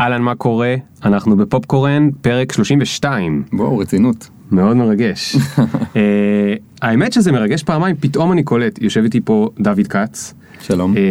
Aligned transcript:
אהלן, 0.00 0.22
מה 0.22 0.34
קורה? 0.34 0.74
אנחנו 1.04 1.36
בפופקורן, 1.36 2.10
פרק 2.20 2.52
32. 2.52 3.42
וואו, 3.52 3.78
רצינות. 3.78 4.28
מאוד 4.52 4.76
מרגש. 4.76 5.36
אה, 5.96 6.54
האמת 6.82 7.12
שזה 7.12 7.32
מרגש 7.32 7.62
פעמיים, 7.62 7.96
פתאום 8.00 8.32
אני 8.32 8.42
קולט, 8.42 8.82
יושב 8.82 9.02
איתי 9.04 9.20
פה 9.24 9.48
דוד 9.60 9.86
כץ. 9.88 10.34
שלום. 10.60 10.96
אה, 10.96 11.02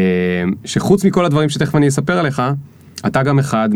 שחוץ 0.65 1.05
מכל 1.05 1.25
הדברים 1.25 1.49
שתכף 1.49 1.75
אני 1.75 1.87
אספר 1.87 2.19
עליך, 2.19 2.41
אתה 3.07 3.23
גם 3.23 3.39
אחד 3.39 3.69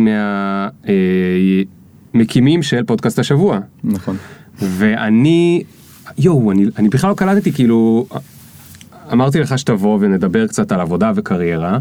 מהמקימים 2.13 2.63
של 2.63 2.83
פודקאסט 2.83 3.19
השבוע. 3.19 3.59
נכון. 3.83 4.17
ואני, 4.61 5.63
יואו, 6.17 6.51
אני, 6.51 6.65
אני 6.77 6.89
בכלל 6.89 7.09
לא 7.09 7.15
קלטתי, 7.15 7.51
כאילו, 7.51 8.07
אמרתי 9.13 9.39
לך 9.39 9.59
שתבוא 9.59 9.97
ונדבר 10.01 10.47
קצת 10.47 10.71
על 10.71 10.79
עבודה 10.79 11.11
וקריירה, 11.15 11.79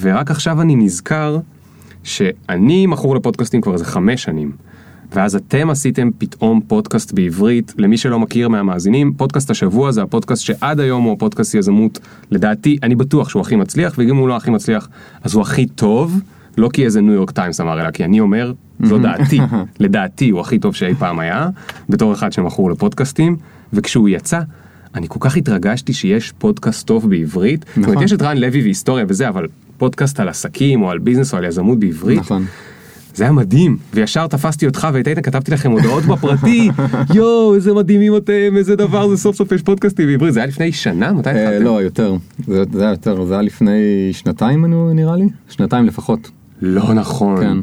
ורק 0.00 0.30
עכשיו 0.30 0.60
אני 0.60 0.76
נזכר 0.76 1.38
שאני 2.04 2.86
מכור 2.86 3.16
לפודקאסטים 3.16 3.60
כבר 3.60 3.72
איזה 3.72 3.84
חמש 3.84 4.22
שנים. 4.22 4.52
ואז 5.14 5.36
אתם 5.36 5.70
עשיתם 5.70 6.10
פתאום 6.18 6.60
פודקאסט 6.66 7.12
בעברית, 7.12 7.74
למי 7.78 7.96
שלא 7.96 8.18
מכיר 8.18 8.48
מהמאזינים, 8.48 9.12
פודקאסט 9.16 9.50
השבוע 9.50 9.92
זה 9.92 10.02
הפודקאסט 10.02 10.42
שעד 10.42 10.80
היום 10.80 11.04
הוא 11.04 11.12
הפודקאסט 11.12 11.54
יזמות, 11.54 11.98
לדעתי, 12.30 12.78
אני 12.82 12.94
בטוח 12.94 13.28
שהוא 13.28 13.40
הכי 13.40 13.56
מצליח, 13.56 13.94
ואם 13.98 14.16
הוא 14.16 14.28
לא 14.28 14.36
הכי 14.36 14.50
מצליח, 14.50 14.88
אז 15.22 15.34
הוא 15.34 15.42
הכי 15.42 15.66
טוב, 15.66 16.20
לא 16.58 16.68
כי 16.72 16.84
איזה 16.84 17.00
ניו 17.00 17.12
יורק 17.12 17.30
טיימס 17.30 17.60
אמר, 17.60 17.80
אלא 17.80 17.90
כי 17.90 18.04
אני 18.04 18.20
אומר, 18.20 18.52
זו 18.82 18.98
דעתי, 18.98 19.40
לדעתי 19.80 20.30
הוא 20.30 20.40
הכי 20.40 20.58
טוב 20.58 20.74
שאי 20.74 20.94
פעם 20.94 21.18
היה, 21.18 21.48
בתור 21.88 22.12
אחד 22.12 22.32
שמכור 22.32 22.70
לפודקאסטים, 22.70 23.36
וכשהוא 23.72 24.08
יצא, 24.08 24.40
אני 24.94 25.06
כל 25.08 25.18
כך 25.20 25.36
התרגשתי 25.36 25.92
שיש 25.92 26.32
פודקאסט 26.38 26.86
טוב 26.86 27.10
בעברית, 27.10 27.64
זאת 27.68 27.76
אומרת, 27.76 27.90
נכון. 27.90 28.04
יש 28.04 28.12
את 28.12 28.22
רן 28.22 28.36
לוי 28.36 28.62
והיסטוריה 28.62 29.04
וזה, 29.08 29.28
אבל 29.28 29.46
פודקאסט 29.82 30.20
על 30.20 30.28
עסקים 30.28 30.82
או 30.82 30.90
על 30.90 30.98
ביזנס 30.98 31.32
או 31.32 31.38
על 31.38 31.44
יזמות 31.44 31.78
בעברית, 31.78 32.18
נכון. 32.18 32.44
זה 33.14 33.24
היה 33.24 33.32
מדהים, 33.32 33.76
וישר 33.94 34.26
תפסתי 34.26 34.66
אותך 34.66 34.88
ואת 34.92 35.08
איתן 35.08 35.22
כתבתי 35.22 35.50
לכם 35.50 35.70
הודעות 35.70 36.04
בפרטי, 36.04 36.70
יואו 37.14 37.54
איזה 37.54 37.74
מדהימים 37.74 38.16
אתם, 38.16 38.56
איזה 38.56 38.76
דבר 38.76 39.08
זה 39.08 39.16
סוף 39.16 39.36
סוף 39.36 39.52
יש 39.52 39.62
פודקאסטים 39.62 40.06
בעברית, 40.06 40.34
זה 40.34 40.40
היה 40.40 40.46
לפני 40.46 40.72
שנה, 40.72 41.12
מתי 41.12 41.30
אה, 41.30 41.42
התחלתם? 41.42 41.64
לא, 41.64 41.82
יותר. 41.82 42.16
זה 42.46 42.64
היה 42.74 42.90
יותר, 42.90 43.24
זה 43.24 43.34
היה 43.34 43.42
לפני 43.42 44.10
שנתיים 44.12 44.64
נראה 44.94 45.16
לי? 45.16 45.28
שנתיים 45.48 45.86
לפחות. 45.86 46.30
לא 46.60 46.94
נכון, 46.94 47.40
כן. 47.40 47.56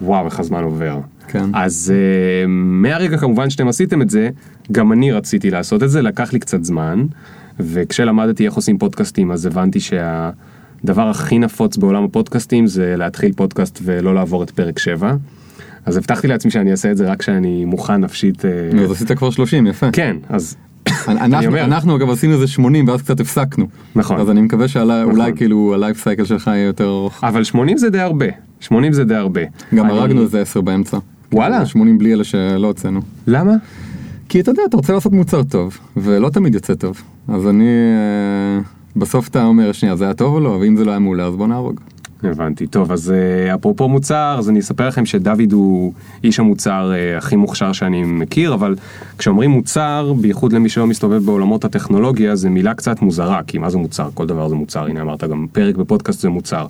וואו 0.00 0.26
איך 0.26 0.40
הזמן 0.40 0.62
עובר. 0.62 0.98
כן. 1.28 1.44
אז 1.52 1.92
uh, 1.92 2.48
מהרגע 2.48 3.16
כמובן 3.16 3.50
שאתם 3.50 3.68
עשיתם 3.68 4.02
את 4.02 4.10
זה, 4.10 4.28
גם 4.72 4.92
אני 4.92 5.12
רציתי 5.12 5.50
לעשות 5.50 5.82
את 5.82 5.90
זה, 5.90 6.02
לקח 6.02 6.32
לי 6.32 6.38
קצת 6.38 6.64
זמן, 6.64 7.06
וכשלמדתי 7.60 8.46
איך 8.46 8.54
עושים 8.54 8.78
פודקאסטים 8.78 9.32
אז 9.32 9.46
הבנתי 9.46 9.80
שהדבר 10.80 11.08
הכי 11.08 11.38
נפוץ 11.38 11.76
בעולם 11.76 12.04
הפודקאסטים 12.04 12.66
זה 12.66 12.94
להתחיל 12.96 13.32
פודקאסט 13.32 13.78
ולא 13.82 14.14
לעבור 14.14 14.42
את 14.42 14.50
פרק 14.50 14.78
7. 14.78 15.14
אז 15.86 15.96
הבטחתי 15.96 16.28
לעצמי 16.28 16.50
שאני 16.50 16.70
אעשה 16.70 16.90
את 16.90 16.96
זה 16.96 17.10
רק 17.10 17.18
כשאני 17.20 17.64
מוכן 17.64 17.96
נפשית. 17.96 18.44
אה, 18.44 18.50
נו, 18.72 18.84
אז 18.84 18.90
עשית 18.92 19.12
כבר 19.12 19.30
30, 19.30 19.66
יפה. 19.66 19.90
כן, 19.92 20.16
אז 20.28 20.56
אנחנו-. 21.08 21.58
אנחנו 21.58 21.96
אגב 21.96 22.10
עשינו 22.10 22.32
איזה 22.34 22.46
80 22.46 22.88
ואז 22.88 23.02
קצת 23.02 23.20
הפסקנו. 23.20 23.66
נכון. 23.94 24.20
אז 24.20 24.30
אני 24.30 24.40
מקווה 24.40 24.68
שאולי 24.68 25.02
נכון. 25.08 25.36
כאילו 25.36 25.74
הלייף 25.74 26.02
סייקל 26.02 26.24
שלך 26.24 26.46
יהיה 26.46 26.64
יותר 26.66 26.84
ארוך. 26.88 27.24
אבל 27.24 27.44
80 27.44 27.78
זה 27.78 27.90
די 27.90 27.98
הרבה, 28.00 28.26
80 28.60 28.92
זה 28.92 29.04
די 29.04 29.14
הרבה. 29.14 29.40
גם 29.74 29.84
אני- 29.86 29.98
הרגנו 29.98 30.22
איזה 30.22 30.40
10 30.40 30.60
באמצע. 30.60 30.98
וואלה. 31.32 31.66
80 31.66 31.98
בלי 31.98 32.12
אלה 32.14 32.24
שלא 32.24 32.66
הוצאנו. 32.66 33.00
למה? 33.26 33.52
כי 34.28 34.40
אתה 34.40 34.50
יודע, 34.50 34.62
אתה 34.68 34.76
רוצה 34.76 34.92
לעשות 34.92 35.12
מוצר 35.12 35.42
טוב, 35.42 35.78
ולא 35.96 36.28
תמיד 36.30 36.54
יוצא 36.54 36.74
טוב. 36.74 37.02
אז 37.28 37.46
אני, 37.48 37.64
אה, 37.64 38.60
בסוף 38.96 39.28
אתה 39.28 39.44
אומר, 39.44 39.72
שנייה, 39.72 39.96
זה 39.96 40.04
היה 40.04 40.14
טוב 40.14 40.34
או 40.34 40.40
לא? 40.40 40.48
ואם 40.48 40.76
זה 40.76 40.84
לא 40.84 40.90
היה 40.90 40.98
מעולה, 40.98 41.26
אז 41.26 41.36
בוא 41.36 41.46
נהרוג. 41.46 41.80
הבנתי, 42.22 42.66
טוב 42.66 42.92
אז 42.92 43.10
אה, 43.10 43.54
אפרופו 43.54 43.88
מוצר 43.88 44.36
אז 44.38 44.50
אני 44.50 44.60
אספר 44.60 44.88
לכם 44.88 45.06
שדוד 45.06 45.52
הוא 45.52 45.92
איש 46.24 46.40
המוצר 46.40 46.92
אה, 46.94 47.18
הכי 47.18 47.36
מוכשר 47.36 47.72
שאני 47.72 48.02
מכיר 48.02 48.54
אבל 48.54 48.76
כשאומרים 49.18 49.50
מוצר 49.50 50.12
בייחוד 50.20 50.52
למי 50.52 50.68
שלא 50.68 50.86
מסתובב 50.86 51.24
בעולמות 51.24 51.64
הטכנולוגיה 51.64 52.36
זה 52.36 52.50
מילה 52.50 52.74
קצת 52.74 53.02
מוזרה 53.02 53.42
כי 53.46 53.58
מה 53.58 53.70
זה 53.70 53.78
מוצר 53.78 54.08
כל 54.14 54.26
דבר 54.26 54.48
זה 54.48 54.54
מוצר 54.54 54.84
הנה 54.86 55.00
אמרת 55.00 55.24
גם 55.24 55.46
פרק 55.52 55.76
בפודקאסט 55.76 56.20
זה 56.20 56.28
מוצר. 56.28 56.66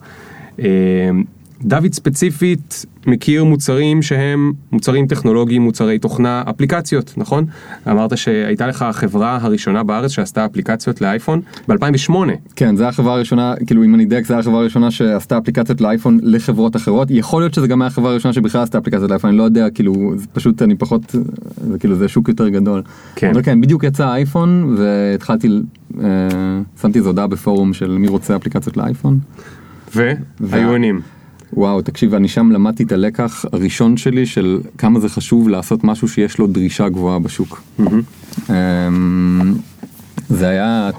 דוד 1.63 1.93
ספציפית 1.93 2.87
מכיר 3.07 3.45
מוצרים 3.45 4.03
שהם 4.03 4.53
מוצרים 4.73 5.07
טכנולוגיים 5.07 5.63
מוצרי 5.63 5.99
תוכנה 5.99 6.43
אפליקציות 6.51 7.15
נכון 7.17 7.45
אמרת 7.89 8.19
שהייתה 8.19 8.67
לך 8.67 8.83
החברה 8.83 9.39
הראשונה 9.43 9.83
בארץ 9.83 10.11
שעשתה 10.11 10.45
אפליקציות 10.45 11.01
לאייפון 11.01 11.41
ב2008 11.71 12.13
כן, 12.57 12.77
זו 12.77 12.85
החברה 12.85 13.15
הראשונה, 13.15 13.55
כאילו 13.67 13.85
אם 13.85 13.95
אני 13.95 14.05
אדייק, 14.05 14.27
זו 14.27 14.35
החברה 14.35 14.61
הראשונה 14.61 14.91
שעשתה 14.91 15.39
אפליקציות 15.39 15.81
לאייפון 15.81 16.19
לחברות 16.23 16.77
אחרות. 16.77 17.09
יכול 17.11 17.43
להיות 17.43 17.55
שזה 17.55 17.67
גם 17.67 17.83
היה 17.83 17.87
החברה 17.87 18.11
הראשונה 18.11 18.35
שבכלל 18.35 18.63
עשתה 18.63 18.79
אפליקציות 18.79 19.11
לאייפון, 19.11 19.31
אני 19.31 19.39
לא 19.39 19.43
יודע, 19.43 19.71
כאילו, 19.71 20.13
זה 20.17 20.27
פשוט 20.33 20.63
אני 20.63 20.77
פחות, 20.77 21.15
זה 21.71 21.79
כאילו 21.79 21.97
זה 21.97 22.09
שוק 22.09 22.29
יותר 22.29 22.49
גדול. 22.49 22.83
כן. 23.17 23.31
אבל 23.31 23.43
כן, 23.43 23.61
בדיוק 23.61 23.85
יצא 23.85 24.07
האייפון 24.07 24.77
והתחלתי, 24.79 25.49
אה, 26.01 26.07
שמתי 26.81 26.99
איזו 26.99 27.09
הודעה 27.09 27.27
בפורום 27.27 27.73
של 27.73 27.99
מי 27.99 28.09
רוצה 28.09 28.37
אפליקציות 28.37 28.77
לאייפון. 28.77 29.19
והיו 30.41 30.69
עונים. 30.69 31.01
וואו, 31.53 31.83
תקשיב, 31.83 32.15
אני 32.15 32.29
שם 32.29 32.51
למדתי 32.51 32.83
את 32.83 32.93
הלקח 32.93 33.45
הראשון 33.53 33.97
שלי 33.97 34.27
של 34.27 34.61
כמה 34.79 35.01
זה 35.01 35.09
חשוב 35.09 35.49
לעשות 35.49 35.85
משהו 35.85 36.09
שיש 36.09 36.39
לו 36.39 36.47
דרישה 36.47 36.89
גבוהה 36.89 37.19
בשוק. 37.19 37.63
אמ, 38.51 39.55
זה 40.29 40.49
היה, 40.49 40.91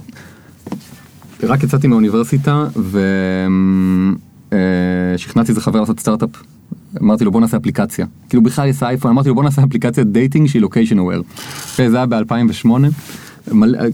רק 1.43 1.63
יצאתי 1.63 1.87
מהאוניברסיטה 1.87 2.67
ושכנעתי 5.15 5.49
איזה 5.49 5.61
חבר 5.61 5.79
לעשות 5.79 5.99
סטארט-אפ. 5.99 6.29
אמרתי 7.01 7.25
לו 7.25 7.31
בוא 7.31 7.41
נעשה 7.41 7.57
אפליקציה. 7.57 8.05
כאילו 8.29 8.43
בכלל 8.43 8.67
יש 8.67 8.83
אייפון, 8.83 9.11
אמרתי 9.11 9.29
לו 9.29 9.35
בוא 9.35 9.43
נעשה 9.43 9.63
אפליקציית 9.63 10.07
dating 10.07 10.47
שהיא 10.47 10.61
location 10.61 10.99
aware. 10.99 11.23
זה 11.77 11.97
היה 11.97 12.05
ב-2008, 12.05 12.69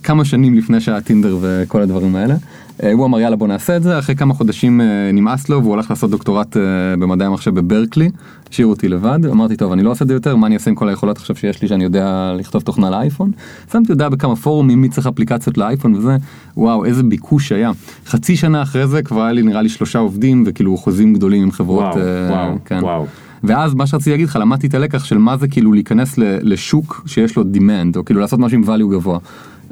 כמה 0.04 0.26
שנים 0.26 0.56
לפני 0.56 0.82
שהיה 0.82 1.02
טינדר 1.02 1.38
וכל 1.42 1.82
הדברים 1.82 2.16
האלה. 2.16 2.36
אה, 2.84 2.92
הוא 2.92 3.06
אמר 3.06 3.20
יאללה 3.20 3.36
בוא 3.36 3.48
נעשה 3.48 3.78
את 3.78 3.84
זה, 3.84 4.00
אחרי 4.00 4.16
כמה 4.16 4.34
חודשים 4.34 4.82
אה, 4.82 5.12
נמאס 5.14 5.50
לו 5.50 5.64
והוא 5.64 5.74
הלך 5.74 5.90
לעשות 5.90 6.10
דוקטורט 6.10 6.58
אה, 6.58 6.62
במדעי 7.00 7.28
המחשב 7.28 7.56
בברקלי, 7.56 8.10
השאיר 8.52 8.68
אותי 8.68 8.90
לבד, 8.90 9.20
אמרתי 9.32 9.56
טוב 9.56 9.72
אני 9.72 9.84
לא 9.84 9.92
עושה 9.92 10.04
את 10.04 10.08
זה 10.08 10.14
יותר, 10.14 10.36
מה 10.36 10.48
אני 10.48 10.56
אעשה 10.56 10.70
עם 10.70 10.76
כל 10.76 10.90
היכולות 10.90 11.18
עכשיו 11.18 11.36
שיש 11.36 11.62
לי 11.62 11.68
שאני 11.68 11.84
יודע 11.84 12.34
לכתוב 12.38 12.62
תוכנה 12.62 12.90
לאייפון? 12.90 13.32
שמתי 13.72 13.92
הודעה 13.92 14.10
בכמה 14.10 14.36
פורומים 14.36 14.82
מי 14.82 14.90
צריך 14.90 15.08
אפליקציות 15.08 15.58
לאייפון 15.58 15.96
וזה, 15.96 16.18
וואו 16.58 16.86
איזה 16.86 17.04
ביקוש 17.04 17.52
היה. 17.52 17.72
חצי 18.06 18.36
שנה 18.36 18.62
אחרי 18.62 18.88
זה 18.88 19.02
כבר 19.02 19.22
היה 19.22 19.32
לי 19.32 19.44
נראה 19.44 19.62
לי 19.62 19.70
שלושה 19.70 20.00
עובדים 20.00 20.44
וכאילו 20.48 20.78
חוזים 20.78 21.14
גדולים 21.14 21.44
עם 21.44 21.52
חברות. 21.52 21.96
וואו, 21.96 21.98
אה, 21.98 22.30
וואו, 22.30 22.58
כן. 22.66 22.80
וואו. 22.84 23.06
ואז 23.44 23.74
מה 23.74 23.88
שרציתי 23.88 24.10
להגיד 24.10 24.28
לך 24.28 24.36
למדתי 24.36 24.68
את 24.68 24.74
הלקח 24.74 25.04
של 25.04 25.18
מה 25.18 25.38
זה 25.38 25.48
כאילו 25.48 25.74
להיכנס 25.74 26.14
לשוק 26.18 27.04
שיש 27.06 27.36
לו 27.36 27.44
demand 27.54 27.98
או 27.98 28.06
כאילו 28.06 28.20
לעשות 28.20 28.40
משהו 28.40 28.58
עם 28.58 28.64
value 28.64 28.92
גבוה. 28.92 29.20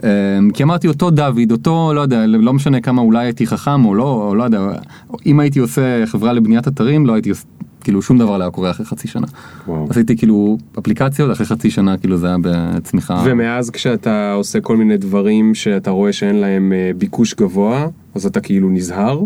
אמ, 0.03 0.51
כי 0.51 0.63
אמרתי 0.63 0.87
אותו 0.87 1.09
דוד 1.11 1.51
אותו 1.51 1.91
לא 1.95 2.01
יודע 2.01 2.25
לא 2.27 2.53
משנה 2.53 2.81
כמה 2.81 3.01
אולי 3.01 3.25
הייתי 3.25 3.47
חכם 3.47 3.85
או 3.85 3.95
לא 3.95 4.27
או 4.27 4.35
לא 4.35 4.43
יודע 4.43 4.59
אם 5.25 5.39
הייתי 5.39 5.59
עושה 5.59 6.05
חברה 6.05 6.33
לבניית 6.33 6.67
אתרים 6.67 7.05
לא 7.05 7.13
הייתי 7.13 7.29
עושה 7.29 7.43
כאילו 7.81 8.01
שום 8.01 8.17
דבר 8.17 8.37
לא 8.37 8.43
היה 8.43 8.51
קורה 8.51 8.71
אחרי 8.71 8.85
חצי 8.85 9.07
שנה. 9.07 9.27
וואו. 9.67 9.87
עשיתי 9.89 10.17
כאילו 10.17 10.57
אפליקציות 10.79 11.31
אחרי 11.31 11.45
חצי 11.45 11.69
שנה 11.71 11.97
כאילו 11.97 12.17
זה 12.17 12.27
היה 12.27 12.37
בצמיחה. 12.41 13.23
ומאז 13.25 13.69
כשאתה 13.69 14.33
עושה 14.33 14.61
כל 14.61 14.77
מיני 14.77 14.97
דברים 14.97 15.55
שאתה 15.55 15.91
רואה 15.91 16.13
שאין 16.13 16.35
להם 16.35 16.73
אה, 16.73 16.91
ביקוש 16.97 17.33
גבוה, 17.33 17.87
אז 18.15 18.25
אתה 18.25 18.39
כאילו 18.39 18.69
נזהר? 18.69 19.19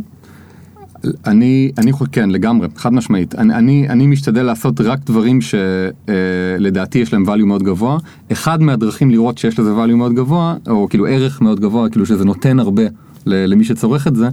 אני, 1.27 1.71
אני 1.77 1.91
חושב, 1.91 2.11
כן, 2.11 2.29
לגמרי, 2.29 2.67
חד 2.75 2.93
משמעית. 2.93 3.35
אני, 3.35 3.53
אני, 3.55 3.89
אני 3.89 4.07
משתדל 4.07 4.43
לעשות 4.43 4.81
רק 4.81 4.99
דברים 5.05 5.39
שלדעתי 5.41 6.99
יש 6.99 7.13
להם 7.13 7.25
value 7.29 7.45
מאוד 7.45 7.63
גבוה. 7.63 7.97
אחד 8.31 8.61
מהדרכים 8.61 9.11
לראות 9.11 9.37
שיש 9.37 9.59
לזה 9.59 9.71
value 9.73 9.95
מאוד 9.95 10.13
גבוה, 10.13 10.55
או 10.67 10.87
כאילו 10.89 11.05
ערך 11.05 11.41
מאוד 11.41 11.59
גבוה, 11.59 11.89
כאילו 11.89 12.05
שזה 12.05 12.25
נותן 12.25 12.59
הרבה 12.59 12.83
למי 13.25 13.63
שצורך 13.63 14.07
את 14.07 14.15
זה, 14.15 14.29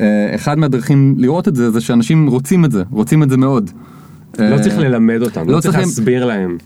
אה, 0.00 0.34
אחד 0.34 0.58
מהדרכים 0.58 1.14
לראות 1.18 1.48
את 1.48 1.56
זה, 1.56 1.70
זה 1.70 1.80
שאנשים 1.80 2.26
רוצים 2.26 2.64
את 2.64 2.72
זה, 2.72 2.82
רוצים 2.90 3.22
את 3.22 3.30
זה 3.30 3.36
מאוד. 3.36 3.70
לא 4.38 4.44
אה, 4.44 4.62
צריך 4.62 4.78
ללמד 4.78 5.22
אותם, 5.22 5.48
לא 5.48 5.56
לא 5.56 5.60
צריך 5.60 5.78
להסביר 5.78 6.24
להם. 6.26 6.56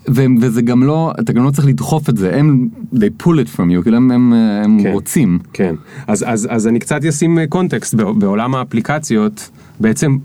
וזה 0.41 0.63
גם 0.63 0.83
לא, 0.83 1.13
אתה 1.21 1.33
גם 1.33 1.45
לא 1.45 1.51
צריך 1.51 1.67
לדחוף 1.69 2.09
את 2.09 2.17
זה, 2.17 2.37
הם, 2.37 2.69
they 2.95 3.23
pull 3.23 3.27
it 3.27 3.57
from 3.57 3.79
you, 3.79 3.83
כאילו 3.83 3.97
הם, 3.97 4.11
הם, 4.11 4.33
הם 4.65 4.83
כן. 4.83 4.91
רוצים. 4.93 5.39
כן, 5.53 5.75
אז, 6.07 6.25
אז, 6.29 6.49
אז 6.51 6.67
אני 6.67 6.79
קצת 6.79 7.05
אשים 7.05 7.39
אה, 7.39 7.47
קונטקסט 7.47 7.95
בע- 7.95 8.13
בעולם 8.13 8.55
האפליקציות, 8.55 9.51
בעצם 9.81 10.17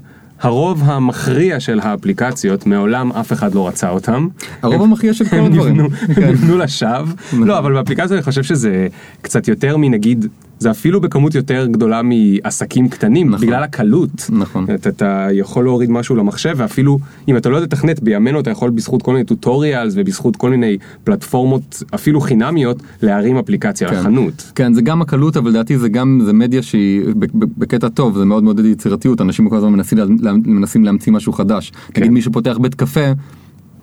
הרוב 0.41 0.81
המכריע 0.85 1.59
של 1.59 1.79
האפליקציות 1.79 2.65
מעולם 2.67 3.11
אף 3.11 3.33
אחד 3.33 3.53
לא 3.55 3.67
רצה 3.67 3.89
אותם. 3.89 4.27
הרוב 4.61 4.75
הם- 4.75 4.81
המכריע 4.81 5.13
של 5.13 5.25
כל 5.25 5.35
הם 5.35 5.45
הדברים. 5.45 5.75
נבנו- 5.75 5.89
כן. 6.15 6.23
הם 6.23 6.31
נבנו 6.33 6.57
לשווא. 6.57 7.05
לא, 7.33 7.57
אבל 7.57 7.73
באפליקציה 7.73 8.15
אני 8.15 8.23
חושב 8.23 8.43
שזה 8.43 8.87
קצת 9.21 9.47
יותר 9.47 9.77
מנגיד 9.77 10.25
זה 10.59 10.71
אפילו 10.71 11.01
בכמות 11.01 11.35
יותר 11.35 11.67
גדולה 11.71 12.01
מעסקים 12.03 12.89
קטנים, 12.89 13.29
נכון. 13.29 13.47
בגלל 13.47 13.63
הקלות. 13.63 14.29
נכון. 14.29 14.65
אתה, 14.75 14.89
אתה 14.89 15.27
יכול 15.31 15.63
להוריד 15.63 15.91
משהו 15.91 16.15
למחשב, 16.15 16.53
ואפילו 16.57 16.99
אם 17.27 17.37
אתה 17.37 17.49
לא 17.49 17.55
יודע 17.55 17.65
לתכנת, 17.65 18.03
בימינו 18.03 18.39
אתה 18.39 18.49
יכול 18.49 18.69
בזכות 18.69 19.01
כל 19.01 19.13
מיני 19.13 19.25
טוטוריאלס 19.25 19.93
ובזכות 19.97 20.35
כל 20.35 20.49
מיני 20.49 20.77
פלטפורמות, 21.03 21.83
אפילו 21.95 22.21
חינמיות, 22.21 22.83
להרים 23.01 23.37
אפליקציה 23.37 23.89
כן. 23.89 23.95
לחנות. 23.95 24.51
כן, 24.55 24.73
זה 24.73 24.81
גם 24.81 25.01
הקלות, 25.01 25.37
אבל 25.37 25.49
לדעתי 25.49 25.77
זה 25.77 25.89
גם, 25.89 26.21
זה 26.25 26.33
מדיה 26.33 26.63
שהיא 26.63 27.01
בקטע 27.33 27.89
טוב, 27.89 28.17
זה 28.17 28.25
מאוד 28.25 28.43
מעודד 28.43 28.65
יצירתיות, 28.65 29.21
אנשים 29.21 29.49
כל 29.49 29.57
הזמן 29.57 29.71
מנסים, 29.71 29.97
מנסים 30.45 30.83
להמציא 30.83 31.13
משהו 31.13 31.33
חדש. 31.33 31.71
כן. 31.93 32.01
נגיד 32.01 32.11
מישהו 32.11 32.31
פותח 32.31 32.57
בית 32.61 32.75
קפה, 32.75 33.11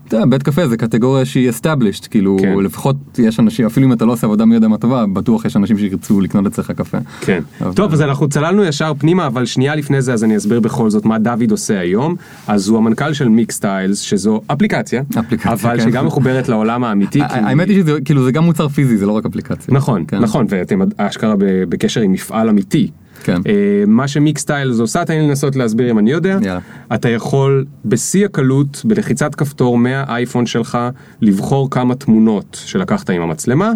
אתה 0.08 0.16
יודע, 0.16 0.26
בית 0.26 0.42
קפה 0.42 0.68
זה 0.68 0.76
קטגוריה 0.76 1.24
שהיא 1.24 1.50
established, 1.50 2.08
כאילו 2.10 2.36
כן. 2.40 2.54
לפחות 2.58 2.96
יש 3.18 3.40
אנשים, 3.40 3.66
אפילו 3.66 3.86
אם 3.86 3.92
אתה 3.92 4.04
לא 4.04 4.12
עושה 4.12 4.26
עבודה 4.26 4.44
מי 4.44 4.54
יודע 4.54 4.68
מה 4.68 4.78
טובה, 4.78 5.04
בטוח 5.12 5.44
יש 5.44 5.56
אנשים 5.56 5.78
שירצו 5.78 6.20
לקנות 6.20 6.46
אצלך 6.46 6.70
קפה. 6.70 6.98
כן. 7.20 7.42
אבל- 7.60 7.72
טוב, 7.74 7.92
אז 7.92 8.02
אנחנו 8.02 8.28
צללנו 8.28 8.64
ישר 8.64 8.92
פנימה, 8.98 9.26
אבל 9.26 9.44
שנייה 9.44 9.74
לפני 9.74 10.02
זה 10.02 10.12
אז 10.12 10.24
אני 10.24 10.36
אסביר 10.36 10.60
בכל 10.60 10.90
זאת 10.90 11.04
מה 11.04 11.18
דוד 11.18 11.50
עושה 11.50 11.80
היום. 11.80 12.16
אז 12.46 12.68
הוא 12.68 12.78
המנכ"ל 12.78 13.12
של 13.12 13.28
מיק 13.28 13.52
סטיילס, 13.52 13.98
שזו 14.00 14.40
אפליקציה, 14.46 15.02
אפליקציה, 15.18 15.52
אבל 15.52 15.76
כן. 15.80 15.90
שגם 15.90 16.06
מחוברת 16.06 16.48
לעולם 16.48 16.84
האמיתי. 16.84 17.18
כי- 17.28 17.34
האמת 17.34 17.68
היא 17.68 17.76
שזה 17.82 18.00
כאילו 18.04 18.24
זה 18.24 18.32
גם 18.32 18.44
מוצר 18.44 18.68
פיזי, 18.68 18.96
זה 18.96 19.06
לא 19.06 19.12
רק 19.12 19.26
אפליקציה. 19.26 19.74
נכון, 19.74 20.04
כן. 20.08 20.18
נכון, 20.18 20.46
ואתם 20.48 20.78
אשכרה 20.96 21.34
בקשר 21.68 22.00
עם 22.00 22.12
מפעל 22.12 22.48
אמיתי. 22.48 22.90
כן. 23.22 23.40
אה, 23.46 23.84
מה 23.86 24.08
שמיק 24.08 24.38
סטיילס 24.38 24.80
עושה, 24.80 25.04
תן 25.04 25.14
לי 25.14 25.28
לנסות 25.28 25.56
להסביר 25.56 25.90
אם 25.90 25.98
אני 25.98 26.10
יודע. 26.10 26.38
יאללה. 26.42 26.60
אתה 26.94 27.08
יכול 27.08 27.64
בשיא 27.84 28.24
הקלות, 28.24 28.82
בלחיצת 28.84 29.34
כפתור 29.34 29.78
מהאייפון 29.78 30.46
שלך, 30.46 30.78
לבחור 31.20 31.70
כמה 31.70 31.94
תמונות 31.94 32.60
שלקחת 32.64 33.10
עם 33.10 33.22
המצלמה, 33.22 33.72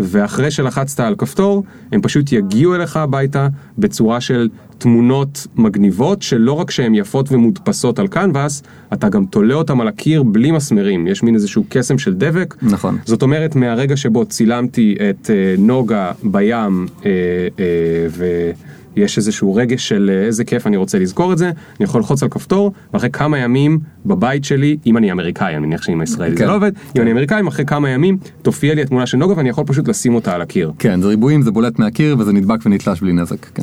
ואחרי 0.00 0.50
שלחצת 0.50 1.00
על 1.00 1.14
כפתור, 1.18 1.64
הם 1.92 2.00
פשוט 2.00 2.32
יגיעו 2.32 2.74
אליך 2.74 2.96
הביתה 2.96 3.48
בצורה 3.78 4.20
של 4.20 4.48
תמונות 4.78 5.46
מגניבות, 5.56 6.22
שלא 6.22 6.52
רק 6.52 6.70
שהן 6.70 6.94
יפות 6.94 7.32
ומודפסות 7.32 7.98
על 7.98 8.08
קנבאס, 8.08 8.62
אתה 8.92 9.08
גם 9.08 9.26
תולה 9.26 9.54
אותן 9.54 9.80
על 9.80 9.88
הקיר 9.88 10.22
בלי 10.22 10.50
מסמרים, 10.50 11.06
יש 11.06 11.22
מין 11.22 11.34
איזשהו 11.34 11.64
קסם 11.68 11.98
של 11.98 12.14
דבק. 12.14 12.54
נכון. 12.62 12.98
זאת 13.04 13.22
אומרת, 13.22 13.56
מהרגע 13.56 13.96
שבו 13.96 14.24
צילמתי 14.24 14.96
את 15.10 15.30
אה, 15.30 15.54
נוגה 15.58 16.12
בים, 16.22 16.86
אה, 17.04 17.10
אה, 17.58 18.50
ויש 18.96 19.18
איזשהו 19.18 19.54
רגש 19.54 19.88
של 19.88 20.10
אה, 20.14 20.26
איזה 20.26 20.44
כיף 20.44 20.66
אני 20.66 20.76
רוצה 20.76 20.98
לזכור 20.98 21.32
את 21.32 21.38
זה, 21.38 21.46
אני 21.46 21.54
יכול 21.84 22.00
ללחוץ 22.00 22.22
על 22.22 22.28
כפתור, 22.28 22.72
ואחרי 22.94 23.10
כמה 23.10 23.38
ימים 23.38 23.78
בבית 24.06 24.44
שלי, 24.44 24.76
אם 24.86 24.96
אני 24.96 25.12
אמריקאי, 25.12 25.56
אני 25.56 25.66
מניח 25.66 25.82
שעם 25.82 26.00
הישראלי 26.00 26.30
זה 26.32 26.38
כן. 26.38 26.46
לא 26.46 26.56
עובד, 26.56 26.72
כן. 26.74 26.80
אם 26.96 27.02
אני 27.02 27.12
אמריקאי, 27.12 27.42
אחרי 27.48 27.64
כמה 27.64 27.90
ימים 27.90 28.16
תופיע 28.42 28.74
לי 28.74 28.82
התמונה 28.82 29.06
של 29.06 29.18
נוגה 29.18 29.34
ואני 29.36 29.48
יכול 29.48 29.64
פשוט 29.66 29.88
לשים 29.88 30.14
אותה 30.14 30.34
על 30.34 30.42
הקיר. 30.42 30.72
כן, 30.78 31.00
זה 31.00 31.08
ריבועים, 31.08 31.42
זה 31.42 31.50
בולט 31.50 31.78
מהקיר 31.78 32.16
וזה 32.18 32.32
נדבק 32.32 32.58
ונתלש 32.66 33.00
בלי 33.00 33.12
נזק, 33.12 33.44
כן. 33.54 33.62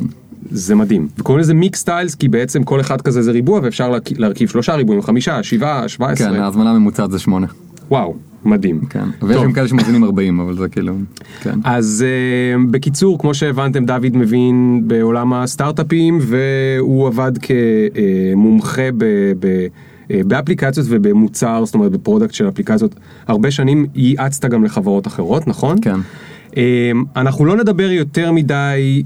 זה 0.50 0.74
מדהים. 0.74 1.08
וקוראים 1.18 1.40
לזה 1.40 1.54
מיקסטיילס, 1.54 2.14
כי 2.14 2.28
בעצם 2.28 2.62
כל 2.64 2.80
אחד 2.80 3.00
כזה 3.00 3.22
זה 3.22 3.30
ריבוע, 3.30 3.60
ואפשר 3.62 3.96
להרכיב- 4.16 4.48
שלושה 4.50 4.74
ריבועים, 4.74 5.02
חמישה, 5.02 5.42
שבעה, 5.42 5.88
שבע 5.88 6.06
כן, 6.06 6.12
עשרה. 6.12 6.44
ההזמנה 6.44 6.70
הממוצעת 6.70 7.10
זה 7.10 7.18
שמונה. 7.18 7.46
וואו, 7.92 8.14
מדהים. 8.44 8.80
כן. 8.90 9.04
ויש. 9.22 9.42
גם 9.42 9.52
כאלה 9.52 9.68
שמזמינים 9.68 10.04
40, 10.04 10.40
אבל 10.40 10.56
זה 10.56 10.68
כאילו, 10.68 10.94
כן. 11.42 11.58
אז 11.64 12.04
אה, 12.04 12.70
בקיצור, 12.70 13.18
כמו 13.18 13.34
שהבנתם, 13.34 13.84
דוד 13.84 14.16
מבין 14.16 14.82
בעולם 14.86 15.32
הסטארט-אפים, 15.32 16.18
והוא 16.20 17.06
עבד 17.06 17.32
כמומחה 17.38 18.88
ב... 18.96 19.04
ב 19.40 19.66
אה, 20.10 20.20
באפליקציות 20.26 20.86
ובמוצר, 20.90 21.64
זאת 21.64 21.74
אומרת 21.74 21.92
ב 21.92 21.97
product 21.97 22.34
של 22.34 22.48
אפליקציות, 22.48 22.94
הרבה 23.26 23.50
שנים 23.50 23.86
ייעצת 23.94 24.44
גם 24.44 24.64
לחברות 24.64 25.06
אחרות, 25.06 25.48
נכון? 25.48 25.76
כן. 25.82 25.96
Um, 26.50 26.54
אנחנו 27.16 27.44
לא 27.44 27.56
נדבר 27.56 27.90
יותר 27.90 28.32
מדי 28.32 29.02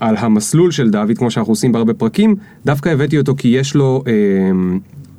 על 0.00 0.16
המסלול 0.16 0.70
של 0.70 0.90
דוד, 0.90 1.18
כמו 1.18 1.30
שאנחנו 1.30 1.52
עושים 1.52 1.72
בהרבה 1.72 1.94
פרקים, 1.94 2.34
דווקא 2.66 2.88
הבאתי 2.88 3.18
אותו 3.18 3.34
כי 3.38 3.48
יש 3.48 3.74
לו 3.74 4.02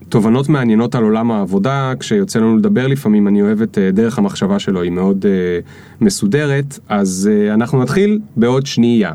תובנות 0.09 0.49
מעניינות 0.49 0.95
על 0.95 1.03
עולם 1.03 1.31
העבודה, 1.31 1.93
כשיוצא 1.99 2.39
לנו 2.39 2.57
לדבר 2.57 2.87
לפעמים, 2.87 3.27
אני 3.27 3.41
אוהב 3.41 3.61
את 3.61 3.77
uh, 3.77 3.95
דרך 3.95 4.17
המחשבה 4.17 4.59
שלו, 4.59 4.81
היא 4.81 4.91
מאוד 4.91 5.25
uh, 5.25 6.03
מסודרת, 6.03 6.79
אז 6.89 7.29
uh, 7.29 7.53
אנחנו 7.53 7.81
נתחיל 7.81 8.19
בעוד 8.35 8.65
שנייה. 8.65 9.11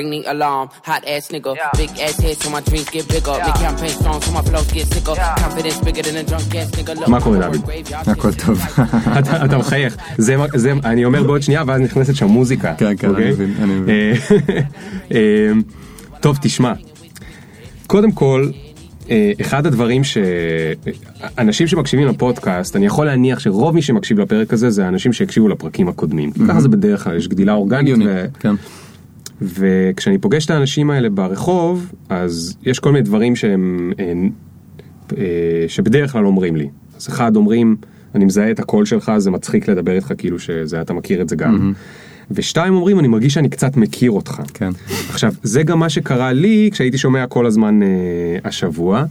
Ring 0.00 0.10
the 0.16 0.22
alarm, 0.34 0.66
hot 0.88 1.02
ass 1.14 1.24
nigga. 1.34 1.52
Big 1.76 1.90
ass 2.04 2.16
head 2.24 2.36
so 2.42 2.48
my 2.56 2.62
dreams 2.68 2.88
get 2.94 3.06
bigger. 3.14 3.36
Make 3.46 3.58
campaign 3.66 3.94
strong 4.00 4.18
so 4.24 4.30
my 4.36 4.42
flows 4.48 4.70
get 4.72 4.86
sicker. 4.92 5.14
Confidence 5.44 5.78
bigger 5.86 6.02
than 6.06 6.16
a 6.22 6.24
drunk 6.30 6.54
ass 6.60 6.70
nigga. 6.76 6.94
Look, 7.00 7.08
מה 7.08 7.20
קורה, 7.20 7.38
דוד? 7.38 7.70
הכל. 8.06 8.32
טוב. 8.32 8.60
אתה, 9.18 9.44
אתה 9.44 9.58
מחייך, 9.58 9.96
זה, 10.18 10.72
אני 10.84 11.04
אומר 11.04 11.22
בעוד 11.22 11.42
שנייה 11.42 11.62
ואז 11.66 11.80
נכנסת 11.80 12.14
שם 12.14 12.26
מוזיקה. 12.26 12.74
כן, 12.74 12.96
כן, 12.96 13.08
אוקיי? 13.08 13.24
אני 13.24 13.32
מבין, 13.32 13.54
אני 13.62 13.74
מבין. 13.74 13.94
אה, 13.94 14.12
אה, 15.14 15.52
טוב, 16.20 16.38
תשמע, 16.42 16.72
קודם 17.86 18.12
כל, 18.12 18.48
אה, 19.10 19.32
אחד 19.40 19.66
הדברים 19.66 20.02
שאנשים 20.04 21.66
שמקשיבים 21.66 22.08
לפודקאסט, 22.08 22.76
אני 22.76 22.86
יכול 22.86 23.06
להניח 23.06 23.38
שרוב 23.38 23.74
מי 23.74 23.82
שמקשיב 23.82 24.20
לפרק 24.20 24.52
הזה 24.52 24.70
זה 24.70 24.84
האנשים 24.84 25.12
שהקשיבו 25.12 25.48
לפרקים 25.48 25.88
הקודמים. 25.88 26.30
ככה 26.48 26.60
זה 26.60 26.68
בדרך 26.68 27.04
כלל, 27.04 27.16
יש 27.16 27.28
גדילה 27.28 27.52
אורגנית. 27.52 27.96
ו... 28.06 28.24
כן. 28.40 28.54
וכשאני 29.42 30.18
פוגש 30.18 30.44
את 30.44 30.50
האנשים 30.50 30.90
האלה 30.90 31.10
ברחוב, 31.10 31.92
אז 32.08 32.56
יש 32.62 32.78
כל 32.78 32.92
מיני 32.92 33.04
דברים 33.04 33.36
שהם, 33.36 33.92
אה, 33.98 34.12
אה, 35.18 35.64
שבדרך 35.68 36.12
כלל 36.12 36.26
אומרים 36.26 36.56
לי. 36.56 36.68
אז 36.96 37.08
אחד 37.08 37.36
אומרים, 37.36 37.76
אני 38.14 38.24
מזהה 38.24 38.50
את 38.50 38.58
הקול 38.60 38.84
שלך, 38.84 39.12
זה 39.18 39.30
מצחיק 39.30 39.68
לדבר 39.68 39.92
איתך 39.92 40.12
כאילו 40.18 40.38
שזה, 40.38 40.80
אתה 40.80 40.92
מכיר 40.92 41.22
את 41.22 41.28
זה 41.28 41.36
גם. 41.36 41.72
ושתיים 42.30 42.74
אומרים, 42.74 42.98
אני 42.98 43.08
מרגיש 43.08 43.34
שאני 43.34 43.48
קצת 43.48 43.76
מכיר 43.76 44.10
אותך. 44.10 44.42
כן. 44.54 44.70
עכשיו, 45.10 45.32
זה 45.42 45.62
גם 45.62 45.78
מה 45.78 45.88
שקרה 45.88 46.32
לי 46.32 46.68
כשהייתי 46.72 46.98
שומע 46.98 47.26
כל 47.26 47.46
הזמן 47.46 47.82
אה, 47.82 47.88
השבוע. 48.44 49.04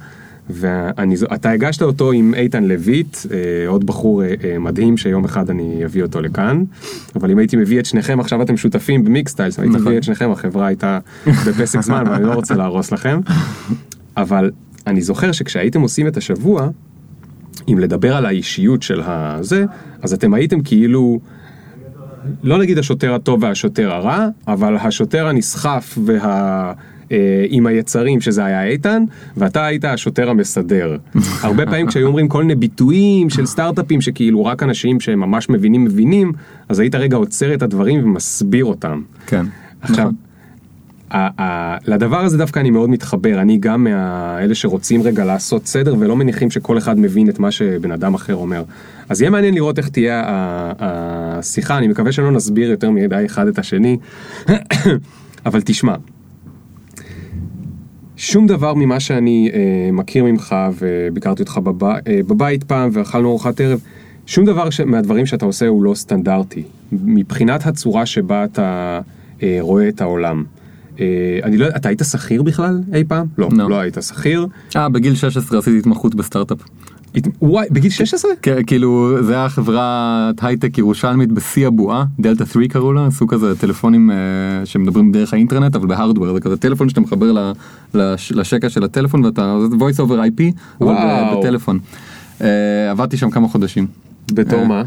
ואתה 0.49 1.49
הגשת 1.49 1.81
אותו 1.81 2.11
עם 2.11 2.33
איתן 2.33 2.63
לויט, 2.63 3.17
אה, 3.31 3.67
עוד 3.67 3.85
בחור 3.85 4.23
אה, 4.23 4.33
אה, 4.43 4.59
מדהים 4.59 4.97
שיום 4.97 5.25
אחד 5.25 5.49
אני 5.49 5.85
אביא 5.85 6.03
אותו 6.03 6.21
לכאן, 6.21 6.63
אבל 7.15 7.31
אם 7.31 7.37
הייתי 7.37 7.55
מביא 7.55 7.79
את 7.79 7.85
שניכם, 7.85 8.19
עכשיו 8.19 8.41
אתם 8.41 8.57
שותפים 8.57 9.03
במיקסטיילס, 9.03 9.59
הייתי 9.59 9.75
נכון. 9.75 9.87
מביא 9.87 9.97
את 9.97 10.03
שניכם, 10.03 10.31
החברה 10.31 10.67
הייתה 10.67 10.99
בפסק 11.47 11.81
זמן 11.81 12.03
ואני 12.09 12.23
לא 12.23 12.33
רוצה 12.33 12.55
להרוס 12.55 12.91
לכם, 12.91 13.19
אבל 14.17 14.51
אני 14.87 15.01
זוכר 15.01 15.31
שכשהייתם 15.31 15.81
עושים 15.81 16.07
את 16.07 16.17
השבוע, 16.17 16.69
אם 17.67 17.79
לדבר 17.79 18.15
על 18.15 18.25
האישיות 18.25 18.81
של 18.81 19.01
הזה, 19.05 19.65
אז 20.01 20.13
אתם 20.13 20.33
הייתם 20.33 20.61
כאילו, 20.61 21.19
לא 22.43 22.57
נגיד 22.57 22.77
השוטר 22.77 23.13
הטוב 23.13 23.43
והשוטר 23.43 23.91
הרע, 23.91 24.27
אבל 24.47 24.77
השוטר 24.77 25.27
הנסחף 25.27 25.97
וה... 26.05 26.73
אה, 27.11 27.17
עם 27.49 27.67
היצרים 27.67 28.21
שזה 28.21 28.45
היה 28.45 28.65
איתן, 28.65 29.03
ואתה 29.37 29.65
היית 29.65 29.85
השוטר 29.85 30.29
המסדר. 30.29 30.97
הרבה 31.43 31.65
פעמים 31.65 31.87
כשהיו 31.87 32.07
אומרים 32.07 32.27
כל 32.27 32.43
מיני 32.43 32.55
ביטויים 32.55 33.29
של 33.29 33.45
סטארט-אפים 33.45 34.01
שכאילו 34.01 34.45
רק 34.45 34.63
אנשים 34.63 34.99
שהם 34.99 35.19
ממש 35.19 35.49
מבינים 35.49 35.83
מבינים, 35.83 36.31
אז 36.69 36.79
היית 36.79 36.95
רגע 36.95 37.17
עוצר 37.17 37.53
את 37.53 37.61
הדברים 37.61 38.03
ומסביר 38.03 38.65
אותם. 38.65 39.01
כן. 39.27 39.45
עכשיו, 39.81 40.03
נכון. 40.03 40.15
ה- 41.11 41.41
ה- 41.41 41.77
לדבר 41.87 42.17
הזה 42.19 42.37
דווקא 42.37 42.59
אני 42.59 42.69
מאוד 42.71 42.89
מתחבר, 42.89 43.41
אני 43.41 43.57
גם 43.57 43.83
מאלה 43.83 44.55
שרוצים 44.55 45.01
רגע 45.01 45.25
לעשות 45.25 45.65
סדר 45.65 45.95
ולא 45.99 46.15
מניחים 46.15 46.51
שכל 46.51 46.77
אחד 46.77 46.99
מבין 46.99 47.29
את 47.29 47.39
מה 47.39 47.51
שבן 47.51 47.91
אדם 47.91 48.13
אחר 48.13 48.35
אומר. 48.35 48.63
אז 49.09 49.21
יהיה 49.21 49.29
מעניין 49.31 49.53
לראות 49.53 49.77
איך 49.77 49.89
תהיה 49.89 50.23
השיחה, 50.79 51.77
אני 51.77 51.87
מקווה 51.87 52.11
שלא 52.11 52.31
נסביר 52.31 52.69
יותר 52.69 52.91
מדי 52.91 53.23
אחד 53.25 53.47
את 53.47 53.59
השני, 53.59 53.97
אבל 55.45 55.61
תשמע, 55.65 55.95
שום 58.19 58.47
דבר 58.47 58.73
ממה 58.73 58.99
שאני 58.99 59.49
אה, 59.53 59.91
מכיר 59.91 60.23
ממך 60.23 60.55
וביקרתי 60.79 61.41
אותך 61.41 61.57
בב, 61.57 61.83
אה, 61.83 61.97
בבית 62.07 62.63
פעם 62.63 62.89
ואכלנו 62.93 63.29
ארוחת 63.29 63.61
ערב, 63.61 63.79
שום 64.25 64.45
דבר 64.45 64.69
ש, 64.69 64.81
מהדברים 64.81 65.25
שאתה 65.25 65.45
עושה 65.45 65.67
הוא 65.67 65.83
לא 65.83 65.95
סטנדרטי, 65.95 66.63
מבחינת 66.91 67.65
הצורה 67.65 68.05
שבה 68.05 68.43
אתה 68.43 68.99
אה, 69.43 69.57
רואה 69.61 69.89
את 69.89 70.01
העולם. 70.01 70.43
אה, 70.99 71.05
אני 71.43 71.57
לא 71.57 71.65
יודע, 71.65 71.77
אתה 71.77 71.89
היית 71.89 72.01
שכיר 72.11 72.43
בכלל 72.43 72.81
אי 72.93 73.03
פעם? 73.07 73.27
לא, 73.37 73.49
לא. 73.51 73.69
לא 73.69 73.79
היית 73.79 73.97
שכיר. 74.01 74.47
אה, 74.75 74.89
בגיל 74.89 75.15
16 75.15 75.59
עשיתי 75.59 75.77
התמחות 75.77 76.15
בסטארט-אפ. 76.15 76.57
וואי, 77.41 77.67
בגיל 77.71 77.91
16? 77.91 78.31
כן, 78.41 78.63
כאילו 78.67 79.17
זה 79.23 79.33
היה 79.33 79.49
חברת 79.49 79.83
הייטק 80.43 80.77
ירושלמית 80.77 81.31
בשיא 81.31 81.67
הבועה, 81.67 82.05
דלתה 82.19 82.45
3 82.45 82.67
קראו 82.67 82.93
לה, 82.93 83.05
עשו 83.07 83.27
כזה 83.27 83.55
טלפונים 83.59 84.11
אה, 84.11 84.15
שמדברים 84.65 85.11
דרך 85.11 85.33
האינטרנט 85.33 85.75
אבל 85.75 85.87
בהארדוור 85.87 86.33
זה 86.33 86.39
כזה 86.39 86.57
טלפון 86.57 86.89
שאתה 86.89 87.01
מחבר 87.01 87.31
ל- 87.31 87.51
לש- 87.93 88.31
לשקע 88.31 88.69
של 88.69 88.83
הטלפון 88.83 89.25
ואתה 89.25 89.55
זה 89.69 89.75
voice 89.75 89.99
over 89.99 90.11
IP, 90.39 90.43
אבל 90.81 90.87
וואו. 90.89 91.39
בטלפון. 91.39 91.79
אה, 92.41 92.47
עבדתי 92.91 93.17
שם 93.17 93.29
כמה 93.29 93.47
חודשים. 93.47 93.87
בתור 94.33 94.59
אה, 94.59 94.67
מה? 94.67 94.81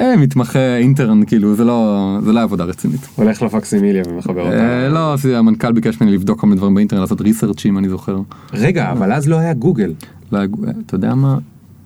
אה, 0.00 0.16
מתמחה 0.16 0.76
אינטרן 0.76 1.24
כאילו 1.24 1.54
זה 1.54 1.64
לא 1.64 2.18
זה 2.24 2.32
לא 2.32 2.40
עבודה 2.42 2.64
רצינית. 2.64 3.08
הולך 3.16 3.42
לפקסימיליה 3.42 4.02
ומחבר 4.08 4.40
אותה. 4.42 4.56
אה, 4.84 4.88
לא, 4.88 5.16
זה- 5.16 5.38
המנכ"ל 5.38 5.72
ביקש 5.72 6.00
ממני 6.00 6.12
לבדוק 6.14 6.40
כל 6.40 6.46
מיני 6.46 6.56
דברים 6.58 6.74
באינטרנט 6.74 7.00
לעשות 7.00 7.20
ריסרצ'ים 7.20 7.78
אני 7.78 7.88
זוכר. 7.88 8.18
רגע, 8.52 8.90
אבל 8.92 9.12
אז 9.12 9.28
לא 9.28 9.36
היה 9.38 9.52
גוגל. 9.54 9.92
לא 10.32 10.38
היה- 10.38 10.46
אתה 10.86 10.94
יודע 10.94 11.14
מה? 11.14 11.38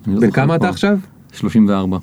לא 0.07 0.19
בן 0.19 0.31
כמה 0.31 0.55
אתה. 0.55 0.69
עכשיו? 0.69 0.97
34. 1.33 1.97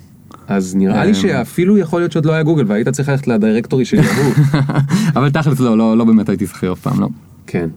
אז 0.48 0.76
נראה 0.76 1.04
לי 1.04 1.10
אמ. 1.10 1.14
שאפילו 1.14 1.78
יכול 1.78 2.00
להיות 2.00 2.12
שעוד 2.12 2.26
לא 2.26 2.32
היה 2.32 2.42
גוגל 2.42 2.64
והיית 2.66 2.88
צריך 2.88 3.08
ללכת 3.08 3.26
לדירקטורי 3.26 3.84
של 3.84 3.96
יהוא. 3.96 4.34
אבל 5.16 5.30
תכלס 5.30 5.60
לא, 5.60 5.78
לא, 5.78 5.96
לא 5.96 6.04
באמת 6.04 6.28
הייתי 6.28 6.46
שכיר 6.46 6.72
אף 6.72 6.80
פעם, 6.80 7.00
לא. 7.00 7.08
כן. 7.46 7.68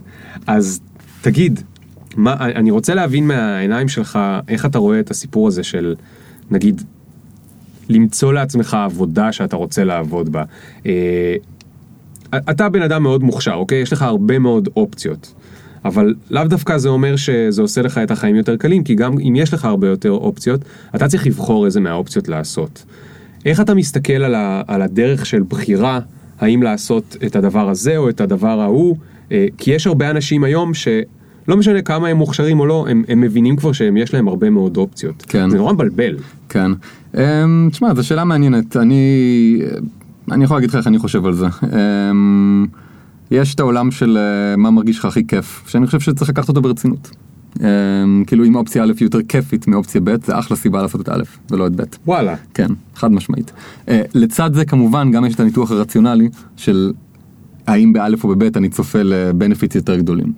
אז 0.48 0.80
תגיד, 1.22 1.60
מה, 2.16 2.36
אני 2.40 2.72
רוצה 2.72 2.94
להבין 2.94 3.28
מהעיניים 3.28 3.88
שלך 3.88 4.20
איך 4.48 4.66
אתה 4.66 4.78
רואה 4.78 5.00
את 5.00 5.12
הסיפור 5.12 5.48
הזה 5.48 5.64
של 5.64 5.96
נגיד 6.52 6.82
למצוא 7.90 8.34
לעצמך 8.34 8.74
עבודה 8.74 9.32
שאתה 9.32 9.56
רוצה 9.56 9.84
לעבוד 9.84 10.32
בה. 10.32 10.44
אה, 10.86 11.36
אתה 12.36 12.70
בן 12.70 12.82
אדם 12.82 13.04
מאוד 13.04 13.24
מוכשר, 13.24 13.54
אוקיי? 13.54 13.82
יש 13.82 13.94
לך 13.94 14.02
הרבה 14.02 14.40
מאוד 14.40 14.70
אופציות. 14.76 15.34
אבל 15.86 16.14
לאו 16.32 16.44
דווקא 16.44 16.78
זה 16.78 16.90
אומר 16.90 17.16
שזה 17.16 17.62
עושה 17.62 17.82
לך 17.82 17.98
את 17.98 18.12
החיים 18.12 18.36
יותר 18.36 18.58
קלים, 18.58 18.84
כי 18.84 18.96
גם 18.96 19.20
אם 19.20 19.36
יש 19.36 19.54
לך 19.54 19.66
הרבה 19.66 19.88
יותר 19.88 20.12
אופציות, 20.12 20.62
אתה 20.96 21.08
צריך 21.08 21.28
לבחור 21.28 21.66
איזה 21.66 21.80
מהאופציות 21.80 22.28
לעשות. 22.28 22.86
איך 23.46 23.62
אתה 23.62 23.74
מסתכל 23.74 24.14
על, 24.14 24.36
ה, 24.36 24.62
על 24.68 24.82
הדרך 24.82 25.26
של 25.26 25.44
בחירה, 25.50 26.00
האם 26.40 26.64
לעשות 26.64 27.18
את 27.26 27.36
הדבר 27.36 27.70
הזה 27.70 27.98
או 27.98 28.10
את 28.10 28.22
הדבר 28.22 28.60
ההוא? 28.60 28.98
אה, 29.32 29.46
כי 29.58 29.72
יש 29.72 29.88
הרבה 29.88 30.10
אנשים 30.10 30.44
היום 30.44 30.74
שלא 30.74 31.58
משנה 31.58 31.82
כמה 31.82 32.08
הם 32.08 32.18
מוכשרים 32.18 32.60
או 32.60 32.66
לא, 32.66 32.86
הם, 32.90 33.04
הם 33.08 33.22
מבינים 33.22 33.56
כבר 33.56 33.72
שיש 33.72 34.14
להם 34.14 34.28
הרבה 34.28 34.50
מאוד 34.50 34.78
אופציות. 34.78 35.26
כן. 35.28 35.50
זה 35.50 35.58
נורא 35.58 35.74
מבלבל. 35.74 36.18
כן. 36.50 36.72
אמ, 37.18 37.70
תשמע, 37.72 37.94
זו 37.94 38.08
שאלה 38.08 38.24
מעניינת. 38.24 38.78
אני, 38.78 39.62
אני 40.32 40.44
יכול 40.44 40.58
להגיד 40.58 40.70
לך 40.70 40.76
איך 40.76 40.88
אני 40.88 41.00
חושב 41.00 41.26
על 41.26 41.34
זה. 41.34 41.46
אמ, 41.64 42.66
יש 43.34 43.56
את 43.56 43.60
העולם 43.60 43.92
של 43.92 44.18
אה, 44.18 44.58
מה 44.58 44.72
מרגיש 44.72 45.00
לך 45.00 45.06
הכי 45.06 45.28
כיף, 45.28 45.64
שאני 45.68 45.86
חושב 45.86 46.00
שצריך 46.00 46.30
לקחת 46.30 46.50
אותו 46.50 46.62
ברצינות. 46.62 47.10
אמ, 47.60 48.24
כאילו 48.28 48.46
אם 48.46 48.56
אופציה 48.56 48.84
א' 48.84 48.94
היא 49.00 49.06
יותר 49.06 49.20
כיפית 49.28 49.68
מאופציה 49.68 50.02
ב', 50.04 50.26
זה 50.26 50.40
אחלה 50.40 50.58
סיבה 50.58 50.82
לעשות 50.82 51.02
את 51.02 51.10
א' 51.10 51.24
ולא 51.52 51.68
את 51.68 51.76
ב'. 51.76 51.84
וואלה. 52.06 52.36
כן, 52.54 52.68
חד 52.96 53.12
משמעית. 53.12 53.52
אה, 53.90 54.02
לצד 54.14 54.54
זה 54.54 54.66
כמובן 54.66 55.12
גם 55.12 55.26
יש 55.26 55.36
את 55.36 55.40
הניתוח 55.40 55.72
הרציונלי 55.72 56.30
של 56.58 56.92
האם 57.68 57.94
באלף 57.94 58.24
או 58.24 58.30
בבית 58.30 58.58
אני 58.58 58.70
צופה 58.70 59.00
לבנפיטס 59.04 59.76
יותר 59.76 59.96
גדולים. 59.96 60.34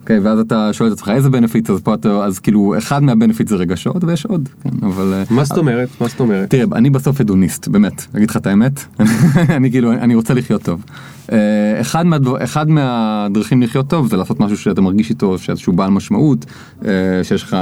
אוקיי, 0.00 0.18
ואז 0.18 0.38
אתה 0.38 0.72
שואל 0.72 0.88
את 0.88 0.92
עצמך 0.92 1.08
איזה 1.08 1.30
בנפיט, 1.30 1.70
אז 1.70 1.80
פה 1.80 1.94
אתה, 1.94 2.24
אז 2.24 2.38
כאילו 2.38 2.74
אחד 2.78 3.02
מהבנפיט 3.02 3.48
זה 3.48 3.56
רגשות 3.56 4.04
ויש 4.04 4.26
עוד, 4.26 4.48
כן, 4.62 4.86
אבל... 4.86 5.22
מה 5.30 5.44
זאת 5.44 5.58
אומרת? 5.58 5.88
מה 6.00 6.08
זאת 6.08 6.20
אומרת? 6.20 6.50
תראה, 6.50 6.64
אני 6.72 6.90
בסוף 6.90 7.20
הדוניסט, 7.20 7.68
באמת, 7.68 8.06
אגיד 8.16 8.30
לך 8.30 8.36
את 8.36 8.46
האמת, 8.46 8.80
אני 9.56 9.70
כאילו, 9.70 9.92
אני 9.92 10.14
רוצה 10.14 10.34
לחיות 10.34 10.62
טוב. 10.62 10.84
אה, 11.32 11.80
אחד, 11.80 12.06
מהדבר, 12.06 12.44
אחד 12.44 12.70
מהדרכים 12.70 13.62
לחיות 13.62 13.88
טוב 13.88 14.06
זה 14.06 14.16
לעשות 14.16 14.40
משהו 14.40 14.56
שאתה 14.56 14.80
מרגיש 14.80 15.10
איתו, 15.10 15.38
שאיזשהו 15.38 15.72
בעל 15.72 15.90
משמעות, 15.90 16.46
אה, 16.84 16.90
שיש 17.22 17.42
לך, 17.42 17.56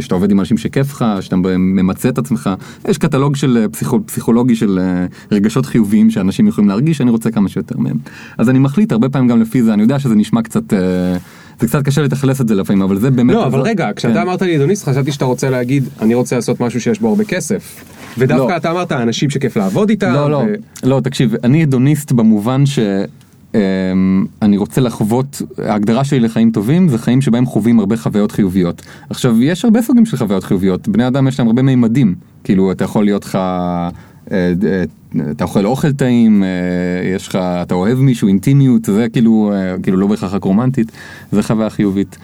שאתה 0.00 0.14
עובד 0.14 0.30
עם 0.30 0.40
אנשים 0.40 0.58
שכיף 0.58 0.92
לך, 0.92 1.04
שאתה 1.20 1.36
ממצה 1.36 2.08
את 2.08 2.18
עצמך, 2.18 2.50
יש 2.88 2.98
קטלוג 2.98 3.36
של 3.36 3.58
אה, 3.62 3.68
פסיכו, 3.68 4.06
פסיכולוגי 4.06 4.56
של 4.56 4.80
רגשות 5.32 5.66
חיוביים 5.66 6.10
שאנשים 6.10 6.46
יכולים 6.46 6.68
להרגיש, 6.68 7.00
אני 7.00 7.10
רוצה 7.10 7.30
כמה 7.30 7.48
שיותר 7.48 7.78
מהם. 7.78 7.96
אז 8.38 8.48
אני 8.50 8.58
מחליט 8.58 8.92
הרבה 8.92 9.08
פעמים 9.08 9.28
גם 9.28 9.40
לפי 9.40 9.62
זה, 9.62 9.74
אני 9.74 9.82
יודע 9.82 9.98
שזה 9.98 10.14
נשמע 10.14 10.42
קצת, 10.42 10.72
זה 11.62 11.68
קצת 11.68 11.82
קשה 11.82 12.02
לתכלס 12.02 12.40
את 12.40 12.48
זה 12.48 12.54
לפעמים, 12.54 12.82
אבל 12.82 12.98
זה 12.98 13.10
באמת... 13.10 13.34
לא, 13.34 13.46
אבל 13.46 13.60
רגע, 13.60 13.86
כן. 13.86 13.92
כשאתה 13.92 14.22
אמרת 14.22 14.42
לי 14.42 14.56
אדוניסט, 14.56 14.88
חשבתי 14.88 15.12
שאתה 15.12 15.24
רוצה 15.24 15.50
להגיד, 15.50 15.84
אני 16.00 16.14
רוצה 16.14 16.36
לעשות 16.36 16.60
משהו 16.60 16.80
שיש 16.80 17.00
בו 17.00 17.08
הרבה 17.08 17.24
כסף. 17.24 17.84
ודווקא 18.18 18.52
לא. 18.52 18.56
אתה 18.56 18.70
אמרת, 18.70 18.92
אנשים 18.92 19.30
שכיף 19.30 19.56
לעבוד 19.56 19.90
איתם. 19.90 20.12
לא, 20.12 20.30
לא, 20.30 20.44
לא, 20.84 21.00
תקשיב, 21.00 21.34
אני 21.44 21.62
הדוניסט 21.62 22.12
במובן 22.12 22.66
ש... 22.66 22.78
אמ, 23.54 24.26
אני 24.42 24.56
רוצה 24.56 24.80
לחוות, 24.80 25.42
ההגדרה 25.58 26.04
שלי 26.04 26.20
לחיים 26.20 26.50
טובים 26.50 26.88
זה 26.88 26.98
חיים 26.98 27.20
שבהם 27.20 27.46
חווים 27.46 27.80
הרבה 27.80 27.96
חוויות 27.96 28.32
חיוביות. 28.32 28.82
עכשיו, 29.10 29.42
יש 29.42 29.64
הרבה 29.64 29.82
סוגים 29.82 30.06
של 30.06 30.16
חוויות 30.16 30.44
חיוביות, 30.44 30.88
בני 30.88 31.06
אדם 31.06 31.28
יש 31.28 31.38
להם 31.38 31.46
הרבה 31.48 31.62
מימדים, 31.62 32.14
כאילו 32.44 32.72
אתה 32.72 32.84
יכול 32.84 33.04
להיות 33.04 33.24
לך, 33.24 33.38
אתה 35.30 35.44
אוכל 35.44 35.66
אוכל 35.66 35.92
טעים, 35.92 36.42
אה, 36.42 36.48
יש 37.16 37.28
לך, 37.28 37.36
אתה 37.36 37.74
אוהב 37.74 37.98
מישהו, 37.98 38.28
אינטימיות, 38.28 38.84
זה 38.84 39.06
כאילו, 39.12 39.52
אה, 39.54 39.74
כאילו 39.82 39.96
לא 39.96 40.06
בהכרח 40.06 40.34
רק 40.34 40.44
רומנטית, 40.44 40.92
זה 41.32 41.42
חוויה 41.42 41.70
חיובית. 41.70 42.18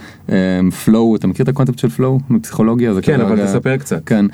פלואו, 0.84 1.16
אתה 1.16 1.26
מכיר 1.26 1.44
את 1.44 1.48
הקונספט 1.48 1.78
של 1.78 1.88
פלואו 1.88 2.20
מפסיכולוגיה? 2.30 2.94
זה 2.94 3.02
כן, 3.02 3.20
אבל 3.20 3.32
רגע- 3.32 3.46
תספר 3.46 3.76
קצת. 3.76 4.02
כן, 4.06 4.26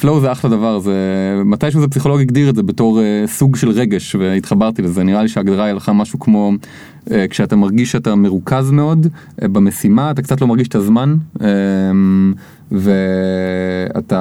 פלואו 0.00 0.20
זה 0.20 0.32
אחלה 0.32 0.50
דבר, 0.50 0.78
זה 0.78 0.94
מתישהו 1.44 1.80
זה 1.80 1.88
פסיכולוג 1.88 2.20
הגדיר 2.20 2.50
את 2.50 2.56
זה 2.56 2.62
בתור 2.62 3.00
אה, 3.00 3.24
סוג 3.26 3.56
של 3.56 3.70
רגש 3.70 4.14
והתחברתי 4.14 4.82
לזה, 4.82 5.02
נראה 5.02 5.22
לי 5.22 5.28
שההגדרה 5.28 5.64
היא 5.64 5.74
לך 5.74 5.90
משהו 5.94 6.18
כמו 6.18 6.52
אה, 7.10 7.26
כשאתה 7.30 7.56
מרגיש 7.56 7.92
שאתה 7.92 8.14
מרוכז 8.14 8.70
מאוד 8.70 9.06
אה, 9.42 9.48
במשימה, 9.48 10.10
אתה 10.10 10.22
קצת 10.22 10.40
לא 10.40 10.46
מרגיש 10.46 10.68
את 10.68 10.74
הזמן 10.74 11.16
אה, 11.42 11.46
ואתה 12.72 14.20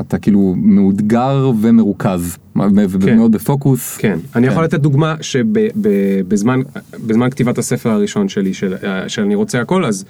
אתה 0.00 0.18
כאילו 0.18 0.54
מאותגר 0.58 1.52
ומרוכז 1.60 2.36
ומאוד 2.56 3.32
בפוקוס. 3.32 3.96
כן, 3.96 4.18
אני 4.36 4.46
יכול 4.46 4.64
לתת 4.64 4.80
דוגמה 4.80 5.14
שבזמן 5.20 6.60
בזמן 7.06 7.30
כתיבת 7.30 7.58
הספר 7.58 7.90
הראשון 7.90 8.28
שלי, 8.28 8.54
של 8.54 8.74
של 9.08 9.22
אני 9.22 9.34
רוצה 9.34 9.60
הכל, 9.60 9.84
אז 9.84 10.04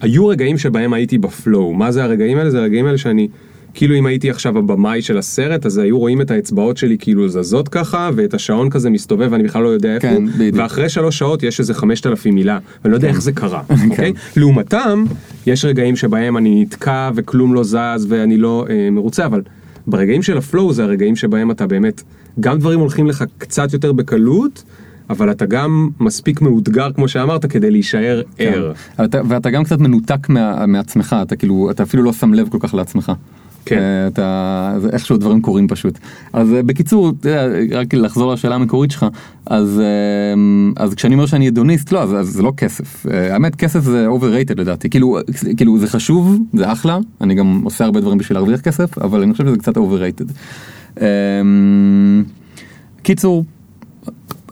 היו 0.00 0.26
רגעים 0.26 0.58
שבהם 0.58 0.92
הייתי 0.92 1.18
בפלואו. 1.18 1.74
מה 1.74 1.92
זה 1.92 2.04
הרגעים 2.04 2.38
האלה? 2.38 2.50
זה 2.50 2.58
הרגעים 2.58 2.86
האלה 2.86 2.98
שאני, 2.98 3.28
כאילו 3.74 3.94
אם 3.94 4.06
הייתי 4.06 4.30
עכשיו 4.30 4.58
הבמאי 4.58 5.02
של 5.02 5.18
הסרט, 5.18 5.66
אז 5.66 5.78
היו 5.78 5.98
רואים 5.98 6.20
את 6.20 6.30
האצבעות 6.30 6.76
שלי 6.76 6.96
כאילו 6.98 7.28
זזות 7.28 7.68
ככה, 7.68 8.10
ואת 8.14 8.34
השעון 8.34 8.70
כזה 8.70 8.90
מסתובב 8.90 9.28
ואני 9.32 9.42
בכלל 9.42 9.62
לא 9.62 9.68
יודע 9.68 9.94
איפה 9.94 10.08
כן, 10.08 10.24
הוא. 10.38 10.50
ואחרי 10.54 10.88
שלוש 10.88 11.18
שעות 11.18 11.42
יש 11.42 11.60
איזה 11.60 11.74
חמשת 11.74 12.06
אלפים 12.06 12.34
מילה, 12.34 12.58
ואני 12.84 12.92
לא 12.92 12.96
יודע 12.96 13.08
איך 13.08 13.22
זה 13.22 13.32
קרה, 13.32 13.62
אוקיי? 13.90 14.12
לעומתם, 14.36 15.04
יש 15.46 15.64
רגעים 15.64 15.96
שבהם 15.96 16.36
אני 16.36 16.62
נתקע 16.62 17.10
וכלום 17.14 17.54
לא 17.54 17.64
זז 17.64 18.06
ואני 18.08 18.36
לא 18.36 18.66
אה, 18.70 18.90
מרוצה, 18.90 19.26
אבל 19.26 19.42
ברגעים 19.86 20.22
של 20.22 20.38
הפלואו 20.38 20.72
זה 20.72 20.84
הרגעים 20.84 21.16
שבהם 21.16 21.50
אתה 21.50 21.66
באמת, 21.66 22.02
גם 22.40 22.58
דברים 22.58 22.80
הולכים 22.80 23.06
לך 23.06 23.24
קצת 23.38 23.72
יותר 23.72 23.92
בקלות, 23.92 24.64
אבל 25.10 25.30
אתה 25.30 25.46
גם 25.46 25.88
מספיק 26.00 26.40
מאותגר 26.40 26.92
כמו 26.92 27.08
שאמרת 27.08 27.46
כדי 27.46 27.70
להישאר 27.70 28.22
ער. 28.38 28.72
כן. 28.96 29.04
אתה, 29.04 29.20
ואתה 29.28 29.50
גם 29.50 29.64
קצת 29.64 29.78
מנותק 29.78 30.28
מה, 30.28 30.66
מעצמך, 30.66 31.16
אתה 31.22 31.36
כאילו, 31.36 31.70
אתה 31.70 31.82
אפילו 31.82 32.02
לא 32.02 32.12
שם 32.12 32.34
לב 32.34 32.48
כל 32.48 32.58
כך 32.60 32.74
לעצמך. 32.74 33.12
כן. 33.64 33.78
אה, 33.78 34.06
אתה, 34.06 34.74
זה 34.80 34.88
איכשהו 34.92 35.16
דברים 35.16 35.40
קורים 35.40 35.68
פשוט. 35.68 35.98
אז 36.32 36.54
אה, 36.54 36.62
בקיצור, 36.62 37.12
רק 37.72 37.94
לחזור 37.94 38.32
לשאלה 38.32 38.54
המקורית 38.54 38.90
שלך, 38.90 39.06
אז, 39.46 39.80
אה, 39.80 40.84
אז 40.84 40.94
כשאני 40.94 41.14
אומר 41.14 41.26
שאני 41.26 41.46
הדוניסט, 41.48 41.92
לא, 41.92 42.02
אז, 42.02 42.14
אז 42.14 42.28
זה 42.28 42.42
לא 42.42 42.52
כסף. 42.56 43.06
האמת, 43.10 43.56
כסף 43.56 43.80
זה 43.80 44.06
overrated 44.08 44.54
לדעתי. 44.56 44.90
כאילו, 44.90 45.18
כאילו 45.56 45.78
זה 45.78 45.86
חשוב, 45.86 46.38
זה 46.54 46.72
אחלה, 46.72 46.98
אני 47.20 47.34
גם 47.34 47.60
עושה 47.64 47.84
הרבה 47.84 48.00
דברים 48.00 48.18
בשביל 48.18 48.38
להרוויח 48.38 48.60
כסף, 48.60 48.98
אבל 48.98 49.22
אני 49.22 49.32
חושב 49.32 49.46
שזה 49.46 49.56
קצת 49.56 49.76
overrated. 49.76 50.32
קיצור, 53.02 53.44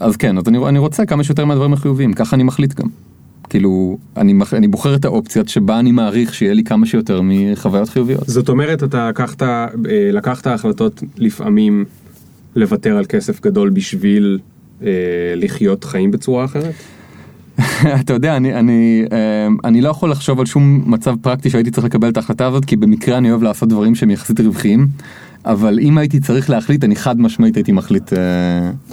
אז 0.01 0.17
כן, 0.17 0.39
אז 0.39 0.45
אני, 0.49 0.59
אני 0.69 0.79
רוצה 0.79 1.07
כמה 1.07 1.25
שיותר 1.25 1.45
מהדברים 1.45 1.73
החיוביים, 1.73 2.13
ככה 2.13 2.37
אני 2.37 2.43
מחליט 2.43 2.75
גם. 2.75 3.08
כאילו, 3.49 3.99
אני, 4.17 4.35
אני 4.53 4.69
בוחר 4.69 4.95
את 4.95 5.05
האופציות 5.05 5.49
שבה 5.49 5.79
אני 5.79 5.93
מעריך 5.93 6.35
שיהיה 6.35 6.55
לי 6.55 6.65
כמה 6.65 6.87
שיותר 6.87 7.21
מחוויות 7.25 7.89
חיוביות. 7.89 8.23
זאת 8.27 8.49
אומרת, 8.49 8.83
אתה 8.83 9.09
לקחת, 9.09 9.43
אה, 9.43 9.69
לקחת 10.13 10.47
החלטות 10.47 11.03
לפעמים 11.17 11.85
לוותר 12.57 12.97
על 12.97 13.05
כסף 13.05 13.43
גדול 13.43 13.71
בשביל 13.71 14.39
אה, 14.83 14.89
לחיות 15.37 15.85
חיים 15.85 16.11
בצורה 16.11 16.45
אחרת? 16.45 16.75
אתה 18.01 18.13
יודע, 18.13 18.37
אני, 18.37 18.55
אני, 18.55 19.05
אמ, 19.47 19.57
אני 19.65 19.81
לא 19.81 19.89
יכול 19.89 20.11
לחשוב 20.11 20.41
על 20.41 20.47
שום 20.47 20.83
מצב 20.87 21.15
פרקטי 21.23 21.51
שהייתי 21.51 21.71
צריך 21.71 21.87
לקבל 21.87 22.09
את 22.09 22.17
ההחלטה 22.17 22.47
הזאת, 22.47 22.65
כי 22.65 22.77
במקרה 22.77 23.19
אני 23.19 23.31
אוהב 23.31 23.43
לעשות 23.43 23.69
דברים 23.69 23.95
שהם 23.95 24.11
יחסית 24.11 24.41
רווחיים, 24.41 24.87
אבל 25.49 25.79
אם 25.83 25.99
הייתי 25.99 26.21
צריך 26.21 26.51
להחליט, 26.51 26.85
אני 26.85 26.97
חד 26.97 27.21
משמעית 27.21 27.57
הייתי 27.57 27.73
מחליט... 27.73 28.13
אה, 28.13 28.19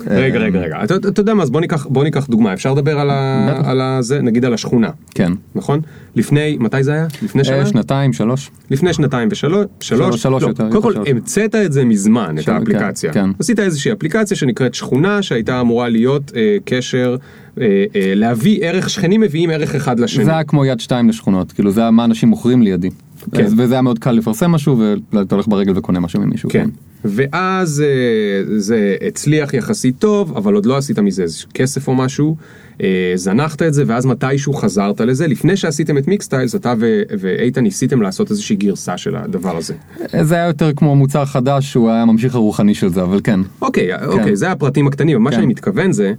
רגע, 0.08 0.40
אה, 0.40 0.44
רגע, 0.44 0.60
רגע, 0.60 0.84
אתה, 0.84 0.96
אתה 0.96 1.22
יודע 1.22 1.34
מה, 1.34 1.44
אז 1.44 1.50
בוא 1.50 1.62
ניקח, 1.62 1.86
בוא 1.90 2.04
ניקח 2.04 2.28
דוגמה, 2.28 2.54
אפשר 2.54 2.74
לדבר 2.74 3.00
על, 3.00 4.02
זה, 4.04 4.22
נגיד 4.22 4.46
על 4.46 4.54
השכונה, 4.54 4.90
כן. 5.16 5.32
נכון? 5.56 5.80
לפני, 6.16 6.58
מתי 6.60 6.84
זה 6.84 6.94
היה? 6.94 7.08
לפני 7.22 7.44
שנה? 7.44 7.56
אה, 7.60 7.66
שנתיים, 7.66 8.14
שלוש. 8.14 8.52
לפני 8.72 8.94
שנתיים 8.94 9.30
ושלוש, 9.32 9.66
שלוש, 9.80 10.22
שלוש 10.22 10.44
לא, 10.44 10.48
יותר, 10.48 10.70
קודם 10.72 10.82
כל. 10.82 11.10
המצאת 11.10 11.56
את 11.56 11.72
זה 11.74 11.86
מזמן, 11.86 12.36
את 12.38 12.44
של- 12.44 12.52
האפליקציה. 12.52 13.14
כן, 13.14 13.26
כן. 13.26 13.30
עשית 13.40 13.60
איזושהי 13.60 13.92
אפליקציה 13.92 14.38
שנקראת 14.38 14.74
שכונה, 14.74 15.22
שהייתה 15.22 15.62
אמורה 15.62 15.90
להיות 15.90 16.32
אה, 16.36 16.58
קשר, 16.66 17.16
אה, 17.62 17.66
אה, 17.96 18.14
להביא 18.16 18.60
ערך, 18.62 18.90
שכנים 18.90 19.22
מביאים 19.22 19.50
ערך 19.50 19.76
אחד 19.76 20.00
לשני. 20.00 20.26
זה 20.26 20.32
היה 20.32 20.44
כמו 20.44 20.66
יד 20.66 20.80
שתיים 20.80 21.10
לשכונות, 21.10 21.52
כאילו 21.52 21.72
זה 21.72 21.82
היה 21.82 21.92
מה 21.92 22.06
אנשים 22.06 22.30
מוכרים 22.30 22.62
לידי. 22.62 22.90
כן. 23.32 23.46
וזה 23.58 23.74
היה 23.74 23.82
מאוד 23.82 24.00
קל 24.00 24.12
לפרסם 24.12 24.52
משהו, 24.52 24.84
ואתה 25.14 25.36
הולך 25.36 25.48
ברגל 25.48 25.78
וקונה 25.78 26.00
משהו 26.00 26.22
ממישהו. 26.22 26.50
כן. 26.50 26.70
ואז 27.06 27.82
אה, 27.82 28.58
זה 28.58 28.96
הצליח 29.08 29.54
יחסית 29.54 29.96
טוב, 30.00 30.38
אבל 30.38 30.54
עוד 30.54 30.66
לא 30.66 30.78
עשית 30.78 31.00
מזה 31.00 31.24
איזה 31.24 31.44
כסף 31.54 31.88
או 31.88 31.96
משהו, 31.96 32.36
אה, 32.82 33.12
זנחת 33.16 33.62
את 33.62 33.74
זה, 33.74 33.84
ואז 33.88 34.06
מתישהו 34.06 34.54
חזרת 34.54 35.02
לזה. 35.02 35.28
לפני 35.28 35.58
שעשיתם 35.58 35.98
את 35.98 36.08
מיקסטיילס, 36.08 36.56
אתה 36.56 36.74
ו- 36.80 37.02
ואיתן 37.20 37.64
ניסיתם 37.64 38.02
לעשות 38.02 38.32
איזושהי 38.32 38.56
גרסה 38.56 38.98
של 38.98 39.16
הדבר 39.16 39.58
הזה. 39.58 39.74
זה 40.22 40.36
היה 40.36 40.48
יותר 40.48 40.72
כמו 40.76 40.96
מוצר 40.96 41.26
חדש 41.26 41.72
שהוא 41.72 41.90
היה 41.90 42.02
הממשיך 42.02 42.36
הרוחני 42.36 42.74
של 42.74 42.90
זה, 42.90 43.04
אבל 43.04 43.20
כן. 43.24 43.40
אוקיי, 43.62 44.06
אוקיי, 44.06 44.36
זה 44.36 44.52
הפרטים 44.52 44.88
הקטנים, 44.88 45.24
מה 45.24 45.30
כן. 45.30 45.36
שאני 45.36 45.48
מתכוון 45.48 45.92
זה, 45.92 46.14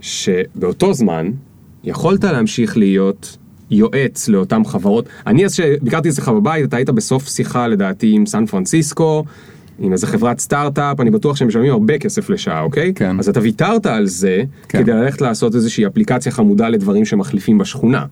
שבאותו 0.00 0.94
זמן, 0.94 1.30
יכולת 1.84 2.24
להמשיך 2.24 2.76
להיות 2.76 3.36
יועץ 3.70 4.28
לאותן 4.28 4.64
חברות. 4.64 5.08
אני 5.26 5.44
אז 5.44 5.54
שביקרתי 5.54 6.08
אצלך 6.08 6.28
בבית, 6.28 6.64
אתה 6.64 6.76
היית 6.76 6.90
בסוף 6.90 7.28
שיחה 7.28 7.68
לדעתי 7.68 8.12
עם 8.12 8.26
סן 8.26 8.46
פרנסיסקו, 8.46 9.24
עם 9.78 9.92
איזה 9.92 10.06
חברת 10.06 10.40
סטארט-אפ, 10.40 11.00
אני 11.00 11.10
בטוח 11.10 11.36
שהם 11.36 11.48
משלמים 11.48 11.70
הרבה 11.70 11.98
כסף 11.98 12.30
לשעה, 12.30 12.60
אוקיי? 12.60 12.92
כן. 12.94 13.18
אז 13.18 13.28
אתה 13.28 13.40
ויתרת 13.40 13.86
על 13.86 14.06
זה, 14.06 14.42
כן. 14.68 14.78
כדי 14.78 14.92
ללכת 14.92 15.20
לעשות 15.20 15.54
איזושהי 15.54 15.86
אפליקציה 15.86 16.32
חמודה 16.32 16.68
לדברים 16.68 17.04
שמחליפים 17.04 17.58
בשכונה, 17.58 18.04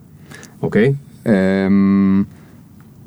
אוקיי? 0.63 0.93
אמ, 1.27 2.25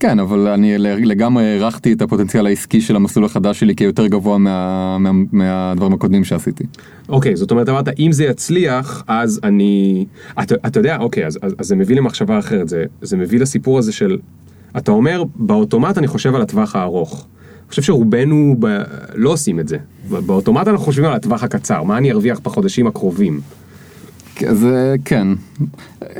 כן, 0.02 0.20
אבל 0.20 0.48
אני 0.48 0.78
לגמרי 0.78 1.44
הערכתי 1.44 1.94
את 1.94 2.02
הפוטנציאל 2.02 2.46
העסקי 2.46 2.82
של 2.82 2.96
המסלול 2.96 3.26
החדש 3.26 3.60
שלי 3.60 3.76
כיותר 3.76 4.08
גבוה 4.08 4.38
מה, 4.38 4.98
מה, 5.00 5.12
מהדברים 5.32 5.94
הקודמים 5.94 6.24
שעשיתי. 6.24 6.64
אוקיי, 7.10 7.36
זאת 7.36 7.52
אומרת, 7.52 7.70
אמרת, 7.70 8.00
אם 8.00 8.12
זה 8.12 8.24
יצליח, 8.24 9.04
אז 9.08 9.40
אני... 9.44 10.06
אתה, 10.44 10.56
אתה 10.68 10.80
יודע, 10.80 10.98
אוקיי, 10.98 11.26
אז, 11.26 11.40
אז, 11.42 11.56
אז 11.58 11.68
זה 11.68 11.76
מביא 11.76 11.96
למחשבה 11.96 12.40
אחרת, 12.40 12.70
זה, 12.70 12.84
זה 13.02 13.18
מביא 13.18 13.40
לסיפור 13.40 13.78
הזה 13.78 13.92
של... 13.92 14.18
אתה 14.78 14.92
אומר, 14.92 15.24
באוטומט 15.36 15.98
אני 15.98 16.08
חושב 16.08 16.36
על 16.36 16.42
הטווח 16.42 16.76
הארוך. 16.76 17.28
אני 17.60 17.70
חושב 17.70 17.82
שרובנו 17.82 18.56
ב... 18.60 18.82
לא 19.16 19.30
עושים 19.30 19.60
את 19.60 19.68
זה. 19.68 19.78
באוטומט 20.10 20.68
אנחנו 20.68 20.86
חושבים 20.86 21.06
על 21.06 21.14
הטווח 21.14 21.44
הקצר, 21.44 21.84
מה 21.84 21.98
אני 21.98 22.12
ארוויח 22.12 22.40
בחודשים 22.40 22.88
הקרובים. 22.88 23.42
זה 24.50 24.96
כן. 25.06 25.28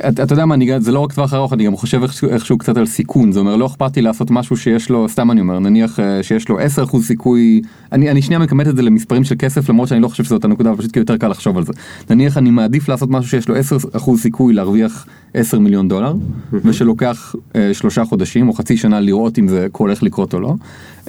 אתה, 0.08 0.22
אתה 0.22 0.32
יודע 0.32 0.46
מה, 0.46 0.54
אני, 0.54 0.80
זה 0.80 0.92
לא 0.92 1.00
רק 1.00 1.12
טווח 1.12 1.34
ארוך, 1.34 1.52
אני 1.52 1.64
גם 1.64 1.76
חושב 1.76 2.02
איכשהו, 2.30 2.58
קצת 2.58 2.76
על 2.76 2.86
סיכון, 2.86 3.32
זה 3.32 3.40
אומר 3.40 3.56
לא 3.56 3.66
אכפת 3.66 3.96
לי 3.96 4.02
לעשות 4.02 4.30
משהו 4.30 4.56
שיש 4.56 4.90
לו, 4.90 5.08
סתם 5.08 5.30
אני 5.30 5.40
אומר, 5.40 5.58
נניח 5.58 6.00
אה, 6.00 6.22
שיש 6.22 6.48
לו 6.48 6.58
10% 6.60 6.62
סיכוי, 7.02 7.62
אני, 7.92 8.10
אני 8.10 8.22
שנייה 8.22 8.38
מכמת 8.38 8.68
את 8.68 8.76
זה 8.76 8.82
למספרים 8.82 9.24
של 9.24 9.34
כסף 9.38 9.68
למרות 9.68 9.88
שאני 9.88 10.00
לא 10.00 10.08
חושב 10.08 10.24
שזאת 10.24 10.44
הנקודה, 10.44 10.76
פשוט 10.76 10.92
כי 10.92 10.98
יותר 10.98 11.16
קל 11.16 11.28
לחשוב 11.28 11.56
על 11.58 11.64
זה. 11.64 11.72
נניח 12.10 12.38
אני 12.38 12.50
מעדיף 12.50 12.88
לעשות 12.88 13.10
משהו 13.10 13.30
שיש 13.30 13.48
לו 13.48 13.54
10% 13.94 14.16
סיכוי 14.16 14.54
להרוויח 14.54 15.06
10 15.34 15.58
מיליון 15.58 15.88
דולר, 15.88 16.14
ושלוקח 16.52 17.34
אה, 17.56 17.74
שלושה 17.74 18.04
חודשים 18.04 18.48
או 18.48 18.52
חצי 18.52 18.76
שנה 18.76 19.00
לראות 19.00 19.38
אם 19.38 19.48
זה 19.48 19.66
הולך 19.72 20.02
לקרות 20.02 20.34
או 20.34 20.40
לא, 20.40 20.54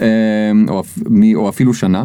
אה, 0.01 0.07
או, 0.69 0.83
או 1.35 1.49
אפילו 1.49 1.73
שנה. 1.73 2.03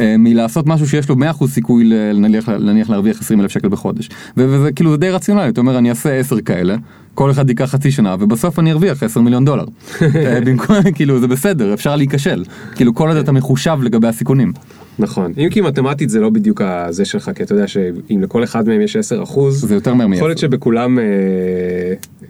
אה, 0.00 0.16
מלעשות 0.18 0.66
משהו 0.66 0.88
שיש 0.88 1.08
לו 1.08 1.16
100% 1.16 1.46
סיכוי 1.46 1.84
נניח, 2.14 2.48
נניח 2.48 2.90
להרוויח 2.90 3.20
20 3.20 3.40
אלף 3.40 3.50
שקל 3.50 3.68
בחודש. 3.68 4.08
וזה 4.36 4.72
כאילו 4.72 4.90
זה 4.90 4.96
די 4.96 5.10
רציונלי, 5.10 5.48
אתה 5.48 5.60
אומר 5.60 5.78
אני 5.78 5.90
אעשה 5.90 6.18
10 6.18 6.40
כאלה, 6.40 6.76
כל 7.14 7.30
אחד 7.30 7.48
ייקח 7.48 7.64
חצי 7.64 7.90
שנה 7.90 8.16
ובסוף 8.20 8.58
אני 8.58 8.72
ארוויח 8.72 9.02
10 9.02 9.20
מיליון 9.20 9.44
דולר. 9.44 9.64
אה, 10.02 10.40
במקום, 10.44 10.76
כאילו 10.94 11.20
זה 11.20 11.28
בסדר, 11.28 11.74
אפשר 11.74 11.96
להיכשל. 11.96 12.44
כאילו 12.74 12.94
כל 12.94 13.08
עוד 13.08 13.16
אתה 13.16 13.32
מחושב 13.32 13.78
לגבי 13.82 14.08
הסיכונים. 14.08 14.52
נכון, 14.98 15.32
אם 15.38 15.48
כי 15.50 15.60
מתמטית 15.60 16.10
זה 16.10 16.20
לא 16.20 16.30
בדיוק 16.30 16.60
הזה 16.60 17.04
שלך, 17.04 17.30
כי 17.34 17.42
אתה 17.42 17.54
יודע 17.54 17.66
שאם 17.66 18.20
לכל 18.22 18.44
אחד 18.44 18.68
מהם 18.68 18.80
יש 18.80 18.96
10 18.96 19.22
אחוז, 19.22 19.60
זה 19.60 19.74
יותר 19.74 19.94
מהר 19.94 20.14
יכול 20.14 20.28
להיות 20.28 20.38
שבכולם, 20.38 20.98
אה, 20.98 21.04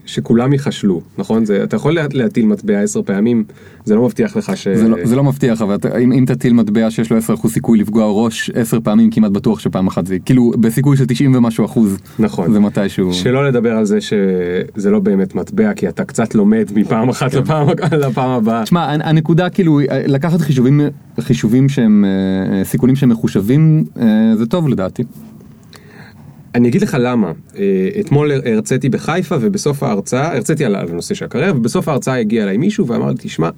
שכולם 0.06 0.52
ייחשלו, 0.52 1.00
נכון? 1.18 1.44
זה, 1.44 1.62
אתה 1.62 1.76
יכול 1.76 1.98
להטיל 2.12 2.46
מטבע 2.46 2.80
10 2.80 3.02
פעמים, 3.02 3.44
זה 3.86 3.94
לא 3.94 4.04
מבטיח 4.04 4.36
לך 4.36 4.56
ש... 4.56 4.68
זה 4.68 4.88
לא, 4.88 4.96
זה 5.04 5.16
לא 5.16 5.24
מבטיח, 5.24 5.62
אבל 5.62 5.74
אתה, 5.74 5.98
אם, 5.98 6.12
אם 6.12 6.24
תטיל 6.26 6.52
מטבע 6.52 6.90
שיש 6.90 7.10
לו 7.10 7.16
10 7.16 7.34
אחוז 7.34 7.52
סיכוי 7.52 7.78
לפגוע 7.78 8.24
ראש 8.24 8.50
10 8.54 8.80
פעמים, 8.80 9.10
כמעט 9.10 9.30
בטוח 9.30 9.58
שפעם 9.58 9.86
אחת 9.86 10.06
זה, 10.06 10.18
כאילו 10.18 10.52
בסיכוי 10.60 10.96
של 10.96 11.04
90 11.06 11.34
ומשהו 11.34 11.64
אחוז, 11.64 11.98
נכון, 12.18 12.52
זה 12.52 12.60
מתישהו. 12.60 13.12
שלא 13.12 13.48
לדבר 13.48 13.76
על 13.76 13.84
זה 13.84 13.98
שזה 14.00 14.90
לא 14.90 15.00
באמת 15.00 15.34
מטבע, 15.34 15.74
כי 15.74 15.88
אתה 15.88 16.04
קצת 16.04 16.34
לומד 16.34 16.70
מפעם 16.74 17.08
אחת 17.08 17.32
כן. 17.32 17.38
לפעם, 17.38 17.68
לפעם 18.08 18.30
הבאה. 18.30 18.62
תשמע, 18.62 18.86
הנקודה 18.90 19.50
כאילו, 19.50 19.80
לקחת 20.06 20.40
חישובים, 20.40 20.80
חישובים 21.20 21.68
שהם... 21.68 22.04
סיכונים 22.64 22.96
שהם 22.96 23.08
מחושבים 23.08 23.84
זה 24.34 24.46
טוב 24.46 24.68
לדעתי. 24.68 25.04
אני 26.56 26.68
אגיד 26.68 26.82
לך 26.82 26.96
למה, 27.00 27.32
אתמול 28.00 28.32
הרציתי 28.32 28.88
בחיפה 28.88 29.36
ובסוף 29.40 29.82
ההרצאה, 29.82 30.34
הרציתי 30.34 30.64
על 30.64 30.74
הנושא 30.74 31.14
של 31.14 31.24
הקריירה 31.24 31.56
ובסוף 31.56 31.88
ההרצאה 31.88 32.18
הגיע 32.18 32.42
אליי 32.42 32.56
מישהו 32.56 32.86
ואמר 32.86 33.08
לי 33.08 33.14
תשמע, 33.18 33.50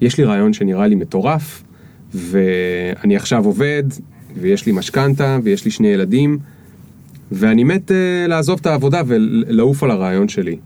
יש 0.00 0.18
לי 0.18 0.24
רעיון 0.24 0.52
שנראה 0.52 0.86
לי 0.86 0.94
מטורף 0.94 1.62
ואני 2.14 3.16
עכשיו 3.16 3.44
עובד 3.44 3.82
ויש 4.40 4.66
לי 4.66 4.72
משכנתה 4.72 5.38
ויש 5.42 5.64
לי 5.64 5.70
שני 5.70 5.88
ילדים 5.88 6.38
ואני 7.32 7.64
מת 7.64 7.90
לעזוב 8.28 8.58
את 8.60 8.66
העבודה 8.66 9.02
ולעוף 9.06 9.82
על 9.82 9.90
הרעיון 9.90 10.28
שלי. 10.28 10.56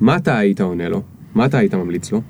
מה 0.00 0.16
אתה 0.16 0.38
היית 0.38 0.60
עונה 0.60 0.88
לו? 0.88 1.02
מה 1.34 1.46
אתה 1.46 1.58
היית 1.58 1.74
ממליץ 1.74 2.12
לו? 2.12 2.20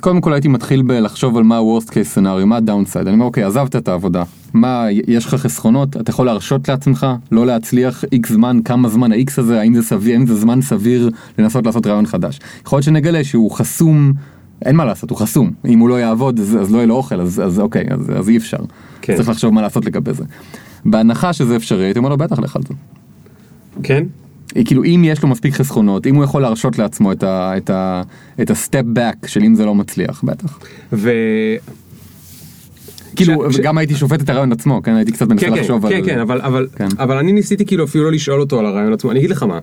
קודם 0.00 0.20
כל 0.20 0.32
הייתי 0.32 0.48
מתחיל 0.48 0.82
בלחשוב 0.82 1.36
על 1.36 1.42
מה 1.42 1.56
ה-Worst 1.56 1.88
case 1.88 2.16
scenario, 2.16 2.44
מה 2.44 2.56
ה-downside, 2.56 3.00
אני 3.00 3.10
אומר 3.10 3.24
אוקיי 3.24 3.42
עזבת 3.42 3.76
את 3.76 3.88
העבודה, 3.88 4.22
מה 4.54 4.86
יש 4.90 5.26
לך 5.26 5.34
חסכונות, 5.34 5.96
אתה 5.96 6.10
יכול 6.10 6.26
להרשות 6.26 6.68
לעצמך 6.68 7.06
לא 7.32 7.46
להצליח 7.46 8.04
x 8.04 8.32
זמן, 8.32 8.60
כמה 8.64 8.88
זמן 8.88 9.12
ה-x 9.12 9.32
הזה, 9.36 9.60
האם 9.60 9.74
זה 9.74 9.82
סביר, 9.82 10.14
האם 10.14 10.26
זה 10.26 10.34
זמן 10.34 10.62
סביר 10.62 11.10
לנסות 11.38 11.66
לעשות 11.66 11.86
רעיון 11.86 12.06
חדש. 12.06 12.38
יכול 12.66 12.76
להיות 12.76 12.84
שנגלה 12.84 13.24
שהוא 13.24 13.50
חסום, 13.50 14.12
אין 14.64 14.76
מה 14.76 14.84
לעשות, 14.84 15.10
הוא 15.10 15.18
חסום, 15.18 15.50
אם 15.68 15.78
הוא 15.78 15.88
לא 15.88 16.00
יעבוד 16.00 16.40
אז, 16.40 16.58
אז 16.60 16.72
לא 16.72 16.76
יהיה 16.76 16.86
לו 16.86 16.94
אוכל, 16.94 17.20
אז, 17.20 17.42
אז 17.44 17.60
אוקיי, 17.60 17.86
אז, 17.90 18.10
אז 18.16 18.28
אי 18.28 18.36
אפשר, 18.36 18.58
כן. 19.02 19.16
צריך 19.16 19.28
לחשוב 19.28 19.54
מה 19.54 19.62
לעשות 19.62 19.84
לגבי 19.84 20.12
זה. 20.12 20.24
בהנחה 20.84 21.32
שזה 21.32 21.56
אפשרי, 21.56 21.84
הייתי 21.84 21.98
אומר 21.98 22.08
לו 22.08 22.16
בטח 22.16 22.38
לך 22.38 22.56
על 22.56 22.62
זה. 22.68 22.74
כן? 23.82 24.04
כאילו 24.64 24.84
אם 24.84 25.02
יש 25.04 25.22
לו 25.22 25.28
מספיק 25.28 25.54
חסכונות, 25.54 26.06
אם 26.06 26.14
הוא 26.14 26.24
יכול 26.24 26.42
להרשות 26.42 26.78
לעצמו 26.78 27.12
את 27.12 27.22
ה, 27.22 27.56
את 27.56 27.70
ה, 27.70 28.02
את 28.42 28.50
הסטפ 28.50 28.82
בק 28.92 29.26
של 29.26 29.42
אם 29.42 29.54
זה 29.54 29.64
לא 29.64 29.74
מצליח, 29.74 30.24
בטח. 30.24 30.58
ו... 30.92 31.10
כאילו, 33.16 33.52
ש... 33.52 33.56
גם 33.56 33.78
הייתי 33.78 33.94
שופט 33.94 34.22
את 34.22 34.28
הרעיון 34.28 34.52
עצמו, 34.52 34.82
כן, 34.82 34.94
הייתי 34.94 35.12
קצת 35.12 35.28
מנסה 35.28 35.46
כן, 35.46 35.52
לחשוב 35.52 35.88
כן, 35.88 35.94
על... 35.94 36.02
כן, 36.02 36.06
כן, 36.06 36.18
אבל, 36.18 36.40
אבל, 36.40 36.66
כן. 36.76 36.88
אבל 36.98 37.16
אני 37.16 37.32
ניסיתי 37.32 37.66
כאילו 37.66 37.84
אפילו 37.84 38.04
לא 38.04 38.12
לשאול 38.12 38.40
אותו 38.40 38.58
על 38.58 38.66
הרעיון 38.66 38.92
עצמו, 38.92 39.10
אני 39.10 39.18
אגיד 39.18 39.30
לך 39.30 39.42
מה, 39.42 39.58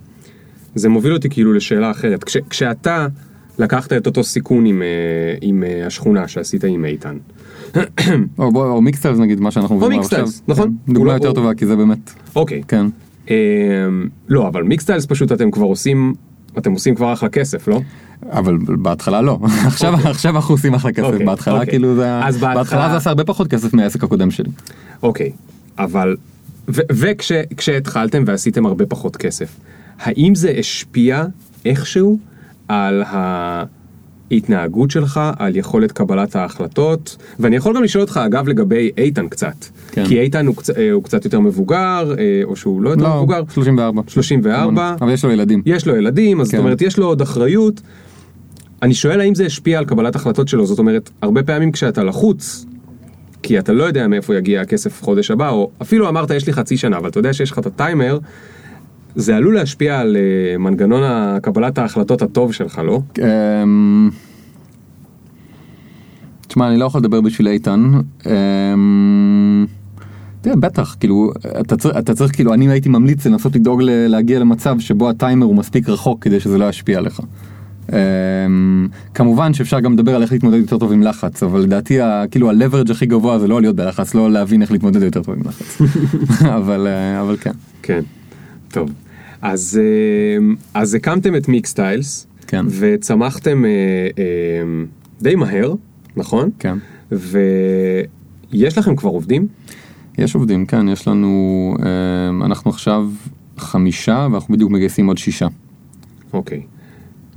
זה 0.76 0.90
מוביל 0.90 1.14
אותי 1.14 1.30
כאילו 1.30 1.54
לשאלה 1.54 1.92
אחרת, 1.92 2.24
כש, 2.24 2.38
כשאתה 2.50 3.08
לקחת 3.60 3.94
את 3.94 4.08
אותו 4.08 4.24
סיכון 4.24 4.66
עם, 4.66 4.82
עם 5.42 5.64
השכונה 5.86 6.28
שעשית 6.28 6.64
עם 6.64 6.86
איתן. 6.86 7.18
או, 8.40 8.52
בוא, 8.52 8.68
או 8.68 8.82
מיקסטיילס 8.82 9.20
נגיד, 9.20 9.40
מה 9.40 9.52
שאנחנו 9.52 9.78
מבינים 9.78 10.00
עכשיו. 10.00 10.28
נכון. 10.48 10.76
כן, 10.88 10.94
דוגמה 10.94 11.14
יותר 11.14 11.34
טובה, 11.34 11.54
כי 11.54 11.66
זה 11.66 11.76
באמת... 11.76 12.14
אוקיי. 12.36 12.62
כן. 12.68 12.86
לא, 14.30 14.48
אבל 14.48 14.64
מיקסטיילס 14.64 15.06
פשוט 15.06 15.32
אתם 15.32 15.52
כבר 15.52 15.66
עושים, 15.66 16.14
אתם 16.58 16.72
עושים 16.72 16.96
כבר 16.96 17.14
אחלה 17.14 17.30
כסף, 17.30 17.68
לא? 17.68 17.82
אבל 18.32 18.58
בהתחלה 18.58 19.22
לא, 19.22 19.40
עכשיו 19.66 19.94
אוקיי. 19.94 20.12
עכשיו 20.12 20.36
אנחנו 20.36 20.54
עושים 20.54 20.74
אחלה 20.74 20.92
כסף, 20.92 21.04
אוקיי, 21.04 21.26
בהתחלה 21.26 21.54
אוקיי. 21.60 21.70
כאילו 21.70 21.96
זה, 21.96 22.20
בהתחלה- 22.42 22.56
בהתחלה 22.56 22.90
זה 22.90 22.96
עשה 22.98 23.10
הרבה 23.10 23.24
פחות 23.24 23.48
כסף 23.48 23.74
מהעסק 23.74 24.04
הקודם 24.04 24.32
שלי. 24.32 24.50
אוקיי, 25.04 25.32
אבל, 25.80 26.16
וכשהתחלתם 26.68 28.24
ועשיתם 28.28 28.66
הרבה 28.66 28.86
פחות 28.86 29.16
כסף, 29.18 29.56
האם 30.00 30.36
זה 30.36 30.54
השפיע 30.60 31.26
איכשהו 31.66 32.20
על 32.68 33.04
ההתנהגות 34.34 34.92
שלך, 34.92 35.20
על 35.40 35.56
יכולת 35.56 35.92
קבלת 35.92 36.36
ההחלטות? 36.36 37.18
ואני 37.40 37.56
יכול 37.56 37.76
גם 37.76 37.84
לשאול 37.84 38.02
אותך 38.02 38.20
אגב 38.26 38.48
לגבי 38.48 38.92
איתן 38.98 39.28
קצת, 39.28 39.56
כן. 39.92 40.06
כי 40.06 40.20
איתן 40.20 40.48
הוא, 40.48 40.56
קצ- 40.56 40.78
אה, 40.78 40.92
הוא 40.92 41.04
קצת 41.04 41.26
יותר 41.26 41.40
מבוגר, 41.40 42.14
אה, 42.20 42.42
או 42.44 42.56
שהוא 42.56 42.82
לא 42.82 42.90
יותר 42.90 43.04
לא, 43.04 43.16
מבוגר, 43.16 43.42
34. 43.54 44.02
34, 44.08 44.96
אבל 45.02 45.12
יש 45.12 45.26
לו 45.26 45.32
ילדים. 45.32 45.62
יש 45.66 45.88
לו 45.88 45.96
ילדים, 45.96 46.42
אז 46.42 46.52
כן. 46.52 46.58
זאת 46.58 46.64
אומרת 46.66 46.82
יש 46.82 46.98
לו 46.98 47.06
עוד 47.06 47.22
אחריות. 47.22 47.82
אני 48.82 48.94
שואל 48.94 49.20
האם 49.20 49.36
זה 49.36 49.46
השפיע 49.46 49.80
על 49.80 49.86
קבלת 49.86 50.16
החלטות 50.16 50.48
שלו, 50.48 50.66
זאת 50.66 50.80
אומרת, 50.80 51.10
הרבה 51.22 51.44
פעמים 51.44 51.72
כשאתה 51.72 52.04
לחוץ, 52.04 52.66
כי 53.44 53.60
אתה 53.60 53.74
לא 53.74 53.84
יודע 53.84 54.08
מאיפה 54.08 54.36
יגיע 54.36 54.62
הכסף 54.62 55.02
חודש 55.04 55.32
הבא, 55.32 55.50
או 55.50 55.70
אפילו 55.82 56.10
אמרת 56.10 56.32
יש 56.32 56.48
לי 56.48 56.54
חצי 56.54 56.78
שנה, 56.78 56.98
אבל 56.98 57.10
אתה 57.10 57.20
יודע 57.20 57.34
שיש 57.34 57.52
לך 57.52 57.60
את 57.60 57.66
הטיימר, 57.66 58.18
זה 59.16 59.36
עלול 59.36 59.56
להשפיע 59.56 60.00
על 60.00 60.18
אה, 60.18 60.58
מנגנון 60.58 61.04
קבלת 61.42 61.78
ההחלטות 61.78 62.22
הטוב 62.22 62.54
שלך, 62.54 62.82
לא? 62.86 63.02
אמ, 63.20 64.10
תשמע, 66.48 66.70
אני 66.70 66.78
לא 66.80 66.86
יכול 66.86 67.00
לדבר 67.02 67.22
בשביל 67.22 67.48
איתן. 67.48 67.92
אמ, 68.26 69.66
תראה, 70.42 70.56
בטח, 70.56 70.96
כאילו, 71.00 71.32
אתה 71.60 71.78
צריך, 71.78 71.98
אתה 71.98 72.14
צריך, 72.14 72.36
כאילו, 72.36 72.54
אני 72.54 72.70
הייתי 72.70 72.90
ממליץ 72.90 73.28
לנסות 73.28 73.56
לדאוג 73.56 73.82
להגיע 73.86 74.40
למצב 74.40 74.80
שבו 74.80 75.10
הטיימר 75.10 75.46
הוא 75.46 75.56
מספיק 75.56 75.90
רחוק 75.90 76.24
כדי 76.24 76.40
שזה 76.40 76.58
לא 76.58 76.70
ישפיע 76.70 76.98
עליך. 76.98 77.20
אמ, 77.92 78.88
כמובן 79.14 79.54
שאפשר 79.54 79.80
גם 79.80 79.94
לדבר 79.94 80.16
על 80.16 80.22
איך 80.22 80.32
להתמודד 80.32 80.58
יותר 80.58 80.78
טוב 80.78 80.92
עם 80.92 81.04
לחץ, 81.04 81.44
אבל 81.44 81.60
לדעתי, 81.60 82.02
ה- 82.02 82.24
כאילו, 82.32 82.50
ה-leverage 82.50 82.92
הכי 82.92 83.06
גבוה 83.06 83.40
זה 83.40 83.48
לא 83.48 83.62
להיות 83.62 83.76
בלחץ, 83.76 84.16
לא 84.16 84.32
להבין 84.32 84.62
איך 84.62 84.72
להתמודד 84.72 85.02
יותר 85.02 85.22
טוב 85.24 85.36
עם 85.36 85.42
לחץ. 85.46 85.82
אבל, 86.58 86.88
אה, 86.88 87.22
אבל 87.22 87.38
כן. 87.42 87.52
כן. 87.84 88.02
טוב. 88.72 88.90
אז, 89.44 89.80
אה, 89.84 90.54
אז 90.74 90.94
הקמתם 90.94 91.36
את 91.36 91.48
מיק 91.48 91.66
סטיילס, 91.66 92.28
כן. 92.48 92.66
וצמחתם 92.80 93.66
אה, 93.66 93.70
אה, 94.18 94.84
די 95.22 95.36
מהר, 95.36 95.74
נכון? 96.16 96.50
כן. 96.60 96.78
ויש 97.12 98.78
לכם 98.78 98.96
כבר 98.96 99.10
עובדים? 99.10 99.48
יש 100.18 100.36
עובדים, 100.36 100.66
כן, 100.66 100.88
יש 100.88 101.08
לנו, 101.08 101.76
אמ, 101.80 102.44
אנחנו 102.44 102.72
עכשיו 102.72 103.10
חמישה 103.58 104.28
ואנחנו 104.32 104.54
בדיוק 104.54 104.72
מגייסים 104.72 105.08
עוד 105.08 105.18
שישה. 105.18 105.48
אוקיי. 106.34 106.62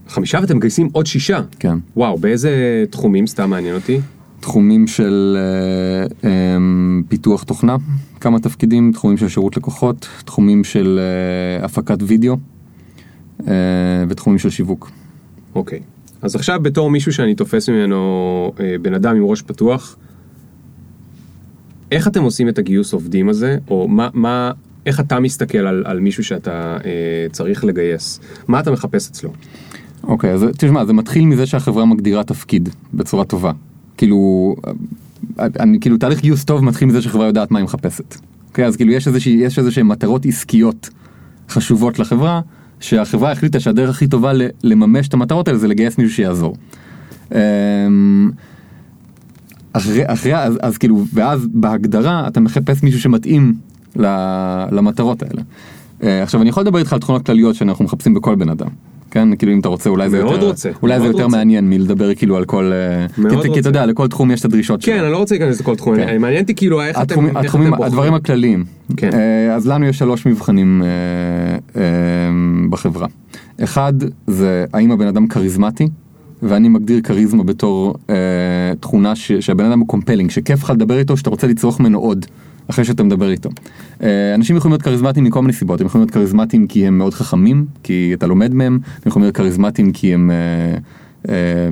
חמישה 0.08 0.38
ואתם 0.40 0.56
מגייסים 0.56 0.88
עוד 0.92 1.06
שישה? 1.06 1.40
כן. 1.58 1.78
וואו, 1.96 2.18
באיזה 2.18 2.84
תחומים 2.90 3.26
סתם 3.26 3.50
מעניין 3.50 3.74
אותי? 3.74 4.00
תחומים 4.40 4.86
של 4.86 5.36
אה, 5.38 6.28
אה, 6.30 6.56
פיתוח 7.08 7.42
תוכנה, 7.42 7.76
כמה 8.20 8.40
תפקידים, 8.40 8.92
תחומים 8.92 9.16
של 9.16 9.28
שירות 9.28 9.56
לקוחות, 9.56 10.08
תחומים 10.24 10.64
של 10.64 11.00
אה, 11.02 11.64
הפקת 11.64 11.98
וידאו 12.02 12.36
אה, 13.48 13.54
ותחומים 14.08 14.38
של 14.38 14.50
שיווק. 14.50 14.90
אוקיי. 15.54 15.80
אז 16.22 16.34
עכשיו 16.34 16.60
בתור 16.62 16.90
מישהו 16.90 17.12
שאני 17.12 17.34
תופס 17.34 17.68
ממנו 17.68 18.52
אה, 18.60 18.76
בן 18.82 18.94
אדם 18.94 19.16
עם 19.16 19.24
ראש 19.24 19.42
פתוח, 19.42 19.96
איך 21.92 22.08
אתם 22.08 22.22
עושים 22.22 22.48
את 22.48 22.58
הגיוס 22.58 22.92
עובדים 22.92 23.28
הזה, 23.28 23.58
או 23.70 23.88
מה, 23.88 24.08
מה 24.14 24.50
איך 24.86 25.00
אתה 25.00 25.20
מסתכל 25.20 25.58
על, 25.58 25.82
על 25.86 26.00
מישהו 26.00 26.24
שאתה 26.24 26.76
אה, 26.84 27.26
צריך 27.32 27.64
לגייס? 27.64 28.20
מה 28.48 28.60
אתה 28.60 28.70
מחפש 28.70 29.10
אצלו? 29.10 29.32
אוקיי, 30.04 30.30
אז 30.32 30.46
תשמע, 30.58 30.84
זה 30.84 30.92
מתחיל 30.92 31.26
מזה 31.26 31.46
שהחברה 31.46 31.84
מגדירה 31.84 32.24
תפקיד 32.24 32.68
בצורה 32.94 33.24
טובה. 33.24 33.52
כאילו, 33.96 34.54
אני, 35.38 35.80
כאילו 35.80 35.96
תהליך 35.96 36.20
גיוס 36.20 36.44
טוב 36.44 36.64
מתחיל 36.64 36.88
מזה 36.88 37.02
שחברה 37.02 37.26
יודעת 37.26 37.50
מה 37.50 37.58
היא 37.58 37.64
מחפשת. 37.64 38.16
אוקיי, 38.48 38.66
אז 38.66 38.76
כאילו 38.76 38.92
יש 39.26 39.58
איזה 39.58 39.70
שהן 39.70 39.86
מטרות 39.86 40.26
עסקיות 40.26 40.90
חשובות 41.48 41.98
לחברה, 41.98 42.40
שהחברה 42.80 43.32
החליטה 43.32 43.60
שהדרך 43.60 43.90
הכי 43.90 44.06
טובה 44.06 44.32
לממש 44.62 45.08
את 45.08 45.14
המטרות 45.14 45.48
האלה 45.48 45.58
זה 45.58 45.68
לגייס 45.68 45.98
מישהו 45.98 46.14
שיעזור. 46.14 46.56
אמ, 47.34 48.30
אחרי, 49.72 50.02
אחרי, 50.06 50.36
אז, 50.36 50.58
אז 50.62 50.78
כאילו, 50.78 51.04
ואז 51.12 51.46
בהגדרה 51.52 52.28
אתה 52.28 52.40
מחפש 52.40 52.82
מישהו 52.82 53.00
שמתאים 53.00 53.54
למטרות 54.72 55.22
האלה. 55.22 55.42
אה, 56.02 56.22
עכשיו 56.22 56.40
אני 56.40 56.48
יכול 56.48 56.62
לדבר 56.62 56.78
איתך 56.78 56.92
על 56.92 56.98
תכונות 56.98 57.26
כלליות 57.26 57.54
שאנחנו 57.54 57.84
מחפשים 57.84 58.14
בכל 58.14 58.34
בן 58.34 58.48
אדם. 58.48 58.68
כן, 59.16 59.36
כאילו 59.36 59.52
אם 59.52 59.60
אתה 59.60 59.68
רוצה 59.68 59.90
אולי 59.90 60.10
זה 60.10 60.18
יותר, 60.18 60.46
רוצה, 60.46 60.70
אולי 60.82 61.00
זה 61.00 61.06
יותר 61.06 61.24
רוצה. 61.24 61.36
מעניין 61.36 61.70
מלדבר 61.70 62.14
כאילו 62.14 62.36
על 62.36 62.44
כל, 62.44 62.72
אה, 62.72 63.30
כי, 63.42 63.52
כי 63.52 63.60
אתה 63.60 63.68
יודע 63.68 63.86
לכל 63.86 64.08
תחום 64.08 64.30
יש 64.30 64.40
את 64.40 64.44
הדרישות 64.44 64.82
שלו. 64.82 64.94
כן, 64.94 65.02
אני 65.02 65.12
לא 65.12 65.18
רוצה 65.18 65.34
להיכנס 65.34 65.60
לכל 65.60 65.76
תחום, 65.76 65.96
כן. 65.96 66.20
מעניין 66.20 66.42
אותי 66.42 66.54
כאילו 66.54 66.82
איך 66.82 66.98
התחום, 66.98 67.26
אתם, 67.26 67.36
התחומים, 67.36 67.66
איך 67.66 67.74
אתם 67.74 67.82
הדברים 67.84 68.14
הכלליים. 68.14 68.64
כן. 68.96 69.10
אה, 69.12 69.54
אז 69.54 69.68
לנו 69.68 69.86
יש 69.86 69.98
שלוש 69.98 70.26
מבחנים 70.26 70.82
בחברה. 72.70 73.06
אחד 73.64 73.92
זה 74.26 74.64
האם 74.72 74.90
הבן 74.90 75.06
אדם 75.06 75.26
כריזמטי, 75.26 75.88
ואני 76.42 76.68
מגדיר 76.68 77.00
כריזמה 77.00 77.44
בתור 77.44 77.94
תכונה 78.80 79.16
שהבן 79.16 79.64
אדם 79.64 79.80
הוא 79.80 79.88
compelling, 79.88 80.30
שכיף 80.30 80.62
לך 80.62 80.70
לדבר 80.70 80.98
איתו, 80.98 81.16
שאתה 81.16 81.30
רוצה 81.30 81.46
לצרוך 81.46 81.80
ממנו 81.80 81.98
עוד. 81.98 82.26
אחרי 82.70 82.84
שאתה 82.84 83.02
מדבר 83.02 83.30
איתו. 83.30 83.50
אה, 84.02 84.34
אנשים 84.34 84.56
יכולים 84.56 84.72
להיות 84.72 84.82
כריזמטיים 84.82 85.24
מכל 85.26 85.40
מיני 85.40 85.52
סיבות, 85.52 85.80
הם 85.80 85.86
יכולים 85.86 86.02
להיות 86.02 86.14
כריזמטיים 86.14 86.66
כי 86.66 86.86
הם 86.86 86.98
מאוד 86.98 87.14
חכמים, 87.14 87.66
כי 87.82 88.10
אתה 88.14 88.26
לומד 88.26 88.54
מהם, 88.54 88.72
הם 88.72 88.80
יכולים 89.06 89.24
להיות 89.24 89.36
כריזמטיים 89.36 89.92
כי 89.92 90.14
הם 90.14 90.30
אה, 90.30 90.78
אה, 91.28 91.68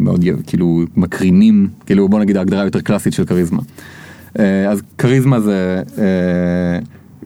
מאוד 0.00 0.24
כאילו 0.46 0.82
מקרינים, 0.96 1.68
כאילו 1.86 2.08
בוא 2.08 2.20
נגיד 2.20 2.36
ההגדרה 2.36 2.64
יותר 2.64 2.80
קלאסית 2.80 3.12
של 3.12 3.24
כריזמה. 3.24 3.60
אז 4.70 4.82
כריזמה 4.98 5.40
זה 5.40 5.82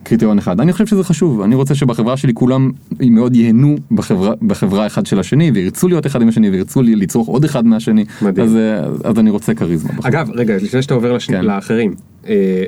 קריטריון 0.03 0.37
אחד. 0.37 0.59
אני 0.61 0.73
חושב 0.73 0.85
שזה 0.85 1.03
חשוב, 1.03 1.41
אני 1.41 1.55
רוצה 1.55 1.75
שבחברה 1.75 2.17
שלי 2.17 2.33
כולם 2.33 2.71
מאוד 2.99 3.35
ייהנו 3.35 3.75
בחברה, 3.91 4.33
בחברה 4.41 4.87
אחד 4.87 5.05
של 5.05 5.19
השני 5.19 5.51
וירצו 5.51 5.87
להיות 5.87 6.05
אחד 6.05 6.21
עם 6.21 6.27
השני 6.27 6.49
וירצו 6.49 6.81
לצרוך 6.81 7.27
עוד 7.27 7.43
אחד 7.43 7.65
מהשני, 7.65 8.05
אז, 8.41 8.57
אז 9.03 9.19
אני 9.19 9.29
רוצה 9.29 9.53
כריזמה. 9.53 9.91
בחברה. 9.91 10.09
אגב, 10.09 10.29
רגע, 10.33 10.55
לפני 10.55 10.81
שאתה 10.81 10.93
עבר 10.93 11.13
לשני, 11.13 11.37
כן. 11.37 11.45
לאחרים, 11.45 11.95
אה, 12.27 12.63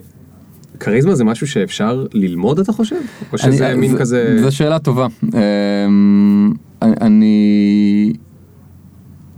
כריזמה 0.80 1.16
זה 1.16 1.24
משהו 1.24 1.48
שאפשר 1.48 2.06
ללמוד 2.14 2.60
אתה 2.60 2.72
חושב? 2.72 2.96
או 3.34 3.38
שזה 3.38 3.72
אני, 3.72 3.80
מין 3.80 3.92
זה, 3.92 3.98
כזה... 3.98 4.38
זו 4.42 4.56
שאלה 4.56 4.80
טובה. 4.80 5.08
אמ, 5.24 6.54
אני... 6.82 8.14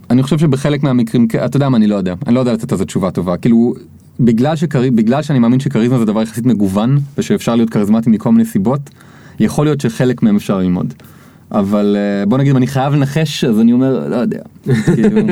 אני 0.10 0.24
חושב 0.24 0.38
שבחלק 0.38 0.84
מהמקרים, 0.84 1.28
אתה 1.46 1.58
יודע 1.58 1.70
מה, 1.70 1.78
אני 1.78 1.88
לא 1.88 1.96
יודע, 1.96 2.14
אני 2.28 2.36
לא 2.36 2.40
יודע 2.40 2.54
לתת 2.54 2.72
על 2.72 2.78
זה 2.78 2.86
תשובה 2.86 3.12
טובה, 3.12 3.38
כאילו, 3.38 3.74
בגלל, 4.20 4.56
שקר... 4.56 4.82
בגלל 4.96 5.22
שאני 5.22 5.40
מאמין 5.40 5.60
שכריזמה 5.60 6.00
זה 6.00 6.06
דבר 6.06 6.22
יחסית 6.22 6.46
מגוון, 6.46 7.00
ושאפשר 7.18 7.56
להיות 7.56 7.70
כריזמטי 7.70 8.10
מכל 8.10 8.32
מיני 8.32 8.46
סיבות, 8.46 8.90
יכול 9.40 9.66
להיות 9.66 9.82
שחלק 9.82 10.24
מהם 10.24 10.36
אפשר 10.36 10.58
ללמוד. 10.58 10.94
אבל 11.52 11.98
אה, 12.00 12.26
בוא 12.26 12.38
נגיד 12.38 12.52
אם 12.52 12.58
אני 12.58 12.68
חייב 12.68 12.94
לנחש 12.94 13.44
אז 13.44 13.60
אני 13.60 13.74
אומר 13.74 14.10
לא 14.10 14.16
יודע. 14.16 14.40
כאילו- 14.96 15.32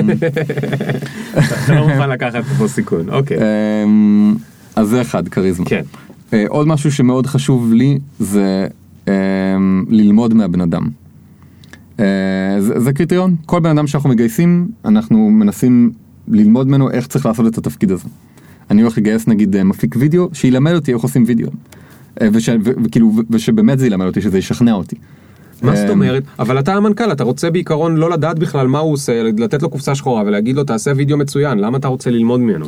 אתה 1.65 1.73
לא 1.75 1.87
מוכן 1.87 2.09
לקחת 2.09 2.43
פה 2.57 2.67
סיכון, 2.67 3.09
אוקיי. 3.09 3.37
אמ, 3.37 4.35
אז 4.75 4.87
זה 4.87 5.01
אחד, 5.01 5.27
כריזמה. 5.27 5.65
כן. 5.65 5.81
Uh, 6.31 6.33
עוד 6.47 6.67
משהו 6.67 6.91
שמאוד 6.91 7.27
חשוב 7.27 7.73
לי 7.73 7.99
זה 8.19 8.67
uh, 9.05 9.09
ללמוד 9.89 10.33
מהבן 10.33 10.61
אדם. 10.61 10.89
זה, 12.59 12.79
זה 12.79 12.93
קריטריון, 12.93 13.35
כל 13.45 13.59
בן 13.59 13.69
אדם 13.69 13.87
שאנחנו 13.87 14.09
מגייסים, 14.09 14.67
אנחנו 14.85 15.29
מנסים 15.29 15.91
ללמוד 16.27 16.67
ממנו 16.67 16.91
איך 16.91 17.07
צריך 17.07 17.25
לעשות 17.25 17.47
את 17.47 17.57
התפקיד 17.57 17.91
הזה. 17.91 18.07
אני 18.71 18.82
הולך 18.82 18.97
לגייס 18.97 19.28
נגיד 19.28 19.63
מפיק 19.63 19.95
וידאו, 19.99 20.30
שילמד 20.34 20.73
אותי 20.73 20.93
איך 20.93 21.01
עושים 21.01 21.23
וידאו. 21.28 21.49
ו, 22.21 22.38
וכאילו, 22.84 23.12
ושבאמת 23.30 23.80
זה 23.80 23.88
ילמד 23.88 24.06
אותי, 24.06 24.21
שזה 24.21 24.38
ישכנע 24.38 24.73
אותי. 24.73 24.95
מה 25.62 25.75
זאת 25.75 25.89
אומרת? 25.89 26.23
אבל 26.39 26.60
אתה 26.60 26.73
המנכ"ל, 26.73 27.12
אתה 27.12 27.23
רוצה 27.23 27.51
בעיקרון 27.51 27.95
לא 27.95 28.10
לדעת 28.10 28.39
בכלל 28.39 28.67
מה 28.67 28.80
הוא 28.80 28.93
עושה, 28.93 29.23
לתת 29.23 29.62
לו 29.62 29.69
קופסה 29.69 29.95
שחורה 29.95 30.23
ולהגיד 30.25 30.56
לו 30.56 30.63
תעשה 30.63 30.91
וידאו 30.95 31.17
מצוין, 31.17 31.58
למה 31.58 31.78
אתה 31.78 31.88
רוצה 31.88 32.12
ללמוד 32.12 32.39
ממנו? 32.39 32.65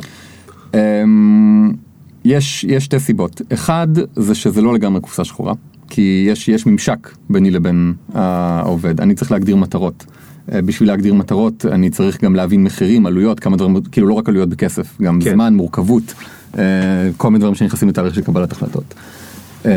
יש, 2.24 2.64
יש 2.64 2.84
שתי 2.84 3.00
סיבות. 3.00 3.42
אחד, 3.52 3.88
זה 4.16 4.34
שזה 4.34 4.62
לא 4.62 4.74
לגמרי 4.74 5.00
קופסה 5.00 5.24
שחורה, 5.24 5.52
כי 5.88 6.26
יש, 6.28 6.48
יש 6.48 6.66
ממשק 6.66 7.08
ביני 7.30 7.50
לבין 7.50 7.94
העובד. 8.14 9.00
אני 9.00 9.14
צריך 9.14 9.32
להגדיר 9.32 9.56
מטרות. 9.56 10.06
אה, 10.52 10.62
בשביל 10.62 10.88
להגדיר 10.88 11.14
מטרות 11.14 11.66
אני 11.72 11.90
צריך 11.90 12.24
גם 12.24 12.34
להבין 12.34 12.64
מחירים, 12.64 13.06
עלויות, 13.06 13.40
כמה 13.40 13.56
דברים, 13.56 13.80
כאילו 13.92 14.06
לא 14.06 14.14
רק 14.14 14.28
עלויות 14.28 14.48
בכסף, 14.48 15.00
גם 15.02 15.20
כן. 15.20 15.32
זמן, 15.32 15.54
מורכבות, 15.54 16.14
אה, 16.58 16.62
כל 17.16 17.28
מיני 17.28 17.38
דברים 17.38 17.54
שנכנסים 17.54 17.88
לתהליך 17.88 18.14
של 18.14 18.20
קבלת 18.20 18.52
החלטות. 18.52 18.94
אה, 19.66 19.70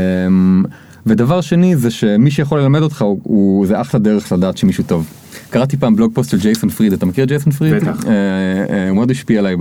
ודבר 1.05 1.41
שני 1.41 1.75
זה 1.75 1.91
שמי 1.91 2.31
שיכול 2.31 2.59
ללמד 2.59 2.81
אותך 2.81 3.01
הוא, 3.01 3.19
הוא 3.23 3.67
זה 3.67 3.81
אחלה 3.81 3.99
דרך 3.99 4.31
לדעת 4.31 4.57
שמישהו 4.57 4.83
טוב. 4.87 5.07
קראתי 5.49 5.77
פעם 5.77 5.95
בלוג 5.95 6.11
פוסט 6.13 6.29
של 6.29 6.39
ג'ייסון 6.39 6.69
פריד, 6.69 6.93
אתה 6.93 7.05
מכיר 7.05 7.25
ג'ייסון 7.25 7.53
פריד? 7.53 7.73
בטח. 7.73 8.03
הוא 8.87 8.95
מאוד 8.95 9.11
השפיע 9.11 9.39
עליי 9.39 9.55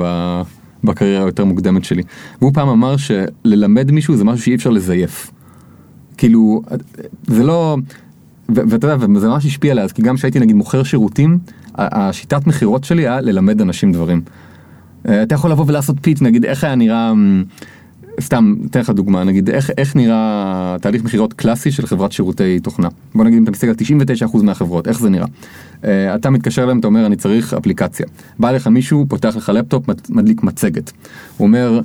בקריירה 0.85 1.25
היותר 1.25 1.45
מוקדמת 1.45 1.85
שלי. 1.85 2.03
והוא 2.41 2.53
פעם 2.55 2.69
אמר 2.69 2.97
שללמד 2.97 3.91
מישהו 3.91 4.17
זה 4.17 4.25
משהו 4.25 4.45
שאי 4.45 4.55
אפשר 4.55 4.71
לזייף. 4.71 5.31
כאילו, 6.17 6.63
זה 7.27 7.43
לא... 7.43 7.77
ואתה 8.55 8.87
יודע, 8.87 9.07
וזה 9.15 9.29
ממש 9.29 9.47
השפיע 9.47 9.73
עליי, 9.73 9.85
אז 9.85 9.93
כי 9.93 10.03
גם 10.03 10.17
כשהייתי 10.17 10.41
נגיד 10.41 10.57
מוכר 10.57 10.83
שירותים, 10.83 11.39
השיטת 11.75 12.47
מכירות 12.47 12.85
שלי 12.85 13.03
היה 13.03 13.21
ללמד 13.21 13.61
אנשים 13.61 13.93
דברים. 13.93 14.23
אה, 15.09 15.23
אתה 15.23 15.35
יכול 15.35 15.51
לבוא 15.51 15.65
ולעשות 15.69 15.97
פיץ, 16.01 16.23
נגיד 16.23 16.45
איך 16.45 16.65
היה 16.65 16.75
נראה... 16.75 17.13
סתם, 18.21 18.55
אתן 18.71 18.81
לך 18.81 18.91
דוגמה, 18.91 19.25
נגיד 19.25 19.51
איך, 19.51 19.71
איך 19.79 19.97
נראה 19.97 20.77
תהליך 20.81 21.05
מכירות 21.05 21.33
קלאסי 21.33 21.71
של 21.71 21.87
חברת 21.87 22.13
שירותי 22.13 22.61
תוכנה. 22.61 22.89
בוא 23.15 23.25
נגיד 23.25 23.39
אם 23.39 23.43
אתה 23.43 23.51
מסתכל 23.51 23.67
על 23.67 23.75
99% 24.33 24.43
מהחברות, 24.43 24.89
איך 24.89 25.01
זה 25.01 25.11
נראה. 25.11 25.27
Uh, 25.83 25.87
אתה 26.15 26.31
מתקשר 26.31 26.63
אליהם, 26.63 26.79
אתה 26.79 26.87
אומר 26.87 27.07
אני 27.07 27.17
צריך 27.17 27.55
אפליקציה. 27.55 28.07
בא 28.39 28.51
לך 28.51 28.67
מישהו, 28.67 29.07
פותח 29.09 29.37
לך 29.37 29.49
לפטופ, 29.49 29.85
מדליק 30.09 30.43
מצגת. 30.43 30.93
הוא 31.37 31.47
אומר, 31.47 31.81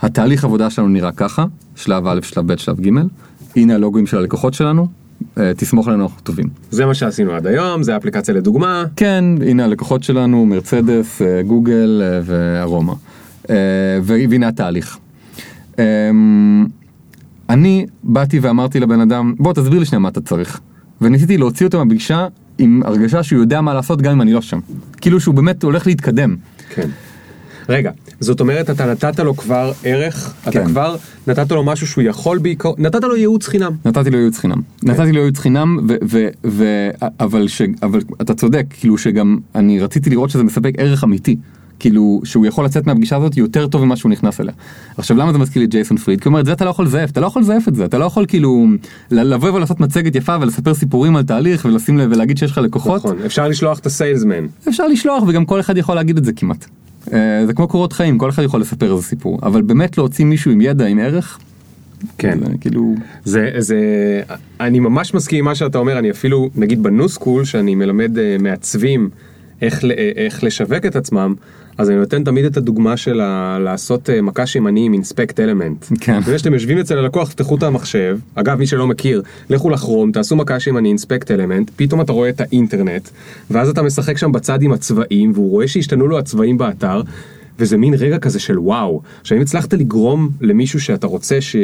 התהליך 0.00 0.44
עבודה 0.44 0.70
שלנו 0.70 0.88
נראה 0.88 1.12
ככה, 1.12 1.44
שלב 1.76 2.06
א', 2.06 2.20
שלב 2.22 2.52
ב', 2.52 2.56
שלב 2.56 2.80
ג', 2.80 2.90
הנה 3.56 3.74
הלוגוים 3.74 4.06
של 4.06 4.16
הלקוחות 4.16 4.54
שלנו, 4.54 4.86
תסמוך 5.56 5.88
עלינו, 5.88 6.02
אנחנו 6.02 6.20
טובים. 6.22 6.46
זה 6.70 6.86
מה 6.86 6.94
שעשינו 6.94 7.32
עד 7.32 7.46
היום, 7.46 7.82
זה 7.82 7.96
אפליקציה 7.96 8.34
לדוגמה. 8.34 8.84
כן, 8.96 9.24
הנה 9.46 9.64
הלקוחות 9.64 10.02
שלנו, 10.02 10.46
מרצדס, 10.46 11.22
גוגל 11.46 12.02
וארומה. 12.24 12.92
Uh, 13.42 13.48
והנה 14.02 14.48
התהליך. 14.48 14.98
אמ, 15.78 16.66
אני 17.50 17.86
באתי 18.02 18.38
ואמרתי 18.38 18.80
לבן 18.80 19.00
אדם, 19.00 19.34
בוא 19.38 19.52
תסביר 19.52 19.78
לי 19.78 19.84
שנייה 19.84 20.00
מה 20.00 20.08
אתה 20.08 20.20
צריך. 20.20 20.60
וניסיתי 21.00 21.38
להוציא 21.38 21.66
אותו 21.66 21.84
מהפגישה 21.84 22.26
עם 22.58 22.82
הרגשה 22.84 23.22
שהוא 23.22 23.40
יודע 23.40 23.60
מה 23.60 23.74
לעשות 23.74 24.02
גם 24.02 24.12
אם 24.12 24.22
אני 24.22 24.32
לא 24.32 24.40
שם. 24.40 24.58
כאילו 25.00 25.20
שהוא 25.20 25.34
באמת 25.34 25.62
הולך 25.62 25.86
להתקדם. 25.86 26.36
כן. 26.74 26.88
רגע, 27.68 27.90
זאת 28.20 28.40
אומרת 28.40 28.70
אתה 28.70 28.86
נתת 28.86 29.18
לו 29.18 29.36
כבר 29.36 29.72
ערך, 29.84 30.34
כן. 30.42 30.50
אתה 30.50 30.64
כבר 30.64 30.96
נתת 31.26 31.52
לו 31.52 31.64
משהו 31.64 31.86
שהוא 31.86 32.04
יכול 32.04 32.38
בעיקר, 32.38 32.70
נתת 32.78 33.04
לו 33.04 33.16
ייעוץ 33.16 33.48
חינם. 33.48 33.72
נתתי 33.84 34.10
לו 34.10 34.18
ייעוץ 34.18 34.38
חינם. 34.38 34.60
כן. 34.80 34.90
נתתי 34.90 35.12
לו 35.12 35.18
ייעוץ 35.18 35.38
חינם, 35.38 35.78
ו, 35.88 35.94
ו, 36.08 36.28
ו, 36.44 36.88
אבל, 37.20 37.48
ש, 37.48 37.62
אבל 37.82 38.00
אתה 38.20 38.34
צודק, 38.34 38.66
כאילו 38.70 38.98
שגם 38.98 39.38
אני 39.54 39.80
רציתי 39.80 40.10
לראות 40.10 40.30
שזה 40.30 40.42
מספק 40.42 40.72
ערך 40.78 41.04
אמיתי. 41.04 41.36
כאילו 41.78 42.20
שהוא 42.24 42.46
יכול 42.46 42.64
לצאת 42.64 42.86
מהפגישה 42.86 43.16
הזאת 43.16 43.36
יותר 43.36 43.66
טוב 43.66 43.84
ממה 43.84 43.96
שהוא 43.96 44.10
נכנס 44.10 44.40
אליה. 44.40 44.52
עכשיו 44.96 45.16
למה 45.16 45.32
זה 45.32 45.38
מזכיר 45.38 45.60
לי 45.60 45.66
ג'ייסון 45.66 45.96
פריד? 45.96 46.20
כי 46.20 46.28
הוא 46.28 46.30
אומר 46.30 46.40
את 46.40 46.46
זה 46.46 46.52
אתה 46.52 46.64
לא 46.64 46.70
יכול 46.70 46.84
לזייף, 46.84 47.10
אתה 47.10 47.20
לא 47.20 47.26
יכול 47.26 47.42
לזייף 47.42 47.68
את 47.68 47.74
זה, 47.74 47.84
אתה 47.84 47.98
לא 47.98 48.04
יכול 48.04 48.26
כאילו 48.28 48.66
לבוא 49.10 49.50
ולעשות 49.50 49.80
מצגת 49.80 50.14
יפה 50.14 50.36
ולספר 50.40 50.74
סיפורים 50.74 51.16
על 51.16 51.22
תהליך 51.22 51.64
ולשים 51.64 51.98
לב 51.98 52.12
ולהגיד 52.12 52.38
שיש 52.38 52.50
לך 52.50 52.58
לקוחות. 52.58 53.04
נכון, 53.04 53.16
אפשר 53.26 53.48
לשלוח 53.48 53.78
את 53.78 53.86
הסיילסמן. 53.86 54.46
אפשר 54.68 54.86
לשלוח 54.86 55.22
וגם 55.26 55.44
כל 55.44 55.60
אחד 55.60 55.76
יכול 55.76 55.94
להגיד 55.94 56.16
את 56.16 56.24
זה 56.24 56.32
כמעט. 56.32 56.66
אה, 57.12 57.46
זה 57.46 57.52
כמו 57.52 57.68
קורות 57.68 57.92
חיים, 57.92 58.18
כל 58.18 58.30
אחד 58.30 58.42
יכול 58.42 58.60
לספר 58.60 58.92
איזה 58.92 59.02
סיפור, 59.02 59.38
אבל 59.42 59.62
באמת 59.62 59.98
להוציא 59.98 60.24
מישהו 60.24 60.50
עם 60.50 60.60
ידע, 60.60 60.86
עם 60.86 60.98
ערך, 60.98 61.38
כן, 62.18 62.38
זה, 62.40 62.52
כאילו, 62.60 62.94
זה, 63.24 63.50
זה, 63.58 63.76
אני 64.60 64.78
ממש 64.80 65.14
מסכים 65.14 65.38
עם 65.38 65.44
מה 65.44 65.54
שאתה 65.54 65.78
אומר, 65.78 65.98
אני 65.98 66.10
אפילו, 66.10 66.50
נגיד 66.54 66.82
בניו 66.82 67.08
סקול, 67.08 67.44
שאני 67.44 67.74
מלמד 67.74 68.16
uh, 68.16 68.42
מעצבים 68.42 69.10
איך, 69.62 69.84
איך 70.16 70.44
לשווק 70.44 70.86
את 70.86 70.96
עצמם, 70.96 71.34
אז 71.78 71.90
אני 71.90 71.98
נותן 71.98 72.24
תמיד 72.24 72.44
את 72.44 72.56
הדוגמה 72.56 72.96
של 72.96 73.20
ה- 73.20 73.58
לעשות 73.60 74.10
מקש 74.22 74.56
ימני 74.56 74.86
עם 74.86 74.92
אינספקט 74.92 75.40
אלמנט. 75.40 75.84
כן. 76.00 76.18
לפני 76.18 76.38
שאתם 76.38 76.54
יושבים 76.54 76.78
אצל 76.78 76.98
הלקוח, 76.98 77.28
תפתחו 77.28 77.56
את 77.56 77.62
המחשב, 77.62 78.18
אגב 78.34 78.58
מי 78.58 78.66
שלא 78.66 78.86
מכיר, 78.86 79.22
לכו 79.50 79.70
לכרום, 79.70 80.12
תעשו 80.12 80.36
מקש 80.36 80.66
ימני 80.66 80.88
אינספקט 80.88 81.30
אלמנט, 81.30 81.70
פתאום 81.76 82.00
אתה 82.00 82.12
רואה 82.12 82.28
את 82.28 82.40
האינטרנט, 82.40 83.08
ואז 83.50 83.68
אתה 83.68 83.82
משחק 83.82 84.18
שם 84.18 84.32
בצד 84.32 84.62
עם 84.62 84.72
הצבעים, 84.72 85.30
והוא 85.34 85.50
רואה 85.50 85.68
שהשתנו 85.68 86.06
לו 86.08 86.18
הצבעים 86.18 86.58
באתר, 86.58 87.02
וזה 87.58 87.76
מין 87.76 87.94
רגע 87.94 88.18
כזה 88.18 88.40
של 88.40 88.58
וואו. 88.58 89.02
עכשיו 89.20 89.38
אם 89.38 89.42
הצלחת 89.42 89.74
לגרום 89.74 90.30
למישהו 90.40 90.80
שאתה 90.80 91.06
רוצה 91.06 91.40
ש... 91.40 91.56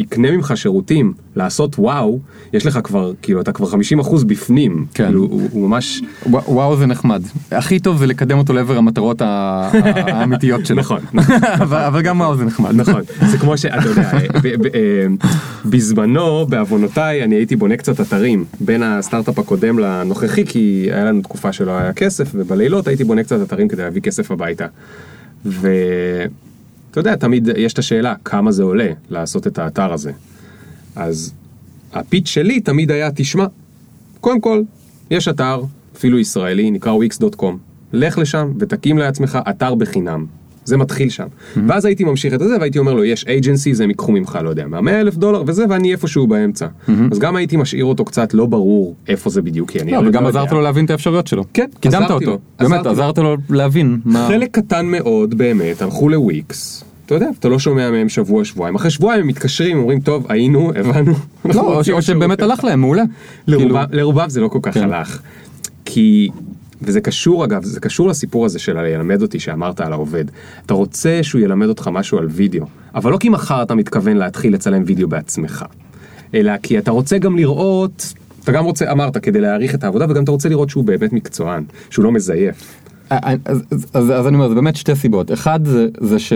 יקנה 0.00 0.30
ממך 0.30 0.52
שירותים 0.56 1.12
לעשות 1.36 1.78
וואו, 1.78 2.18
יש 2.52 2.66
לך 2.66 2.78
כבר, 2.84 3.12
כאילו, 3.22 3.40
אתה 3.40 3.52
כבר 3.52 3.66
50% 4.00 4.24
בפנים. 4.26 4.86
כן. 4.94 5.04
כאילו, 5.04 5.22
הוא, 5.22 5.48
הוא 5.52 5.68
ממש... 5.68 6.02
ווא- 6.26 6.40
וואו 6.48 6.76
זה 6.76 6.86
נחמד. 6.86 7.22
הכי 7.50 7.78
טוב 7.78 7.98
זה 7.98 8.06
לקדם 8.06 8.38
אותו 8.38 8.52
לעבר 8.52 8.76
המטרות 8.78 9.22
האמיתיות 9.24 10.66
שלו. 10.66 10.76
נכון, 10.76 11.00
נכון. 11.12 11.36
אבל 11.64 11.78
אבל 11.78 12.02
גם 12.02 12.20
וואו 12.20 12.36
זה 12.36 12.44
נחמד. 12.44 12.74
נכון, 12.74 13.02
זה 13.30 13.38
כמו 13.38 13.58
שאתה 13.58 13.88
יודע, 13.88 14.10
ב- 14.42 14.46
אה, 14.46 15.06
בזמנו, 15.64 16.46
בעוונותיי, 16.46 17.24
אני 17.24 17.34
הייתי 17.34 17.56
בונה 17.56 17.76
קצת 17.76 18.00
אתרים 18.00 18.44
בין 18.60 18.82
הסטארט-אפ 18.82 19.38
הקודם 19.38 19.78
לנוכחי, 19.78 20.44
כי 20.46 20.60
היה 20.92 21.04
לנו 21.04 21.22
תקופה 21.22 21.52
שלא 21.52 21.70
היה 21.78 21.92
כסף, 21.92 22.30
ובלילות 22.34 22.88
הייתי 22.88 23.04
בונה 23.04 23.22
קצת 23.22 23.42
אתרים 23.42 23.68
כדי 23.68 23.82
להביא 23.82 24.00
כסף 24.02 24.30
הביתה. 24.30 24.66
ואתה 26.90 27.00
יודע, 27.00 27.16
תמיד 27.16 27.48
יש 27.56 27.72
את 27.72 27.78
השאלה, 27.78 28.14
כמה 28.24 28.52
זה 28.52 28.62
עולה 28.62 28.88
לעשות 29.10 29.46
את 29.46 29.58
האתר 29.58 29.92
הזה. 29.92 30.12
אז 30.96 31.34
הפיץ' 31.92 32.28
שלי 32.28 32.60
תמיד 32.60 32.90
היה, 32.90 33.10
תשמע, 33.14 33.46
קודם 34.20 34.40
כל, 34.40 34.62
יש 35.10 35.28
אתר, 35.28 35.62
אפילו 35.96 36.18
ישראלי, 36.18 36.70
נקרא 36.70 36.92
wix.com. 36.92 37.54
לך 37.92 38.18
לשם 38.18 38.52
ותקים 38.58 38.98
לעצמך 38.98 39.38
אתר 39.50 39.74
בחינם. 39.74 40.26
זה 40.64 40.76
מתחיל 40.76 41.08
שם. 41.08 41.26
ואז 41.68 41.84
הייתי 41.84 42.04
ממשיך 42.04 42.34
את 42.34 42.38
זה 42.38 42.56
והייתי 42.60 42.78
אומר 42.78 42.94
לו, 42.94 43.04
יש 43.04 43.24
agencies, 43.24 43.82
הם 43.82 43.88
ייקחו 43.88 44.12
ממך, 44.12 44.38
לא 44.44 44.50
יודע, 44.50 44.66
מה 44.66 44.80
100 44.80 45.00
אלף 45.00 45.16
דולר 45.16 45.42
וזה, 45.46 45.64
ואני 45.68 45.92
איפשהו 45.92 46.26
באמצע. 46.26 46.66
אז 47.10 47.18
גם 47.18 47.36
הייתי 47.36 47.56
משאיר 47.56 47.84
אותו 47.84 48.04
קצת 48.04 48.34
לא 48.34 48.46
ברור 48.46 48.94
איפה 49.08 49.30
זה 49.30 49.42
בדיוק, 49.42 49.70
כי 49.70 49.80
אני 49.80 49.92
לא, 49.92 50.02
וגם 50.08 50.22
לא 50.22 50.28
עזרת 50.28 50.42
יודע. 50.42 50.56
לו 50.56 50.60
להבין 50.60 50.84
את 50.84 50.90
האפשרויות 50.90 51.26
שלו. 51.26 51.44
כן, 51.54 51.66
קידמת 51.80 52.10
אותו. 52.10 52.30
לו, 52.30 52.38
באמת. 52.68 52.86
עזרת 52.86 53.18
לו 53.18 53.36
להבין 53.50 54.00
מה... 54.04 54.28
חלק 54.28 54.50
קטן 54.50 54.86
מאוד 54.86 55.34
באמת 55.38 55.82
הלכו 55.82 56.08
לוויקס. 56.08 56.84
אתה 57.06 57.16
יודע, 57.16 57.28
אתה 57.38 57.48
לא 57.48 57.58
שומע 57.58 57.90
מהם 57.90 58.08
שבוע 58.08 58.44
שבועיים, 58.44 58.74
אחרי 58.74 58.90
שבועיים 58.90 59.20
הם 59.22 59.28
מתקשרים, 59.28 59.78
אומרים 59.78 60.00
טוב 60.00 60.26
היינו, 60.28 60.72
הבנו. 60.76 61.12
לא, 61.44 61.78
או 61.78 62.02
שבאמת 62.02 62.38
שירות." 62.38 62.40
הלך 62.40 62.64
להם, 62.64 62.80
מעולה. 62.80 63.02
לרובם, 63.46 63.86
כאילו, 63.90 64.20
זה 64.28 64.40
לא 64.40 64.48
כל 64.48 64.58
כך 64.62 64.74
כן. 64.74 64.82
הלך. 64.82 65.20
כי, 65.84 66.28
וזה 66.82 67.00
קשור 67.00 67.44
אגב, 67.44 67.64
זה 67.64 67.80
קשור 67.80 68.08
לסיפור 68.08 68.44
הזה 68.44 68.58
של 68.58 68.80
ללמד 68.80 69.22
אותי 69.22 69.40
שאמרת 69.40 69.80
על 69.80 69.92
העובד. 69.92 70.24
אתה 70.66 70.74
רוצה 70.74 71.18
שהוא 71.22 71.40
ילמד 71.40 71.68
אותך 71.68 71.88
משהו 71.92 72.18
על 72.18 72.26
וידאו, 72.30 72.66
אבל 72.94 73.12
לא 73.12 73.16
כי 73.16 73.28
מחר 73.28 73.62
אתה 73.62 73.74
מתכוון 73.74 74.16
להתחיל 74.16 74.54
לצלם 74.54 74.82
וידאו 74.86 75.08
בעצמך, 75.08 75.64
אלא 76.34 76.52
כי 76.62 76.78
אתה 76.78 76.90
רוצה 76.90 77.18
גם 77.18 77.36
לראות, 77.36 78.14
אתה 78.44 78.52
גם 78.52 78.64
רוצה, 78.64 78.92
אמרת, 78.92 79.16
כדי 79.16 79.40
להעריך 79.40 79.74
את 79.74 79.84
העבודה, 79.84 80.06
וגם 80.08 80.24
אתה 80.24 80.30
רוצה 80.30 80.48
לראות 80.48 80.70
שהוא 80.70 80.84
באמת 80.84 81.12
מקצוען, 81.12 81.64
שהוא 81.90 82.04
לא 82.04 82.12
מזייף. 82.12 82.80
אז, 83.10 83.38
אז, 83.44 83.62
אז, 83.94 84.10
אז 84.10 84.26
אני 84.26 84.34
אומר, 84.34 84.48
זה 84.48 84.54
באמת 84.54 84.76
שתי 84.76 84.96
סיבות. 84.96 85.32
אחד 85.32 85.60
זה, 85.64 85.88
זה 86.00 86.18
ש- 86.18 86.32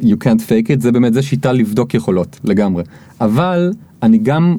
you 0.00 0.14
can't 0.24 0.40
fake 0.48 0.68
it, 0.68 0.80
זה 0.80 0.92
באמת, 0.92 1.14
זה 1.14 1.22
שיטה 1.22 1.52
לבדוק 1.52 1.94
יכולות, 1.94 2.40
לגמרי. 2.44 2.82
אבל 3.20 3.72
אני 4.02 4.18
גם, 4.18 4.56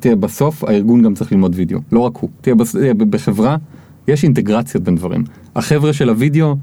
תראה, 0.00 0.16
בסוף 0.16 0.64
הארגון 0.64 1.02
גם 1.02 1.14
צריך 1.14 1.32
ללמוד 1.32 1.52
וידאו, 1.56 1.78
לא 1.92 2.00
רק 2.00 2.16
הוא. 2.16 2.30
תראה, 2.40 2.56
בחברה 2.94 3.56
יש 4.08 4.24
אינטגרציות 4.24 4.84
בין 4.84 4.96
דברים. 4.96 5.24
החבר'ה 5.56 5.92
של 5.92 6.08
הוידאו, 6.08 6.56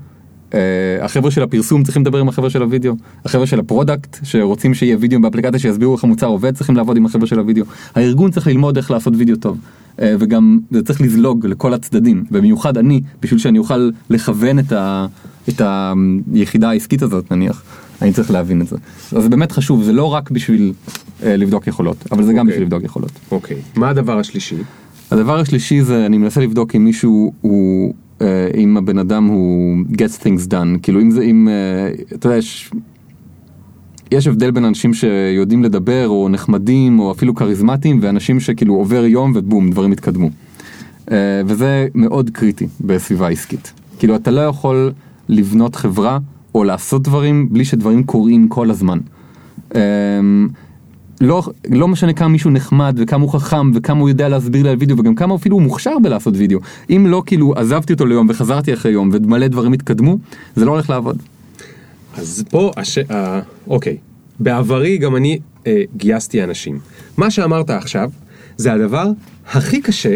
אה, 0.54 0.60
החבר'ה 1.02 1.32
של 1.32 1.43
הפרסום 1.43 1.84
צריכים 1.84 2.02
לדבר 2.02 2.17
עם 2.17 2.30
החבר'ה 2.30 2.50
של 2.50 2.62
הוידאו, 2.62 2.93
החבר'ה 3.26 3.47
של 3.47 3.60
ה 3.60 3.67
product 3.67 4.17
שרוצים 4.23 4.73
שיהיה 4.73 4.97
וידאו 5.00 5.21
באפליקציה 5.21 5.60
שיסבירו 5.60 5.95
איך 5.95 6.04
המוצר 6.04 6.28
עובד 6.28 6.56
צריכים 6.56 6.76
לעבוד 6.76 6.97
עם 6.97 7.06
החבר'ה 7.06 7.28
של 7.28 7.39
הוידאו. 7.39 7.65
הארגון 7.95 8.32
צריך 8.32 8.47
ללמוד 8.47 8.78
איך 8.78 8.91
לעשות 8.91 9.13
וידאו 9.17 9.36
טוב. 9.36 9.58
אה, 10.02 10.15
וגם 10.19 10.60
זה 10.71 10.84
צריך 10.84 11.02
לזלוג 11.02 11.45
לכל 11.45 11.73
הצדדים, 11.73 12.23
במיוחד 12.32 12.78
אני, 12.78 13.02
בשביל 13.21 13.39
שאני 13.39 13.60
אוכל 13.60 13.89
לכוון 14.10 14.60
את, 14.60 14.71
ה, 14.71 15.06
את 15.50 15.62
היחידה 16.34 16.69
העסקית 16.69 17.02
הזאת 17.02 17.32
נניח, 17.32 17.63
אני 18.02 18.13
צריך 18.13 18.32
להבין 18.32 18.62
את 18.62 18.67
זה. 18.67 18.76
אז 19.15 19.23
זה 19.23 19.30
באמת 19.30 19.52
חשוב, 19.52 19.84
זה 19.84 19.93
לא 19.93 20.13
רק 20.13 20.32
בשביל 20.32 20.73
אה, 21.23 21.38
לבדוק 21.38 21.67
יכולות, 21.67 21.97
אבל 22.12 22.23
זה 22.23 22.34
גם 22.34 22.39
אוקיי. 22.39 22.52
בשביל 22.52 22.63
לבדוק 22.63 22.84
יכולות. 22.84 23.12
אוקיי, 23.32 23.58
מה 23.76 23.89
הדבר 23.89 24.19
השלישי? 24.19 24.56
הדבר 25.12 25.39
השלישי 25.39 25.82
זה 25.82 26.06
אני 26.06 26.17
מנסה 26.17 26.41
לבדוק 26.41 26.76
אם 26.76 26.86
מישהו 26.86 27.32
הוא 27.41 27.93
אה, 28.22 28.50
אם 28.58 28.78
הבן 28.78 28.98
אדם 28.98 29.26
הוא 29.26 29.78
gets 29.91 30.24
things 30.24 30.52
done 30.52 30.80
כאילו 30.82 31.02
אם 31.02 31.12
זה 31.12 31.22
אם 31.22 31.48
אה, 31.48 32.04
אתה 32.15 32.28
יודע 32.28 32.38
יש. 32.38 32.72
יש 34.12 34.28
הבדל 34.28 34.52
בין 34.52 34.65
אנשים 34.65 34.93
שיודעים 34.93 35.63
לדבר 35.63 36.08
או 36.08 36.30
נחמדים 36.30 37.00
או 37.00 37.12
אפילו 37.12 37.36
כריזמטיים 37.36 38.00
ואנשים 38.02 38.39
שכאילו 38.39 38.74
עובר 38.76 39.06
יום 39.06 39.32
ובום 39.36 39.72
דברים 39.72 39.91
התקדמו. 39.91 40.30
אה, 41.12 41.41
וזה 41.46 41.88
מאוד 41.96 42.30
קריטי 42.30 42.67
בסביבה 42.82 43.30
עסקית. 43.30 43.74
כאילו 44.00 44.15
אתה 44.15 44.32
לא 44.32 44.41
יכול 44.41 44.91
לבנות 45.30 45.76
חברה 45.76 46.20
או 46.56 46.63
לעשות 46.63 47.04
דברים 47.04 47.48
בלי 47.52 47.65
שדברים 47.65 48.04
קורים 48.04 48.48
כל 48.48 48.72
הזמן. 48.72 49.00
אה, 49.76 49.82
לא, 51.21 51.43
לא 51.69 51.88
משנה 51.88 52.13
כמה 52.13 52.27
מישהו 52.27 52.49
נחמד 52.51 52.95
וכמה 52.99 53.23
הוא 53.23 53.32
חכם 53.32 53.71
וכמה 53.73 53.99
הוא 53.99 54.10
יודע 54.10 54.30
להסביר 54.30 54.63
לי 54.63 54.69
על 54.69 54.75
וידאו 54.80 54.97
וגם 54.97 55.15
כמה 55.15 55.36
אפילו 55.36 55.56
הוא 55.56 55.62
מוכשר 55.62 55.99
בלעשות 56.03 56.34
וידאו. 56.38 56.60
אם 56.89 57.06
לא 57.08 57.23
כאילו 57.25 57.53
עזבתי 57.56 57.93
אותו 57.93 58.06
ליום 58.06 58.27
וחזרתי 58.30 58.73
אחרי 58.73 58.91
יום 58.91 59.10
ומלא 59.13 59.47
דברים 59.47 59.73
התקדמו, 59.73 60.17
זה 60.56 60.65
לא 60.65 60.71
הולך 60.71 60.89
לעבוד. 60.89 61.17
אז 62.17 62.43
פה, 62.49 62.71
הש... 62.77 62.97
אה, 62.97 63.39
אוקיי, 63.67 63.97
בעברי 64.39 64.97
גם 64.97 65.15
אני 65.15 65.39
אה, 65.67 65.82
גייסתי 65.97 66.43
אנשים. 66.43 66.80
מה 67.17 67.32
שאמרת 67.32 67.69
עכשיו, 67.69 68.10
זה 68.58 68.73
הדבר 68.73 69.08
הכי 69.51 69.82
קשה 69.82 70.15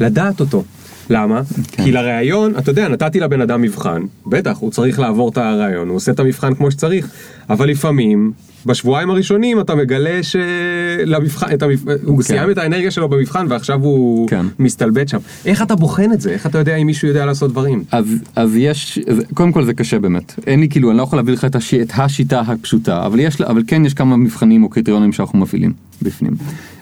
לדעת 0.00 0.40
אותו. 0.40 0.64
למה? 1.10 1.42
כן. 1.72 1.84
כי 1.84 1.92
לראיון, 1.92 2.52
אתה 2.58 2.70
יודע, 2.70 2.88
נתתי 2.88 3.20
לבן 3.20 3.40
אדם 3.40 3.62
מבחן, 3.62 4.02
בטח, 4.26 4.58
הוא 4.58 4.70
צריך 4.70 4.98
לעבור 4.98 5.28
את 5.28 5.38
הראיון, 5.38 5.88
הוא 5.88 5.96
עושה 5.96 6.12
את 6.12 6.20
המבחן 6.20 6.54
כמו 6.54 6.70
שצריך, 6.70 7.10
אבל 7.50 7.68
לפעמים, 7.68 8.32
בשבועיים 8.66 9.10
הראשונים 9.10 9.60
אתה 9.60 9.74
מגלה 9.74 10.20
שלמבחן, 10.22 11.54
את 11.54 11.62
המבחן, 11.62 11.90
הוא 12.04 12.16
כן. 12.16 12.22
סיים 12.22 12.50
את 12.50 12.58
האנרגיה 12.58 12.90
שלו 12.90 13.08
במבחן 13.08 13.46
ועכשיו 13.48 13.82
הוא 13.82 14.28
כן. 14.28 14.46
מסתלבט 14.58 15.08
שם. 15.08 15.18
איך 15.46 15.62
אתה 15.62 15.74
בוחן 15.74 16.12
את 16.12 16.20
זה? 16.20 16.30
איך 16.30 16.46
אתה 16.46 16.58
יודע 16.58 16.76
אם 16.76 16.86
מישהו 16.86 17.08
יודע 17.08 17.26
לעשות 17.26 17.50
דברים? 17.50 17.84
אז, 17.92 18.06
אז 18.36 18.56
יש, 18.56 18.98
אז 19.08 19.22
קודם 19.34 19.52
כל 19.52 19.64
זה 19.64 19.74
קשה 19.74 19.98
באמת. 19.98 20.34
אין 20.46 20.60
לי 20.60 20.68
כאילו, 20.68 20.90
אני 20.90 20.98
לא 20.98 21.02
יכול 21.02 21.18
להביא 21.18 21.32
לך 21.32 21.44
את, 21.44 21.56
הש, 21.56 21.74
את 21.74 21.92
השיטה 21.96 22.40
הפשוטה, 22.40 23.06
אבל, 23.06 23.20
יש, 23.20 23.40
אבל 23.40 23.62
כן 23.66 23.84
יש 23.84 23.94
כמה 23.94 24.16
מבחנים 24.16 24.64
או 24.64 24.68
קריטריונים 24.68 25.12
שאנחנו 25.12 25.38
מפעילים 25.38 25.72
בפנים. 26.02 26.32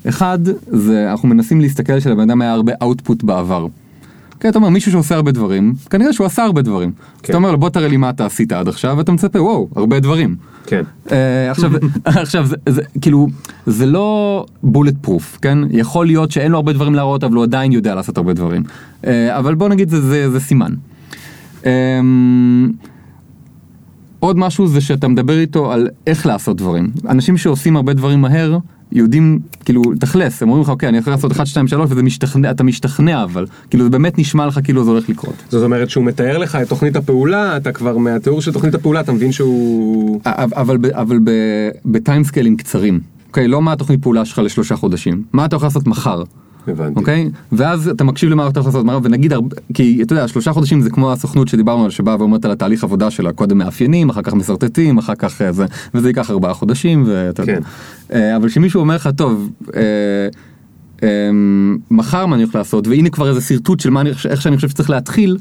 אחד, 0.08 0.38
זה 0.66 1.10
אנחנו 1.10 1.28
מנסים 1.28 1.60
להסתכל 1.60 2.00
שלבן 2.00 2.30
אדם 2.30 2.42
היה 2.42 2.52
הרבה 2.52 2.72
output 2.72 3.26
בעבר. 3.26 3.66
כן, 4.40 4.48
אתה 4.48 4.58
אומר 4.58 4.68
מישהו 4.68 4.92
שעושה 4.92 5.14
הרבה 5.14 5.32
דברים, 5.32 5.74
כנראה 5.90 6.12
שהוא 6.12 6.26
עשה 6.26 6.44
הרבה 6.44 6.62
דברים. 6.62 6.92
אז 6.98 7.28
אתה 7.28 7.36
אומר 7.36 7.52
לו 7.52 7.58
בוא 7.58 7.68
תראה 7.68 7.88
לי 7.88 7.96
מה 7.96 8.10
אתה 8.10 8.26
עשית 8.26 8.52
עד 8.52 8.68
עכשיו, 8.68 8.94
ואתה 8.98 9.12
מצפה 9.12 9.42
וואו, 9.42 9.68
הרבה 9.76 10.00
דברים. 10.00 10.36
כן. 10.66 10.82
אה, 11.12 11.50
עכשיו, 11.50 11.72
עכשיו 12.04 12.46
זה, 12.46 12.56
זה 12.68 12.82
כאילו 13.00 13.28
זה 13.66 13.86
לא 13.86 14.46
בולט 14.62 14.94
פרוף 15.00 15.38
כן 15.42 15.58
יכול 15.70 16.06
להיות 16.06 16.30
שאין 16.30 16.52
לו 16.52 16.56
הרבה 16.56 16.72
דברים 16.72 16.94
להראות 16.94 17.24
אבל 17.24 17.34
הוא 17.34 17.44
עדיין 17.44 17.72
יודע 17.72 17.94
לעשות 17.94 18.16
הרבה 18.16 18.32
דברים 18.32 18.62
אה, 19.06 19.38
אבל 19.38 19.54
בוא 19.54 19.68
נגיד 19.68 19.88
זה, 19.88 20.00
זה, 20.00 20.30
זה 20.30 20.40
סימן. 20.40 20.74
אה, 21.66 22.00
עוד 24.20 24.38
משהו 24.38 24.66
זה 24.66 24.80
שאתה 24.80 25.08
מדבר 25.08 25.38
איתו 25.38 25.72
על 25.72 25.88
איך 26.06 26.26
לעשות 26.26 26.56
דברים 26.56 26.90
אנשים 27.08 27.36
שעושים 27.36 27.76
הרבה 27.76 27.92
דברים 27.92 28.20
מהר 28.20 28.58
יודעים 28.94 29.40
כאילו 29.64 29.82
תכלס 30.00 30.42
הם 30.42 30.48
אומרים 30.48 30.62
לך 30.62 30.68
אוקיי 30.68 30.88
אני 30.88 30.98
יכול 30.98 31.12
לעשות 31.12 31.32
1 31.32 31.46
2 31.46 31.68
3 31.68 31.90
וזה 31.90 32.02
משתכנע 32.64 33.24
אבל 33.24 33.46
כאילו 33.70 33.84
זה 33.84 33.90
באמת 33.90 34.18
נשמע 34.18 34.46
לך 34.46 34.60
כאילו 34.64 34.84
זה 34.84 34.90
הולך 34.90 35.08
לקרות. 35.08 35.34
זאת 35.48 35.64
אומרת 35.64 35.90
שהוא 35.90 36.04
מתאר 36.04 36.38
לך 36.38 36.56
את 36.56 36.68
תוכנית 36.68 36.96
הפעולה, 36.96 37.56
אתה 37.56 37.72
כבר 37.72 37.98
מהתיאור 37.98 38.42
של 38.42 38.52
תוכנית 38.52 38.74
הפעולה 38.74 39.00
אתה 39.00 39.12
מבין 39.12 39.32
שהוא... 39.32 40.20
אבל, 40.24 40.78
אבל 40.90 41.18
בטיימסקיילים 41.84 42.56
קצרים. 42.56 43.00
אוקיי, 43.28 43.48
לא 43.48 43.62
מה 43.62 43.72
התוכנית 43.72 44.02
פעולה 44.02 44.24
שלך 44.24 44.38
לשלושה 44.38 44.76
חודשים, 44.76 45.22
מה 45.32 45.44
אתה 45.44 45.56
יכול 45.56 45.66
לעשות 45.66 45.86
מחר. 45.86 46.22
הבנתי. 46.68 47.00
אוקיי? 47.00 47.30
ואז 47.52 47.88
אתה 47.88 48.04
מקשיב 48.04 48.30
למה 48.30 48.48
אתה 48.48 48.60
יכול 48.60 48.72
לעשות 48.72 49.04
ונגיד, 49.04 49.32
הרבה- 49.32 49.56
כי 49.74 50.02
אתה 50.02 50.12
יודע, 50.12 50.28
שלושה 50.28 50.52
חודשים 50.52 50.80
זה 50.80 50.90
כמו 50.90 51.12
הסוכנות 51.12 51.48
שדיברנו 51.48 51.80
עליה, 51.80 51.90
שבאה 51.90 52.16
ואומרת 52.18 52.44
על 52.44 52.50
התהליך 52.50 52.84
עבודה 52.84 53.10
שלה, 53.10 53.32
קודם 53.32 53.58
מאפיינים, 53.58 54.08
אחר 54.10 54.22
כך 54.22 54.34
משרטטים, 54.34 54.98
אחר 54.98 55.14
כך 55.14 55.42
אה, 55.42 55.52
זה, 55.52 55.66
וזה 55.94 56.08
ייקח 56.08 56.30
ארבעה 56.30 56.54
חודשים, 56.54 57.04
ואתה 57.06 57.42
יודע. 57.42 57.54
כן. 57.54 57.60
אה, 58.12 58.36
אבל 58.36 58.48
כשמישהו 58.48 58.80
אומר 58.80 58.94
לך, 58.94 59.08
טוב, 59.16 59.50
אה, 59.76 59.80
אה, 61.02 61.08
מחר 61.90 62.26
מה 62.26 62.34
אני 62.34 62.42
הולך 62.42 62.54
לעשות, 62.54 62.88
והנה 62.88 63.10
כבר 63.10 63.28
איזה 63.28 63.40
שרטוט 63.40 63.80
של 63.80 63.90
מה 63.90 64.00
אני, 64.00 64.10
איך 64.28 64.42
שאני 64.42 64.56
חושב 64.56 64.68
שצריך 64.68 64.90
להתחיל, 64.90 65.36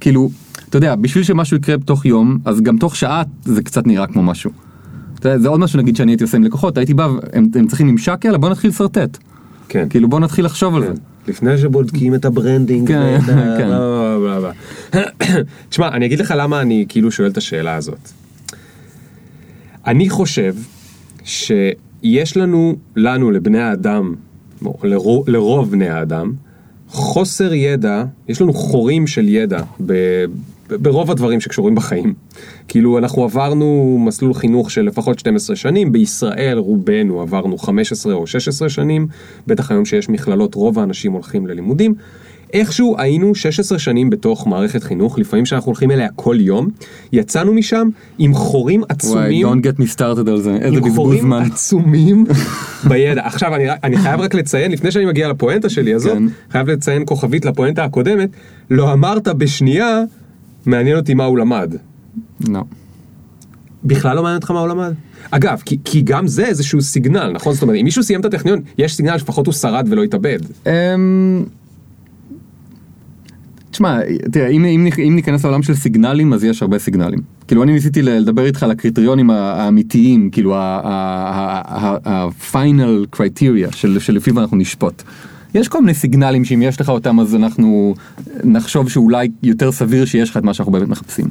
כאילו, 0.00 0.30
אתה 0.68 0.78
יודע, 0.78 0.94
בשביל 0.94 1.24
שמשהו 1.24 1.56
יקרה 1.56 1.76
בתוך 1.76 2.06
יום, 2.06 2.38
אז 2.44 2.60
גם 2.60 2.76
תוך 2.78 2.96
שעה 2.96 3.22
זה 3.44 3.62
קצת 3.62 3.86
נראה 3.86 4.06
כמו 4.06 4.22
משהו. 4.22 4.50
זה 5.36 5.48
עוד 5.48 5.60
משהו 5.60 5.78
נגיד 5.78 5.96
שאני 5.96 6.12
הייתי 6.12 6.24
עושה 6.24 6.36
עם 6.36 6.44
לקוחות, 6.44 6.78
הייתי 6.78 6.94
בא, 6.94 7.08
הם, 7.32 7.46
הם 7.54 7.66
צריכים 7.66 7.86
ממשק, 7.86 8.20
יאללה 8.24 8.38
בוא 8.38 8.48
נתחיל 8.48 8.70
לשרטט. 8.70 9.18
כן. 9.70 9.88
כאילו 9.88 10.08
בוא 10.08 10.20
נתחיל 10.20 10.44
לחשוב 10.44 10.74
על 10.76 10.82
זה. 10.86 10.92
לפני 11.28 11.58
שבודקים 11.58 12.14
את 12.14 12.24
ה 12.24 12.30
branding, 12.30 12.88
כן, 12.88 13.18
כן. 13.58 13.68
תשמע, 15.68 15.88
אני 15.88 16.06
אגיד 16.06 16.20
לך 16.20 16.34
למה 16.36 16.60
אני 16.60 16.84
כאילו 16.88 17.10
שואל 17.10 17.30
את 17.30 17.36
השאלה 17.36 17.74
הזאת. 17.74 18.10
אני 19.86 20.10
חושב 20.10 20.54
שיש 21.24 22.36
לנו, 22.36 22.76
לנו 22.96 23.30
לבני 23.30 23.60
האדם, 23.60 24.14
לרוב, 24.82 25.28
לרוב 25.28 25.70
בני 25.70 25.88
האדם, 25.88 26.32
חוסר 26.88 27.54
ידע, 27.54 28.04
יש 28.28 28.42
לנו 28.42 28.52
חורים 28.52 29.06
של 29.06 29.28
ידע 29.28 29.62
ב- 29.86 30.24
ברוב 30.78 31.10
הדברים 31.10 31.40
שקשורים 31.40 31.74
בחיים. 31.74 32.14
כאילו 32.68 32.98
אנחנו 32.98 33.24
עברנו 33.24 33.98
מסלול 34.06 34.34
חינוך 34.34 34.70
של 34.70 34.82
לפחות 34.82 35.18
12 35.18 35.56
שנים, 35.56 35.92
בישראל 35.92 36.58
רובנו 36.58 37.20
עברנו 37.20 37.58
15 37.58 38.14
או 38.14 38.26
16 38.26 38.68
שנים, 38.68 39.06
בטח 39.46 39.70
היום 39.70 39.84
שיש 39.84 40.08
מכללות 40.08 40.54
רוב 40.54 40.78
האנשים 40.78 41.12
הולכים 41.12 41.46
ללימודים. 41.46 41.94
איכשהו 42.52 42.94
היינו 42.98 43.34
16 43.34 43.78
שנים 43.78 44.10
בתוך 44.10 44.46
מערכת 44.46 44.82
חינוך, 44.82 45.18
לפעמים 45.18 45.46
שאנחנו 45.46 45.66
הולכים 45.66 45.90
אליה 45.90 46.08
כל 46.16 46.36
יום, 46.40 46.68
יצאנו 47.12 47.54
משם 47.54 47.88
עם 48.18 48.34
חורים 48.34 48.80
וואי, 48.80 48.90
עצומים. 48.90 49.46
don't 49.46 49.64
get 49.64 49.80
me 49.80 49.96
started 49.96 50.30
על 50.30 50.40
זה, 50.40 50.54
איזה 50.54 50.66
עם 50.66 50.74
בזבוז 50.74 50.94
חורים 50.94 51.20
זמן. 51.20 51.42
עצומים 51.42 52.24
בידע. 52.88 53.26
עכשיו 53.26 53.54
אני, 53.54 53.64
אני 53.84 53.96
חייב 53.96 54.20
רק 54.20 54.34
לציין, 54.34 54.72
לפני 54.72 54.90
שאני 54.90 55.04
מגיע 55.04 55.28
לפואנטה 55.28 55.68
שלי 55.68 55.94
הזאת, 55.94 56.18
כן. 56.18 56.24
חייב 56.50 56.70
לציין 56.70 57.02
כוכבית 57.06 57.44
לפואנטה 57.44 57.84
הקודמת, 57.84 58.30
לא 58.70 58.92
אמרת 58.92 59.28
בשנייה, 59.28 60.02
מעניין 60.66 60.96
אותי 60.96 61.14
מה 61.14 61.24
הוא 61.24 61.38
למד. 61.38 61.74
לא. 62.48 62.62
בכלל 63.84 64.16
לא 64.16 64.22
מעניין 64.22 64.36
אותך 64.36 64.50
מה 64.50 64.60
הוא 64.60 64.68
למד? 64.68 64.94
אגב, 65.30 65.62
כי, 65.64 65.78
כי 65.84 66.02
גם 66.02 66.26
זה 66.26 66.46
איזשהו 66.46 66.82
סיגנל, 66.82 67.32
נכון? 67.32 67.52
זאת 67.54 67.62
אומרת, 67.62 67.76
אם 67.76 67.84
מישהו 67.84 68.02
סיים 68.02 68.20
את 68.20 68.24
הטכניון, 68.24 68.60
יש 68.78 68.94
סיגנל 68.94 69.14
לפחות 69.14 69.46
הוא 69.46 69.54
שרד 69.54 69.86
ולא 69.90 70.02
התאבד. 70.02 70.38
אמ, 70.66 71.44
תשמע, 73.70 73.98
תראה, 74.32 74.48
אם, 74.48 74.64
אם, 74.64 74.88
אם 75.06 75.16
ניכנס 75.16 75.44
לעולם 75.44 75.62
של 75.62 75.74
סיגנלים, 75.74 76.32
אז 76.32 76.44
יש 76.44 76.62
הרבה 76.62 76.78
סיגנלים. 76.78 77.18
כאילו, 77.46 77.62
אני 77.62 77.72
ניסיתי 77.72 78.02
לדבר 78.02 78.44
איתך 78.44 78.62
על 78.62 78.70
הקריטריונים 78.70 79.30
האמיתיים, 79.30 80.30
כאילו, 80.30 80.56
ה-final 80.56 82.06
criteria 83.16 83.76
של, 83.76 83.98
שלפיו 83.98 84.40
אנחנו 84.40 84.56
נשפוט. 84.56 85.02
יש 85.54 85.68
כל 85.68 85.80
מיני 85.80 85.94
סיגנלים 85.94 86.44
שאם 86.44 86.62
יש 86.62 86.80
לך 86.80 86.88
אותם 86.88 87.20
אז 87.20 87.34
אנחנו 87.34 87.94
נחשוב 88.44 88.90
שאולי 88.90 89.28
יותר 89.42 89.72
סביר 89.72 90.04
שיש 90.04 90.30
לך 90.30 90.36
את 90.36 90.42
מה 90.42 90.54
שאנחנו 90.54 90.72
באמת 90.72 90.88
מחפשים. 90.88 91.26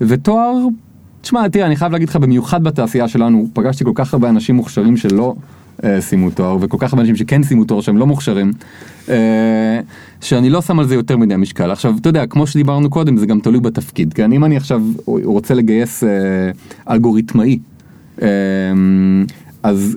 ותואר, 0.00 0.58
תשמע, 1.20 1.48
תראה, 1.48 1.66
אני 1.66 1.76
חייב 1.76 1.92
להגיד 1.92 2.08
לך, 2.08 2.16
במיוחד 2.16 2.64
בתעשייה 2.64 3.08
שלנו, 3.08 3.48
פגשתי 3.52 3.84
כל 3.84 3.92
כך 3.94 4.14
הרבה 4.14 4.28
אנשים 4.28 4.54
מוכשרים 4.54 4.96
שלא 4.96 5.34
אה, 5.84 6.00
סיימו 6.00 6.30
תואר, 6.30 6.56
וכל 6.60 6.76
כך 6.80 6.92
הרבה 6.92 7.02
אנשים 7.02 7.16
שכן 7.16 7.42
סיימו 7.42 7.64
תואר 7.64 7.80
שהם 7.80 7.96
לא 7.96 8.06
מוכשרים, 8.06 8.52
אה, 9.08 9.80
שאני 10.20 10.50
לא 10.50 10.62
שם 10.62 10.78
על 10.78 10.86
זה 10.86 10.94
יותר 10.94 11.16
מדי 11.16 11.36
משקל. 11.36 11.70
עכשיו, 11.70 11.94
אתה 12.00 12.08
יודע, 12.08 12.26
כמו 12.26 12.46
שדיברנו 12.46 12.90
קודם, 12.90 13.16
זה 13.16 13.26
גם 13.26 13.40
תלוי 13.40 13.60
בתפקיד, 13.60 14.12
כן? 14.12 14.32
אם 14.32 14.44
אני 14.44 14.56
עכשיו 14.56 14.82
רוצה 15.06 15.54
לגייס 15.54 16.04
אה, 16.04 16.10
אלגוריתמאי, 16.90 17.58
אה, 18.22 18.28
אז 19.62 19.96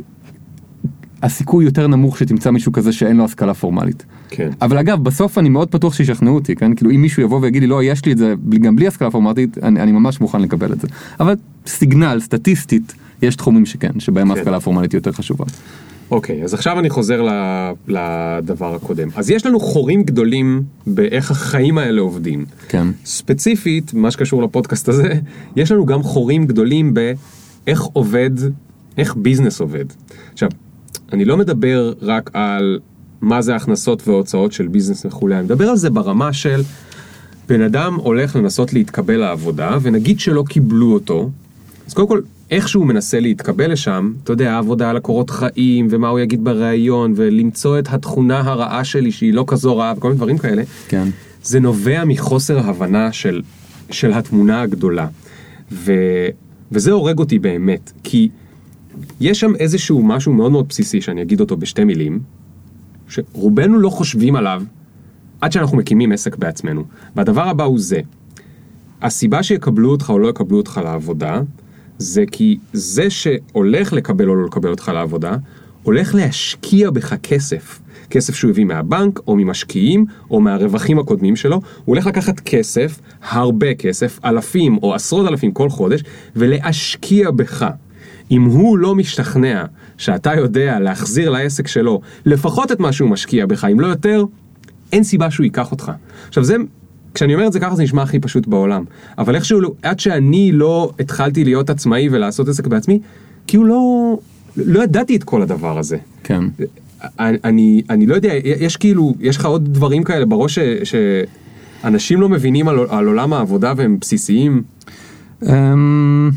הסיכוי 1.24 1.66
יותר 1.66 1.88
נמוך 1.88 2.18
שתמצא 2.18 2.52
מישהו 2.52 2.72
כזה 2.72 2.92
שאין 2.92 3.18
לו 3.18 3.26
השכלה 3.26 3.54
פורמלית. 3.54 4.06
כן. 4.30 4.50
אבל 4.62 4.78
אגב, 4.78 5.04
בסוף 5.04 5.38
אני 5.38 5.50
מאוד 5.50 5.68
בטוח 5.72 5.94
שישכנעו 5.94 6.36
אותי, 6.36 6.56
כן? 6.56 6.76
כאילו 6.76 6.92
אם 6.92 7.02
מישהו 7.02 7.24
יבוא 7.24 7.40
ויגיד 7.42 7.62
לי, 7.62 7.68
לא, 7.68 7.84
יש 7.84 8.06
לי 8.06 8.12
את 8.12 8.18
זה 8.18 8.34
גם 8.62 8.76
בלי 8.76 8.88
השכלה 8.88 9.12
פורמלית, 9.12 9.58
אני, 9.64 9.82
אני 9.82 9.92
ממש 9.92 10.22
מוכן 10.22 10.42
לקבל 10.42 10.74
את 10.74 10.82
זה. 10.82 10.88
אבל 11.20 11.36
סיגנל, 11.68 12.20
סטטיסטית, 12.20 12.94
יש 13.22 13.36
תחומים 13.36 13.66
שכן, 13.66 14.00
שבהם 14.00 14.28
כן. 14.28 14.38
ההשכלה 14.38 14.58
הפורמלית 14.58 14.92
היא 14.92 14.98
יותר 14.98 15.12
חשובה. 15.12 15.46
אוקיי, 16.12 16.44
אז 16.44 16.54
עכשיו 16.54 16.80
אני 16.80 16.90
חוזר 16.90 17.28
לדבר 17.88 18.76
הקודם. 18.76 19.08
אז 19.16 19.30
יש 19.30 19.46
לנו 19.46 19.60
חורים 19.60 20.04
גדולים 20.04 20.64
באיך 20.88 21.32
החיים 21.32 21.78
האלה 21.78 22.02
עובדים. 22.02 22.46
כן. 22.70 22.88
ספציפית, 23.06 23.94
מה 23.94 24.12
שקשור 24.12 24.44
לפודקאסט 24.44 24.90
הזה, 24.90 25.14
יש 25.56 25.72
לנו 25.72 25.86
גם 25.86 26.04
חורים 26.04 26.46
גדולים 26.46 26.94
באיך 26.94 27.82
עובד, 27.82 28.32
איך 28.98 29.16
ביזנס 29.16 29.60
עובד. 29.60 29.86
עכשיו, 30.34 30.50
אני 31.14 31.26
לא 31.26 31.38
מדבר 31.38 31.94
רק 32.02 32.30
על 32.34 32.80
מה 33.22 33.42
זה 33.42 33.56
הכנסות 33.56 34.08
והוצאות 34.08 34.52
של 34.52 34.68
ביזנס 34.68 35.06
וכולי, 35.06 35.36
אני 35.36 35.44
מדבר 35.44 35.70
על 35.70 35.78
זה 35.78 35.90
ברמה 35.90 36.34
של 36.34 36.62
בן 37.50 37.62
אדם 37.62 37.96
הולך 37.96 38.36
לנסות 38.36 38.74
להתקבל 38.74 39.18
לעבודה, 39.18 39.78
ונגיד 39.82 40.20
שלא 40.20 40.44
קיבלו 40.50 40.94
אותו, 40.94 41.30
אז 41.88 41.94
קודם 41.94 42.08
כל, 42.08 42.22
איך 42.52 42.68
שהוא 42.68 42.86
מנסה 42.86 43.20
להתקבל 43.20 43.72
לשם, 43.72 44.14
אתה 44.24 44.34
יודע, 44.34 44.58
עבודה 44.58 44.90
על 44.90 44.98
הקורות 44.98 45.30
חיים, 45.30 45.88
ומה 45.90 46.10
הוא 46.10 46.20
יגיד 46.20 46.44
בריאיון, 46.44 47.14
ולמצוא 47.16 47.80
את 47.80 47.88
התכונה 47.92 48.40
הרעה 48.40 48.84
שלי 48.84 49.12
שהיא 49.12 49.34
לא 49.34 49.44
כזו 49.48 49.78
רעה, 49.78 49.94
וכל 49.98 50.08
מיני 50.08 50.18
דברים 50.18 50.38
כאלה, 50.38 50.64
כן. 50.88 51.08
זה 51.44 51.60
נובע 51.60 52.06
מחוסר 52.06 52.60
הבנה 52.60 53.12
של, 53.12 53.42
של 53.92 54.14
התמונה 54.14 54.62
הגדולה. 54.62 55.08
ו, 55.72 55.94
וזה 56.72 56.92
הורג 56.92 57.20
אותי 57.20 57.40
באמת, 57.40 57.92
כי 58.04 58.30
יש 59.20 59.40
שם 59.40 59.56
איזשהו 59.56 60.04
משהו 60.04 60.34
מאוד 60.34 60.52
מאוד 60.52 60.68
בסיסי, 60.70 61.02
שאני 61.02 61.22
אגיד 61.22 61.40
אותו 61.40 61.58
בשתי 61.58 61.84
מילים, 61.84 62.20
שרובנו 63.08 63.80
לא 63.80 63.90
חושבים 63.90 64.36
עליו 64.36 64.64
עד 65.42 65.52
שאנחנו 65.52 65.78
מקימים 65.78 66.12
עסק 66.12 66.36
בעצמנו. 66.36 66.84
והדבר 67.16 67.48
הבא 67.50 67.64
הוא 67.64 67.80
זה, 67.80 68.00
הסיבה 69.02 69.44
שיקבלו 69.44 69.92
אותך 69.92 70.10
או 70.10 70.20
לא 70.20 70.28
יקבלו 70.28 70.58
אותך 70.58 70.82
לעבודה, 70.84 71.42
זה 71.98 72.24
כי 72.32 72.58
זה 72.74 73.10
שהולך 73.10 73.94
לקבל 73.94 74.30
או 74.30 74.36
לא 74.36 74.46
לקבל 74.46 74.70
אותך 74.70 74.92
לעבודה, 74.94 75.38
הולך 75.84 76.16
להשקיע 76.16 76.90
בך 76.90 77.14
כסף. 77.24 77.80
כסף 78.10 78.36
שהוא 78.36 78.52
הביא 78.52 78.66
מהבנק, 78.66 79.20
או 79.28 79.36
ממשקיעים, 79.36 80.06
או 80.32 80.42
מהרווחים 80.42 81.00
הקודמים 81.00 81.36
שלו, 81.36 81.56
הוא 81.56 81.62
הולך 81.86 82.08
לקחת 82.08 82.40
כסף, 82.40 83.00
הרבה 83.30 83.74
כסף, 83.74 84.20
אלפים 84.26 84.78
או 84.84 84.94
עשרות 84.96 85.28
אלפים 85.28 85.52
כל 85.52 85.70
חודש, 85.70 86.04
ולהשקיע 86.36 87.32
בך. 87.32 87.70
אם 88.32 88.44
הוא 88.44 88.78
לא 88.78 88.96
משתכנע 88.96 89.66
שאתה 89.98 90.36
יודע 90.36 90.80
להחזיר 90.80 91.30
לעסק 91.30 91.68
שלו 91.68 92.02
לפחות 92.26 92.72
את 92.72 92.80
מה 92.80 92.92
שהוא 92.92 93.10
משקיע 93.10 93.46
בך, 93.46 93.66
אם 93.66 93.80
לא 93.80 93.88
יותר, 93.88 94.26
אין 94.92 95.04
סיבה 95.04 95.32
שהוא 95.32 95.44
ייקח 95.44 95.72
אותך. 95.72 95.92
עכשיו 96.28 96.44
זה, 96.44 96.56
כשאני 97.14 97.34
אומר 97.36 97.48
את 97.48 97.54
זה 97.54 97.60
ככה 97.60 97.76
זה 97.76 97.84
נשמע 97.84 98.02
הכי 98.02 98.20
פשוט 98.20 98.48
בעולם, 98.48 98.84
אבל 99.18 99.36
איכשהו, 99.36 99.60
עד 99.82 100.00
שאני 100.00 100.52
לא 100.52 100.92
התחלתי 101.00 101.44
להיות 101.44 101.70
עצמאי 101.70 102.10
ולעשות 102.12 102.48
עסק 102.48 102.68
בעצמי, 102.68 103.00
כאילו 103.48 103.66
לא, 103.66 104.18
לא 104.58 104.84
ידעתי 104.84 105.16
את 105.16 105.24
כל 105.24 105.42
הדבר 105.42 105.78
הזה. 105.78 105.98
כן. 106.24 106.44
אני, 107.20 107.82
אני, 107.90 108.06
לא 108.06 108.16
יודע, 108.16 108.34
יש 108.44 108.78
כאילו, 108.78 109.16
יש 109.20 109.38
לך 109.38 109.46
עוד 109.46 109.74
דברים 109.74 110.04
כאלה 110.04 110.26
בראש 110.26 110.60
ש, 110.60 110.94
שאנשים 111.84 112.22
לא 112.22 112.30
מבינים 112.30 112.68
על, 112.68 112.80
על 112.90 113.08
עולם 113.08 113.34
העבודה 113.34 113.74
והם 113.78 113.98
בסיסיים? 114.02 114.64
אמ, 115.44 116.32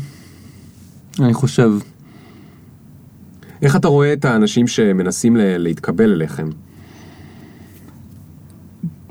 אני 1.23 1.33
חושב, 1.33 1.71
איך 3.61 3.75
אתה 3.75 3.87
רואה 3.87 4.13
את 4.13 4.25
האנשים 4.25 4.67
שמנסים 4.67 5.35
להתקבל 5.39 6.11
אליכם? 6.11 6.47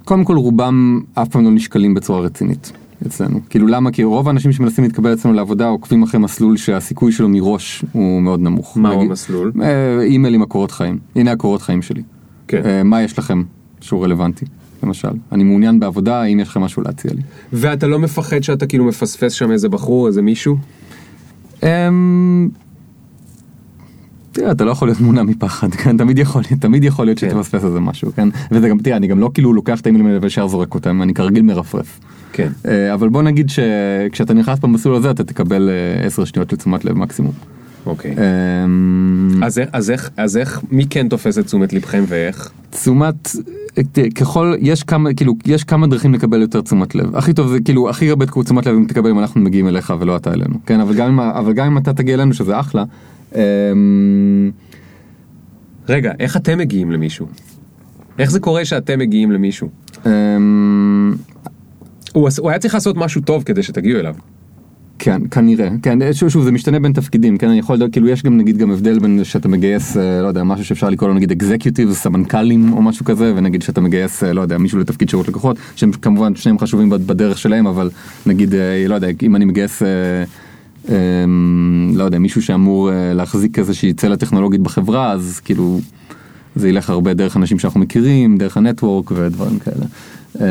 קודם 0.04 0.24
כל 0.24 0.36
רובם 0.36 1.00
אף 1.14 1.28
פעם 1.28 1.44
לא 1.44 1.50
נשקלים 1.50 1.94
בצורה 1.94 2.20
רצינית 2.20 2.72
אצלנו. 3.06 3.40
כאילו 3.50 3.66
למה? 3.66 3.90
כי 3.90 4.02
רוב 4.04 4.28
האנשים 4.28 4.52
שמנסים 4.52 4.84
להתקבל 4.84 5.12
אצלנו 5.12 5.34
לעבודה 5.34 5.68
עוקבים 5.68 6.02
אחרי 6.02 6.20
מסלול 6.20 6.56
שהסיכוי 6.56 7.12
שלו 7.12 7.28
מראש 7.28 7.84
הוא 7.92 8.22
מאוד 8.22 8.40
נמוך. 8.40 8.76
מהו 8.76 8.96
נגיד- 8.96 9.10
המסלול? 9.10 9.52
אה, 9.62 10.00
אימייל 10.02 10.34
עם 10.34 10.42
הקורות 10.42 10.70
חיים. 10.70 10.98
הנה 11.16 11.32
הקורות 11.32 11.62
חיים 11.62 11.82
שלי. 11.82 12.02
כן. 12.48 12.62
אה, 12.64 12.82
מה 12.82 13.02
יש 13.02 13.18
לכם 13.18 13.42
שהוא 13.80 14.04
רלוונטי, 14.04 14.44
למשל. 14.82 15.08
אני 15.32 15.44
מעוניין 15.44 15.80
בעבודה, 15.80 16.22
האם 16.22 16.40
יש 16.40 16.48
לכם 16.48 16.60
משהו 16.60 16.82
להציע 16.82 17.12
לי. 17.14 17.22
ואתה 17.52 17.86
לא 17.86 17.98
מפחד 17.98 18.42
שאתה 18.42 18.66
כאילו 18.66 18.84
מפספס 18.84 19.32
שם 19.32 19.50
איזה 19.50 19.68
בחור, 19.68 20.06
איזה 20.06 20.22
מישהו? 20.22 20.56
אמ, 21.62 22.48
תראה, 24.32 24.52
אתה 24.52 24.64
לא 24.64 24.70
יכול 24.70 24.88
להיות 24.88 25.00
מונע 25.00 25.22
מפחד, 25.22 25.70
כן? 25.70 25.96
תמיד 25.96 26.18
יכול, 26.18 26.42
תמיד 26.60 26.84
יכול 26.84 27.06
להיות 27.06 27.18
כן. 27.18 27.30
שתפספס 27.30 27.64
איזה 27.64 27.80
משהו, 27.80 28.12
כן? 28.12 28.28
וזה 28.50 28.68
גם, 28.68 28.78
תראה, 28.78 28.96
אני 28.96 29.06
גם 29.06 29.18
לא 29.18 29.30
כאילו 29.34 29.52
לוקח 29.52 29.80
את 29.80 29.86
האימיילים 29.86 30.06
האלה 30.06 30.18
וישר 30.22 30.46
זורק 30.46 30.74
אותם, 30.74 31.02
אני 31.02 31.14
כרגיל 31.14 31.42
מרפרף. 31.42 32.00
כן. 32.32 32.48
אה, 32.66 32.94
אבל 32.94 33.08
בוא 33.08 33.22
נגיד 33.22 33.50
שכשאתה 33.50 34.34
נכנס 34.34 34.58
במסלול 34.58 34.96
הזה 34.96 35.10
אתה 35.10 35.24
תקבל 35.24 35.70
אה, 35.70 36.06
10 36.06 36.24
שניות 36.24 36.50
של 36.50 36.56
תשומת 36.56 36.84
לב 36.84 36.96
מקסימום. 36.98 37.32
אוקיי. 37.86 38.14
אמ, 38.64 39.42
אז, 39.44 39.58
איך- 39.58 39.68
אז, 39.72 39.90
איך, 39.90 40.10
אז 40.16 40.36
איך, 40.36 40.60
מי 40.70 40.86
כן 40.90 41.08
תופס 41.08 41.38
את 41.38 41.46
תשומת 41.46 41.72
לבכם 41.72 42.04
ואיך? 42.08 42.50
תשומת, 42.70 43.28
ככל, 44.14 44.54
יש 44.60 44.82
כמה, 44.82 45.14
כאילו, 45.14 45.34
יש 45.46 45.64
כמה 45.64 45.86
דרכים 45.86 46.14
לקבל 46.14 46.40
יותר 46.40 46.60
תשומת 46.60 46.94
לב. 46.94 47.16
הכי 47.16 47.32
טוב 47.32 47.48
זה 47.48 47.58
כאילו, 47.64 47.90
הכי 47.90 48.10
הרבה 48.10 48.26
תשומת 48.44 48.66
לב 48.66 48.74
אם 48.76 48.84
תקבל 48.88 49.10
אם 49.10 49.18
אנחנו 49.18 49.40
מגיעים 49.40 49.68
אליך 49.68 49.92
ולא 50.00 50.16
אתה 50.16 50.32
אלינו. 50.32 50.54
כן, 50.66 50.80
אבל 50.80 50.94
גם 50.94 51.08
אם, 51.08 51.20
אבל 51.20 51.52
גם 51.52 51.66
אם 51.66 51.78
אתה 51.78 51.92
תגיע 51.92 52.14
אלינו 52.14 52.34
שזה 52.34 52.60
אחלה. 52.60 52.84
אמ, 53.34 53.40
רגע, 55.88 56.12
איך 56.20 56.36
אתם 56.36 56.58
מגיעים 56.58 56.90
למישהו? 56.90 57.26
איך 58.18 58.30
זה 58.30 58.40
קורה 58.40 58.64
שאתם 58.64 58.98
מגיעים 58.98 59.32
למישהו? 59.32 59.68
אמ, 60.06 61.14
הוא 62.12 62.50
היה 62.50 62.58
צריך 62.58 62.74
לעשות 62.74 62.96
משהו 62.96 63.20
טוב 63.20 63.42
כדי 63.42 63.62
שתגיעו 63.62 64.00
אליו. 64.00 64.14
כן, 65.02 65.22
כנראה, 65.30 65.68
כן, 65.82 65.98
שוב, 66.12 66.28
שוב, 66.28 66.44
זה 66.44 66.52
משתנה 66.52 66.80
בין 66.80 66.92
תפקידים, 66.92 67.38
כן, 67.38 67.48
אני 67.48 67.58
יכול, 67.58 67.76
לדעת, 67.76 67.92
כאילו, 67.92 68.08
יש 68.08 68.22
גם, 68.22 68.36
נגיד, 68.36 68.56
גם 68.56 68.70
הבדל 68.70 68.98
בין 68.98 69.24
שאתה 69.24 69.48
מגייס, 69.48 69.96
אה, 69.96 70.22
לא 70.22 70.26
יודע, 70.28 70.44
משהו 70.44 70.64
שאפשר 70.64 70.90
לקרוא 70.90 71.08
לו, 71.08 71.14
נגיד, 71.14 71.30
אקזקיוטיב, 71.30 71.92
סמנכ"לים 71.92 72.72
או 72.72 72.82
משהו 72.82 73.04
כזה, 73.04 73.32
ונגיד 73.36 73.62
שאתה 73.62 73.80
מגייס, 73.80 74.24
אה, 74.24 74.32
לא 74.32 74.40
יודע, 74.40 74.58
מישהו 74.58 74.78
לתפקיד 74.78 75.08
שירות 75.08 75.28
לקוחות, 75.28 75.56
שהם 75.76 75.92
כמובן 75.92 76.34
שניהם 76.34 76.58
חשובים 76.58 76.90
בד- 76.90 77.06
בדרך 77.06 77.38
שלהם, 77.38 77.66
אבל 77.66 77.90
נגיד, 78.26 78.54
אה, 78.54 78.84
לא 78.88 78.94
יודע, 78.94 79.08
אם 79.22 79.36
אני 79.36 79.44
מגייס, 79.44 79.82
אה, 79.82 79.88
אה, 80.88 80.94
לא 81.94 82.04
יודע, 82.04 82.18
מישהו 82.18 82.42
שאמור 82.42 82.90
להחזיק 83.14 83.58
איזושהי 83.58 83.92
צלע 83.92 84.16
טכנולוגית 84.16 84.60
בחברה, 84.60 85.12
אז 85.12 85.40
כאילו, 85.44 85.80
זה 86.56 86.68
ילך 86.68 86.90
הרבה 86.90 87.14
דרך 87.14 87.36
אנשים 87.36 87.58
שאנחנו 87.58 87.80
מכירים, 87.80 88.36
דרך 88.36 88.56
הנטוורק 88.56 89.10
ודברים 89.10 89.58
כאלה. 89.58 89.86
אה, 90.40 90.46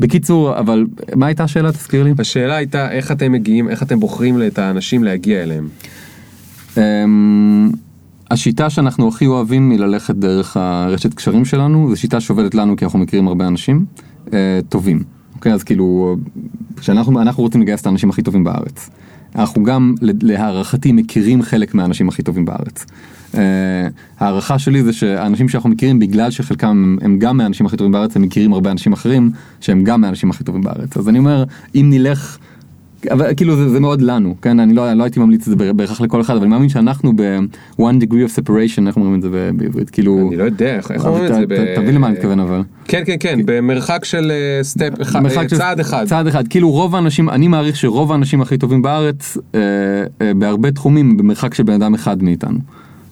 בקיצור, 0.00 0.58
אבל 0.58 0.86
מה 1.14 1.26
הייתה 1.26 1.44
השאלה, 1.44 1.72
תזכיר 1.72 2.02
לי? 2.02 2.12
השאלה 2.18 2.56
הייתה 2.56 2.90
איך 2.90 3.12
אתם 3.12 3.32
מגיעים, 3.32 3.68
איך 3.68 3.82
אתם 3.82 4.00
בוחרים 4.00 4.42
את 4.46 4.58
האנשים 4.58 5.04
להגיע 5.04 5.42
אליהם. 5.42 5.68
אמ, 6.76 7.70
השיטה 8.30 8.70
שאנחנו 8.70 9.08
הכי 9.08 9.26
אוהבים 9.26 9.70
היא 9.70 9.78
ללכת 9.78 10.14
דרך 10.14 10.56
הרשת 10.56 11.14
קשרים 11.14 11.44
שלנו, 11.44 11.88
זו 11.90 12.00
שיטה 12.00 12.20
שעובדת 12.20 12.54
לנו 12.54 12.76
כי 12.76 12.84
אנחנו 12.84 12.98
מכירים 12.98 13.28
הרבה 13.28 13.46
אנשים 13.46 13.84
אה, 14.32 14.60
טובים. 14.68 15.02
אוקיי, 15.34 15.52
אז 15.52 15.62
כאילו, 15.62 16.16
כשאנחנו 16.76 17.20
אנחנו 17.20 17.42
רוצים 17.42 17.62
לגייס 17.62 17.80
את 17.80 17.86
האנשים 17.86 18.10
הכי 18.10 18.22
טובים 18.22 18.44
בארץ. 18.44 18.90
אנחנו 19.34 19.62
גם 19.62 19.94
להערכתי 20.22 20.92
מכירים 20.92 21.42
חלק 21.42 21.74
מהאנשים 21.74 22.08
הכי 22.08 22.22
טובים 22.22 22.44
בארץ. 22.44 22.86
Uh, 23.32 23.38
הערכה 24.18 24.58
שלי 24.58 24.82
זה 24.82 24.92
שהאנשים 24.92 25.48
שאנחנו 25.48 25.70
מכירים 25.70 25.98
בגלל 25.98 26.30
שחלקם 26.30 26.96
הם, 27.00 27.18
גם 27.18 27.36
מהאנשים 27.36 27.66
הכי 27.66 27.76
טובים 27.76 27.92
בארץ 27.92 28.16
הם 28.16 28.22
מכירים 28.22 28.52
הרבה 28.52 28.70
אנשים 28.70 28.92
אחרים 28.92 29.30
שהם 29.60 29.84
גם 29.84 30.00
מהאנשים 30.00 30.30
הכי 30.30 30.44
טובים 30.44 30.62
בארץ 30.62 30.96
אז 30.96 31.08
אני 31.08 31.18
אומר 31.18 31.44
אם 31.74 31.86
נלך 31.90 32.38
אבל 33.10 33.34
כאילו 33.36 33.56
זה, 33.56 33.68
זה 33.68 33.80
מאוד 33.80 34.02
לנו 34.02 34.34
כן 34.42 34.60
אני 34.60 34.74
לא, 34.74 34.92
לא 34.92 35.02
הייתי 35.02 35.20
ממליץ 35.20 35.48
את 35.48 35.58
זה 35.58 35.72
בהכרח 35.72 36.00
לכל 36.00 36.20
אחד 36.20 36.34
אבל 36.34 36.42
אני 36.42 36.50
מאמין 36.50 36.68
שאנחנו 36.68 37.12
ב-one 37.16 38.02
degree 38.02 38.28
of 38.28 38.38
separation 38.38 38.86
איך 38.86 38.96
אומרים 38.96 39.14
את 39.14 39.22
זה 39.22 39.28
בעברית 39.56 39.90
כאילו 39.90 40.28
אני 40.28 40.36
לא 40.36 40.44
יודע 40.44 40.76
איך 40.76 41.06
אומרים 41.06 41.24
את 41.24 41.34
זה. 41.34 41.46
ב- 41.48 41.74
תבין 41.76 41.94
למה 41.94 42.06
אני 42.06 42.16
מתכוון 42.16 42.40
אבל. 42.40 42.62
כן 42.84 43.02
כן 43.06 43.16
כן 43.20 43.40
במרחק 43.44 44.04
של 44.04 44.30
אה, 44.30 44.64
סטפ 44.64 45.02
אחד, 45.02 45.18
במרחק 45.18 45.52
אה, 45.52 45.58
צעד 45.58 45.80
אחד. 45.80 46.04
צעד 46.06 46.26
אחד 46.26 46.48
כאילו 46.48 46.70
רוב 46.70 46.94
האנשים 46.94 47.30
אני 47.30 47.48
מעריך 47.48 47.76
שרוב 47.76 48.12
האנשים 48.12 48.40
הכי 48.40 48.58
טובים 48.58 48.82
בארץ 48.82 49.36
אה, 49.54 49.60
אה, 50.22 50.34
בהרבה 50.34 50.70
תחומים 50.70 51.16
במרחק 51.16 51.54
של 51.54 51.62
בן 51.62 51.72
אדם 51.72 51.94
אחד 51.94 52.22
מאיתנו. 52.22 52.58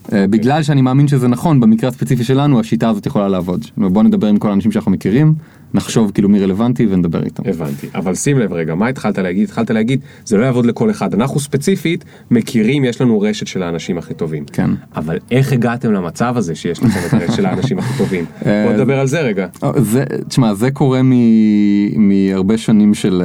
אוקיי. 0.06 0.20
אה, 0.20 0.26
בגלל 0.26 0.62
שאני 0.62 0.82
מאמין 0.82 1.08
שזה 1.08 1.28
נכון 1.28 1.60
במקרה 1.60 1.90
הספציפי 1.90 2.24
שלנו 2.24 2.60
השיטה 2.60 2.88
הזאת 2.88 3.06
יכולה 3.06 3.28
לעבוד. 3.28 3.64
בוא 3.76 4.02
נדבר 4.02 4.26
עם 4.26 4.36
כל 4.36 4.50
האנשים 4.50 4.72
שאנחנו 4.72 4.90
מכירים 4.90 5.34
נחשוב 5.74 6.10
כאילו 6.10 6.28
מי 6.28 6.40
רלוונטי 6.40 6.86
ונדבר 6.90 7.22
איתם. 7.24 7.42
הבנתי, 7.46 7.86
אבל 7.94 8.14
שים 8.14 8.38
לב 8.38 8.52
רגע, 8.52 8.74
מה 8.74 8.88
התחלת 8.88 9.18
להגיד? 9.18 9.44
התחלת 9.44 9.70
להגיד, 9.70 10.00
זה 10.24 10.36
לא 10.36 10.44
יעבוד 10.44 10.66
לכל 10.66 10.90
אחד. 10.90 11.14
אנחנו 11.14 11.40
ספציפית 11.40 12.04
מכירים, 12.30 12.84
יש 12.84 13.00
לנו 13.00 13.20
רשת 13.20 13.46
של 13.46 13.62
האנשים 13.62 13.98
הכי 13.98 14.14
טובים. 14.14 14.44
כן. 14.52 14.70
אבל 14.96 15.18
איך 15.30 15.52
הגעתם 15.52 15.92
למצב 15.92 16.36
הזה 16.36 16.54
שיש 16.54 16.82
לכם 16.82 17.00
את 17.06 17.14
הרשת 17.14 17.32
של 17.32 17.46
האנשים 17.46 17.78
הכי 17.78 17.98
טובים? 17.98 18.24
אה, 18.46 18.64
בוא 18.66 18.72
נדבר 18.72 18.98
על 18.98 19.06
זה 19.06 19.20
רגע. 19.20 19.46
אה, 19.64 19.70
זה, 19.76 20.04
תשמע, 20.28 20.54
זה 20.54 20.70
קורה 20.70 21.00
מ- 21.02 22.08
מהרבה 22.08 22.58
שנים 22.58 22.94
של, 22.94 23.22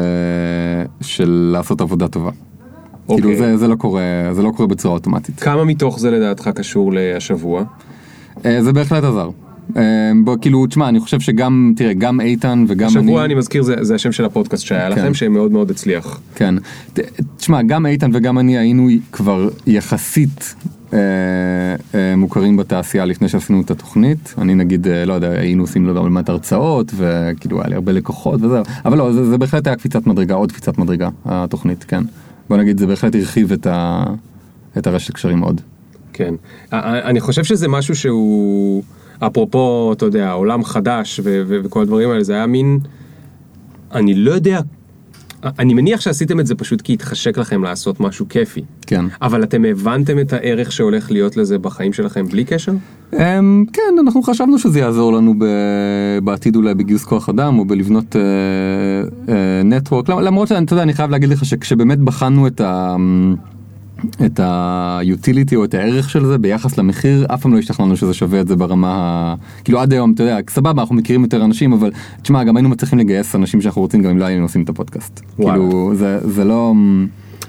של 1.02 1.50
לעשות 1.54 1.82
עבודה 1.82 2.08
טובה. 2.08 2.32
אוקיי. 3.12 3.24
כאילו 3.36 3.46
זה, 3.46 3.58
זה 3.58 3.68
לא 3.68 3.76
קורה, 3.76 4.02
זה 4.32 4.42
לא 4.44 4.52
קורה 4.56 4.68
בצורה 4.68 4.94
אוטומטית. 4.94 5.40
כמה 5.40 5.64
מתוך 5.66 6.00
זה 6.00 6.12
לדעתך 6.12 6.50
קשור 6.56 6.94
להשבוע? 6.94 7.64
אה, 8.46 8.64
זה 8.64 8.74
בהחלט 8.74 9.04
עזר. 9.04 9.30
אה, 9.78 9.82
בוא, 10.24 10.38
כאילו, 10.42 10.68
תשמע, 10.68 10.90
אני 10.90 11.00
חושב 11.00 11.20
שגם, 11.20 11.74
תראה, 11.76 11.94
גם 11.94 12.22
איתן 12.22 12.66
וגם 12.68 12.90
אני... 12.90 13.00
השבוע 13.00 13.26
אני 13.26 13.36
מזכיר, 13.36 13.64
זה 13.64 13.76
זה 13.82 13.96
השם 13.96 14.12
של 14.12 14.26
הפודקאסט 14.26 14.66
שהיה 14.66 14.90
לכם, 14.90 15.14
שמאוד 15.14 15.52
מאוד 15.52 15.72
הצליח. 15.72 16.20
כן. 16.36 16.56
ת- 16.94 17.00
תשמע, 17.38 17.62
גם 17.62 17.86
איתן 17.86 18.12
וגם 18.14 18.40
אני 18.40 18.58
היינו 18.58 18.88
כבר 19.12 19.50
יחסית 19.68 20.56
אה, 20.94 21.00
אה, 21.96 22.16
מוכרים 22.16 22.58
בתעשייה 22.58 23.06
לפני 23.06 23.30
שעשינו 23.30 23.62
את 23.62 23.72
התוכנית. 23.72 24.34
אני 24.38 24.56
נגיד, 24.56 24.88
אה, 24.88 25.06
לא 25.06 25.14
יודע, 25.14 25.30
היינו 25.30 25.64
עושים 25.64 25.86
לא 25.86 26.04
מעט 26.04 26.30
הרצאות, 26.30 26.92
וכאילו 26.96 27.62
היה 27.62 27.70
לי 27.70 27.76
הרבה 27.76 27.92
לקוחות 27.92 28.42
וזהו. 28.42 28.64
אבל 28.86 28.98
לא, 28.98 29.14
זה, 29.14 29.26
זה 29.26 29.38
בהחלט 29.38 29.68
היה 29.68 29.76
קפיצת 29.76 30.08
מדרגה, 30.08 30.36
עוד 30.36 30.52
קפיצת 30.52 30.78
מדרגה, 30.78 31.10
התוכנית, 31.26 31.84
כן. 31.84 32.04
בוא 32.52 32.58
נגיד, 32.58 32.80
זה 32.80 32.88
בהחלט 32.88 33.16
הרחיב 33.16 33.52
את, 33.52 33.68
ה, 33.68 34.04
את 34.78 34.88
הרשת 34.88 35.14
קשרים 35.14 35.40
מאוד. 35.40 35.62
כן. 36.14 36.36
אני 36.72 37.20
חושב 37.20 37.44
שזה 37.44 37.68
משהו 37.68 37.96
שהוא, 37.96 38.84
אפרופו, 39.20 39.94
אתה 39.94 40.06
יודע, 40.06 40.32
עולם 40.32 40.64
חדש 40.64 41.20
ו- 41.24 41.44
ו- 41.48 41.58
וכל 41.64 41.82
הדברים 41.82 42.10
האלה, 42.10 42.24
זה 42.24 42.34
היה 42.34 42.48
מין, 42.48 42.80
אני 43.92 44.14
לא 44.14 44.32
יודע, 44.32 44.60
אני 45.44 45.74
מניח 45.74 46.02
שעשיתם 46.02 46.40
את 46.40 46.48
זה 46.48 46.56
פשוט 46.56 46.82
כי 46.82 46.94
התחשק 46.94 47.38
לכם 47.38 47.64
לעשות 47.64 48.00
משהו 48.00 48.26
כיפי. 48.30 48.62
כן. 48.88 49.06
אבל 49.22 49.44
אתם 49.44 49.66
הבנתם 49.66 50.20
את 50.20 50.34
הערך 50.34 50.72
שהולך 50.72 51.12
להיות 51.12 51.38
לזה 51.38 51.58
בחיים 51.58 51.94
שלכם 51.94 52.28
בלי 52.28 52.46
קשר? 52.46 52.72
Um, 53.12 53.18
כן, 53.74 53.96
אנחנו 54.00 54.24
חשבנו 54.24 54.60
שזה 54.60 54.80
יעזור 54.80 55.14
לנו 55.14 55.34
ב, 55.40 55.46
בעתיד 56.24 56.56
אולי 56.56 56.74
בגיוס 56.74 57.04
כוח 57.04 57.30
אדם 57.30 57.60
או 57.60 57.66
בלבנות 57.66 58.16
נטוורק, 59.64 60.10
uh, 60.10 60.14
uh, 60.14 60.22
למרות 60.22 60.48
שאתה 60.48 60.74
יודע, 60.74 60.84
אני 60.84 60.94
חייב 60.94 61.12
להגיד 61.12 61.30
לך 61.30 61.46
שכשבאמת 61.46 62.00
בחנו 62.00 62.48
את 62.48 62.62
ה... 62.62 62.96
את 64.26 64.40
ה-utility 64.40 65.56
או 65.56 65.64
את 65.64 65.74
הערך 65.74 66.10
של 66.10 66.26
זה 66.26 66.38
ביחס 66.38 66.78
למחיר, 66.78 67.26
אף 67.34 67.42
פעם 67.42 67.54
לא 67.54 67.60
השתכנענו 67.60 67.98
שזה 67.98 68.14
שווה 68.14 68.42
את 68.42 68.48
זה 68.48 68.56
ברמה 68.56 68.88
ה... 68.92 69.36
כאילו 69.64 69.80
עד 69.80 69.94
היום, 69.94 70.12
אתה 70.14 70.24
יודע, 70.24 70.38
סבבה, 70.50 70.82
אנחנו 70.82 70.96
מכירים 70.96 71.24
יותר 71.24 71.46
אנשים, 71.46 71.74
אבל 71.74 71.92
תשמע, 72.22 72.44
גם 72.44 72.58
היינו 72.58 72.70
מצליחים 72.70 73.00
לגייס 73.00 73.36
אנשים 73.36 73.62
שאנחנו 73.62 73.82
רוצים 73.82 74.02
גם 74.02 74.10
אם 74.10 74.18
לא 74.18 74.26
היינו 74.26 74.46
עושים 74.46 74.64
את 74.64 74.70
הפודקאסט. 74.70 75.22
וואלה. 75.40 75.54
כאילו, 75.54 75.92
זה, 75.96 76.20
זה 76.22 76.44
לא... 76.44 76.74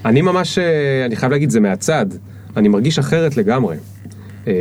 אני 0.05 0.23
ממש, 0.23 0.59
אה, 0.59 1.07
אני 1.07 1.17
חייב 1.17 1.33
להגיד, 1.33 1.51
זה 1.51 1.61
מהצד, 1.61 2.07
אני 2.57 2.69
מרגיש 2.69 2.99
אחרת 2.99 3.37
לגמרי. 3.37 3.77
אה, 4.47 4.53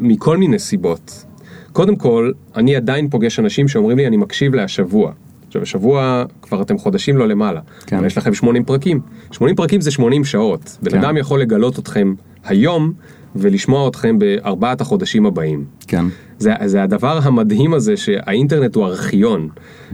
מכל 0.00 0.36
מיני 0.36 0.58
סיבות. 0.58 1.24
קודם 1.72 1.96
כל, 1.96 2.32
אני 2.56 2.76
עדיין 2.76 3.08
פוגש 3.08 3.38
אנשים 3.38 3.68
שאומרים 3.68 3.96
לי, 3.96 4.06
אני 4.06 4.16
מקשיב 4.16 4.54
להשבוע. 4.54 5.12
עכשיו, 5.50 5.62
השבוע 5.62 6.24
כבר 6.42 6.62
אתם 6.62 6.78
חודשים 6.78 7.16
לא 7.16 7.28
למעלה. 7.28 7.60
כן. 7.86 7.96
אבל 7.96 8.06
יש 8.06 8.18
לכם 8.18 8.34
80 8.34 8.64
פרקים. 8.64 9.00
80 9.32 9.56
פרקים 9.56 9.80
זה 9.80 9.90
80 9.90 10.24
שעות. 10.24 10.78
בן 10.82 10.90
כן. 10.90 10.98
אדם 10.98 11.16
יכול 11.16 11.40
לגלות 11.40 11.78
אתכם 11.78 12.14
היום 12.44 12.92
ולשמוע 13.36 13.88
אתכם 13.88 14.18
בארבעת 14.18 14.80
החודשים 14.80 15.26
הבאים. 15.26 15.64
כן. 15.86 16.04
זה, 16.38 16.52
זה 16.64 16.82
הדבר 16.82 17.18
המדהים 17.22 17.74
הזה 17.74 17.96
שהאינטרנט 17.96 18.74
הוא 18.74 18.86
ארכיון, 18.86 19.48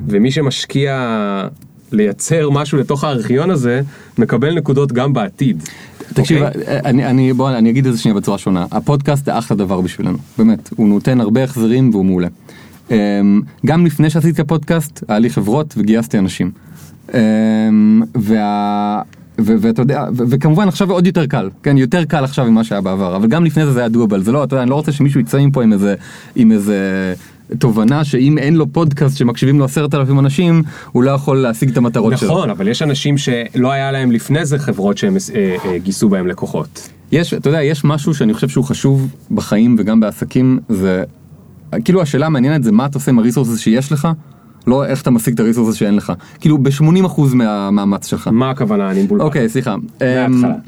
ומי 0.09 0.31
שמשקיע 0.31 1.49
לייצר 1.93 2.51
משהו 2.51 2.79
לתוך 2.79 3.05
הארכיון 3.05 3.51
הזה, 3.51 3.81
מקבל 4.19 4.55
נקודות 4.55 4.93
גם 4.93 5.13
בעתיד. 5.13 5.63
תקשיב, 6.15 6.43
אוקיי? 6.43 6.81
אני, 6.85 7.07
אני, 7.07 7.33
בוא, 7.33 7.51
אני 7.51 7.71
אגיד 7.71 7.87
את 7.87 7.93
זה 7.93 7.99
שנייה 7.99 8.15
בצורה 8.15 8.39
שונה. 8.39 8.67
הפודקאסט 8.71 9.25
זה 9.25 9.39
אחלה 9.39 9.57
דבר 9.57 9.81
בשבילנו, 9.81 10.19
באמת. 10.39 10.71
הוא 10.77 10.89
נותן 10.89 11.21
הרבה 11.21 11.45
החזרים 11.45 11.91
והוא 11.91 12.05
מעולה. 12.05 12.29
אמ, 12.91 13.41
גם 13.67 13.87
לפני 13.87 14.11
שעשיתי 14.11 14.35
את 14.35 14.41
הפודקאסט, 14.41 15.05
היה 15.09 15.19
לי 15.19 15.31
חברות 15.31 15.75
וגייסתי 15.77 16.19
אנשים. 16.19 16.51
אמ, 17.15 18.03
וה... 18.15 19.03
ואתה 19.39 19.83
יודע, 19.83 20.05
וכמובן 20.13 20.69
עכשיו 20.69 20.93
עוד 20.93 21.07
יותר 21.07 21.27
קל, 21.27 21.51
כן, 21.63 21.79
יותר 21.79 22.05
קל 22.05 22.25
עכשיו 22.25 22.51
ממה 22.51 22.65
שהיה 22.65 22.81
בעבר, 22.81 23.17
אבל 23.17 23.29
גם 23.29 23.45
לפני 23.45 23.65
זה 23.65 23.73
זה 23.73 23.81
היה 23.81 23.89
דואבל, 23.89 24.23
זה 24.23 24.33
לא, 24.33 24.45
אתה 24.45 24.55
יודע, 24.55 24.63
אני 24.63 24.71
לא 24.71 24.75
רוצה 24.75 24.93
שמישהו 24.93 25.21
יצא 25.21 25.39
מפה 25.39 25.63
עם 25.63 25.73
איזה, 25.73 25.95
עם 26.37 26.53
איזה 26.53 27.15
תובנה 27.59 28.05
שאם 28.05 28.39
אין 28.39 28.55
לו 28.55 28.73
פודקאסט 28.73 29.17
שמקשיבים 29.17 29.59
לו 29.59 29.65
עשרת 29.65 29.95
אלפים 29.95 30.19
אנשים, 30.19 30.63
הוא 30.93 31.03
לא 31.03 31.11
יכול 31.11 31.37
להשיג 31.37 31.71
את 31.71 31.77
המטרות 31.77 32.19
שלו. 32.19 32.29
נכון, 32.29 32.51
אבל 32.51 32.69
יש 32.69 32.83
אנשים 32.83 33.19
שלא 33.19 33.73
היה 33.73 33.93
להם 33.93 34.13
לפני 34.13 34.47
זה 34.47 34.59
חברות 34.59 34.99
שהם 34.99 35.17
אה, 35.35 35.57
אה, 35.65 35.79
גייסו 35.79 36.09
בהם 36.09 36.27
לקוחות. 36.27 36.89
יש, 37.13 37.35
אתה 37.35 37.49
יודע, 37.49 37.63
יש 37.63 37.85
משהו 37.85 38.15
שאני 38.15 38.35
חושב 38.35 38.49
שהוא 38.49 38.65
חשוב 38.65 39.09
בחיים 39.31 39.77
וגם 39.79 40.01
בעסקים, 40.01 40.59
זה, 40.69 41.05
כאילו 41.85 42.03
השאלה 42.03 42.27
המעניינת 42.27 42.65
זה 42.65 42.73
מה 42.73 42.87
אתה 42.87 42.99
עושה 42.99 43.11
עם 43.11 43.19
הריסורסס 43.19 43.59
שיש 43.59 43.93
לך, 43.93 44.09
לא 44.67 44.85
איך 44.85 45.03
אתה 45.03 45.11
משיג 45.11 45.35
את 45.35 45.41
הריסורסס 45.41 45.75
שאין 45.79 45.97
לך. 45.97 46.13
כאילו 46.41 46.59
ב-80% 46.59 47.21
מהמאמץ 47.35 48.07
שלך. 48.07 48.29
מה 48.33 48.51
הכוונה? 48.51 48.91
אני 48.91 49.03
מבולבל. 49.03 49.25
אוקיי, 49.25 49.49
סליחה. 49.49 49.77
מההתחלה. 49.77 50.55
אמ, 50.55 50.61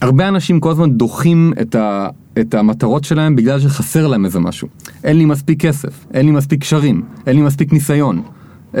הרבה 0.00 0.28
אנשים 0.28 0.60
כל 0.60 0.70
הזמן 0.70 0.90
דוחים 0.90 1.52
את, 1.60 1.74
ה, 1.74 2.08
את 2.40 2.54
המטרות 2.54 3.04
שלהם 3.04 3.36
בגלל 3.36 3.60
שחסר 3.60 4.06
להם 4.06 4.24
איזה 4.24 4.40
משהו. 4.40 4.68
אין 5.04 5.18
לי 5.18 5.24
מספיק 5.24 5.60
כסף, 5.60 6.06
אין 6.14 6.26
לי 6.26 6.32
מספיק 6.32 6.60
קשרים, 6.60 7.02
אין 7.26 7.36
לי 7.36 7.42
מספיק 7.42 7.72
ניסיון. 7.72 8.22
אמ, 8.74 8.80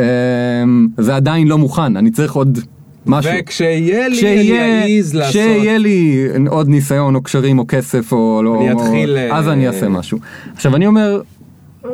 זה 0.98 1.16
עדיין 1.16 1.48
לא 1.48 1.58
מוכן, 1.58 1.96
אני 1.96 2.10
צריך 2.10 2.32
עוד 2.32 2.58
משהו. 3.06 3.32
וכשיהיה 3.40 4.08
לי, 4.08 4.16
כשיהיה, 4.16 4.82
אני 4.84 4.96
אעז 4.98 5.14
לעשות. 5.14 5.30
כשיהיה 5.30 5.78
לי 5.78 6.26
עוד 6.48 6.68
ניסיון 6.68 7.14
או 7.14 7.22
קשרים 7.22 7.58
או 7.58 7.64
כסף 7.68 8.12
או 8.12 8.42
לא, 8.44 8.60
אני 8.60 8.72
או- 8.72 8.82
אתחיל, 8.86 9.16
אה, 9.16 9.38
אז 9.38 9.48
אני 9.48 9.66
אעשה 9.68 9.88
משהו. 9.88 10.18
עכשיו 10.54 10.76
אני 10.76 10.86
אומר, 10.86 11.20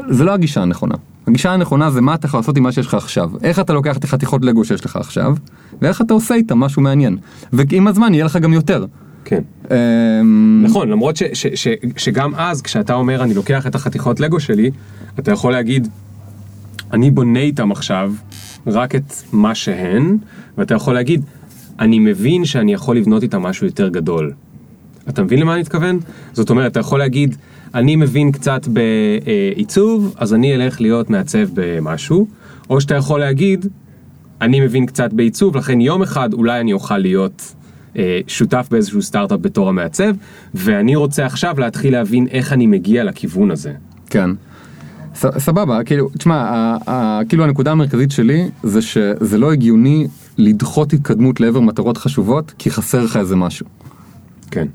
זה 0.08 0.24
לא 0.24 0.32
הגישה 0.32 0.62
הנכונה. 0.62 0.94
הגישה 1.28 1.52
הנכונה 1.52 1.90
זה 1.90 2.00
מה 2.00 2.14
אתה 2.14 2.26
יכול 2.26 2.40
לעשות 2.40 2.56
עם 2.56 2.62
מה 2.62 2.72
שיש 2.72 2.86
לך 2.86 2.94
עכשיו. 2.94 3.30
איך 3.42 3.58
אתה 3.60 3.72
לוקח 3.72 3.96
את 3.96 4.04
החתיכות 4.04 4.44
לגו 4.44 4.64
שיש 4.64 4.84
לך 4.84 4.96
עכשיו, 4.96 5.34
ואיך 5.82 6.00
אתה 6.02 6.14
עושה 6.14 6.34
איתם 6.34 6.58
משהו 6.58 6.82
מעניין. 6.82 7.16
ועם 7.52 7.86
הזמן 7.88 8.14
יהיה 8.14 8.24
לך 8.24 8.36
גם 8.36 8.52
יותר. 8.52 8.86
כן. 9.24 9.40
אמ, 9.70 10.62
נכון, 10.64 10.88
למרות 10.88 11.16
ש, 11.16 11.22
ש, 11.32 11.46
ש, 11.54 11.68
שגם 11.96 12.34
אז, 12.34 12.62
כשאתה 12.62 12.94
אומר 12.94 13.22
אני 13.22 13.34
לוקח 13.34 13.66
את 13.66 13.74
החתיכות 13.74 14.20
לגו 14.20 14.40
שלי, 14.40 14.70
אתה 15.18 15.32
יכול 15.32 15.52
להגיד, 15.52 15.88
אני 16.92 17.10
בונה 17.10 17.38
איתם 17.40 17.72
עכשיו 17.72 18.12
רק 18.66 18.94
את 18.94 19.12
מה 19.32 19.54
שהן, 19.54 20.18
ואתה 20.58 20.74
יכול 20.74 20.94
להגיד, 20.94 21.24
אני 21.80 21.98
מבין 21.98 22.44
שאני 22.44 22.72
יכול 22.72 22.96
לבנות 22.96 23.22
איתה 23.22 23.38
משהו 23.38 23.66
יותר 23.66 23.88
גדול. 23.88 24.32
אתה 25.08 25.22
מבין 25.22 25.40
למה 25.40 25.52
אני 25.52 25.60
מתכוון? 25.60 25.98
זאת 26.32 26.50
אומרת, 26.50 26.72
אתה 26.72 26.80
יכול 26.80 26.98
להגיד, 26.98 27.36
אני 27.74 27.96
מבין 27.96 28.32
קצת 28.32 28.68
בעיצוב, 28.68 30.14
אז 30.18 30.34
אני 30.34 30.54
אלך 30.54 30.80
להיות 30.80 31.10
מעצב 31.10 31.48
במשהו, 31.54 32.26
או 32.70 32.80
שאתה 32.80 32.94
יכול 32.94 33.20
להגיד, 33.20 33.66
אני 34.40 34.60
מבין 34.60 34.86
קצת 34.86 35.12
בעיצוב, 35.12 35.56
לכן 35.56 35.80
יום 35.80 36.02
אחד 36.02 36.32
אולי 36.32 36.60
אני 36.60 36.72
אוכל 36.72 36.98
להיות 36.98 37.54
אה, 37.96 38.20
שותף 38.26 38.68
באיזשהו 38.70 39.02
סטארט-אפ 39.02 39.40
בתור 39.40 39.68
המעצב, 39.68 40.14
ואני 40.54 40.96
רוצה 40.96 41.26
עכשיו 41.26 41.60
להתחיל 41.60 41.92
להבין 41.92 42.26
איך 42.30 42.52
אני 42.52 42.66
מגיע 42.66 43.04
לכיוון 43.04 43.50
הזה. 43.50 43.72
כן. 44.10 44.30
סבבה, 45.38 45.84
כאילו, 45.84 46.08
תשמע, 46.18 46.76
כאילו 47.28 47.44
הנקודה 47.44 47.70
המרכזית 47.72 48.10
שלי 48.10 48.50
זה 48.62 48.82
שזה 48.82 49.38
לא 49.38 49.52
הגיוני 49.52 50.06
לדחות 50.38 50.92
התקדמות 50.92 51.40
לעבר 51.40 51.60
מטרות 51.60 51.96
חשובות 51.98 52.52
כי 52.58 52.70
חסר 52.70 53.04
לך 53.04 53.16
איזה 53.16 53.36
משהו. 53.36 53.66
כן. 54.50 54.66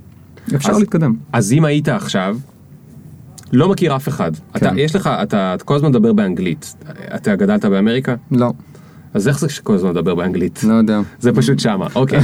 אפשר 0.55 0.71
אז- 0.71 0.79
להתקדם. 0.79 1.15
אז 1.33 1.53
אם 1.53 1.65
היית 1.65 1.89
עכשיו, 1.89 2.37
לא 3.53 3.69
מכיר 3.69 3.95
אף 3.95 4.07
אחד, 4.07 4.31
אתה, 4.55 4.59
כן. 4.59 4.75
יש 4.77 4.95
לך, 4.95 5.09
אתה 5.23 5.55
כל 5.65 5.75
הזמן 5.75 5.89
מדבר 5.89 6.13
באנגלית, 6.13 6.75
אתה 7.15 7.35
גדלת 7.35 7.65
באמריקה? 7.65 8.15
לא, 8.31 8.51
אז 9.13 9.27
איך 9.27 9.39
זה 9.39 9.49
שכל 9.49 9.73
הזמן 9.73 9.89
מדבר 9.89 10.15
באנגלית? 10.15 10.63
לא 10.63 10.73
יודע. 10.73 11.01
זה 11.19 11.31
פשוט 11.33 11.59
שמה, 11.59 11.87
אוקיי. 11.95 12.19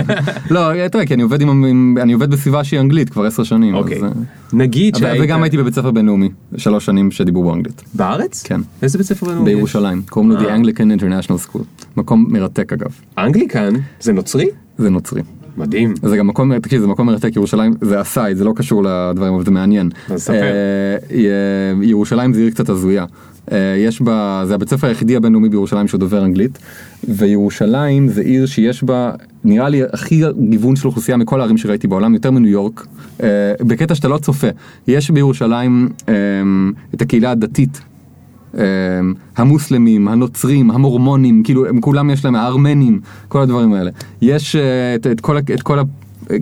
לא, 0.50 0.86
אתה 0.86 0.98
יודע, 0.98 1.06
כי 1.06 1.14
אני 1.14 1.22
עובד 1.22 1.40
עם, 1.40 1.98
אני 2.00 2.12
עובד 2.12 2.30
בסביבה 2.30 2.64
שהיא 2.64 2.80
אנגלית 2.80 3.10
כבר 3.10 3.26
עשר 3.26 3.42
שנים. 3.42 3.74
אוקיי. 3.74 3.96
אז, 3.96 4.02
אה, 4.04 4.08
נגיד 4.52 4.96
שהיית... 4.96 5.22
וגם 5.24 5.42
הייתי 5.42 5.56
בבית 5.56 5.74
ספר 5.74 5.90
בינלאומי, 5.90 6.28
שלוש 6.56 6.86
שנים 6.86 7.10
שדיברו 7.10 7.44
באנגלית. 7.44 7.82
בארץ? 7.94 8.42
כן. 8.42 8.60
איזה 8.82 8.98
בית 8.98 9.06
ספר 9.06 9.26
בינלאומי? 9.26 9.54
בירושלים, 9.54 10.02
קוראים 10.10 10.30
לו 10.30 10.40
The 10.40 10.44
אה. 10.44 10.56
Anglican 10.56 11.00
International 11.00 11.50
School. 11.50 11.62
מקום 11.96 12.26
מרתק 12.28 12.72
אגב, 12.72 12.90
אנגליקן? 13.18 13.72
זה 14.00 14.12
נוצרי? 14.12 14.46
זה 14.78 14.90
נוצרי. 14.90 15.22
מדהים. 15.56 15.94
זה 16.02 16.16
גם 16.16 16.26
מקום, 16.26 16.58
תקשיב, 16.58 16.80
זה 16.80 16.86
מקום 16.86 17.06
מרתק, 17.06 17.36
ירושלים, 17.36 17.74
זה 17.80 18.00
הסייד, 18.00 18.36
זה 18.36 18.44
לא 18.44 18.52
קשור 18.56 18.82
לדברים, 18.82 19.34
אבל 19.34 19.44
זה 19.44 19.50
מעניין. 19.50 19.90
אז 20.10 20.22
ספר. 20.22 20.42
אה, 21.10 21.72
ירושלים 21.82 22.34
זה 22.34 22.40
עיר 22.40 22.50
קצת 22.50 22.68
הזויה. 22.68 23.04
אה, 23.52 23.74
יש 23.78 24.02
בה, 24.02 24.42
זה 24.46 24.54
הבית 24.54 24.68
ספר 24.68 24.86
היחידי 24.86 25.16
הבינלאומי 25.16 25.48
בירושלים 25.48 25.88
שהוא 25.88 25.98
דובר 25.98 26.24
אנגלית, 26.24 26.58
וירושלים 27.08 28.08
זה 28.08 28.22
עיר 28.22 28.46
שיש 28.46 28.84
בה, 28.84 29.12
נראה 29.44 29.68
לי, 29.68 29.82
הכי 29.92 30.22
גיוון 30.48 30.76
של 30.76 30.88
אוכלוסייה 30.88 31.16
מכל 31.16 31.40
הערים 31.40 31.56
שראיתי 31.56 31.86
בעולם, 31.86 32.14
יותר 32.14 32.30
מניו 32.30 32.50
יורק, 32.50 32.86
אה, 33.22 33.28
בקטע 33.60 33.94
שאתה 33.94 34.08
לא 34.08 34.18
צופה. 34.18 34.48
יש 34.88 35.10
בירושלים 35.10 35.88
אה, 36.08 36.14
את 36.94 37.02
הקהילה 37.02 37.30
הדתית. 37.30 37.80
המוסלמים, 39.36 40.08
הנוצרים, 40.08 40.70
המורמונים, 40.70 41.42
כאילו 41.42 41.66
הם 41.66 41.80
כולם 41.80 42.10
יש 42.10 42.24
להם, 42.24 42.34
הארמנים, 42.34 43.00
כל 43.28 43.42
הדברים 43.42 43.72
האלה. 43.72 43.90
יש 44.22 44.56
את, 44.56 45.06
את 45.06 45.20
כל, 45.20 45.38
את 45.38 45.62
כל 45.62 45.78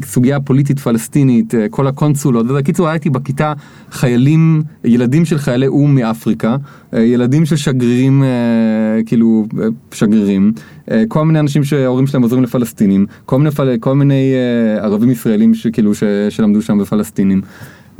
הסוגיה 0.02 0.36
הפוליטית 0.36 0.78
פלסטינית, 0.78 1.54
אה, 1.54 1.66
כל 1.70 1.86
הקונסולות, 1.86 2.46
וזה 2.50 2.62
קיצור 2.62 2.88
הייתי 2.88 3.10
בכיתה 3.10 3.52
חיילים, 3.90 4.62
ילדים 4.84 5.24
של 5.24 5.38
חיילי 5.38 5.66
או"ם 5.66 5.94
מאפריקה, 5.94 6.56
אה, 6.94 7.00
ילדים 7.00 7.46
של 7.46 7.56
שגרירים, 7.56 8.22
אה, 8.22 8.28
כאילו 9.06 9.46
שגרירים, 9.92 10.52
כל 11.08 11.24
מיני 11.24 11.40
אנשים 11.40 11.64
שההורים 11.64 12.06
שלהם 12.06 12.22
עוזרים 12.22 12.42
לפלסטינים, 12.42 13.06
כל 13.26 13.38
מיני, 13.38 13.50
כל 13.80 13.94
מיני 13.94 14.32
ערבים 14.80 15.10
ישראלים 15.10 15.54
שכאילו 15.54 15.94
ש, 15.94 16.02
שלמדו 16.30 16.62
שם 16.62 16.78
בפלסטינים. 16.78 17.40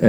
אה, 0.02 0.08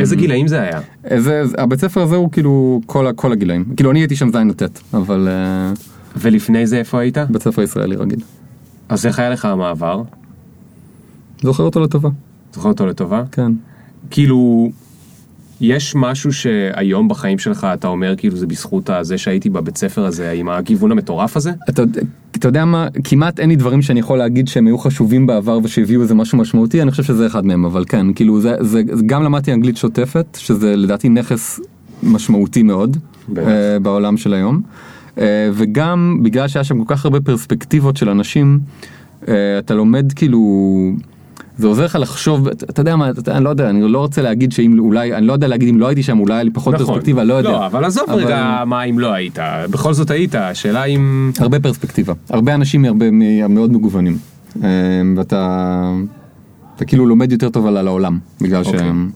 איזה 0.00 0.16
גילאים 0.16 0.48
זה 0.48 0.60
היה? 0.60 0.80
זה, 1.18 1.46
זה- 1.46 1.56
הבית 1.58 1.80
ספר 1.80 2.02
הזה 2.02 2.16
הוא 2.16 2.30
כאילו 2.32 2.80
כל, 2.86 3.06
כל 3.16 3.32
הגילאים. 3.32 3.64
כאילו 3.76 3.90
אני 3.90 4.00
הייתי 4.00 4.16
שם 4.16 4.28
ז' 4.32 4.36
עד 4.36 4.52
ט', 4.62 4.94
אבל 4.94 5.28
ולפני 6.16 6.66
זה 6.66 6.78
איפה 6.78 7.00
היית? 7.00 7.18
בית 7.30 7.42
ספר 7.42 7.62
ישראלי 7.62 7.96
רגיל. 7.96 8.18
אז 8.88 9.06
איך 9.06 9.18
היה 9.18 9.30
לך 9.30 9.44
המעבר? 9.44 10.02
זוכר 11.42 11.62
אותו 11.62 11.80
לטובה. 11.80 12.08
זוכר 12.54 12.68
אותו 12.68 12.86
לטובה? 12.86 13.22
כן. 13.32 13.52
כאילו, 14.10 14.70
יש 15.62 15.94
משהו 15.94 16.32
שהיום 16.32 17.08
בחיים 17.08 17.38
שלך 17.38 17.66
אתה 17.74 17.88
אומר 17.88 18.14
כאילו 18.16 18.36
זה 18.36 18.46
בזכות 18.46 18.90
הזה 18.90 19.18
שהייתי 19.18 19.50
בבית 19.50 19.76
ספר 19.76 20.04
הזה 20.04 20.30
עם 20.30 20.48
הגיוון 20.48 20.92
המטורף 20.92 21.36
הזה? 21.36 21.50
אתה, 21.70 21.82
אתה 22.36 22.48
יודע 22.48 22.64
מה, 22.64 22.88
כמעט 23.04 23.40
אין 23.40 23.48
לי 23.48 23.56
דברים 23.56 23.82
שאני 23.82 24.00
יכול 24.00 24.18
להגיד 24.18 24.48
שהם 24.48 24.66
היו 24.66 24.78
חשובים 24.78 25.26
בעבר 25.26 25.58
ושהביאו 25.62 26.02
איזה 26.02 26.14
משהו 26.14 26.38
משמעותי, 26.38 26.82
אני 26.82 26.90
חושב 26.90 27.02
שזה 27.02 27.26
אחד 27.26 27.46
מהם, 27.46 27.64
אבל 27.64 27.84
כן, 27.88 28.12
כאילו 28.12 28.40
זה, 28.40 28.54
זה, 28.60 28.82
זה 28.92 29.02
גם 29.06 29.22
למדתי 29.22 29.52
אנגלית 29.52 29.76
שוטפת, 29.76 30.38
שזה 30.40 30.76
לדעתי 30.76 31.08
נכס 31.08 31.60
משמעותי 32.02 32.62
מאוד 32.62 32.96
uh, 33.30 33.38
בעולם 33.82 34.16
של 34.16 34.34
היום, 34.34 34.62
uh, 35.16 35.20
וגם 35.52 36.18
בגלל 36.22 36.48
שהיה 36.48 36.64
שם 36.64 36.84
כל 36.84 36.94
כך 36.94 37.04
הרבה 37.04 37.20
פרספקטיבות 37.20 37.96
של 37.96 38.08
אנשים, 38.08 38.60
uh, 39.22 39.28
אתה 39.58 39.74
לומד 39.74 40.12
כאילו... 40.12 40.92
זה 41.58 41.66
עוזר 41.66 41.84
לך 41.84 41.98
לחשוב, 42.00 42.48
אתה 42.48 42.80
יודע 42.80 42.96
מה, 42.96 43.10
אתה, 43.10 43.36
אני 43.36 43.44
לא 43.44 43.50
יודע, 43.50 43.70
אני 43.70 43.92
לא 43.92 43.98
רוצה 43.98 44.22
להגיד 44.22 44.52
שאם 44.52 44.78
אולי, 44.78 45.14
אני 45.14 45.26
לא 45.26 45.32
יודע 45.32 45.48
להגיד 45.48 45.68
אם 45.68 45.78
לא 45.80 45.86
הייתי 45.86 46.02
שם, 46.02 46.18
אולי 46.18 46.34
היה 46.34 46.42
לי 46.42 46.50
פחות 46.50 46.74
פרספקטיבה, 46.74 47.24
לא 47.24 47.34
יודע. 47.34 47.50
לא, 47.50 47.66
אבל 47.66 47.84
עזוב 47.84 48.04
אבל- 48.10 48.24
רגע 48.24 48.62
מה 48.66 48.84
אם 48.84 48.98
לא 48.98 49.12
היית, 49.12 49.38
בכל 49.70 49.92
זאת 49.92 50.10
היית, 50.10 50.34
השאלה 50.34 50.84
אם... 50.84 51.30
הרבה 51.38 51.60
פרספקטיבה, 51.60 52.12
הרבה 52.30 52.54
אנשים 52.54 52.82
מאוד 53.48 53.72
מגוונים, 53.72 54.18
אה, 54.64 54.68
ואתה 55.16 55.92
אתה 56.76 56.84
כאילו 56.84 57.06
לומד 57.06 57.32
יותר 57.32 57.48
טוב 57.48 57.66
על 57.66 57.88
העולם, 57.88 58.18
בגלל 58.40 58.62
אוקיי. 58.64 58.78
שהם... 58.78 59.10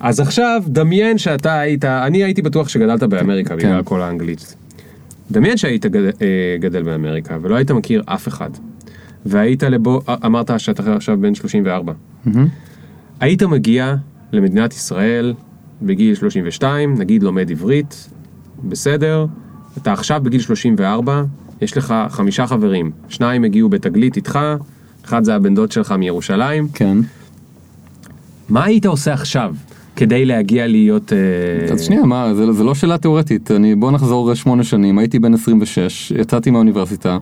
אז 0.00 0.20
עכשיו 0.20 0.62
דמיין 0.66 1.18
שאתה 1.18 1.58
היית, 1.60 1.84
אני 1.84 2.24
הייתי 2.24 2.42
בטוח 2.42 2.68
שגדלת 2.68 3.02
באמריקה 3.02 3.56
בגלל 3.56 3.82
כל 3.82 4.02
האנגלית. 4.02 4.54
דמיין 5.30 5.56
שהיית 5.56 5.86
אה, 5.86 5.90
גדל 6.60 6.82
באמריקה 6.82 7.36
ולא 7.42 7.54
היית 7.54 7.70
מכיר 7.70 8.02
אף 8.06 8.28
אחד. 8.28 8.50
והיית 9.26 9.62
לבו, 9.62 10.00
אה, 10.08 10.14
אמרת 10.26 10.60
שאתה 10.60 10.96
עכשיו 10.96 11.20
בן 11.20 11.34
34. 11.34 11.92
היית 13.20 13.42
מגיע 13.42 13.94
למדינת 14.32 14.72
ישראל 14.72 15.34
בגיל 15.82 16.14
32, 16.14 16.94
נגיד 16.98 17.22
לומד 17.22 17.50
עברית, 17.50 18.08
בסדר, 18.64 19.26
אתה 19.76 19.92
עכשיו 19.92 20.20
בגיל 20.24 20.40
34, 20.40 21.22
יש 21.60 21.76
לך 21.76 21.94
חמישה 22.08 22.46
חברים, 22.46 22.90
שניים 23.08 23.44
הגיעו 23.44 23.68
בתגלית 23.68 24.16
איתך, 24.16 24.38
אחד 25.04 25.24
זה 25.24 25.34
הבן 25.34 25.54
דוד 25.54 25.72
שלך 25.72 25.92
מירושלים, 25.92 26.68
כן. 26.68 26.98
מה 28.48 28.64
היית 28.64 28.86
עושה 28.86 29.12
עכשיו 29.12 29.54
כדי 29.96 30.24
להגיע 30.24 30.66
להיות... 30.66 31.12
אה, 31.12 31.72
אז 31.72 31.82
שנייה, 31.82 32.02
מה, 32.02 32.34
זה, 32.34 32.52
זה 32.52 32.64
לא 32.64 32.74
שאלה 32.74 32.98
תיאורטית, 32.98 33.50
אני, 33.50 33.74
בוא 33.74 33.92
נחזור 33.92 34.34
שמונה 34.34 34.64
שנים, 34.64 34.98
הייתי 34.98 35.18
בן 35.18 35.34
26, 35.34 36.12
יצאתי 36.16 36.50
מהאוניברסיטה, 36.50 37.18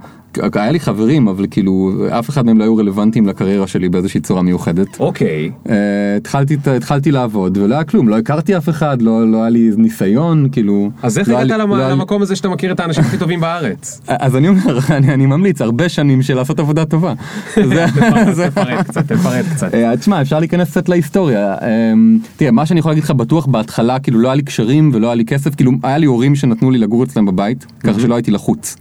היה 0.55 0.71
לי 0.73 0.81
חברים, 0.81 1.29
אבל 1.29 1.47
כאילו, 1.51 1.93
אף 2.19 2.31
אחד 2.31 2.47
מהם 2.47 2.59
לא 2.59 2.65
היו 2.65 2.77
רלוונטיים 2.77 3.27
לקריירה 3.27 3.67
שלי 3.67 3.89
באיזושהי 3.89 4.21
צורה 4.21 4.43
מיוחדת. 4.43 5.01
אוקיי, 5.01 5.51
אה, 5.69 5.75
התחלתי, 6.17 6.57
התחלתי 6.77 7.11
לעבוד 7.13 7.59
ולא 7.59 7.75
היה 7.75 7.85
כלום, 7.85 8.09
לא 8.09 8.19
הכרתי 8.19 8.57
אף 8.57 8.69
אחד, 8.69 9.03
לא, 9.03 9.31
לא 9.33 9.41
היה 9.41 9.49
לי 9.51 9.71
ניסיון, 9.77 10.49
כאילו... 10.53 10.91
אז 11.03 11.19
איך 11.19 11.29
לא 11.29 11.39
הגעת 11.39 11.59
למ- 11.61 11.71
לא 11.71 11.91
למקום 11.91 12.23
הזה 12.23 12.37
שאתה 12.37 12.49
מכיר 12.49 12.73
את 12.73 12.81
האנשים 12.81 13.05
הכי 13.05 13.19
טובים 13.19 13.41
בארץ? 13.41 14.01
אז 14.09 14.37
אני 14.37 14.49
אומר, 14.49 14.79
אני, 14.91 15.15
אני 15.15 15.27
ממליץ 15.27 15.61
הרבה 15.61 15.89
שנים 15.89 16.23
של 16.23 16.35
לעשות 16.35 16.59
עבודה 16.61 16.85
טובה. 16.85 17.15
תפרט 17.55 18.87
קצת, 18.89 19.13
תפרט 19.13 19.45
קצת. 19.55 19.75
אה, 19.75 19.97
תשמע, 19.97 20.21
אפשר 20.23 20.39
להיכנס 20.41 20.71
קצת 20.71 20.89
להיסטוריה. 20.89 21.55
אה, 21.55 21.93
תראה, 22.37 22.51
מה 22.51 22.67
שאני 22.67 22.81
יכול 22.81 22.91
להגיד 22.91 23.05
לך 23.05 23.11
בטוח 23.11 23.47
בהתחלה, 23.47 23.99
כאילו 23.99 24.21
לא 24.21 24.29
היה 24.29 24.35
לי 24.35 24.43
קשרים 24.43 24.91
ולא 24.95 25.07
היה 25.07 25.15
לי 25.15 25.25
כסף, 25.25 25.55
כאילו 25.55 25.73
היה 25.83 25.99
לי 25.99 26.07
הורים 26.07 26.35
שנתנו 26.35 26.71
לי 26.71 26.79
לגור 26.79 27.05
אצלם 27.05 27.27
בבית, 27.27 27.67
ככה 27.81 28.01
שלא 28.01 28.15
הייתי 28.15 28.31
לחוץ. 28.31 28.77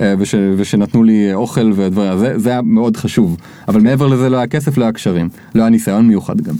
אה, 0.00 0.14
וש, 0.18 0.34
ושנתנו 0.56 1.02
לי 1.02 1.34
אוכל 1.34 1.72
ודברים, 1.74 2.18
זה, 2.18 2.38
זה 2.38 2.50
היה 2.50 2.62
מאוד 2.62 2.96
חשוב. 2.96 3.36
אבל 3.68 3.80
מעבר 3.80 4.06
לזה 4.06 4.28
לא 4.30 4.36
היה 4.36 4.46
כסף, 4.46 4.78
לא 4.78 4.84
היה 4.84 4.92
קשרים. 4.92 5.28
לא 5.54 5.62
היה 5.62 5.70
ניסיון 5.70 6.08
מיוחד 6.08 6.40
גם. 6.40 6.54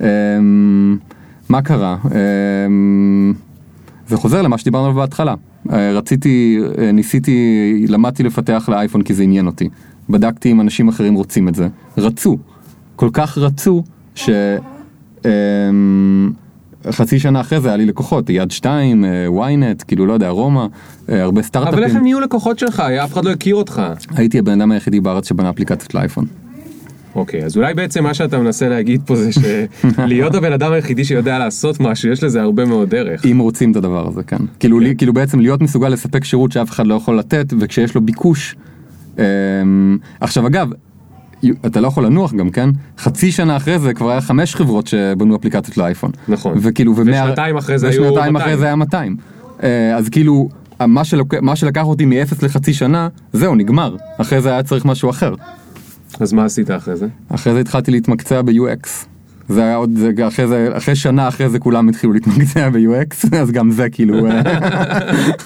אה, 0.00 0.08
מה 1.48 1.62
קרה? 1.62 1.96
אה, 2.04 2.18
זה 4.08 4.16
חוזר 4.16 4.42
למה 4.42 4.58
שדיברנו 4.58 4.84
עליו 4.84 4.96
בהתחלה. 4.96 5.34
אה, 5.72 5.92
רציתי, 5.92 6.58
אה, 6.78 6.92
ניסיתי, 6.92 7.86
למדתי 7.88 8.22
לפתח 8.22 8.68
לאייפון 8.68 9.02
כי 9.02 9.14
זה 9.14 9.22
עניין 9.22 9.46
אותי. 9.46 9.68
בדקתי 10.10 10.52
אם 10.52 10.60
אנשים 10.60 10.88
אחרים 10.88 11.14
רוצים 11.14 11.48
את 11.48 11.54
זה. 11.54 11.68
רצו. 11.98 12.38
כל 12.96 13.08
כך 13.12 13.38
רצו 13.38 13.82
ש... 14.14 14.30
חצי 16.90 17.18
שנה 17.18 17.40
אחרי 17.40 17.60
זה 17.60 17.68
היה 17.68 17.76
לי 17.76 17.86
לקוחות, 17.86 18.30
יד 18.30 18.50
שתיים, 18.50 19.04
אה, 19.04 19.26
ynet, 19.28 19.84
כאילו 19.84 20.06
לא 20.06 20.12
יודע, 20.12 20.28
רומא, 20.28 20.66
אה, 21.08 21.22
הרבה 21.22 21.30
אבל 21.30 21.38
איך 21.38 21.46
סטארט-אפים. 21.46 21.96
הם 21.96 22.02
נהיו 22.02 22.20
לקוחות 22.20 22.58
שלך? 22.58 22.80
אף 22.80 23.12
אחד 23.12 23.24
לא 23.24 23.30
הכיר 23.30 23.54
אותך. 23.54 23.82
הייתי 24.14 24.38
הבן 24.38 24.60
אדם 24.60 24.72
היחידי 24.72 25.00
בארץ 25.00 25.28
שבנה 25.28 25.50
אפליקציות 25.50 25.94
לאייפון. 25.94 26.26
אוקיי, 27.14 27.44
אז 27.44 27.56
אולי 27.56 27.74
בעצם 27.74 28.02
מה 28.02 28.14
שאתה 28.14 28.38
מנסה 28.38 28.68
להגיד 28.68 29.02
פה 29.06 29.16
זה 29.16 29.30
שלהיות 29.32 30.34
הבן 30.38 30.52
אדם 30.52 30.72
היחידי 30.72 31.04
שיודע 31.04 31.38
לעשות 31.38 31.80
משהו, 31.80 32.10
יש 32.10 32.22
לזה 32.22 32.42
הרבה 32.42 32.64
מאוד 32.64 32.90
דרך. 32.90 33.26
אם 33.26 33.38
רוצים 33.38 33.70
את 33.70 33.76
הדבר 33.76 34.08
הזה, 34.08 34.22
כן. 34.22 34.36
כאילו, 34.60 34.80
לי, 34.80 34.94
כאילו 34.96 35.12
בעצם 35.12 35.40
להיות 35.40 35.62
מסוגל 35.62 35.88
לספק 35.88 36.24
שירות 36.24 36.52
שאף 36.52 36.70
אחד 36.70 36.86
לא 36.86 36.94
יכול 36.94 37.18
לתת, 37.18 37.52
וכשיש 37.60 37.94
לו 37.94 38.00
ביקוש. 38.00 38.56
אמ, 39.18 39.22
עכשיו 40.20 40.46
אגב, 40.46 40.70
אתה 41.66 41.80
לא 41.80 41.88
יכול 41.88 42.06
לנוח 42.06 42.32
גם, 42.34 42.50
כן? 42.50 42.70
חצי 42.98 43.32
שנה 43.32 43.56
אחרי 43.56 43.78
זה 43.78 43.94
כבר 43.94 44.10
היה 44.10 44.20
חמש 44.20 44.54
חברות 44.54 44.86
שבנו 44.86 45.36
אפליקציות 45.36 45.76
לאייפון. 45.76 46.10
נכון. 46.28 46.58
וכאילו, 46.60 46.96
ומאה- 46.96 47.24
ושנתיים 47.24 47.56
אחרי 47.56 47.78
זה 47.78 47.88
היו 47.88 48.02
ושנתיים 48.02 48.32
200. 48.32 48.36
אחרי 48.36 48.56
זה 48.56 48.64
היה 48.64 48.76
200. 48.76 49.16
אה, 49.62 49.96
אז 49.96 50.08
כאילו, 50.08 50.48
מה, 50.80 51.04
שלוק... 51.04 51.34
מה 51.34 51.56
שלקח 51.56 51.84
אותי 51.84 52.04
מ-0 52.04 52.34
לחצי 52.42 52.72
שנה, 52.74 53.08
זהו, 53.32 53.54
נגמר. 53.54 53.96
אחרי 54.18 54.40
זה 54.40 54.50
היה 54.50 54.62
צריך 54.62 54.84
משהו 54.84 55.10
אחר. 55.10 55.34
אז 56.20 56.32
מה 56.32 56.44
עשית 56.44 56.70
אחרי 56.70 56.96
זה? 56.96 57.06
אחרי 57.28 57.52
זה 57.52 57.60
התחלתי 57.60 57.90
להתמקצע 57.90 58.42
ב-UX. 58.42 58.88
זה 59.48 59.62
היה 59.62 59.76
עוד, 59.76 59.90
זה, 59.96 60.10
אחרי 60.28 60.46
זה, 60.46 60.68
אחרי 60.72 60.94
שנה 60.96 61.28
אחרי 61.28 61.48
זה 61.48 61.58
כולם 61.58 61.88
התחילו 61.88 62.12
להתמקצע 62.12 62.68
ב-UX, 62.70 63.28
אז 63.42 63.50
גם 63.50 63.70
זה 63.70 63.88
כאילו, 63.90 64.26
אה, 64.26 64.40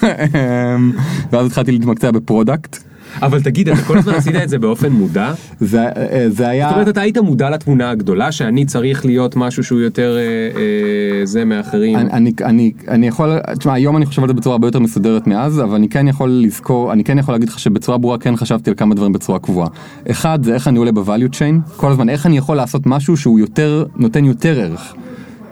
אמ, 0.75 0.91
ואז 1.31 1.45
התחלתי 1.47 1.71
להתמקצע 1.71 2.11
ב 2.11 2.18
product. 2.18 2.77
אבל 3.21 3.41
תגיד, 3.41 3.69
אתה 3.69 3.81
כל 3.81 3.97
הזמן 3.97 4.13
עשית 4.13 4.35
את 4.35 4.49
זה 4.49 4.59
באופן 4.59 4.91
מודע? 4.91 5.33
זה, 5.59 5.81
אה, 5.81 6.25
זה 6.29 6.47
היה, 6.47 6.67
זאת 6.67 6.73
אומרת, 6.73 6.87
אתה 6.87 7.01
היית 7.01 7.17
מודע 7.17 7.49
לתמונה 7.49 7.89
הגדולה, 7.89 8.31
שאני 8.31 8.65
צריך 8.65 9.05
להיות 9.05 9.35
משהו 9.35 9.63
שהוא 9.63 9.79
יותר 9.79 10.17
אה, 10.17 10.21
אה, 10.21 11.25
זה 11.25 11.45
מאחרים. 11.45 11.95
אני, 11.95 12.09
אני, 12.11 12.31
אני, 12.45 12.71
אני 12.87 13.07
יכול, 13.07 13.29
תשמע, 13.59 13.73
היום 13.73 13.97
אני 13.97 14.05
חושב 14.05 14.21
על 14.21 14.27
זה 14.27 14.33
בצורה 14.33 14.53
הרבה 14.53 14.67
יותר 14.67 14.79
מסודרת 14.79 15.27
מאז, 15.27 15.61
אבל 15.61 15.75
אני 15.75 15.89
כן 15.89 16.07
יכול 16.07 16.29
לזכור, 16.29 16.93
אני 16.93 17.03
כן 17.03 17.17
יכול 17.17 17.33
להגיד 17.33 17.49
לך 17.49 17.59
שבצורה 17.59 17.97
ברורה 17.97 18.17
כן 18.17 18.35
חשבתי 18.35 18.69
על 18.69 18.75
כמה 18.75 18.95
דברים 18.95 19.13
בצורה 19.13 19.39
קבועה. 19.39 19.67
אחד, 20.11 20.39
זה 20.43 20.53
איך 20.53 20.67
אני 20.67 20.77
עולה 20.77 20.91
ב-value 20.91 21.33
chain, 21.33 21.75
כל 21.75 21.91
הזמן, 21.91 22.09
איך 22.09 22.25
אני 22.25 22.37
יכול 22.37 22.57
לעשות 22.57 22.85
משהו 22.85 23.17
שהוא 23.17 23.39
יותר, 23.39 23.85
נותן 23.95 24.25
יותר 24.25 24.59
ערך. 24.59 24.93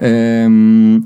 אמ, 0.02 1.00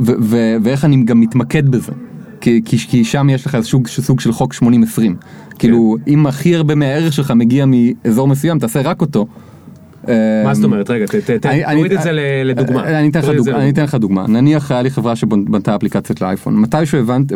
ו- 0.00 0.12
ו- 0.20 0.56
ואיך 0.62 0.84
אני 0.84 1.04
גם 1.04 1.20
מתמקד 1.20 1.68
בזה. 1.68 1.92
כי, 2.40 2.60
כי, 2.64 2.78
כי 2.78 3.04
שם 3.04 3.30
יש 3.30 3.46
לך 3.46 3.58
סוג, 3.60 3.86
סוג 3.86 4.20
של 4.20 4.32
חוק 4.32 4.54
80-20. 4.54 4.64
כאילו, 5.58 5.96
אם 6.06 6.26
הכי 6.26 6.56
הרבה 6.56 6.74
מהערך 6.74 7.12
שלך 7.12 7.30
מגיע 7.30 7.64
מאזור 7.66 8.28
מסוים, 8.28 8.58
תעשה 8.58 8.80
רק 8.80 9.00
אותו. 9.00 9.26
מה 10.44 10.54
זאת 10.54 10.64
אומרת? 10.64 10.90
רגע, 10.90 11.06
תוריד 11.74 11.92
את 11.92 12.02
זה 12.02 12.12
לדוגמה. 12.44 12.84
אני 12.86 13.70
אתן 13.70 13.84
לך 13.84 13.94
דוגמה. 13.94 14.26
נניח 14.26 14.70
היה 14.70 14.82
לי 14.82 14.90
חברה 14.90 15.16
שבנתה 15.16 15.76
אפליקציות 15.76 16.20
לאייפון. 16.20 16.56
מתישהו 16.56 16.98
הבנתי, 16.98 17.34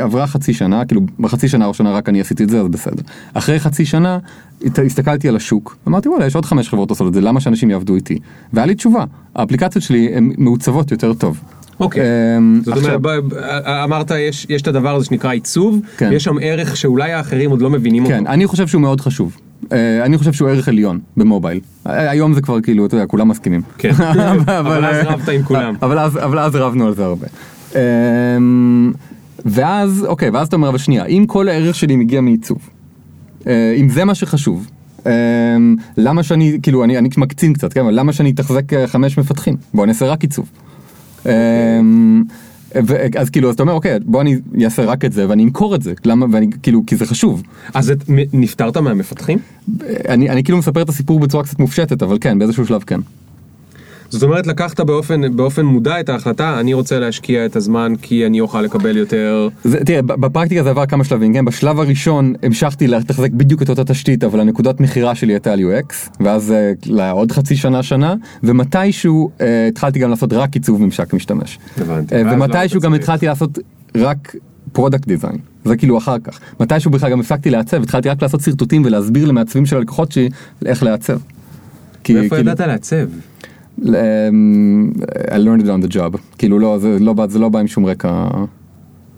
עברה 0.00 0.26
חצי 0.26 0.54
שנה, 0.54 0.84
כאילו 0.84 1.00
בחצי 1.20 1.48
שנה 1.48 1.64
הראשונה 1.64 1.92
רק 1.92 2.08
אני 2.08 2.20
עשיתי 2.20 2.44
את 2.44 2.50
זה, 2.50 2.60
אז 2.60 2.68
בסדר. 2.68 3.02
אחרי 3.34 3.60
חצי 3.60 3.84
שנה 3.84 4.18
הסתכלתי 4.86 5.28
על 5.28 5.36
השוק, 5.36 5.76
אמרתי 5.88 6.08
וואלה 6.08 6.26
יש 6.26 6.34
עוד 6.34 6.44
חמש 6.44 6.68
חברות 6.68 6.90
עושות 6.90 7.08
את 7.08 7.14
זה, 7.14 7.20
למה 7.20 7.40
שאנשים 7.40 7.70
יעבדו 7.70 7.94
איתי? 7.94 8.18
והיה 8.52 8.66
לי 8.66 8.74
תשובה, 8.74 9.04
האפליקציות 9.34 9.84
שלי 9.84 10.10
הן 10.14 10.32
מעוצבות 10.38 10.90
יותר 10.90 11.14
טוב. 11.14 11.40
אוקיי. 11.80 12.02
אמ, 12.38 12.60
זאת 12.64 12.76
אומרת, 12.76 13.00
אמרת 13.84 14.10
יש 14.10 14.46
יש 14.48 14.62
את 14.62 14.66
הדבר 14.66 14.94
הזה 14.94 15.06
שנקרא 15.06 15.30
עיצוב, 15.30 15.80
כן. 15.96 16.10
יש 16.12 16.24
שם 16.24 16.36
ערך 16.40 16.76
שאולי 16.76 17.12
האחרים 17.12 17.50
עוד 17.50 17.62
לא 17.62 17.70
מבינים 17.70 18.06
כן, 18.06 18.18
אותו. 18.18 18.30
אני 18.30 18.46
חושב 18.46 18.66
שהוא 18.66 18.82
מאוד 18.82 19.00
חשוב. 19.00 19.36
אה, 19.72 20.04
אני 20.04 20.18
חושב 20.18 20.32
שהוא 20.32 20.48
ערך 20.48 20.68
עליון 20.68 20.98
במובייל. 21.16 21.60
אה, 21.86 22.10
היום 22.10 22.34
זה 22.34 22.40
כבר 22.40 22.60
כאילו, 22.60 22.86
אתה 22.86 22.94
יודע, 22.94 23.06
כולם 23.06 23.28
מסכימים. 23.28 23.62
כן. 23.78 23.92
אבל 24.60 24.84
אז 24.84 25.06
רבת 25.06 25.28
עם 25.28 25.42
כולם. 25.42 25.74
אבל 25.82 26.38
אז, 26.38 26.56
רבנו 26.56 26.86
על 26.86 26.94
זה 26.94 27.04
הרבה. 27.04 27.26
אמ, 27.74 28.92
ואז, 29.44 30.04
אוקיי, 30.08 30.30
ואז 30.30 30.46
אתה 30.46 30.56
אומר, 30.56 30.68
אבל 30.68 30.78
שנייה, 30.78 31.04
אם 31.04 31.24
כל 31.26 31.48
הערך 31.48 31.74
שלי 31.74 31.96
מגיע 31.96 32.20
מעיצוב, 32.20 32.58
אה, 33.46 33.74
אם 33.76 33.88
זה 33.88 34.04
מה 34.04 34.14
שחשוב, 34.14 34.70
אמ, 35.06 35.10
למה 35.96 36.22
שאני, 36.22 36.58
כאילו, 36.62 36.84
אני, 36.84 36.98
אני 36.98 37.08
מקצין 37.16 37.52
קצת, 37.52 37.72
כן, 37.72 37.86
למה 37.86 38.12
שאני 38.12 38.30
אתחזק 38.30 38.72
אה, 38.72 38.86
חמש 38.86 39.18
מפתחים? 39.18 39.56
בוא 39.74 39.86
נעשה 39.86 40.06
רק 40.06 40.22
עיצוב. 40.22 40.50
אמ, 41.26 42.24
אז 43.18 43.30
כאילו, 43.30 43.48
אז 43.48 43.54
אתה 43.54 43.62
אומר, 43.62 43.72
אוקיי, 43.72 43.98
בוא 44.04 44.20
אני 44.22 44.36
אעשה 44.64 44.84
רק 44.84 45.04
את 45.04 45.12
זה 45.12 45.28
ואני 45.28 45.44
אמכור 45.44 45.74
את 45.74 45.82
זה, 45.82 45.92
למה, 46.04 46.26
ואני, 46.32 46.46
כאילו, 46.62 46.82
כי 46.86 46.96
זה 46.96 47.06
חשוב. 47.06 47.42
אז 47.74 47.90
את- 47.90 48.04
נפטרת 48.32 48.76
מהמפתחים? 48.76 49.38
אני, 50.08 50.30
אני 50.30 50.44
כאילו 50.44 50.58
מספר 50.58 50.82
את 50.82 50.88
הסיפור 50.88 51.20
בצורה 51.20 51.44
קצת 51.44 51.58
מופשטת, 51.58 52.02
אבל 52.02 52.18
כן, 52.20 52.38
באיזשהו 52.38 52.66
שלב 52.66 52.82
כן. 52.82 53.00
זאת 54.12 54.22
אומרת 54.22 54.46
לקחת 54.46 54.80
באופן, 54.80 55.36
באופן 55.36 55.64
מודע 55.64 56.00
את 56.00 56.08
ההחלטה, 56.08 56.60
אני 56.60 56.74
רוצה 56.74 56.98
להשקיע 56.98 57.46
את 57.46 57.56
הזמן 57.56 57.92
כי 58.02 58.26
אני 58.26 58.40
אוכל 58.40 58.62
לקבל 58.62 58.96
יותר... 58.96 59.48
זה, 59.64 59.84
תראה, 59.84 60.02
בפרקטיקה 60.02 60.62
זה 60.62 60.70
עבר 60.70 60.86
כמה 60.86 61.04
שלבים, 61.04 61.34
כן? 61.34 61.44
בשלב 61.44 61.80
הראשון 61.80 62.34
המשכתי 62.42 62.86
לתחזק 62.86 63.30
בדיוק 63.30 63.62
את 63.62 63.68
אותה 63.68 63.84
תשתית, 63.84 64.24
אבל 64.24 64.40
הנקודת 64.40 64.80
מכירה 64.80 65.14
שלי 65.14 65.32
הייתה 65.32 65.52
על 65.52 65.60
UX, 65.60 65.94
ואז 66.20 66.52
אה, 66.52 66.72
לעוד 66.86 67.32
חצי 67.32 67.56
שנה, 67.56 67.82
שנה, 67.82 68.14
ומתישהו 68.42 69.30
אה, 69.40 69.68
התחלתי 69.68 69.98
גם 69.98 70.10
לעשות 70.10 70.32
רק 70.32 70.54
עיצוב 70.54 70.82
ממשק 70.82 71.14
משתמש. 71.14 71.58
הבנתי. 71.78 72.14
אה, 72.14 72.22
לא 72.22 72.32
ומתישהו 72.32 72.58
היית 72.60 72.72
גם 72.72 72.80
צריך. 72.80 73.02
התחלתי 73.02 73.26
לעשות 73.26 73.58
רק 73.96 74.36
product 74.72 75.06
design, 75.06 75.38
זה 75.64 75.76
כאילו 75.76 75.98
אחר 75.98 76.18
כך. 76.18 76.40
מתישהו 76.60 76.90
בכלל 76.90 77.10
גם 77.10 77.20
הפסקתי 77.20 77.50
לעצב, 77.50 77.82
התחלתי 77.82 78.08
רק 78.08 78.22
לעשות 78.22 78.40
שרטוטים 78.40 78.82
ולהסביר 78.84 79.26
למעצבים 79.26 79.66
של 79.66 79.76
הלקוחות 79.76 80.12
שלי 80.12 80.28
איך 80.66 80.82
לעצב. 80.82 81.18
כי, 82.04 82.14
מאיפה 82.14 82.36
כאילו- 82.36 82.50
ידעת 82.50 82.68
לעצב? 82.68 83.06
אמ, 83.80 84.92
I 85.28 85.34
learned 85.34 85.64
it 85.64 85.66
on 85.66 85.88
the 85.88 85.94
job. 85.94 86.18
כאילו 86.38 86.58
לא, 86.58 86.78
זה 86.78 86.96
לא, 87.00 87.14
זה 87.28 87.38
לא 87.38 87.48
בא 87.48 87.58
עם 87.58 87.66
שום 87.66 87.86
רקע. 87.86 88.28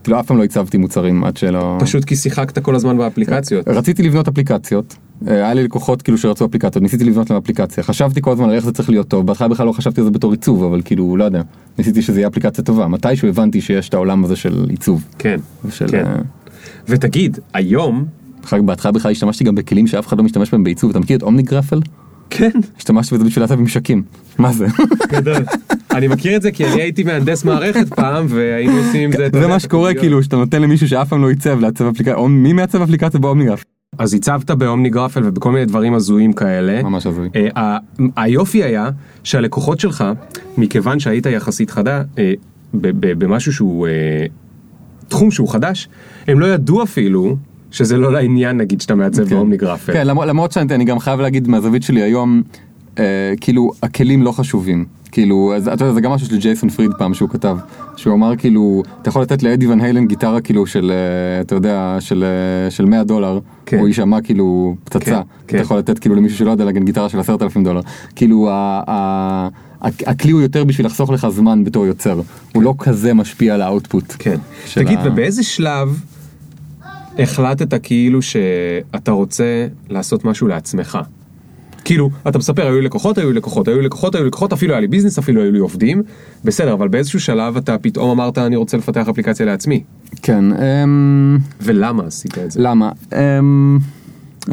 כאילו 0.03 0.21
אף 0.21 0.27
פעם 0.27 0.39
לא 0.39 0.45
עיצבתי 0.45 0.79
מוצרים 0.79 1.25
עד 1.25 1.37
שלא... 1.37 1.77
פשוט 1.81 2.05
כי 2.05 2.17
שיחקת 2.17 2.59
כל 2.59 2.75
הזמן 2.75 2.99
באפליקציות. 2.99 3.69
רציתי 3.69 4.03
לבנות 4.03 4.29
אפליקציות, 4.29 4.97
אה, 5.29 5.35
היה 5.35 5.55
לי 5.55 5.65
לקוחות 5.65 6.03
כאילו 6.03 6.19
שרצו 6.19 6.45
אפליקציות, 6.45 6.83
ניסיתי 6.83 7.05
לבנות 7.05 7.31
להם 7.31 7.39
אפליקציה, 7.43 7.83
חשבתי 7.83 8.21
כל 8.23 8.33
הזמן 8.33 8.49
על 8.49 8.55
איך 8.55 8.65
זה 8.65 8.73
צריך 8.73 8.91
להיות 8.91 9.09
טוב, 9.09 9.27
בהתחלה 9.27 9.49
בכלל 9.49 9.67
לא 9.67 9.73
חשבתי 9.73 10.01
על 10.01 10.05
זה 10.05 10.11
בתור 10.11 10.33
עיצוב, 10.33 10.65
אבל 10.65 10.83
כאילו, 10.85 11.17
לא 11.17 11.25
יודע, 11.25 11.43
ניסיתי 11.79 12.03
שזה 12.03 12.21
יהיה 12.21 12.29
אפליקציה 12.29 12.65
טובה, 12.65 12.89
מתישהו 12.89 13.29
הבנתי 13.29 13.61
שיש 13.61 13.89
את 13.89 13.95
העולם 13.95 14.25
הזה 14.25 14.37
של 14.37 14.67
עיצוב. 14.69 15.05
כן, 15.19 15.37
ושל, 15.65 15.89
כן. 15.89 16.07
אה, 16.07 16.17
ותגיד, 16.89 17.39
היום... 17.55 18.05
בהתחלה 18.53 18.93
בכלל 18.93 19.13
השתמשתי 19.13 19.45
גם 19.45 19.55
בכלים 19.55 19.87
שאף 19.87 20.07
אחד 20.07 20.19
לא 20.19 20.25
משתמש 20.25 20.51
בהם 20.51 20.65
בעיצוב, 20.65 20.91
אתה 20.91 21.01
מכיר 21.01 21.17
את 21.17 21.23
אומני 21.23 21.43
גרפל? 21.43 21.81
כן. 22.37 22.51
השתמשתי 22.77 23.15
בזה 23.15 23.25
בשביל 23.25 23.43
לעצב 23.43 23.55
ממשקים, 23.55 24.03
מה 24.39 24.53
זה? 24.53 24.67
גדול. 25.09 25.45
אני 25.91 26.09
מכיר 26.09 26.37
את 26.37 26.43
זה 26.43 26.51
כי 26.51 26.65
אני 26.67 26.83
הייתי 26.83 27.03
מהנדס 27.03 27.45
מערכת 27.45 27.95
פעם 27.95 28.27
והיינו 28.29 28.77
עושים 28.77 29.03
עם 29.03 29.13
זה... 29.13 29.29
זה 29.33 29.47
מה 29.47 29.61
שקורה. 29.61 29.95
כאילו 29.95 30.23
שאתה 30.23 30.37
נותן 30.37 30.63
למישהו 30.63 30.89
שאף 30.89 31.09
פעם 31.09 31.23
לא 31.23 31.29
עיצב 31.29 31.61
לעצב 31.61 31.87
אפליקציה, 31.87 32.15
או 32.15 32.29
מי 32.29 32.53
מעצב 32.53 32.83
אפליקציה 32.83 33.21
באומניגרף? 33.21 33.65
אז 33.99 34.15
הצבת 34.15 34.51
באומני 34.51 34.91
גרפל 34.91 35.21
ובכל 35.25 35.53
מיני 35.53 35.65
דברים 35.65 35.95
הזויים 35.95 36.33
כאלה. 36.33 36.83
ממש 36.83 37.07
הזוי. 37.07 37.29
אה, 37.57 37.79
היופי 38.17 38.65
היה 38.65 38.91
שהלקוחות 39.25 39.81
שלך, 39.81 40.05
מכיוון 40.59 41.01
שהיית 41.01 41.27
יחסית 41.27 41.71
חדה, 41.71 42.03
אה, 42.19 42.33
במשהו 43.01 43.53
שהוא 43.53 43.87
אה, 43.87 44.27
תחום 45.09 45.31
שהוא 45.31 45.49
חדש, 45.49 45.89
הם 46.27 46.41
לא 46.41 46.47
ידעו 46.47 46.83
אפילו 46.83 47.37
שזה 47.75 47.97
לא 47.97 48.13
לעניין 48.13 48.57
נגיד 48.57 48.81
שאתה 48.81 48.95
מעצב 48.95 49.25
כן. 49.25 49.31
באומני 49.35 49.57
גרפל. 49.57 49.93
כן, 49.93 50.07
למרות, 50.07 50.27
למרות 50.27 50.53
שאני 50.53 50.75
אני 50.75 50.85
גם 50.85 50.99
חייב 50.99 51.21
להגיד 51.21 51.49
מהזווית 51.49 51.83
שלי 51.83 52.03
היום, 52.03 52.43
אה, 52.99 53.05
כאילו 53.41 53.71
הכלים 53.83 54.23
לא 54.23 54.33
חשובים. 54.33 54.85
כאילו, 55.13 55.53
אז, 55.57 55.69
אתה 55.69 55.85
יודע, 55.85 55.95
זה 55.95 56.01
גם 56.01 56.11
משהו 56.11 56.27
של 56.27 56.39
ג'ייסון 56.39 56.69
פריד 56.69 56.91
פעם 56.99 57.15
שהוא 57.15 57.29
כתב, 57.29 57.57
שהוא 57.97 58.15
אמר 58.15 58.37
כאילו, 58.37 58.83
אתה 59.03 59.09
יכול 59.09 59.23
לתת 59.23 59.43
לאדי 59.43 59.67
ון 59.67 59.81
היילן 59.81 60.07
גיטרה 60.07 60.41
כאילו 60.41 60.67
של, 60.67 60.93
אה, 60.95 61.41
אתה 61.41 61.55
יודע, 61.55 61.97
של, 62.01 62.25
אה, 62.25 62.71
של 62.71 62.85
100 62.85 63.05
דולר, 63.05 63.39
כן. 63.67 63.79
הוא 63.79 63.89
יישמע 63.89 64.21
כאילו 64.21 64.77
פצצה, 64.85 65.05
כן, 65.05 65.21
כן. 65.47 65.57
אתה 65.57 65.65
יכול 65.65 65.79
לתת 65.79 65.99
כאילו 65.99 66.15
למישהו 66.15 66.39
שלא 66.39 66.51
יודע 66.51 66.65
לנגן 66.65 66.85
גיטרה 66.85 67.09
של 67.09 67.21
10,000 67.21 67.65
דולר, 67.65 67.81
כאילו 68.17 68.51
ה, 68.51 68.83
ה, 68.89 69.49
הכלי 70.07 70.33
הוא 70.33 70.41
יותר 70.41 70.65
בשביל 70.65 70.87
לחסוך 70.87 71.11
לך 71.11 71.29
זמן 71.29 71.65
בתור 71.65 71.87
יוצר, 71.87 72.21
הוא 72.55 72.63
לא 72.63 72.75
כזה 72.79 73.15
משפיע 73.15 73.55
על 73.55 73.63
האוטפוט. 73.63 74.15
כן. 74.19 74.37
תגיד, 74.75 74.99
ובאיזה 75.05 75.43
שלב 75.43 76.01
החלטת 77.19 77.83
כאילו 77.83 78.23
שאתה 78.23 79.11
רוצה 79.11 79.67
לעשות 79.89 80.25
משהו 80.25 80.49
לעצמך? 80.49 80.99
כאילו, 81.85 82.11
אתה 82.29 82.39
מספר, 82.39 82.67
היו 82.67 82.81
לי 82.81 82.85
לקוחות, 82.85 83.19
היו 83.19 83.31
לי 83.31 83.37
לקוחות, 83.37 83.69
היו 83.69 83.79
לי 83.81 83.87
לקוחות, 83.87 84.15
היו 84.15 84.23
לי 84.23 84.29
לקוחות, 84.29 84.53
אפילו 84.53 84.73
היה 84.73 84.81
לי 84.81 84.87
ביזנס, 84.87 85.19
אפילו 85.19 85.43
היו 85.43 85.53
לי 85.53 85.59
עובדים. 85.59 86.03
בסדר, 86.45 86.73
אבל 86.73 86.89
באיזשהו 86.89 87.21
שלב 87.21 87.57
אתה 87.57 87.79
פתאום 87.79 88.11
אמרת, 88.11 88.39
אני 88.39 88.57
רוצה 88.57 88.77
לפתח 88.77 89.09
אפליקציה 89.09 89.47
לעצמי. 89.47 89.83
כן, 90.23 90.45
אמ... 90.53 91.39
ולמה 91.61 92.07
עשית 92.07 92.39
את 92.39 92.51
זה? 92.51 92.61
למה? 92.63 92.91
אמ, 93.13 93.79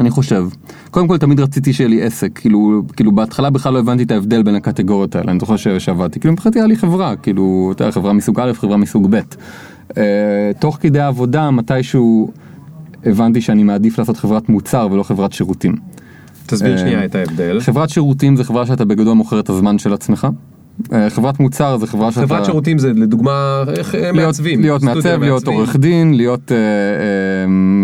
אני 0.00 0.10
חושב. 0.10 0.44
קודם 0.90 1.08
כל 1.08 1.18
תמיד 1.18 1.40
רציתי 1.40 1.72
שיהיה 1.72 1.90
לי 1.90 2.02
עסק, 2.02 2.30
כאילו, 2.34 2.82
כאילו 2.96 3.12
בהתחלה 3.12 3.50
בכלל 3.50 3.72
לא 3.72 3.78
הבנתי 3.78 4.02
את 4.02 4.10
ההבדל 4.10 4.42
בין 4.42 4.54
הקטגוריות 4.54 5.16
האלה, 5.16 5.32
אני 5.32 5.40
זוכר 5.40 5.56
שעבדתי, 5.56 6.20
כאילו 6.20 6.32
מבחינתי 6.32 6.58
היה 6.58 6.66
לי 6.66 6.76
חברה, 6.76 7.16
כאילו, 7.16 7.72
אתה 7.74 7.84
יודע, 7.84 7.92
חברה 7.92 8.12
מסוג 8.12 8.40
א', 8.40 8.52
חברה 8.52 8.76
מסוג 8.76 9.06
ב'. 9.10 9.20
אה, 9.96 10.50
תוך 10.58 10.78
כדי 10.80 11.00
העבודה 11.00 11.50
מתישהו 11.50 12.30
הבנתי 13.06 13.40
שאני 13.40 13.62
מעדיף 13.62 13.98
לעשות 13.98 14.16
חברת 14.16 14.48
מוצר 14.48 14.88
ולא 14.90 15.02
חברת 15.02 15.32
שירותים. 15.32 15.76
תסביר 16.46 16.72
אה, 16.72 16.78
שנייה 16.78 17.04
את 17.04 17.14
ההבדל. 17.14 17.60
חברת 17.60 17.90
שירותים 17.90 18.36
זה 18.36 18.44
חברה 18.44 18.66
שאתה 18.66 18.84
בגדול 18.84 19.14
מוכר 19.14 19.40
את 19.40 19.48
הזמן 19.48 19.78
של 19.78 19.92
עצמך. 19.92 20.28
אה, 20.92 21.10
חברת 21.10 21.40
מוצר 21.40 21.76
זה 21.76 21.86
חברה 21.86 22.12
שאתה... 22.12 22.26
חברת 22.26 22.44
שירותים 22.44 22.78
זה 22.78 22.92
לדוגמה 22.92 23.64
איך 23.76 23.94
אה, 23.94 24.00
להיות, 24.00 24.16
מעצבים. 24.16 24.60
להיות 24.60 24.82
מעצב, 24.82 25.20
להיות. 25.20 25.46
עורך 25.46 25.76
דין, 25.76 26.14
להיות 26.14 26.52
אה, 26.52 26.56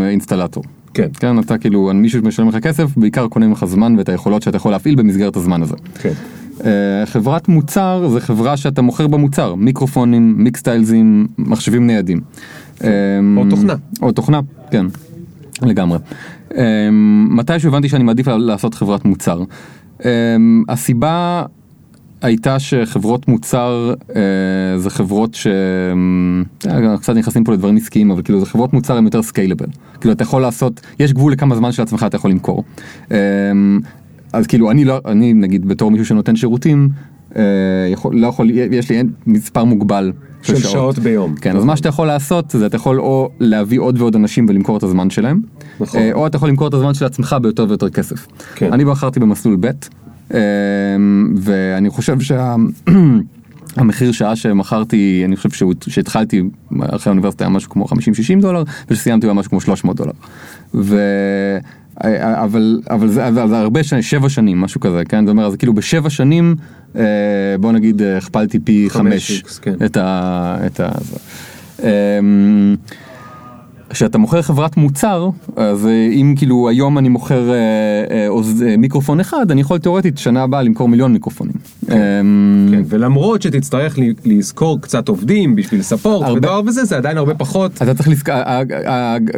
אה, 0.02 0.08
אינסטלטור. 0.10 0.62
כן, 0.94 1.08
כן, 1.20 1.38
אתה 1.38 1.58
כאילו, 1.58 1.90
מישהו 1.94 2.22
משלם 2.22 2.48
לך 2.48 2.56
כסף, 2.56 2.96
בעיקר 2.96 3.28
קונה 3.28 3.46
ממך 3.46 3.64
זמן 3.64 3.94
ואת 3.98 4.08
היכולות 4.08 4.42
שאתה 4.42 4.56
יכול 4.56 4.72
להפעיל 4.72 4.94
במסגרת 4.94 5.36
הזמן 5.36 5.62
הזה. 5.62 5.74
כן. 6.02 6.12
אה, 6.64 7.06
חברת 7.06 7.48
מוצר 7.48 8.08
זה 8.08 8.20
חברה 8.20 8.56
שאתה 8.56 8.82
מוכר 8.82 9.06
במוצר, 9.06 9.54
מיקרופונים, 9.54 10.34
מיקסטיילזים, 10.38 11.26
מחשבים 11.38 11.86
ניידים. 11.86 12.20
אה, 12.84 12.88
או 13.36 13.44
תוכנה. 13.50 13.74
או 14.02 14.12
תוכנה, 14.12 14.40
כן, 14.70 14.86
לגמרי. 15.66 15.98
אה, 16.56 16.88
מתישהו 17.30 17.68
הבנתי 17.68 17.88
שאני 17.88 18.04
מעדיף 18.04 18.28
לעשות 18.28 18.74
חברת 18.74 19.04
מוצר. 19.04 19.42
אה, 20.04 20.36
הסיבה 20.68 21.42
הייתה 22.22 22.58
שחברות 22.58 23.28
מוצר 23.28 23.94
אה, 24.16 24.78
זה 24.78 24.90
חברות 24.90 25.34
ש... 25.34 25.46
אה, 26.66 26.96
קצת 26.96 27.16
נכנסים 27.16 27.44
פה 27.44 27.52
לדברים 27.52 27.76
עסקיים 27.76 28.10
אבל 28.10 28.22
כאילו 28.22 28.40
זה 28.40 28.46
חברות 28.46 28.72
מוצר 28.72 28.96
הם 28.96 29.04
יותר 29.04 29.22
סקיילבל. 29.22 29.66
כאילו 30.00 30.12
אתה 30.14 30.22
יכול 30.22 30.42
לעשות, 30.42 30.80
יש 30.98 31.12
גבול 31.12 31.32
לכמה 31.32 31.56
זמן 31.56 31.72
של 31.72 31.82
עצמך 31.82 32.04
אתה 32.06 32.16
יכול 32.16 32.30
למכור. 32.30 32.64
אה, 33.12 33.16
אז 34.32 34.46
כאילו 34.46 34.70
אני 34.70 34.84
לא, 34.84 35.00
אני 35.04 35.32
נגיד 35.32 35.68
בתור 35.68 35.90
מישהו 35.90 36.06
שנותן 36.06 36.36
שירותים, 36.36 36.88
אה, 37.36 37.42
יכול, 37.92 38.16
לא 38.16 38.26
יכול, 38.26 38.50
יש 38.50 38.90
לי 38.90 39.02
מספר 39.26 39.64
מוגבל 39.64 40.12
של 40.42 40.56
שעות 40.56 40.98
ביום. 40.98 41.34
כן, 41.34 41.56
אז 41.56 41.64
מה 41.64 41.76
שאתה 41.76 41.88
יכול 41.88 42.06
לעשות 42.06 42.50
זה 42.50 42.66
אתה 42.66 42.76
יכול 42.76 43.00
או 43.00 43.30
להביא 43.40 43.80
עוד 43.80 44.00
ועוד 44.00 44.16
אנשים 44.16 44.46
ולמכור 44.48 44.76
את 44.76 44.82
הזמן 44.82 45.10
שלהם, 45.10 45.40
נכון. 45.80 46.00
אה, 46.00 46.12
או 46.12 46.26
אתה 46.26 46.36
יכול 46.36 46.48
למכור 46.48 46.68
את 46.68 46.74
הזמן 46.74 46.94
של 46.94 47.04
עצמך 47.04 47.36
ביותר 47.42 47.66
ויותר 47.68 47.90
כסף. 47.90 48.26
כן. 48.54 48.72
אני 48.72 48.84
בחרתי 48.84 49.20
במסלול 49.20 49.56
ב', 49.60 49.66
אה, 50.34 50.40
ואני 51.36 51.90
חושב 51.90 52.16
שהמחיר 53.76 54.12
שעה 54.18 54.36
שמכרתי, 54.36 55.22
אני 55.24 55.36
חושב 55.36 55.66
שהתחלתי 55.88 56.42
אחרי 56.80 57.10
האוניברסיטה 57.10 57.44
היה 57.44 57.50
משהו 57.50 57.70
כמו 57.70 57.84
50-60 57.84 57.88
דולר, 58.40 58.62
ושסיימתי 58.90 59.26
היה 59.26 59.34
משהו 59.34 59.50
כמו 59.50 59.60
300 59.60 59.96
דולר. 59.96 60.12
ו... 60.74 60.98
אה, 62.04 62.44
אבל 62.44 62.80
אבל 62.90 63.08
זה, 63.08 63.28
אבל 63.28 63.48
זה 63.48 63.58
הרבה 63.58 63.82
שנים, 63.82 64.02
שבע 64.02 64.28
שנים, 64.28 64.60
משהו 64.60 64.80
כזה, 64.80 65.02
כן? 65.08 65.26
זאת 65.26 65.30
אומרת, 65.30 65.50
זה 65.50 65.56
כאילו 65.56 65.74
בשבע 65.74 66.10
שנים, 66.10 66.56
אה, 66.96 67.02
בוא 67.60 67.72
נגיד, 67.72 68.02
אה, 68.02 68.16
הכפלתי 68.16 68.58
פי 68.58 68.86
חמש 68.90 69.30
חמש 69.30 69.42
X, 69.42 69.60
כן. 69.62 69.74
את 69.84 69.96
ה... 69.96 70.56
את 70.66 70.80
ה... 70.80 70.88
זה. 71.00 71.18
אמ, 71.82 72.76
כשאתה 73.90 74.18
מוכר 74.18 74.42
חברת 74.42 74.76
מוצר, 74.76 75.30
אז 75.56 75.86
אה, 75.86 76.08
אם 76.12 76.34
כאילו 76.36 76.68
היום 76.68 76.98
אני 76.98 77.08
מוכר 77.08 77.50
אה, 77.50 77.56
אה, 78.10 78.76
מיקרופון 78.78 79.20
אחד, 79.20 79.50
אני 79.50 79.60
יכול 79.60 79.78
תאורטית 79.78 80.18
שנה 80.18 80.42
הבאה 80.42 80.62
למכור 80.62 80.88
מיליון 80.88 81.12
מיקרופונים. 81.12 81.54
אמ, 81.90 82.68
כן, 82.70 82.82
ולמרות 82.88 83.42
שתצטרך 83.42 83.98
לזכור 84.24 84.80
קצת 84.80 85.08
עובדים 85.08 85.56
בשביל 85.56 85.82
ספורט 85.82 86.28
ודואר 86.28 86.60
וזה, 86.66 86.84
זה 86.84 86.96
עדיין 86.96 87.18
הרבה 87.18 87.34
פחות. 87.34 87.82
אתה 87.82 87.94
צריך 87.94 88.08
לזכור, 88.08 88.34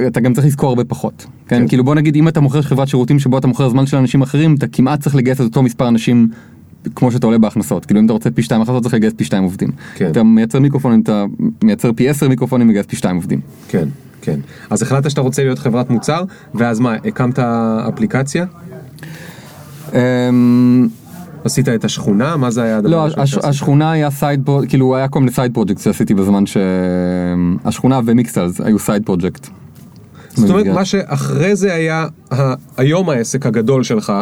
אתה 0.07 0.20
גם 0.20 0.34
צריך 0.34 0.46
לזכור 0.46 0.68
הרבה 0.68 0.84
פחות. 0.84 1.26
כן, 1.48 1.59
כן. 1.59 1.68
כאילו 1.68 1.84
בוא 1.84 1.94
נגיד 1.94 2.16
אם 2.16 2.28
אתה 2.28 2.40
מוכר 2.40 2.62
חברת 2.62 2.88
שירותים 2.88 3.18
שבו 3.18 3.38
אתה 3.38 3.46
מוכר 3.46 3.68
זמן 3.68 3.86
של 3.86 3.96
אנשים 3.96 4.22
אחרים, 4.22 4.55
אתה 4.55 4.66
כמעט 4.66 5.01
צריך 5.01 5.16
לגייס 5.16 5.40
את 5.40 5.44
אותו 5.44 5.62
מספר 5.62 5.88
אנשים. 5.88 6.28
כמו 6.94 7.12
שאתה 7.12 7.26
עולה 7.26 7.38
בהכנסות, 7.38 7.86
כאילו 7.86 8.01
אם 8.01 8.05
אתה 8.05 8.12
רוצה 8.12 8.30
פי 8.30 8.42
שתיים 8.42 8.62
הכנסות 8.62 8.82
צריך 8.82 8.94
לגייס 8.94 9.12
פי 9.16 9.24
שתיים 9.24 9.44
עובדים. 9.44 9.68
כן. 9.94 10.11
אתה 10.11 10.22
מייצר 10.22 10.61
מיקרופונים, 10.61 11.01
אתה 11.01 11.24
מייצר 11.64 11.92
פי 11.92 12.09
עשר 12.09 12.28
מיקרופונים 12.28 12.68
מגייס 12.68 12.86
פי 12.86 12.96
שתיים 12.96 13.16
עובדים. 13.16 13.40
כן, 13.68 13.88
כן. 14.23 14.41
אז 14.71 14.83
החלטת 14.83 15.11
שאתה 15.11 15.21
רוצה 15.21 15.43
להיות 15.43 15.59
חברת 15.59 15.91
מוצר, 15.91 16.25
ואז 16.55 16.81
מה, 16.81 16.95
הקמת 17.05 17.39
אפליקציה? 17.89 18.45
אמ, 19.93 20.89
עשית 21.45 21.68
את 21.68 21.85
השכונה? 21.85 22.37
מה 22.37 22.51
זה 22.51 22.62
היה 22.62 22.77
הדבר 22.77 22.91
לא, 22.91 23.07
הש? 23.16 23.35
השכונה 23.35 23.93
היה 23.93 24.11
side 24.11 24.41
project, 24.45 24.70
כאילו 24.71 24.97
היה 24.97 25.09
כל 25.09 25.18
מיני 25.21 25.33
side 25.32 25.55
project 25.55 25.80
שעשיתי 25.81 26.14
בזמן 26.14 26.47
ש... 26.47 26.57
השכונה 27.64 28.01
ומיקסלס 28.05 28.61
היו 28.61 28.79
side 28.78 29.03
project. 29.07 29.49
זאת 30.35 30.51
אומרת, 30.51 30.66
מה 30.66 30.85
שאחרי 30.85 31.57
זה 31.57 31.75
היה 31.75 32.07
היום 32.77 33.11
העסק 33.11 33.47
הגדול 33.47 33.83
שלך, 33.83 34.12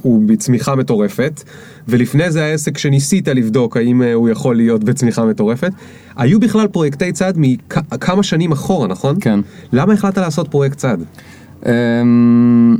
שהוא 0.00 0.22
בצמיחה 0.26 0.74
מטורפת, 0.74 1.42
ולפני 1.88 2.30
זה 2.30 2.44
העסק 2.44 2.78
שניסית 2.78 3.28
לבדוק 3.28 3.76
האם 3.76 4.02
אה, 4.02 4.12
הוא 4.12 4.28
יכול 4.28 4.56
להיות 4.56 4.84
בצמיחה 4.84 5.24
מטורפת, 5.24 5.72
היו 6.16 6.40
בכלל 6.40 6.68
פרויקטי 6.68 7.12
צד 7.12 7.32
מכמה 7.36 8.22
שנים 8.22 8.52
אחורה, 8.52 8.88
נכון? 8.88 9.16
כן. 9.20 9.40
למה 9.72 9.92
החלטת 9.92 10.18
לעשות 10.18 10.48
פרויקט 10.48 10.76
צד? 10.76 10.98
אמ, 11.66 12.76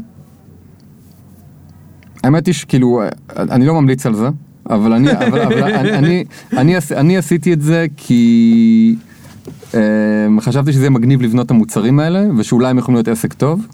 האמת 2.25 2.47
היא 2.47 2.55
שכאילו, 2.55 3.03
אני 3.37 3.67
לא 3.67 3.75
ממליץ 3.75 4.07
על 4.07 4.15
זה, 4.15 4.29
אבל 4.71 4.93
אני, 4.93 5.13
אבל, 5.13 5.41
אבל 5.41 5.63
אני, 5.81 5.93
אני, 5.99 6.25
אני, 6.57 6.75
אני 6.97 7.17
עשיתי 7.17 7.53
את 7.53 7.61
זה 7.61 7.87
כי 7.97 8.97
אמ, 9.75 10.41
חשבתי 10.41 10.73
שזה 10.73 10.91
מגניב 10.91 11.23
לבנות 11.23 11.47
את 11.47 11.51
המוצרים 11.51 12.01
האלה, 12.01 12.25
ושאולי 12.39 12.69
הם 12.69 12.79
יכולים 12.79 12.97
להיות 12.97 13.09
עסק 13.09 13.33
טוב. 13.33 13.67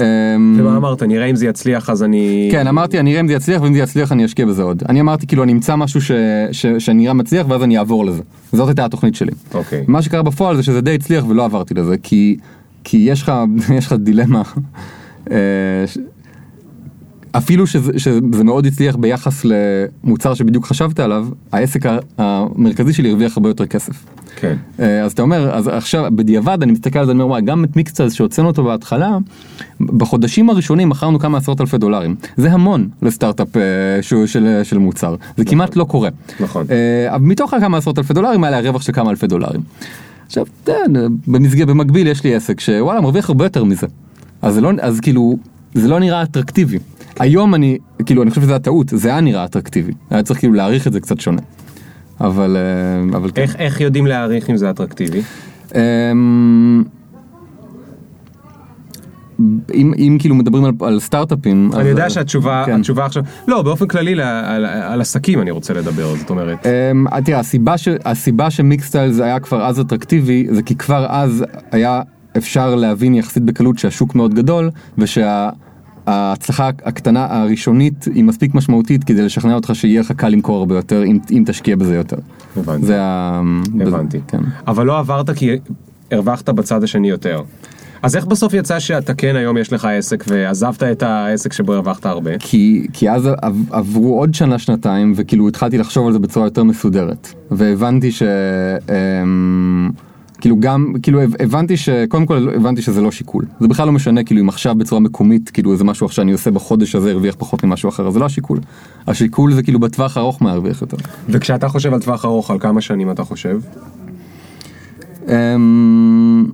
אמ, 0.00 0.56
ומה 0.60 0.76
אמרת, 0.76 1.02
נראה 1.02 1.26
אם 1.26 1.36
זה 1.36 1.46
יצליח 1.46 1.90
אז 1.90 2.02
אני... 2.02 2.48
כן, 2.52 2.66
אמרתי, 2.66 3.00
אני 3.00 3.10
אראה 3.10 3.20
אם 3.20 3.28
זה 3.28 3.34
יצליח, 3.34 3.62
ואם 3.62 3.74
זה 3.74 3.78
יצליח 3.78 4.12
אני 4.12 4.24
אשקיע 4.24 4.46
בזה 4.46 4.62
עוד. 4.62 4.82
אני 4.88 5.00
אמרתי, 5.00 5.26
כאילו, 5.26 5.42
אני 5.42 5.52
אמצא 5.52 5.76
משהו 5.76 6.00
ש, 6.00 6.10
ש, 6.52 6.66
שנראה 6.66 7.12
מצליח, 7.12 7.46
ואז 7.48 7.62
אני 7.62 7.78
אעבור 7.78 8.06
לזה. 8.06 8.22
זאת 8.52 8.68
הייתה 8.68 8.84
התוכנית 8.84 9.14
שלי. 9.14 9.32
אוקיי. 9.54 9.84
מה 9.88 10.02
שקרה 10.02 10.22
בפועל 10.22 10.56
זה 10.56 10.62
שזה 10.62 10.80
די 10.80 10.94
הצליח 10.94 11.24
ולא 11.28 11.44
עברתי 11.44 11.74
לזה, 11.74 11.96
כי, 12.02 12.36
כי 12.84 12.96
יש 12.96 13.22
לך, 13.22 13.32
יש 13.78 13.86
לך 13.86 13.92
דילמה. 13.92 14.42
אה, 17.36 17.38
אפילו 17.38 17.66
שזה, 17.66 17.98
שזה 17.98 18.44
מאוד 18.44 18.66
הצליח 18.66 18.96
ביחס 18.96 19.44
למוצר 19.44 20.34
שבדיוק 20.34 20.66
חשבת 20.66 21.00
עליו, 21.00 21.26
העסק 21.52 21.80
המרכזי 22.18 22.92
שלי 22.92 23.10
הרוויח 23.10 23.36
הרבה 23.36 23.50
יותר 23.50 23.66
כסף. 23.66 24.04
כן. 24.36 24.56
אה, 24.80 25.02
אז 25.02 25.12
אתה 25.12 25.22
אומר, 25.22 25.54
אז 25.54 25.68
עכשיו 25.68 26.04
בדיעבד 26.14 26.58
אני 26.62 26.72
מסתכל 26.72 26.98
על 26.98 27.06
זה, 27.06 27.12
אני 27.12 27.22
אומר, 27.22 27.30
וואי, 27.30 27.42
גם 27.42 27.64
את 27.64 27.76
מיקסטרס 27.76 28.12
שהוצאנו 28.12 28.48
אותו 28.48 28.64
בהתחלה, 28.64 29.18
בחודשים 29.80 30.50
הראשונים 30.50 30.88
מכרנו 30.88 31.18
כמה 31.18 31.38
עשרות 31.38 31.60
אלפי 31.60 31.78
דולרים. 31.78 32.14
זה 32.36 32.52
המון 32.52 32.88
לסטארט-אפ 33.02 33.56
אה, 33.56 33.62
שהוא 34.02 34.26
של, 34.26 34.60
של 34.62 34.78
מוצר, 34.78 35.14
זה 35.36 35.44
כמעט 35.44 35.76
לא 35.76 35.84
קורה. 35.84 36.08
נכון. 36.40 36.66
אה, 36.70 37.18
מתוך 37.18 37.54
הכמה 37.54 37.78
עשרות 37.78 37.98
אלפי 37.98 38.14
דולרים 38.14 38.44
היה 38.44 38.60
לי 38.60 38.68
הרווח 38.68 38.82
של 38.82 38.92
כמה 38.92 39.10
אלפי 39.10 39.26
דולרים. 39.26 39.60
עכשיו, 40.26 40.46
כן, 40.64 40.92
במסגרת, 41.26 41.68
במקביל 41.68 42.06
יש 42.06 42.24
לי 42.24 42.34
עסק 42.34 42.60
שוואלה 42.60 43.00
מרוויח 43.00 43.28
הרבה 43.28 43.44
יותר 43.44 43.64
מזה. 43.64 43.86
אז 44.42 44.58
לא, 44.58 44.70
אז 44.80 45.00
כאילו, 45.00 45.38
זה 45.74 45.88
לא 45.88 46.00
נראה 46.00 46.22
אטרקטיבי. 46.22 46.78
היום 47.18 47.54
אני, 47.54 47.78
כאילו, 48.06 48.22
אני 48.22 48.30
חושב 48.30 48.42
שזה 48.42 48.56
הטעות, 48.56 48.88
זה 48.88 49.08
היה 49.08 49.20
נראה 49.20 49.44
אטרקטיבי. 49.44 49.92
היה 50.10 50.22
צריך 50.22 50.38
כאילו 50.38 50.52
להעריך 50.52 50.86
את 50.86 50.92
זה 50.92 51.00
קצת 51.00 51.20
שונה. 51.20 51.40
אבל, 52.20 52.56
אה, 52.56 53.16
אבל 53.18 53.30
כן. 53.34 53.42
איך, 53.42 53.56
איך 53.56 53.80
יודעים 53.80 54.06
להעריך 54.06 54.50
אם 54.50 54.56
זה 54.56 54.70
אטרקטיבי? 54.70 55.22
אמ, 55.74 56.82
אם, 59.74 59.92
אם 59.98 60.16
כאילו 60.20 60.34
מדברים 60.34 60.64
על, 60.64 60.72
על 60.80 61.00
סטארט-אפים, 61.00 61.70
אני 61.72 61.80
אז- 61.82 61.86
יודע 61.86 62.10
שהתשובה, 62.10 62.62
כן. 62.66 62.80
התשובה 62.80 63.04
עכשיו, 63.04 63.22
לא, 63.48 63.62
באופן 63.62 63.86
כללי 63.86 64.12
על, 64.12 64.20
על, 64.20 64.64
על 64.64 65.00
עסקים 65.00 65.40
אני 65.40 65.50
רוצה 65.50 65.74
לדבר, 65.74 66.16
זאת 66.16 66.30
אומרת. 66.30 66.66
אמ, 66.66 67.20
תראה, 67.24 67.38
הסיבה, 67.38 67.78
ש, 67.78 67.88
הסיבה 68.04 68.50
שמיקסטיילס 68.50 69.20
היה 69.20 69.40
כבר 69.40 69.66
אז 69.66 69.80
אטרקטיבי, 69.80 70.46
זה 70.50 70.62
כי 70.62 70.74
כבר 70.74 71.06
אז 71.08 71.44
היה 71.72 72.02
אפשר 72.36 72.74
להבין 72.74 73.14
יחסית 73.14 73.42
בקלות 73.42 73.78
שהשוק 73.78 74.14
מאוד 74.14 74.34
גדול, 74.34 74.70
ושההצלחה 76.08 76.70
הקטנה 76.84 77.26
הראשונית 77.30 78.04
היא 78.14 78.24
מספיק 78.24 78.54
משמעותית 78.54 79.04
כדי 79.04 79.22
לשכנע 79.22 79.54
אותך 79.54 79.70
שיהיה 79.74 80.00
לך 80.00 80.12
קל 80.12 80.28
למכור 80.28 80.58
הרבה 80.58 80.76
יותר, 80.76 81.04
אם, 81.04 81.18
אם 81.30 81.42
תשקיע 81.46 81.76
בזה 81.76 81.96
יותר. 81.96 82.16
הבנתי. 82.56 82.86
זה 82.86 83.02
ה... 83.02 83.40
הבנתי. 83.80 84.18
כן. 84.28 84.40
אבל 84.66 84.86
לא 84.86 84.98
עברת 84.98 85.30
כי 85.30 85.50
הרווחת 86.10 86.48
בצד 86.48 86.84
השני 86.84 87.08
יותר. 87.08 87.42
אז 88.02 88.16
איך 88.16 88.26
בסוף 88.26 88.54
יצא 88.54 88.78
שאתה 88.78 89.14
כן 89.14 89.36
היום 89.36 89.56
יש 89.56 89.72
לך 89.72 89.84
עסק 89.84 90.24
ועזבת 90.28 90.82
את 90.82 91.02
העסק 91.02 91.52
שבו 91.52 91.72
הרווחת 91.74 92.06
הרבה? 92.06 92.30
כי, 92.38 92.86
כי 92.92 93.10
אז 93.10 93.28
עב- 93.42 93.72
עברו 93.72 94.18
עוד 94.18 94.34
שנה 94.34 94.58
שנתיים 94.58 95.12
וכאילו 95.16 95.48
התחלתי 95.48 95.78
לחשוב 95.78 96.06
על 96.06 96.12
זה 96.12 96.18
בצורה 96.18 96.46
יותר 96.46 96.64
מסודרת 96.64 97.28
והבנתי 97.50 98.12
ש... 98.12 98.22
אמ, 98.88 99.90
כאילו 100.46 100.60
גם 100.60 100.92
כאילו 101.02 101.22
הב- 101.22 101.34
הבנתי 101.42 101.76
שקודם 101.76 102.26
כל 102.26 102.48
הבנתי 102.56 102.82
שזה 102.82 103.02
לא 103.02 103.10
שיקול 103.10 103.44
זה 103.60 103.68
בכלל 103.68 103.86
לא 103.86 103.92
משנה 103.92 104.24
כאילו 104.24 104.40
אם 104.40 104.48
עכשיו 104.48 104.74
בצורה 104.74 105.00
מקומית 105.00 105.50
כאילו 105.50 105.72
איזה 105.72 105.84
משהו 105.84 106.08
שאני 106.08 106.32
עושה 106.32 106.50
בחודש 106.50 106.94
הזה 106.94 107.10
הרוויח 107.10 107.34
פחות 107.38 107.64
ממשהו 107.64 107.88
אחר 107.88 108.10
זה 108.10 108.18
לא 108.18 108.24
השיקול 108.24 108.58
השיקול 109.06 109.52
זה 109.54 109.62
כאילו 109.62 109.78
בטווח 109.78 110.16
הארוך 110.16 110.42
מה 110.42 110.52
הרוויח 110.52 110.82
יותר. 110.82 110.96
וכשאתה 111.28 111.68
חושב 111.68 111.94
על 111.94 112.00
טווח 112.00 112.24
ארוך, 112.24 112.50
על 112.50 112.58
כמה 112.58 112.80
שנים 112.80 113.10
אתה 113.10 113.24
חושב? 113.24 113.60
אמ, 115.28 116.44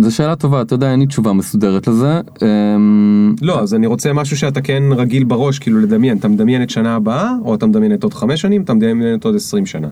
זו 0.00 0.14
שאלה 0.14 0.36
טובה 0.36 0.62
אתה 0.62 0.74
יודע 0.74 0.92
אין 0.92 1.00
לי 1.00 1.06
תשובה 1.06 1.32
מסודרת 1.32 1.88
לזה. 1.88 2.20
אמ, 2.42 3.34
לא, 3.42 3.60
אז 3.60 3.74
אני 3.74 3.86
רוצה 3.86 4.12
משהו 4.12 4.36
שאתה 4.36 4.60
כן 4.60 4.82
רגיל 4.96 5.24
בראש, 5.24 5.58
כאילו 5.58 5.80
לדמיין. 5.80 6.18
אתה 6.18 6.28
מדמיין 6.28 6.62
את 6.62 6.70
שנה 6.70 6.94
הבאה, 6.96 7.32
או 7.44 7.54
אתה 7.54 7.66
מדמיין 7.66 7.94
את 7.94 8.02
עוד 8.04 8.14
חמש 8.14 8.40
שנים, 8.40 8.62
אתה 8.62 8.74
מדמיין 8.74 9.14
את 9.14 9.24
עוד 9.24 9.36
עשרים 9.36 9.66
שנה. 9.66 9.88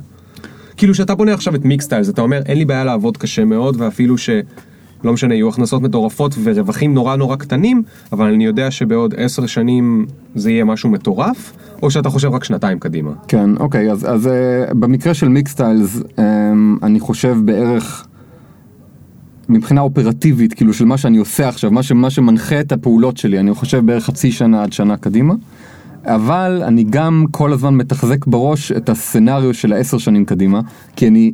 כאילו 0.78 0.94
שאתה 0.94 1.14
בונה 1.14 1.34
עכשיו 1.34 1.54
את 1.54 1.64
מיקסטיילס, 1.64 2.08
אתה 2.08 2.22
אומר, 2.22 2.42
אין 2.46 2.58
לי 2.58 2.64
בעיה 2.64 2.84
לעבוד 2.84 3.16
קשה 3.16 3.44
מאוד, 3.44 3.76
ואפילו 3.80 4.18
ש... 4.18 4.30
לא 5.04 5.12
משנה, 5.12 5.34
יהיו 5.34 5.48
הכנסות 5.48 5.82
מטורפות 5.82 6.34
ורווחים 6.42 6.94
נורא 6.94 7.16
נורא 7.16 7.36
קטנים, 7.36 7.82
אבל 8.12 8.32
אני 8.32 8.44
יודע 8.44 8.70
שבעוד 8.70 9.14
עשר 9.16 9.46
שנים 9.46 10.06
זה 10.34 10.50
יהיה 10.50 10.64
משהו 10.64 10.90
מטורף, 10.90 11.52
או 11.82 11.90
שאתה 11.90 12.10
חושב 12.10 12.28
רק 12.28 12.44
שנתיים 12.44 12.78
קדימה. 12.78 13.10
כן, 13.28 13.56
אוקיי, 13.56 13.92
אז, 13.92 14.06
אז 14.10 14.26
uh, 14.26 14.74
במקרה 14.74 15.14
של 15.14 15.28
מיקסטיילס, 15.28 15.96
um, 15.96 16.20
אני 16.82 17.00
חושב 17.00 17.36
בערך, 17.44 18.06
מבחינה 19.48 19.80
אופרטיבית, 19.80 20.54
כאילו 20.54 20.72
של 20.72 20.84
מה 20.84 20.98
שאני 20.98 21.18
עושה 21.18 21.48
עכשיו, 21.48 21.70
מה, 21.70 21.82
ש, 21.82 21.92
מה 21.92 22.10
שמנחה 22.10 22.60
את 22.60 22.72
הפעולות 22.72 23.16
שלי, 23.16 23.38
אני 23.38 23.54
חושב 23.54 23.86
בערך 23.86 24.04
חצי 24.04 24.32
שנה 24.32 24.62
עד 24.62 24.72
שנה 24.72 24.96
קדימה, 24.96 25.34
אבל 26.04 26.62
אני 26.66 26.84
גם 26.90 27.24
כל 27.30 27.52
הזמן 27.52 27.74
מתחזק 27.74 28.26
בראש 28.26 28.72
את 28.72 28.88
הסצנריו 28.88 29.54
של 29.54 29.72
העשר 29.72 29.98
שנים 29.98 30.24
קדימה, 30.24 30.60
כי 30.96 31.08
אני... 31.08 31.32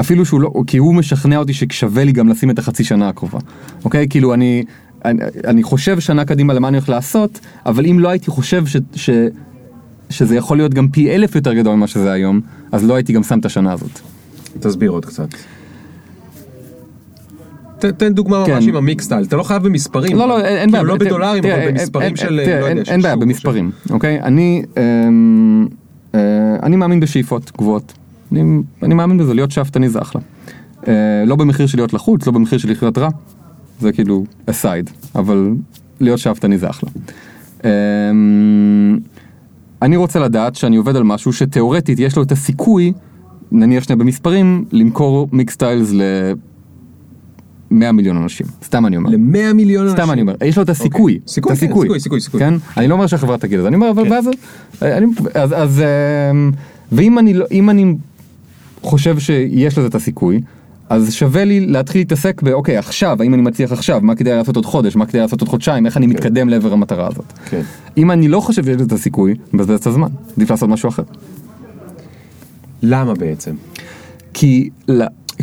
אפילו 0.00 0.26
שהוא 0.26 0.40
לא, 0.40 0.52
כי 0.66 0.78
הוא 0.78 0.94
משכנע 0.94 1.36
אותי 1.36 1.52
ששווה 1.52 2.04
לי 2.04 2.12
גם 2.12 2.28
לשים 2.28 2.50
את 2.50 2.58
החצי 2.58 2.84
שנה 2.84 3.08
הקרובה, 3.08 3.38
אוקיי? 3.84 4.06
כאילו 4.08 4.34
אני, 4.34 4.64
אני, 5.04 5.22
אני 5.46 5.62
חושב 5.62 6.00
שנה 6.00 6.24
קדימה 6.24 6.54
למה 6.54 6.68
אני 6.68 6.76
הולך 6.76 6.88
לעשות, 6.88 7.40
אבל 7.66 7.86
אם 7.86 7.98
לא 8.00 8.08
הייתי 8.08 8.30
חושב 8.30 8.66
ש, 8.66 8.76
ש, 8.94 9.10
שזה 10.10 10.36
יכול 10.36 10.56
להיות 10.56 10.74
גם 10.74 10.88
פי 10.88 11.14
אלף 11.14 11.34
יותר 11.34 11.54
גדול 11.54 11.74
ממה 11.74 11.86
שזה 11.86 12.12
היום, 12.12 12.40
אז 12.72 12.84
לא 12.84 12.94
הייתי 12.94 13.12
גם 13.12 13.22
שם 13.22 13.38
את 13.38 13.44
השנה 13.44 13.72
הזאת. 13.72 14.00
תסביר 14.60 14.90
עוד 14.90 15.04
קצת. 15.04 15.28
ת- 17.80 17.98
תן 17.98 18.12
דוגמה 18.14 18.42
כן. 18.46 18.54
ממש 18.54 18.66
עם 18.66 18.76
המיקסטייל, 18.76 19.24
אתה 19.24 19.36
לא 19.36 19.42
חייב 19.42 19.62
במספרים. 19.62 20.16
לא, 20.16 20.28
לא, 20.28 20.40
אין, 20.40 20.56
אין 20.56 20.70
בעיה. 20.70 20.84
כאילו 20.84 20.98
לא 20.98 21.04
בדולרים, 21.04 21.44
אבל 21.44 21.70
במספרים 21.70 22.16
של, 22.16 22.32
לא 22.32 22.40
אין- 22.42 22.48
יודע, 22.72 22.84
של 22.84 22.92
אין 22.92 23.02
בעיה, 23.02 23.16
במספרים, 23.16 23.70
אוקיי? 23.90 24.20
אני, 24.22 24.62
אמ, 24.76 25.66
אה, 26.14 26.20
אני 26.62 26.76
מאמין 26.76 27.00
בשאיפות 27.00 27.52
גבוהות. 27.58 27.92
אני, 28.32 28.42
אני 28.82 28.94
מאמין 28.94 29.18
בזה, 29.18 29.34
להיות 29.34 29.50
שאפתני 29.50 29.88
זה 29.88 30.00
אחלה. 30.02 30.20
אה, 30.88 30.92
לא 31.26 31.36
במחיר 31.36 31.66
של 31.66 31.78
להיות 31.78 31.92
לחוץ, 31.94 32.26
לא 32.26 32.32
במחיר 32.32 32.58
של 32.58 32.70
לחיות 32.70 32.98
רע, 32.98 33.08
זה 33.80 33.92
כאילו 33.92 34.24
aside, 34.50 34.90
אבל 35.14 35.54
להיות 36.00 36.18
שאפתני 36.18 36.58
זה 36.58 36.70
אחלה. 36.70 36.90
אמ, 37.64 38.98
אני 39.82 39.96
רוצה 39.96 40.18
לדעת 40.20 40.54
שאני 40.54 40.76
עובד 40.76 40.96
על 40.96 41.02
משהו 41.02 41.32
שתאורטית 41.32 41.98
יש 41.98 42.16
לו 42.16 42.22
את 42.22 42.32
הסיכוי, 42.32 42.92
נניח 43.52 43.84
שנייה 43.84 43.96
במספרים, 43.96 44.64
למכור 44.72 45.28
מיקסטיילס 45.32 45.92
ל-100 47.70 47.92
מיליון 47.92 48.16
אנשים. 48.16 48.46
סתם 48.64 48.86
אני 48.86 48.96
אומר. 48.96 49.10
ל-100 49.10 49.52
מיליון 49.54 49.84
אנשים. 49.86 50.02
סתם 50.02 50.10
אני 50.10 50.20
אומר, 50.20 50.34
יש 50.44 50.56
לו 50.56 50.62
את 50.62 50.68
הסיכוי, 50.68 51.12
אוקיי. 51.14 51.32
סיכוי, 51.32 51.52
את 51.52 51.58
כן, 51.58 51.64
הסיכוי, 51.66 51.82
סיכוי, 51.86 52.00
סיכוי, 52.00 52.20
סיכוי. 52.20 52.40
כן? 52.40 52.54
אני 52.76 52.88
לא 52.88 52.94
אומר 52.94 53.06
שהחברה 53.06 53.38
תגיד 53.38 53.58
את 53.58 53.62
זה, 53.62 53.68
אני 53.68 53.76
אומר, 53.76 53.90
אבל 53.90 54.04
כן. 54.04 54.10
ואז, 54.12 54.28
אני, 54.82 55.06
אז, 55.34 55.54
אז, 55.56 55.82
אמ, 56.30 56.50
ואם 56.92 57.18
אני, 57.18 57.34
לא- 57.34 57.46
אני 57.70 57.94
חושב 58.82 59.18
שיש 59.18 59.78
לזה 59.78 59.86
את 59.86 59.94
הסיכוי, 59.94 60.40
אז 60.88 61.12
שווה 61.12 61.44
לי 61.44 61.60
להתחיל 61.66 62.00
להתעסק 62.00 62.42
באוקיי 62.42 62.76
עכשיו 62.76 63.16
האם 63.22 63.34
אני 63.34 63.42
מצליח 63.42 63.72
עכשיו 63.72 64.00
מה 64.02 64.14
כדאי 64.14 64.36
לעשות 64.36 64.56
עוד 64.56 64.66
חודש 64.66 64.96
מה 64.96 65.06
כדאי 65.06 65.20
לעשות 65.20 65.40
עוד 65.40 65.48
חודשיים 65.48 65.86
איך 65.86 65.96
אני 65.96 66.06
מתקדם 66.06 66.48
לעבר 66.48 66.72
המטרה 66.72 67.06
הזאת. 67.06 67.24
כן. 67.50 67.62
אם 67.96 68.10
אני 68.10 68.28
לא 68.28 68.40
חושב 68.40 68.64
שיש 68.64 68.74
לזה 68.74 68.84
את 68.84 68.92
הסיכוי 68.92 69.34
מבזבז 69.52 69.80
את 69.80 69.86
הזמן 69.86 70.08
עדיף 70.36 70.50
לעשות 70.50 70.68
משהו 70.68 70.88
אחר. 70.88 71.02
למה 72.82 73.14
בעצם? 73.14 73.54
כי 74.34 74.70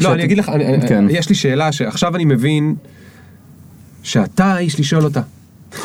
לא, 0.01 0.13
אני 0.13 0.23
אגיד 0.23 0.37
לך, 0.37 0.51
כן. 0.87 1.05
יש 1.09 1.29
לי 1.29 1.35
שאלה 1.35 1.71
שעכשיו 1.71 2.15
אני 2.15 2.25
מבין 2.25 2.75
שאתה 4.03 4.45
האיש 4.45 4.79
לשאול 4.79 5.03
אותה. 5.03 5.21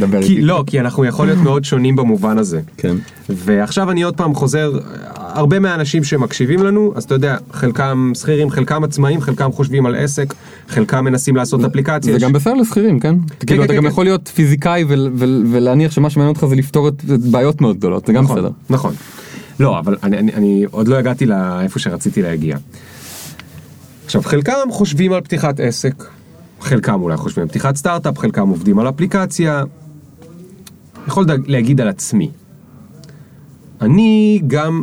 דבר 0.00 0.22
כי 0.22 0.32
איתי. 0.32 0.40
לא, 0.40 0.64
כי 0.66 0.80
אנחנו 0.80 1.04
יכול 1.04 1.26
להיות 1.26 1.38
מאוד 1.38 1.64
שונים 1.64 1.96
במובן 1.96 2.38
הזה. 2.38 2.60
כן. 2.76 2.96
ועכשיו 3.28 3.90
אני 3.90 4.02
עוד 4.02 4.16
פעם 4.16 4.34
חוזר, 4.34 4.78
הרבה 5.14 5.58
מהאנשים 5.58 6.04
שמקשיבים 6.04 6.62
לנו, 6.62 6.92
אז 6.96 7.04
אתה 7.04 7.14
יודע, 7.14 7.36
חלקם 7.52 8.12
שכירים, 8.14 8.50
חלקם 8.50 8.84
עצמאים, 8.84 9.20
חלקם 9.20 9.52
חושבים 9.52 9.86
על 9.86 9.94
עסק, 9.94 10.34
חלקם 10.68 11.04
מנסים 11.04 11.36
לעשות 11.36 11.64
אפליקציה. 11.64 12.12
זה 12.12 12.18
גם 12.18 12.32
בסדר 12.32 12.54
לשכירים, 12.54 13.00
כן? 13.00 13.14
כאילו 13.46 13.62
כן, 13.62 13.64
אתה 13.64 13.72
כן, 13.72 13.76
גם 13.76 13.82
כן. 13.82 13.88
יכול 13.88 14.04
להיות 14.04 14.28
פיזיקאי 14.34 14.84
ול- 14.88 15.10
ול- 15.16 15.44
ולהניח 15.50 15.92
שמה 15.92 16.10
שמעניין 16.10 16.34
אותך 16.34 16.46
זה 16.46 16.54
לפתור 16.56 16.88
את 16.88 16.94
את 17.14 17.20
בעיות 17.20 17.60
מאוד 17.60 17.76
גדולות, 17.76 18.06
זה 18.06 18.12
גם 18.12 18.24
נכון, 18.24 18.36
בסדר. 18.36 18.50
נכון. 18.70 18.94
לא, 19.60 19.78
אבל 19.78 19.96
אני, 20.02 20.18
אני, 20.18 20.34
אני 20.34 20.64
עוד 20.70 20.88
לא 20.88 20.96
הגעתי 20.96 21.26
לאיפה 21.26 21.78
שרציתי 21.78 22.22
להגיע. 22.22 22.56
עכשיו, 24.04 24.22
חלקם 24.22 24.68
חושבים 24.70 25.12
על 25.12 25.20
פתיחת 25.20 25.60
עסק, 25.60 26.04
חלקם 26.60 27.02
אולי 27.02 27.16
חושבים 27.16 27.42
על 27.42 27.48
פתיחת 27.48 27.76
סטארט-אפ, 27.76 28.18
חלקם 28.18 28.48
עובדים 28.48 28.78
על 28.78 28.88
אפליקציה. 28.88 29.64
יכול 31.06 31.26
להגיד 31.46 31.80
על 31.80 31.88
עצמי. 31.88 32.30
אני 33.80 34.40
גם, 34.46 34.82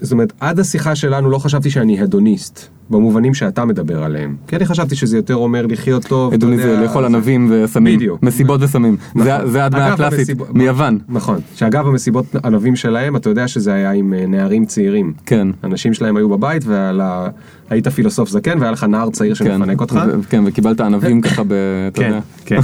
זאת 0.00 0.12
אומרת, 0.12 0.32
עד 0.40 0.60
השיחה 0.60 0.96
שלנו 0.96 1.30
לא 1.30 1.38
חשבתי 1.38 1.70
שאני 1.70 2.00
הדוניסט, 2.00 2.68
במובנים 2.90 3.34
שאתה 3.34 3.64
מדבר 3.64 4.02
עליהם. 4.04 4.36
כי 4.46 4.56
אני 4.56 4.66
חשבתי 4.66 4.96
שזה 4.96 5.16
יותר 5.16 5.34
אומר 5.36 5.66
לחיות 5.66 6.04
טוב. 6.04 6.28
אתה 6.32 6.36
אדוני 6.36 6.56
זה 6.56 6.80
לאכול 6.82 7.04
ענבים 7.04 7.48
וסמים, 7.50 7.96
בדיוק. 7.96 8.22
מסיבות 8.22 8.62
וסמים, 8.62 8.96
זה- 9.14 9.20
נכון. 9.36 9.50
זה 9.50 9.64
הדמיה 9.64 9.92
הקלאסית 9.92 10.38
מיוון. 10.54 10.98
נכון, 11.08 11.38
שאגב 11.54 11.86
המסיבות 11.86 12.26
ענבים 12.44 12.76
שלהם, 12.76 13.16
אתה 13.16 13.28
יודע 13.30 13.48
שזה 13.48 13.72
היה 13.74 13.90
עם 13.92 14.14
אה, 14.14 14.26
נערים 14.26 14.64
צעירים. 14.64 15.12
כן. 15.26 15.48
אנשים 15.64 15.94
שלהם 15.94 16.16
היו 16.16 16.28
בבית 16.28 16.64
והיית 16.66 17.88
פילוסוף 17.88 18.28
זקן 18.28 18.58
והיה 18.58 18.70
לך 18.72 18.84
נער 18.84 19.10
צעיר 19.10 19.34
כן, 19.34 19.44
שמפנק 19.44 19.80
אותך. 19.80 19.98
כן, 20.28 20.42
וקיבלת 20.46 20.80
ענבים 20.80 21.20
ככה 21.20 21.42
ב... 21.48 21.52
כן. 21.94 22.18
כן. 22.44 22.58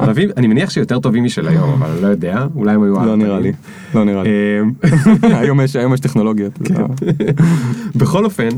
ענבים, 0.00 0.28
אני 0.36 0.46
מניח 0.46 0.70
שיותר 0.70 0.98
טובים 0.98 1.24
משל 1.24 1.48
היום, 1.48 1.70
אבל 1.82 2.02
לא 2.02 2.06
יודע, 2.06 2.46
אולי 2.56 2.74
הם 2.74 2.82
היו... 2.82 2.94
לא 3.06 3.16
נראה 3.16 3.40
לי, 3.40 3.52
לא 3.94 4.04
נראה 4.04 4.22
לי. 4.22 4.28
אה, 5.32 5.38
היום 5.40 5.60
יש. 5.60 5.76
אתה 5.76 6.18
יודע. 6.70 6.86
בכל 7.96 8.24
אופן, 8.24 8.48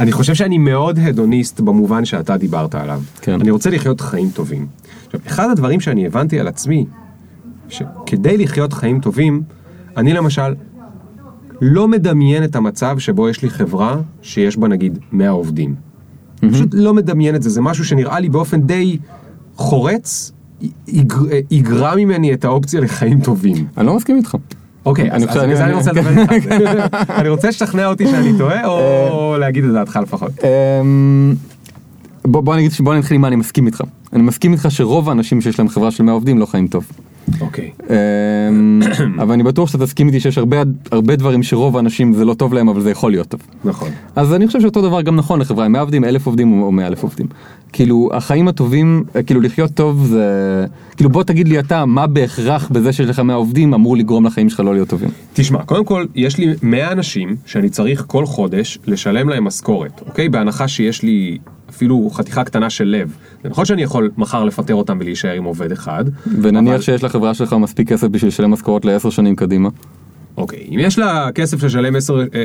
אני 0.00 0.12
חושב 0.12 0.34
שאני 0.34 0.58
מאוד 0.58 0.98
הדוניסט 0.98 1.60
במובן 1.60 2.04
שאתה 2.04 2.36
דיברת 2.36 2.74
עליו. 2.74 3.00
כן. 3.20 3.40
אני 3.40 3.50
רוצה 3.50 3.70
לחיות 3.70 4.00
חיים 4.00 4.30
טובים. 4.30 4.66
עכשיו, 5.06 5.20
אחד 5.26 5.50
הדברים 5.50 5.80
שאני 5.80 6.06
הבנתי 6.06 6.40
על 6.40 6.48
עצמי, 6.48 6.86
שכדי 7.68 8.38
לחיות 8.38 8.72
חיים 8.72 9.00
טובים, 9.00 9.42
אני 9.96 10.12
למשל 10.12 10.54
לא 11.60 11.88
מדמיין 11.88 12.44
את 12.44 12.56
המצב 12.56 12.98
שבו 12.98 13.28
יש 13.28 13.42
לי 13.42 13.50
חברה 13.50 13.96
שיש 14.22 14.56
בה 14.56 14.68
נגיד 14.68 14.98
100 15.12 15.30
עובדים. 15.30 15.74
אני 16.42 16.52
פשוט 16.52 16.68
לא 16.72 16.94
מדמיין 16.94 17.34
את 17.34 17.42
זה, 17.42 17.50
זה 17.50 17.60
משהו 17.60 17.84
שנראה 17.84 18.20
לי 18.20 18.28
באופן 18.28 18.62
די 18.62 18.98
חורץ, 19.56 20.32
יגר- 20.88 21.16
יגרע 21.50 21.94
ממני 21.96 22.34
את 22.34 22.44
האופציה 22.44 22.80
לחיים 22.80 23.20
טובים. 23.20 23.66
אני 23.76 23.86
לא 23.86 23.96
מסכים 23.96 24.16
איתך. 24.16 24.36
אוקיי, 24.86 25.10
אני 25.10 25.24
אז 25.24 25.28
חושב- 25.28 25.40
אז 25.40 25.44
בגלל 25.44 25.56
זה 25.56 25.64
אני- 25.64 25.70
אני 25.72 25.78
רוצה 25.78 25.92
לדבר 25.92 26.10
איתך. 26.32 27.10
אני 27.20 27.28
רוצה 27.28 27.52
שתשכנע 27.52 27.86
אותי 27.86 28.06
שאני 28.06 28.38
טועה, 28.38 28.66
או 28.66 29.36
להגיד 29.38 29.64
את 29.64 29.72
דעתך 29.72 29.98
לפחות. 30.02 30.30
אמ, 30.82 31.34
בוא 32.24 32.40
בוא 32.40 32.56
נגיד 32.56 32.70
בוא 32.80 32.94
נתחיל 32.94 33.14
עם 33.14 33.20
מה 33.20 33.28
אני 33.28 33.36
מסכים 33.36 33.66
איתך. 33.66 33.80
אני 34.12 34.22
מסכים 34.22 34.52
איתך 34.52 34.66
שרוב 34.70 35.08
האנשים 35.08 35.40
שיש 35.40 35.58
להם 35.58 35.68
חברה 35.68 35.90
של 35.90 36.02
100 36.04 36.14
עובדים 36.14 36.38
לא 36.38 36.46
חיים 36.46 36.66
טוב. 36.66 36.84
אוקיי. 37.40 37.70
אמ, 37.90 38.80
אבל 39.22 39.32
אני 39.32 39.42
בטוח 39.42 39.68
שאתה 39.68 39.86
תסכים 39.86 40.06
איתי 40.06 40.20
שיש 40.20 40.38
הרבה 40.38 40.56
הרבה 40.92 41.16
דברים 41.16 41.42
שרוב 41.42 41.76
האנשים 41.76 42.12
זה 42.12 42.24
לא 42.24 42.34
טוב 42.34 42.54
להם 42.54 42.68
אבל 42.68 42.80
זה 42.80 42.90
יכול 42.90 43.10
להיות 43.10 43.28
טוב. 43.28 43.40
נכון. 43.64 43.88
אז 44.16 44.34
אני 44.34 44.46
חושב 44.46 44.60
שאותו 44.60 44.82
דבר 44.82 45.02
גם 45.02 45.16
נכון 45.16 45.40
לחברה 45.40 45.64
עם 45.64 45.72
100 45.72 45.80
עובדים, 45.80 46.04
1,000 46.04 46.26
עובדים 46.26 46.62
או 46.62 46.72
100 46.72 46.86
אלף 46.86 47.02
עובדים. 47.02 47.26
כאילו 47.72 48.10
החיים 48.12 48.48
הטובים, 48.48 49.04
כאילו 49.26 49.40
לחיות 49.40 49.70
טוב 49.70 50.04
זה, 50.06 50.66
כאילו 50.96 51.10
בוא 51.10 51.22
תגיד 51.22 51.48
לי 51.48 51.58
אתה 51.58 51.86
מה 51.86 52.06
בהכרח 52.06 52.68
בזה 52.68 52.92
שיש 52.92 53.08
לך 53.08 53.18
100 53.18 53.36
עובדים 53.36 53.74
אמור 53.74 53.96
לגרום 53.96 54.26
לחיים 54.26 54.50
שלך 54.50 54.60
לא 54.60 54.74
להיות 54.74 54.88
טובים. 54.88 55.08
תשמע, 55.32 55.62
קודם 55.62 55.84
כל, 55.84 56.06
יש 56.14 56.38
לי 56.38 56.54
100 56.62 56.92
אנשים 56.92 57.36
שאני 57.46 57.68
צריך 57.68 58.04
כל 58.06 58.26
חודש 58.26 58.78
לשלם 58.86 59.28
להם 59.28 59.44
משכורת, 59.44 60.02
אוקיי? 60.06 60.28
בהנחה 60.28 60.68
שיש 60.68 61.02
לי 61.02 61.38
אפילו 61.70 62.10
חתיכה 62.12 62.44
קטנה 62.44 62.70
של 62.70 62.84
לב. 62.84 63.16
זה 63.42 63.48
נכון 63.48 63.64
שאני 63.64 63.82
יכול 63.82 64.10
מחר 64.16 64.44
לפטר 64.44 64.74
אותם 64.74 64.98
ולהישאר 65.00 65.30
עם 65.32 65.44
עובד 65.44 65.72
אחד. 65.72 66.04
ונניח 66.42 66.72
אבל- 66.74 66.82
שיש 66.82 67.04
לחברה 67.04 67.34
שלך 67.34 67.52
מספיק 67.52 67.88
כסף 67.88 68.06
בשביל 68.08 68.28
לשלם 68.28 68.50
משכורות 68.50 68.84
לעשר 68.84 69.10
שנים 69.10 69.36
קדימה. 69.36 69.68
אוקיי, 70.36 70.66
אם 70.74 70.78
יש 70.78 70.98
לה 70.98 71.28
כסף 71.34 71.62
לשלם 71.62 71.96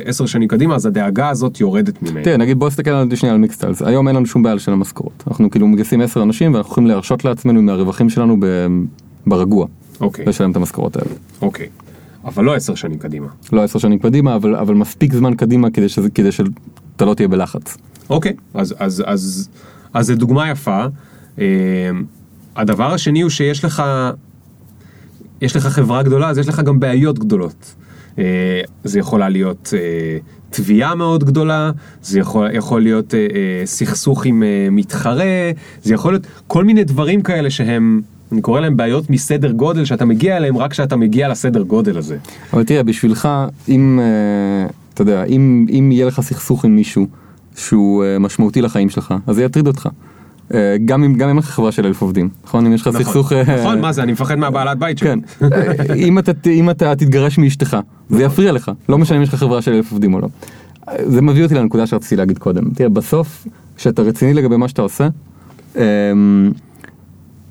10 0.05 0.25
שנים 0.25 0.47
קדימה, 0.47 0.75
אז 0.75 0.85
הדאגה 0.85 1.29
הזאת 1.29 1.59
יורדת 1.61 2.01
ממני. 2.03 2.23
תראה 2.23 2.37
נגיד 2.37 2.59
בוא 2.59 2.67
נסתכל 2.67 2.89
על 2.89 3.15
שנייה 3.15 3.33
על 3.35 3.41
מיקסטיילס 3.41 3.81
היום 3.81 4.07
אין 4.07 4.15
לנו 4.15 4.25
שום 4.25 4.43
בעיה 4.43 4.55
לשלם 4.55 4.79
משכורות 4.79 5.23
אנחנו 5.27 5.49
כאילו 5.49 5.67
מגייסים 5.67 6.01
10 6.01 6.23
אנשים 6.23 6.53
ואנחנו 6.53 6.71
יכולים 6.71 6.87
להרשות 6.89 7.25
לעצמנו 7.25 7.61
מהרווחים 7.61 8.09
שלנו 8.09 8.37
ב- 8.39 8.67
ברגוע 9.27 9.65
אוקיי, 10.01 10.25
לשלם 10.25 10.51
את 10.51 10.55
המשכורות 10.55 10.95
האלה. 10.97 11.09
אוקיי. 11.41 11.67
אבל 12.25 12.43
לא 12.43 12.55
10 12.55 12.75
שנים 12.75 12.97
קדימה. 12.99 13.27
לא 13.53 13.63
10 13.63 13.79
שנים 13.79 13.99
קדימה 13.99 14.35
אבל 14.35 14.55
אבל 14.55 14.73
מספיק 14.75 15.13
זמן 15.13 15.33
קדימה 15.35 15.69
כדי 15.71 15.89
שזה 15.89 16.09
כדי 16.09 16.31
שאתה 16.31 17.05
לא 17.05 17.13
תהיה 17.13 17.27
בלחץ. 17.27 17.77
אוקיי, 18.09 18.33
אז, 18.53 18.75
אז, 18.79 19.03
אז, 19.07 19.49
אז 19.93 20.07
זו 20.07 20.15
דוגמה 20.15 20.49
יפה. 20.49 20.85
אה, 21.39 21.45
הדבר 22.55 22.93
השני 22.93 23.21
הוא 23.21 23.29
שיש 23.29 23.65
לך, 23.65 23.83
יש 25.41 25.55
לך 25.55 25.67
חברה 25.67 26.03
גדולה, 26.03 26.29
אז 26.29 26.37
יש 26.37 26.47
לך 26.47 26.59
גם 26.59 26.79
בעיות 26.79 27.19
גדולות. 27.19 27.75
אה, 28.19 28.61
זה 28.83 28.99
יכולה 28.99 29.29
להיות 29.29 29.73
אה, 29.77 30.17
תביעה 30.49 30.95
מאוד 30.95 31.23
גדולה, 31.23 31.71
זה 32.01 32.19
יכול, 32.19 32.49
יכול 32.53 32.81
להיות 32.81 33.13
סכסוך 33.65 34.25
עם 34.25 34.43
מתחרה, 34.71 35.51
זה 35.83 35.93
יכול 35.93 36.13
להיות 36.13 36.27
כל 36.47 36.63
מיני 36.63 36.83
דברים 36.83 37.21
כאלה 37.21 37.49
שהם, 37.49 38.01
אני 38.31 38.41
קורא 38.41 38.59
להם 38.59 38.77
בעיות 38.77 39.09
מסדר 39.09 39.51
גודל, 39.51 39.85
שאתה 39.85 40.05
מגיע 40.05 40.37
אליהם 40.37 40.57
רק 40.57 40.71
כשאתה 40.71 40.95
מגיע 40.95 41.29
לסדר 41.29 41.61
גודל 41.61 41.97
הזה. 41.97 42.17
אבל 42.53 42.63
תראה, 42.63 42.83
בשבילך, 42.83 43.29
אם, 43.67 43.99
אתה 44.93 45.01
יודע, 45.01 45.23
אם, 45.23 45.65
אם 45.69 45.89
יהיה 45.91 46.05
לך 46.05 46.21
סכסוך 46.21 46.65
עם 46.65 46.75
מישהו 46.75 47.07
שהוא 47.59 48.03
אה, 48.03 48.19
משמעותי 48.19 48.61
לחיים 48.61 48.89
שלך, 48.89 49.13
אז 49.27 49.35
זה 49.35 49.43
יטריד 49.43 49.67
אותך. 49.67 49.89
אה, 50.53 50.75
גם 50.85 51.03
אם, 51.03 51.13
גם 51.13 51.29
אם 51.29 51.29
אין 51.29 51.37
לך 51.37 51.49
חברה 51.49 51.71
של 51.71 51.85
אלף 51.85 52.01
עובדים, 52.01 52.29
נכון? 52.43 52.65
אם 52.65 52.73
יש 52.73 52.81
לך 52.81 52.87
נכון, 52.87 53.03
סכסוך... 53.03 53.33
אה, 53.33 53.59
נכון, 53.61 53.81
מה 53.81 53.91
זה, 53.91 54.03
אני 54.03 54.11
מפחד 54.11 54.35
מהבעלת 54.35 54.79
בית 54.79 54.97
שלי. 54.97 55.09
כן. 55.09 55.19
אם 55.95 56.69
אתה, 56.69 56.95
תתגרש 56.95 57.37
מאשתך, 57.37 57.77
זה 58.09 58.23
יפריע 58.23 58.51
לך, 58.51 58.71
לא 58.89 58.97
משנה 58.97 59.17
אם 59.17 59.23
יש 59.23 59.29
לך 59.29 59.35
חברה 59.35 59.61
של 59.61 59.73
אלף 59.73 59.91
עובדים 59.91 60.13
או 60.13 60.19
לא. 60.19 60.27
זה 61.05 61.21
מביא 61.21 61.43
אותי 61.43 61.55
לנקודה 61.55 61.87
שרציתי 61.87 62.15
להגיד 62.15 62.37
קודם. 62.37 62.69
תראה, 62.69 62.89
בסוף, 62.89 63.47
כשאתה 63.75 64.01
רציני 64.01 64.33
לגבי 64.33 64.57
מה 64.57 64.67
שאתה 64.67 64.81
עושה, 64.81 65.07
אה, 65.77 65.83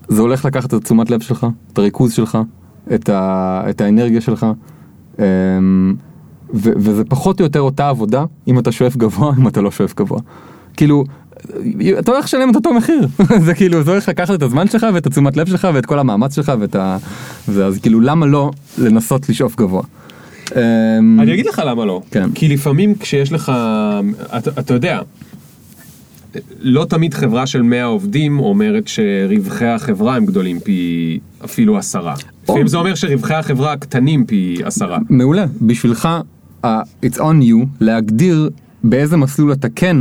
זה 0.09 0.21
הולך 0.21 0.45
לקחת 0.45 0.75
את 0.75 0.85
תשומת 0.85 1.11
לב 1.11 1.21
שלך, 1.21 1.47
את 1.73 1.79
הריכוז 1.79 2.13
שלך, 2.13 2.39
את, 2.95 3.09
ה, 3.09 3.63
את 3.71 3.81
האנרגיה 3.81 4.21
שלך, 4.21 4.47
אמ, 5.19 5.95
ו, 6.55 6.71
וזה 6.77 7.05
פחות 7.05 7.41
או 7.41 7.45
יותר 7.45 7.61
אותה 7.61 7.89
עבודה 7.89 8.25
אם 8.49 8.59
אתה 8.59 8.73
שואף 8.73 8.97
גבוה, 8.97 9.33
אם 9.39 9.49
אתה 9.49 9.61
לא 9.61 9.71
שואף 9.71 9.95
גבוה. 9.95 10.21
כאילו, 10.77 11.05
אתה 11.99 12.13
הולך 12.13 12.25
לשלם 12.25 12.51
את 12.51 12.57
אותו 12.57 12.75
מחיר, 12.75 13.09
זה 13.47 13.55
כאילו, 13.55 13.83
זה 13.83 13.91
הולך 13.91 14.09
לקחת 14.09 14.35
את 14.35 14.43
הזמן 14.43 14.69
שלך 14.69 14.87
ואת 14.95 15.07
התשומת 15.07 15.37
לב 15.37 15.47
שלך 15.47 15.69
ואת 15.75 15.87
כל 15.87 15.99
המאמץ 15.99 16.35
שלך 16.35 16.53
ואת 16.61 16.77
ה... 16.77 16.97
זה, 17.47 17.67
אז 17.67 17.79
כאילו 17.79 18.01
למה 18.01 18.27
לא 18.27 18.51
לנסות 18.79 19.29
לשאוף 19.29 19.57
גבוה. 19.57 19.83
אמ, 20.57 21.21
אני 21.21 21.35
אגיד 21.35 21.47
לך 21.47 21.63
למה 21.67 21.85
לא. 21.85 22.03
כן. 22.11 22.31
כי 22.35 22.49
לפעמים 22.49 22.95
כשיש 22.95 23.33
לך, 23.33 23.53
אתה, 24.37 24.51
אתה 24.61 24.75
יודע, 24.75 25.01
לא 26.61 26.85
תמיד 26.85 27.15
חברה 27.15 27.47
של 27.47 27.63
100 27.63 27.85
עובדים 27.85 28.41
אומרת 28.41 28.89
שרווחי 28.89 29.67
החברה 29.67 30.17
הם 30.17 30.27
גדולים 30.27 30.61
פי 30.61 31.21
אפילו 31.45 31.79
עשרה. 31.79 32.15
לפעמים 32.45 32.67
זה 32.67 32.77
אומר 32.77 32.95
שרווחי 32.95 33.35
החברה 33.35 33.77
קטנים 33.77 34.27
פי 34.27 34.59
עשרה. 34.65 34.99
מעולה, 35.11 35.45
בשבילך, 35.63 36.09
uh, 36.65 36.69
it's 37.07 37.19
on 37.19 37.43
you 37.43 37.67
להגדיר 37.81 38.51
באיזה 38.85 39.17
מסלול 39.17 39.53
אתה 39.53 39.69
כן 39.69 39.97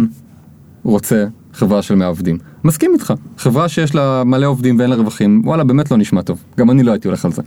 רוצה 0.83 1.25
חברה 1.53 1.81
של 1.81 1.95
100 1.95 2.07
עובדים. 2.07 2.37
מסכים 2.63 2.91
איתך, 2.93 3.13
חברה 3.37 3.69
שיש 3.69 3.95
לה 3.95 4.23
מלא 4.23 4.45
עובדים 4.45 4.79
ואין 4.79 4.89
לה 4.89 4.95
רווחים, 4.95 5.41
וואלה 5.45 5.63
באמת 5.63 5.91
לא 5.91 5.97
נשמע 5.97 6.21
טוב, 6.21 6.43
גם 6.57 6.71
אני 6.71 6.83
לא 6.83 6.91
הייתי 6.91 7.07
הולך 7.07 7.25
על 7.25 7.31
זה. 7.31 7.41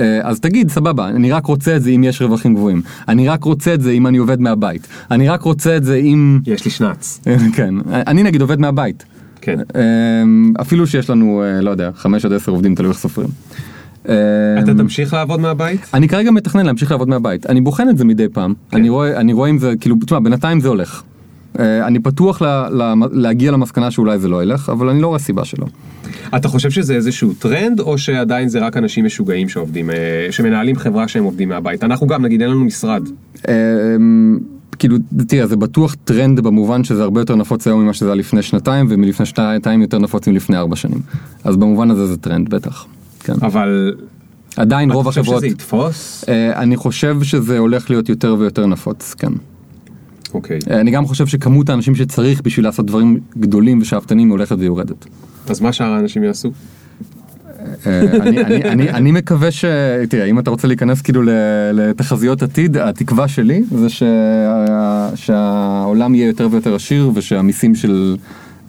אה, 0.00 0.20
אז 0.22 0.40
תגיד, 0.40 0.70
סבבה, 0.70 1.08
אני 1.08 1.32
רק 1.32 1.46
רוצה 1.46 1.76
את 1.76 1.82
זה 1.82 1.90
אם 1.90 2.04
יש 2.04 2.22
רווחים 2.22 2.54
גבוהים. 2.54 2.82
אני 3.08 3.28
רק 3.28 3.44
רוצה 3.44 3.74
את 3.74 3.80
זה 3.80 3.90
אם 3.90 4.06
אני 4.06 4.18
עובד 4.18 4.40
מהבית. 4.40 4.86
אני 5.10 5.28
רק 5.28 5.42
רוצה 5.42 5.76
את 5.76 5.84
זה 5.84 5.94
אם... 5.94 6.40
יש 6.46 6.64
לי 6.64 6.70
שנץ. 6.70 7.20
כן, 7.56 7.74
אני 7.90 8.22
נגיד 8.22 8.40
עובד 8.40 8.60
מהבית. 8.60 9.04
כן. 9.40 9.58
אה, 9.76 9.82
אפילו 10.60 10.86
שיש 10.86 11.10
לנו, 11.10 11.42
אה, 11.42 11.60
לא 11.60 11.70
יודע, 11.70 11.90
5 11.94 12.24
עד 12.24 12.32
10 12.32 12.52
עובדים, 12.52 12.74
תלוי 12.74 12.90
איך 12.90 12.98
סופרים. 12.98 13.28
אה, 14.08 14.14
אתה 14.58 14.74
תמשיך 14.74 15.12
לעבוד 15.14 15.40
מהבית? 15.40 15.80
אני 15.94 16.08
כרגע 16.08 16.30
מתכנן 16.30 16.66
להמשיך 16.66 16.90
לעבוד 16.90 17.08
מהבית. 17.08 17.46
אני 17.46 17.60
בוחן 17.60 17.88
את 17.88 17.98
זה 17.98 18.04
מדי 18.04 18.28
פעם. 18.28 18.54
אני 18.72 18.88
רואה, 18.88 19.20
אני 19.20 19.32
רואה 19.32 19.50
אם 19.50 19.58
זה, 19.58 19.72
כאילו, 19.80 19.96
תשמע, 20.04 20.20
בינתיים 20.20 20.60
זה 20.60 20.68
הולך. 20.68 21.02
אה, 21.58 21.86
אני 21.86 22.00
פתוח 22.00 22.42
ל, 22.42 22.46
ל, 22.70 22.94
להגיע 23.12 23.50
למסקנה 23.50 23.90
שאולי 23.90 24.18
זה 24.18 24.28
לא 24.28 24.42
ילך, 24.42 24.68
אבל 24.68 24.88
אני 24.88 25.02
לא 25.02 25.06
רואה 25.06 25.18
סיבה 25.18 25.44
שלא. 25.44 25.66
אתה 26.36 26.48
חושב 26.48 26.70
שזה 26.70 26.94
איזשהו 26.94 27.32
טרנד, 27.32 27.80
או 27.80 27.98
שעדיין 27.98 28.48
זה 28.48 28.58
רק 28.58 28.76
אנשים 28.76 29.04
משוגעים 29.04 29.48
שעובדים, 29.48 29.90
אה, 29.90 29.96
שמנהלים 30.30 30.76
חברה 30.76 31.08
שהם 31.08 31.24
עובדים 31.24 31.48
מהבית? 31.48 31.84
אנחנו 31.84 32.06
גם, 32.06 32.24
נגיד, 32.24 32.42
אין 32.42 32.50
לנו 32.50 32.64
משרד. 32.64 33.08
אה, 33.48 33.54
כאילו, 34.78 34.96
תראה, 35.28 35.46
זה 35.46 35.56
בטוח 35.56 35.96
טרנד 36.04 36.40
במובן 36.40 36.84
שזה 36.84 37.02
הרבה 37.02 37.20
יותר 37.20 37.36
נפוץ 37.36 37.66
היום 37.66 37.82
ממה 37.82 37.92
שזה 37.92 38.06
היה 38.06 38.14
לפני 38.14 38.42
שנתיים, 38.42 38.86
ומלפני 38.88 39.26
שנתיים 39.26 39.82
יותר 39.82 39.98
נפוץ 39.98 40.28
מלפני 40.28 40.56
ארבע 40.56 40.76
שנים. 40.76 41.00
אז 41.44 41.56
במובן 41.56 41.90
הזה 41.90 42.06
זה 42.06 42.16
טרנד, 42.16 42.54
בטח. 42.54 42.86
כן. 43.24 43.32
אבל 43.42 43.94
עדיין 44.56 44.90
רוב 44.90 45.00
אתה 45.00 45.08
חושב 45.08 45.20
החברות... 45.20 45.38
שזה 45.38 45.46
יתפוס? 45.46 46.24
אה, 46.28 46.62
אני 46.62 46.76
חושב 46.76 47.22
שזה 47.22 47.58
הולך 47.58 47.90
להיות 47.90 48.08
יותר 48.08 48.36
ויותר 48.38 48.66
נפוץ, 48.66 49.14
כן. 49.18 49.32
אוקיי. 50.34 50.58
אה, 50.70 50.80
אני 50.80 50.90
גם 50.90 51.06
חושב 51.06 51.26
שכמות 51.26 51.68
האנשים 51.70 51.94
שצריך 51.94 52.40
בשביל 52.42 52.64
לעשות 52.66 52.86
דברים 52.86 53.20
גדולים 53.38 53.78
ושאפתנים 53.82 54.28
הולכת 54.28 54.56
ויורדת. 54.58 55.06
אז 55.48 55.60
מה 55.60 55.72
שאר 55.72 55.86
האנשים 55.86 56.24
יעשו? 56.24 56.50
אה, 57.86 58.00
אני- 58.00 58.40
אני- 58.44 58.62
אני- 58.64 58.90
אני 58.90 59.12
מקווה 59.12 59.50
ש... 59.50 59.64
תראה, 60.08 60.24
אם 60.24 60.38
אתה 60.38 60.50
רוצה 60.50 60.68
להיכנס 60.68 61.02
כאילו 61.02 61.22
לתחזיות 61.74 62.42
עתיד, 62.42 62.76
התקווה 62.76 63.28
שלי 63.28 63.62
זה 63.78 63.88
שה- 63.88 65.10
שהעולם 65.14 66.14
יהיה 66.14 66.26
יותר 66.26 66.48
ויותר 66.50 66.74
עשיר 66.74 67.10
ושהמיסים 67.14 67.74
של... 67.74 68.16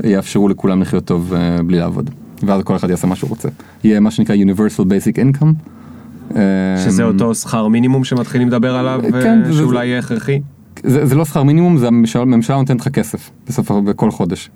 יאפשרו 0.03 0.49
לכולם 0.49 0.81
לחיות 0.81 1.05
טוב 1.05 1.33
בלי 1.65 1.77
לעבוד. 1.79 2.09
ואז 2.45 2.61
כל 2.63 2.75
אחד 2.75 2.89
יעשה 2.89 3.07
מה 3.07 3.15
שהוא 3.15 3.29
רוצה. 3.29 3.49
יהיה 3.83 3.99
מה 3.99 4.11
שנקרא 4.11 4.35
Universal 4.35 4.81
Basic 4.81 5.15
Income. 5.37 5.47
אה, 6.35 6.41
שזה 6.85 7.03
אותו 7.03 7.35
שכר 7.35 7.67
מינימום 7.67 8.03
שמתחילים 8.03 8.47
לדבר 8.47 8.75
עליו, 8.75 9.01
כן, 9.11 9.41
אה, 9.45 9.51
זה- 9.51 9.57
שאולי 9.59 9.85
יהיה 9.85 9.99
הכרחי? 9.99 10.39
זה, 10.83 11.05
זה 11.05 11.15
לא 11.15 11.25
שכר 11.25 11.43
מינימום, 11.43 11.77
זה 11.77 11.87
הממשלה, 11.87 12.25
נותנת 12.55 12.79
לך 12.81 12.87
כסף 12.87 13.29
בסוף 13.47 13.71
בכל 13.71 14.11
חודש. 14.11 14.49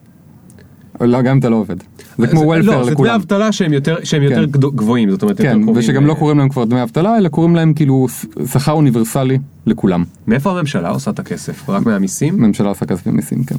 לא, 1.01 1.21
גם 1.21 1.31
אם 1.31 1.39
אתה 1.39 1.49
לא 1.49 1.55
עובד. 1.55 1.75
זה 2.17 2.27
כמו 2.27 2.41
לא, 2.41 2.45
וולפר 2.47 2.71
זה 2.71 2.81
דמי 2.83 2.91
לכולם. 2.91 3.13
אבטלה 3.15 3.51
שהם 3.51 3.73
יותר 3.73 3.95
שהם 4.03 4.23
יותר 4.23 4.45
כן. 4.45 4.51
גדו- 4.51 4.71
גבוהים, 4.71 5.11
זאת 5.11 5.21
אומרת, 5.21 5.39
יותר 5.39 5.51
כן, 5.53 5.63
קרובים 5.63 5.83
ושגם 5.83 6.05
לא 6.05 6.13
קוראים 6.13 6.37
להם 6.37 6.49
כבר 6.49 6.65
דמי 6.65 6.83
אבטלה, 6.83 7.17
אלא 7.17 7.29
קוראים 7.29 7.55
להם 7.55 7.73
כאילו 7.73 8.07
שכר 8.53 8.71
אוניברסלי 8.71 9.37
לכולם. 9.65 10.03
מאיפה 10.27 10.51
הממשלה 10.51 10.89
עושה 10.89 11.11
את 11.11 11.19
הכסף? 11.19 11.69
רק 11.69 11.85
מהמיסים? 11.85 12.43
הממשלה 12.43 12.69
עושה 12.69 12.85
כסף 12.85 13.07
במיסים, 13.07 13.43
כן. 13.43 13.55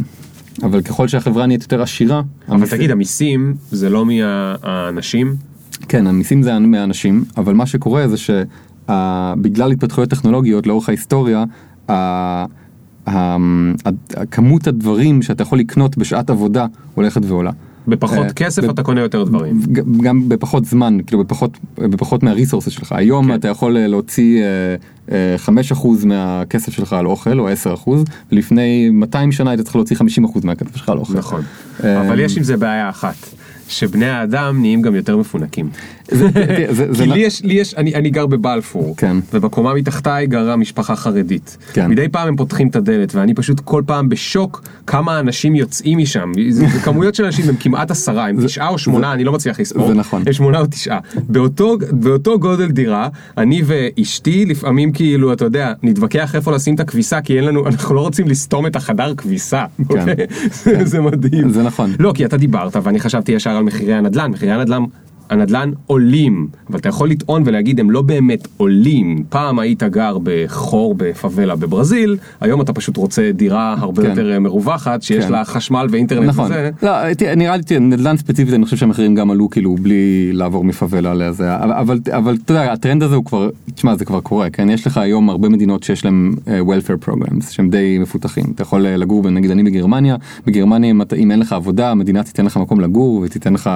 אבל 0.62 0.82
ככל 0.82 1.08
שהחברה 1.08 1.46
נהיית 1.46 1.62
יותר 1.62 1.82
עשירה, 1.82 2.22
אבל 2.48 2.56
המיס- 2.56 2.70
תגיד, 2.70 2.90
המיסים 2.90 3.54
זה 3.70 3.90
לא 3.90 4.04
מהאנשים? 4.06 5.36
כן, 5.88 6.06
המיסים 6.06 6.42
זה 6.42 6.58
מהאנשים, 6.58 7.24
אבל 7.36 7.54
מה 7.54 7.66
שקורה 7.66 8.08
זה 8.08 8.16
שבגלל 8.16 9.72
התפתחויות 9.72 10.10
טכנולוגיות 10.10 10.66
לאורך 10.66 10.88
ההיסטוריה, 10.88 11.44
ה- 11.88 11.92
ה- 11.92 12.46
ה- 13.06 13.36
כמות 14.30 14.66
הדברים 14.66 15.22
שאתה 15.22 15.42
יכול 15.42 15.58
לקנות 15.58 15.98
בשעת 15.98 16.30
עבודה 16.30 16.66
הולכת 16.94 17.20
ועולה. 17.24 17.50
בפחות 17.88 18.26
אה, 18.26 18.32
כסף 18.32 18.64
ב- 18.64 18.70
אתה 18.70 18.82
קונה 18.82 19.00
יותר 19.00 19.24
דברים. 19.24 19.60
גם 20.02 20.28
בפחות 20.28 20.64
זמן, 20.64 20.98
כאילו 21.06 21.24
בפחות, 21.24 21.58
בפחות 21.78 22.22
מהריסורסס 22.22 22.72
שלך. 22.72 22.92
היום 22.92 23.26
כן. 23.26 23.34
אתה 23.34 23.48
יכול 23.48 23.76
אה, 23.76 23.86
להוציא 23.86 24.42
אה, 24.42 24.76
אה, 25.12 25.62
5% 26.02 26.06
מהכסף 26.06 26.72
שלך 26.72 26.92
על 26.92 27.06
אוכל, 27.06 27.40
או 27.40 27.48
10%, 27.84 27.90
ולפני 28.32 28.90
200 28.92 29.32
שנה 29.32 29.50
היית 29.50 29.60
צריך 29.60 29.76
להוציא 29.76 29.96
50% 29.96 30.00
מהכסף 30.44 30.76
שלך 30.76 30.88
על 30.88 30.98
אוכל. 30.98 31.14
נכון. 31.18 31.42
אה, 31.84 32.08
אבל 32.08 32.20
יש 32.20 32.36
עם 32.36 32.42
זה 32.42 32.56
בעיה 32.56 32.88
אחת. 32.88 33.14
שבני 33.70 34.06
האדם 34.06 34.60
נהיים 34.60 34.82
גם 34.82 34.94
יותר 34.94 35.16
מפונקים. 35.16 35.70
כי 36.08 37.06
לי 37.06 37.18
יש, 37.18 37.42
לי 37.42 37.54
יש, 37.54 37.74
אני, 37.74 37.94
אני 37.94 38.10
גר 38.10 38.26
בבלפור, 38.26 38.94
כן. 38.96 39.16
ובקומה 39.32 39.74
מתחתיי 39.74 40.26
גרה 40.26 40.56
משפחה 40.56 40.96
חרדית. 40.96 41.56
כן. 41.72 41.90
מדי 41.90 42.08
פעם 42.08 42.28
הם 42.28 42.36
פותחים 42.36 42.68
את 42.68 42.76
הדלת, 42.76 43.14
ואני 43.14 43.34
פשוט 43.34 43.60
כל 43.60 43.82
פעם 43.86 44.08
בשוק 44.08 44.62
כמה 44.86 45.20
אנשים 45.20 45.54
יוצאים 45.54 45.98
משם. 45.98 46.32
זה, 46.50 46.66
זה 46.68 46.78
כמויות 46.80 47.14
של 47.14 47.24
אנשים, 47.24 47.48
הם 47.48 47.56
כמעט 47.56 47.90
עשרה, 47.90 48.28
הם 48.28 48.44
תשעה 48.44 48.68
או 48.68 48.78
שמונה, 48.78 49.12
אני 49.12 49.24
לא 49.24 49.32
מצליח 49.32 49.60
לספור. 49.60 49.88
זה 49.88 49.94
נכון. 49.94 50.22
הם 50.26 50.32
שמונה 50.32 50.60
או 50.60 50.66
תשעה. 50.66 50.98
באותו, 51.28 51.76
באותו 51.90 52.38
גודל 52.38 52.70
דירה, 52.70 53.08
אני 53.38 53.62
ואשתי 53.64 54.44
לפעמים 54.44 54.92
כאילו, 54.92 55.32
אתה 55.32 55.44
יודע, 55.44 55.72
נתווכח 55.82 56.34
איפה 56.34 56.52
לשים 56.52 56.74
את 56.74 56.80
הכביסה, 56.80 57.20
כי 57.20 57.36
אין 57.36 57.44
לנו, 57.44 57.66
אנחנו 57.68 57.94
לא 57.94 58.00
רוצים 58.00 58.28
לסתום 58.28 58.66
את 58.66 58.76
החדר 58.76 59.14
כביסה. 59.14 59.64
כן. 59.88 59.98
אוקיי? 59.98 60.84
זה 60.84 61.00
מדהים. 61.00 61.50
זה 61.50 61.62
נכון. 61.62 61.94
לא, 61.98 62.12
כי 62.14 62.24
אתה 62.24 62.36
דיברת, 62.36 62.76
ואני 62.82 63.00
חשבתי 63.00 63.32
ישר 63.32 63.50
על 63.50 63.62
מחירי 63.62 63.94
הנדל"ן. 63.94 64.30
מחירי 64.30 64.52
הנדל"ן, 64.52 64.84
הנדל"ן 65.30 65.70
עולים, 65.86 66.48
אבל 66.70 66.78
אתה 66.78 66.88
יכול 66.88 67.10
לטעון 67.10 67.42
ולהגיד 67.46 67.80
הם 67.80 67.90
לא 67.90 68.02
באמת 68.02 68.48
עולים. 68.56 69.24
פעם 69.28 69.58
היית 69.58 69.82
גר 69.82 70.18
בחור 70.22 70.94
בפאבלה 70.98 71.56
בברזיל, 71.56 72.16
היום 72.40 72.60
אתה 72.60 72.72
פשוט 72.72 72.96
רוצה 72.96 73.30
דירה 73.34 73.76
הרבה 73.78 74.02
כן. 74.02 74.08
יותר 74.08 74.32
אה, 74.32 74.38
מרווחת, 74.38 75.02
שיש 75.02 75.24
כן. 75.24 75.32
לה 75.32 75.44
חשמל 75.44 75.86
ואינטרנט 75.90 76.28
נכון, 76.28 76.44
וזה. 76.44 76.70
לא, 76.82 77.14
תראה, 77.14 77.34
נראה 77.34 77.56
לי, 77.56 77.62
תראה, 77.62 77.80
נדל"ן 77.80 78.16
ספציפית 78.16 78.54
אני 78.54 78.64
חושב 78.64 78.76
שהמחירים 78.76 79.14
גם 79.14 79.30
עלו 79.30 79.50
כאילו 79.50 79.76
בלי 79.76 80.30
לעבור 80.32 80.64
מפאבלה 80.64 81.14
לזה, 81.14 81.56
אבל, 81.56 81.98
אתה 82.44 82.52
יודע, 82.52 82.72
הטרנד 82.72 83.02
הזה 83.02 83.14
הוא 83.14 83.24
כבר, 83.24 83.50
תשמע 83.74 83.96
זה 83.96 84.04
כבר 84.04 84.20
קורה, 84.20 84.50
כן, 84.50 84.70
יש 84.70 84.86
לך 84.86 84.98
היום 84.98 85.30
הרבה 85.30 85.48
מדינות 85.48 85.82
שיש 85.82 86.04
להם 86.04 86.34
uh, 86.44 86.48
welfare 86.48 87.08
programs 87.08 87.50
שהם 87.50 87.70
די 87.70 87.98
מפותחים, 87.98 88.44
אתה 88.54 88.62
יכול 88.62 88.86
אה, 88.86 88.96
לגור, 88.96 89.30
נגיד 89.30 89.50
אני 89.50 89.62
בגרמניה, 89.62 90.16
בגרמניה 90.46 90.90
אם, 90.90 91.00
אם 91.16 91.30
אין 91.30 91.40
לך 91.40 91.52
עבודה, 91.52 91.90
המדינה 91.90 92.22
תיתן 92.22 92.46
לך 92.46 92.56
מקום 92.56 92.80
לגור 92.80 93.20
ותיתן 93.24 93.54
לך 93.54 93.70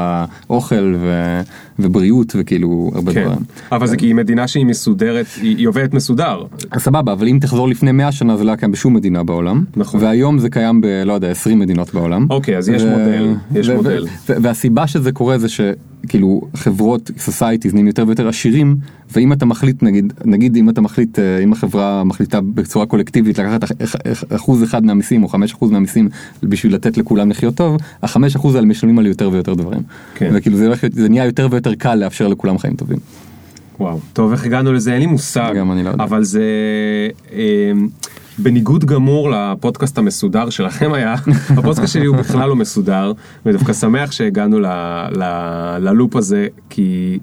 אוכל 0.50 0.94
ו, 0.98 1.40
ובריאות 1.78 2.32
וכאילו 2.38 2.90
הרבה 2.95 3.12
כן, 3.14 3.22
דברים. 3.24 3.38
אבל 3.72 3.86
זה 3.86 3.97
כי 3.97 4.07
היא 4.07 4.14
מדינה 4.14 4.49
שהיא 4.49 4.66
מסודרת, 4.66 5.26
היא 5.43 5.57
היא 5.57 5.68
עובדת 5.68 5.95
מסודר. 5.95 6.43
סבבה, 6.78 7.12
אבל 7.12 7.28
אם 7.28 7.38
תחזור 7.40 7.68
לפני 7.68 7.93
100 7.93 8.12
שנה 8.12 8.36
זה 8.36 8.45
לא 8.45 8.51
היה 8.51 8.57
קיים 8.57 8.72
בשום 8.72 8.95
מדינה 8.95 9.22
בעולם, 9.22 9.64
נכון. 9.76 10.03
והיום 10.05 10.38
זה 10.38 10.51
קיים 10.51 10.80
ב, 10.80 10.86
לא 10.86 11.12
יודע, 11.12 11.30
20 11.30 11.59
מדינות 11.59 11.95
בעולם. 11.95 12.26
אוקיי, 12.30 12.57
אז 12.59 12.68
יש 12.68 12.82
ו- 12.82 12.90
מודל, 12.90 13.34
יש 13.55 13.68
ו- 13.68 13.76
מודל. 13.76 14.07
ו- 14.28 14.32
והסיבה 14.43 14.86
שזה 14.86 15.12
קורה 15.12 15.38
זה 15.38 15.49
שכאילו 16.07 16.40
חברות 16.55 17.11
societies 17.18 17.72
נהיים 17.74 17.86
יותר 17.86 18.05
ויותר 18.07 18.28
עשירים, 18.28 18.76
ואם 19.14 19.32
אתה 19.32 19.46
מחליט 19.46 19.82
נגיד, 19.82 20.12
נגיד 20.24 20.57
אם 20.57 20.68
אתה 20.70 20.80
מחליט, 20.80 21.18
אה, 21.18 21.38
אם 21.38 21.53
החברה 21.53 22.05
מחליטה 22.05 22.40
בצורה 22.40 22.86
קולקטיבית 22.86 23.38
לקחת 23.38 23.64
אח- 23.64 23.72
אח- 23.84 23.94
אח- 24.12 24.24
אחוז 24.36 24.64
אחד 24.64 24.84
מהמיסים 24.84 25.22
או 25.22 25.28
חמש 25.28 25.53
אחוז 25.53 25.70
מהמיסים 25.70 26.09
בשביל 26.42 26.74
לתת 26.74 26.96
לכולם 26.96 27.30
לחיות 27.30 27.55
טוב, 27.55 27.76
החמש 28.03 28.36
אחוז 28.36 28.55
האלה 28.55 28.66
משלמים 28.66 28.98
על 28.98 29.07
יותר 29.07 29.30
ויותר 29.32 29.55
דברים. 29.55 29.80
כן. 30.14 30.30
וכאילו 30.34 30.57
זה, 30.57 30.66
הולך 30.66 30.84
זה 30.92 31.09
נהיה 31.09 31.24
יותר 31.24 31.48
ויותר 31.50 31.74
קל 31.74 31.94
לאפשר 31.94 32.28
לכולם 32.28 32.59
חיים 32.59 32.74
טובים. 32.76 32.98
וואו. 33.80 33.98
טוב, 34.12 34.32
איך 34.32 34.44
הגענו 34.44 34.72
לזה? 34.72 34.92
אין 34.92 35.00
לי 35.00 35.07
מושג. 35.07 35.53
גם 35.57 35.72
אני 35.72 35.82
לא 35.82 35.90
יודע. 35.90 36.05
אבל 36.05 36.24
זה... 36.24 36.42
אה, 37.32 37.72
בניגוד 38.38 38.84
גמור 38.84 39.30
לפודקאסט 39.30 39.98
המסודר 39.98 40.50
שלכם 40.50 40.92
היה, 40.92 41.14
הפודקאסט 41.58 41.92
שלי 41.92 42.06
הוא 42.06 42.16
בכלל 42.16 42.48
לא 42.48 42.56
מסודר, 42.56 43.12
ודווקא 43.46 43.72
שמח 43.72 44.12
שהגענו 44.12 44.60
ל, 44.60 44.66
ל, 45.16 45.22
ללופ 45.80 46.16
הזה, 46.16 46.46
כי 46.70 47.18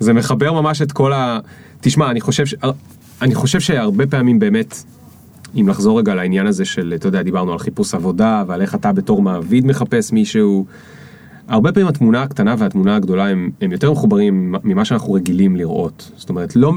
זה 0.00 0.12
מחבר 0.12 0.52
ממש 0.52 0.82
את 0.82 0.92
כל 0.92 1.12
ה... 1.12 1.38
תשמע, 1.80 2.10
אני 2.10 2.20
חושב, 2.20 2.46
ש... 2.46 2.54
אני 3.22 3.34
חושב 3.34 3.60
שהרבה 3.60 4.06
פעמים 4.06 4.38
באמת, 4.38 4.84
אם 5.60 5.68
לחזור 5.68 5.98
רגע 5.98 6.14
לעניין 6.14 6.46
הזה 6.46 6.64
של, 6.64 6.92
אתה 6.96 7.08
יודע, 7.08 7.22
דיברנו 7.22 7.52
על 7.52 7.58
חיפוש 7.58 7.94
עבודה, 7.94 8.44
ועל 8.46 8.62
איך 8.62 8.74
אתה 8.74 8.92
בתור 8.92 9.22
מעביד 9.22 9.66
מחפש 9.66 10.12
מישהו, 10.12 10.66
הרבה 11.48 11.72
פעמים 11.72 11.88
התמונה 11.88 12.22
הקטנה 12.22 12.54
והתמונה 12.58 12.96
הגדולה 12.96 13.28
הם, 13.28 13.50
הם 13.60 13.72
יותר 13.72 13.92
מחוברים 13.92 14.54
ממה 14.64 14.84
שאנחנו 14.84 15.12
רגילים 15.12 15.56
לראות. 15.56 16.10
זאת 16.16 16.28
אומרת, 16.28 16.56
לא, 16.56 16.72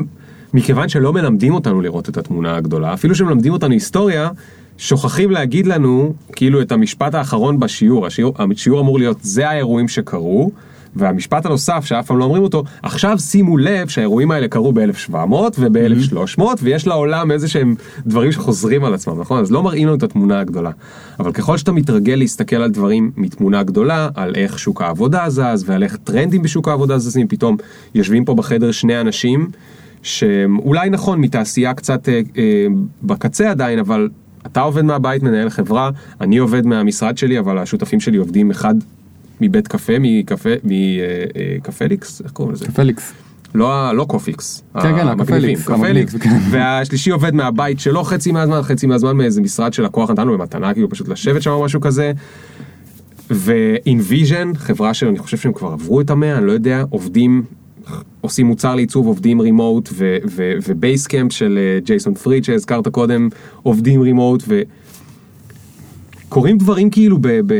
מכיוון 0.54 0.90
שלא 0.90 1.14
מלמדים 1.14 1.54
אותנו 1.54 1.82
לראות 1.82 2.10
את 2.10 2.18
התמונה 2.18 2.56
הגדולה, 2.56 2.94
אפילו 2.94 3.16
שמלמדים 3.16 3.54
אותנו 3.54 3.74
היסטוריה, 3.74 4.30
שוכחים 4.78 5.32
להגיד 5.32 5.68
לנו 5.68 6.14
כאילו 6.36 6.62
את 6.62 6.72
המשפט 6.72 7.14
האחרון 7.16 7.60
בשיעור, 7.60 8.06
השיעור, 8.06 8.36
השיעור 8.52 8.80
אמור 8.80 9.00
להיות 9.00 9.18
זה 9.22 9.50
האירועים 9.50 9.88
שקרו, 9.88 10.52
והמשפט 10.96 11.46
הנוסף 11.46 11.86
שאף 11.86 12.08
פעם 12.08 12.18
לא 12.18 12.24
אומרים 12.24 12.44
אותו, 12.44 12.64
עכשיו 12.84 13.20
שימו 13.20 13.58
לב 13.58 13.88
שהאירועים 13.88 14.32
האלה 14.32 14.48
קרו 14.48 14.74
ב-1700 14.74 15.16
וב-1300 15.60 16.42
ויש 16.62 16.88
לעולם 16.88 17.32
איזה 17.32 17.48
שהם 17.48 17.76
דברים 18.06 18.32
שחוזרים 18.32 18.84
על 18.84 18.94
עצמם, 18.94 19.20
נכון? 19.20 19.40
אז 19.40 19.52
לא 19.52 19.64
מראים 19.64 19.88
לנו 19.88 19.98
את 19.98 20.04
התמונה 20.04 20.40
הגדולה. 20.40 20.72
אבל 21.20 21.32
ככל 21.32 21.58
שאתה 21.58 21.72
מתרגל 21.72 22.16
להסתכל 22.16 22.56
על 22.56 22.72
דברים 22.72 23.12
מתמונה 23.18 23.64
גדולה, 23.64 24.10
על 24.16 24.36
איך 24.36 24.60
שוק 24.60 24.82
העבודה 24.82 25.30
זז 25.30 25.64
ועל 25.66 25.84
איך 25.84 25.98
טרנדים 26.04 26.42
בשוק 26.42 26.68
העבודה 26.68 26.98
זזים, 26.98 27.28
פתאום 27.28 27.58
יושבים 27.96 28.26
פה 28.26 28.36
בחדר 28.36 28.72
שני 28.72 29.02
אנשים 29.02 29.50
שאולי 30.02 30.90
נכון 30.90 31.22
מתעשייה 31.22 31.74
קצת 31.74 32.10
אה, 32.10 32.22
אה, 32.38 32.68
בקצה 33.04 33.52
עדיין, 33.52 33.80
אבל 33.80 34.10
אתה 34.46 34.62
עובד 34.62 34.82
מהבית, 34.82 35.24
מנהל 35.24 35.50
חברה, 35.50 35.90
אני 36.22 36.38
עובד 36.38 36.66
מהמשרד 36.66 37.18
שלי, 37.18 37.40
אבל 37.40 37.58
השותפים 37.58 38.00
שלי 38.00 38.18
עובדים 38.18 38.52
אחד 38.52 38.76
מבית 39.42 39.68
קפה, 39.68 39.94
מקפה, 40.00 40.50
מקפליקס, 40.64 42.22
איך 42.22 42.32
קוראים 42.32 42.54
לזה? 42.54 42.66
פליקס. 42.66 43.14
לא, 43.56 43.92
לא 43.96 44.06
קופיקס. 44.06 44.64
כן, 44.74 44.82
כן, 44.82 45.08
המגניבים, 45.08 45.58
הקפליקס, 45.58 46.16
קפליקס. 46.16 46.16
כן. 46.16 46.40
והשלישי 46.52 47.12
עובד 47.12 47.36
מהבית 47.36 47.80
שלו 47.80 48.04
חצי 48.04 48.32
מהזמן, 48.32 48.62
חצי 48.62 48.88
מהזמן 48.88 49.18
מאיזה 49.18 49.42
משרד 49.42 49.74
של 49.74 49.84
לקוח 49.84 50.10
נתנו 50.10 50.38
במתנה, 50.38 50.74
כאילו 50.74 50.90
פשוט 50.90 51.08
לשבת 51.08 51.42
שם 51.42 51.52
או 51.52 51.64
משהו 51.64 51.82
כזה. 51.82 52.12
ו-Invision, 53.32 54.58
חברה 54.58 54.94
שאני 54.94 55.20
חושב 55.20 55.38
שהם 55.38 55.54
כבר 55.54 55.68
עברו 55.68 56.02
את 56.02 56.10
המאה, 56.10 56.38
אני 56.38 56.48
לא 56.48 56.52
יודע, 56.52 56.84
עובדים, 56.90 57.44
עושים 58.22 58.46
מוצר 58.46 58.76
לעיצוב, 58.76 59.08
עובדים 59.08 59.42
remote, 59.42 59.90
ובייסקאמפ 60.68 61.32
של 61.32 61.60
אה, 61.62 61.80
ג'ייסון 61.84 62.14
פריד 62.14 62.44
שהזכרת 62.44 62.88
קודם, 62.88 63.30
עובדים 63.64 64.02
remote, 64.02 64.44
וקורים 66.28 66.58
דברים 66.58 66.90
כאילו 66.90 67.18
ב... 67.22 67.28
ב... 67.28 67.54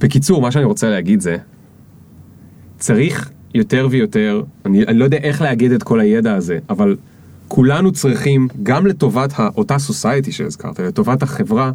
בקיצור, 0.00 0.42
מה 0.42 0.50
שאני 0.50 0.64
רוצה 0.64 0.90
להגיד 0.90 1.20
זה, 1.20 1.36
צריך 2.78 3.30
יותר 3.54 3.88
ויותר, 3.90 4.42
אני, 4.66 4.84
אני 4.84 4.98
לא 4.98 5.04
יודע 5.04 5.18
איך 5.18 5.42
להגיד 5.42 5.72
את 5.72 5.82
כל 5.82 6.00
הידע 6.00 6.34
הזה, 6.34 6.58
אבל 6.70 6.96
כולנו 7.48 7.92
צריכים, 7.92 8.48
גם 8.62 8.86
לטובת 8.86 9.32
אותה 9.56 9.78
society 9.78 10.32
שהזכרת, 10.32 10.80
לטובת 10.80 11.22
החברה, 11.22 11.72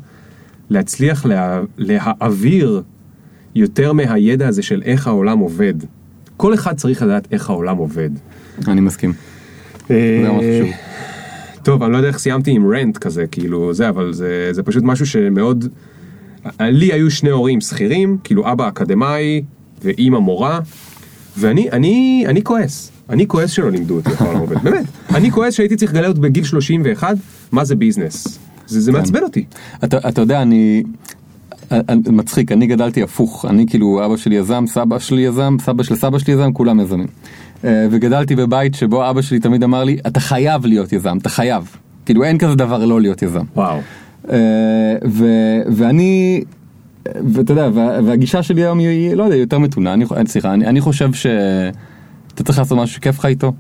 להצליח 0.70 1.26
לה, 1.26 1.62
להעביר 1.78 2.82
יותר 3.56 3.94
מהידע 3.94 4.48
הזה 4.48 4.62
של 4.62 4.82
איך 4.86 5.08
העולם 5.08 5.40
עובד. 5.40 5.74
כל 6.38 6.54
אחד 6.54 6.76
צריך 6.76 7.02
לדעת 7.02 7.28
איך 7.32 7.50
העולם 7.50 7.78
עובד. 7.78 8.10
אני 8.68 8.82
מסכים. 8.82 9.14
חשוב. 9.86 10.70
טוב, 11.64 11.84
אני 11.84 11.92
לא 11.92 11.98
יודע 11.98 12.08
איך 12.08 12.18
סיימתי 12.18 12.52
עם 12.52 12.74
רנט 12.74 12.98
כזה, 12.98 13.28
כאילו 13.28 13.74
זה, 13.74 13.90
אבל 13.90 14.14
זה, 14.14 14.50
זה 14.52 14.64
פשוט 14.64 14.84
משהו 14.84 15.06
שמאוד... 15.06 15.66
לי 16.60 16.94
היו 16.94 17.12
שני 17.12 17.30
הורים 17.30 17.62
שכירים, 17.62 18.18
כאילו 18.24 18.52
אבא 18.52 18.68
אקדמאי 18.68 19.42
ואימא 19.84 20.20
מורה, 20.20 20.60
ואני 21.38 21.72
אני, 21.72 22.24
אני 22.28 22.44
כועס. 22.44 22.92
אני 23.10 23.28
כועס 23.28 23.52
שלא 23.52 23.72
לימדו 23.72 23.96
אותי 23.96 24.10
איך 24.10 24.22
העולם 24.22 24.40
עובד, 24.40 24.64
באמת. 24.64 24.86
אני 25.16 25.32
כועס 25.32 25.54
שהייתי 25.54 25.76
צריך 25.76 25.94
לגלות 25.94 26.20
בגיל 26.20 26.44
31 26.44 27.18
מה 27.52 27.66
זה 27.66 27.76
ביזנס. 27.76 28.40
זה, 28.68 28.80
זה 28.80 28.92
מעצבן 28.92 29.24
אותי. 29.24 29.46
אתה, 29.84 30.10
אתה 30.10 30.22
יודע, 30.22 30.42
אני... 30.42 30.84
מצחיק, 32.12 32.52
אני 32.52 32.68
גדלתי 32.68 33.04
הפוך, 33.04 33.46
אני 33.50 33.66
כאילו 33.68 34.06
אבא 34.06 34.18
שלי 34.18 34.36
יזם, 34.36 34.64
סבא 34.68 35.00
שלי 35.00 35.22
יזם, 35.22 35.58
סבא 35.62 35.84
של 35.84 35.96
סבא 35.96 36.20
שלי 36.20 36.34
יזם, 36.34 36.54
כולם 36.54 36.80
יזמים. 36.80 37.08
אה, 37.66 37.88
וגדלתי 37.92 38.36
בבית 38.36 38.76
שבו 38.76 39.10
אבא 39.10 39.22
שלי 39.22 39.40
תמיד 39.40 39.64
אמר 39.64 39.84
לי, 39.84 39.98
אתה 40.08 40.20
חייב 40.20 40.66
להיות 40.66 40.94
יזם, 40.94 41.18
אתה 41.18 41.30
חייב. 41.30 41.76
כאילו 42.06 42.24
אין 42.24 42.38
כזה 42.38 42.56
דבר 42.56 42.86
לא 42.86 43.02
להיות 43.02 43.22
יזם. 43.22 43.44
וואו. 43.56 43.80
אה, 44.32 44.38
ו- 45.08 45.62
ואני, 45.76 46.44
ואתה 47.34 47.52
יודע, 47.52 47.70
וה- 47.74 48.00
והגישה 48.06 48.44
שלי 48.44 48.62
היום 48.62 48.80
היא, 48.80 49.14
לא 49.14 49.24
יודע, 49.24 49.36
יותר 49.36 49.60
מתונה, 49.60 49.94
אני, 49.94 50.06
סליחה, 50.28 50.54
אני, 50.54 50.66
אני 50.66 50.82
חושב 50.82 51.14
שאתה 51.14 52.44
צריך 52.44 52.60
לעשות 52.60 52.78
משהו 52.78 52.96
שכיף 52.96 53.20
לך 53.20 53.26
איתו, 53.26 53.54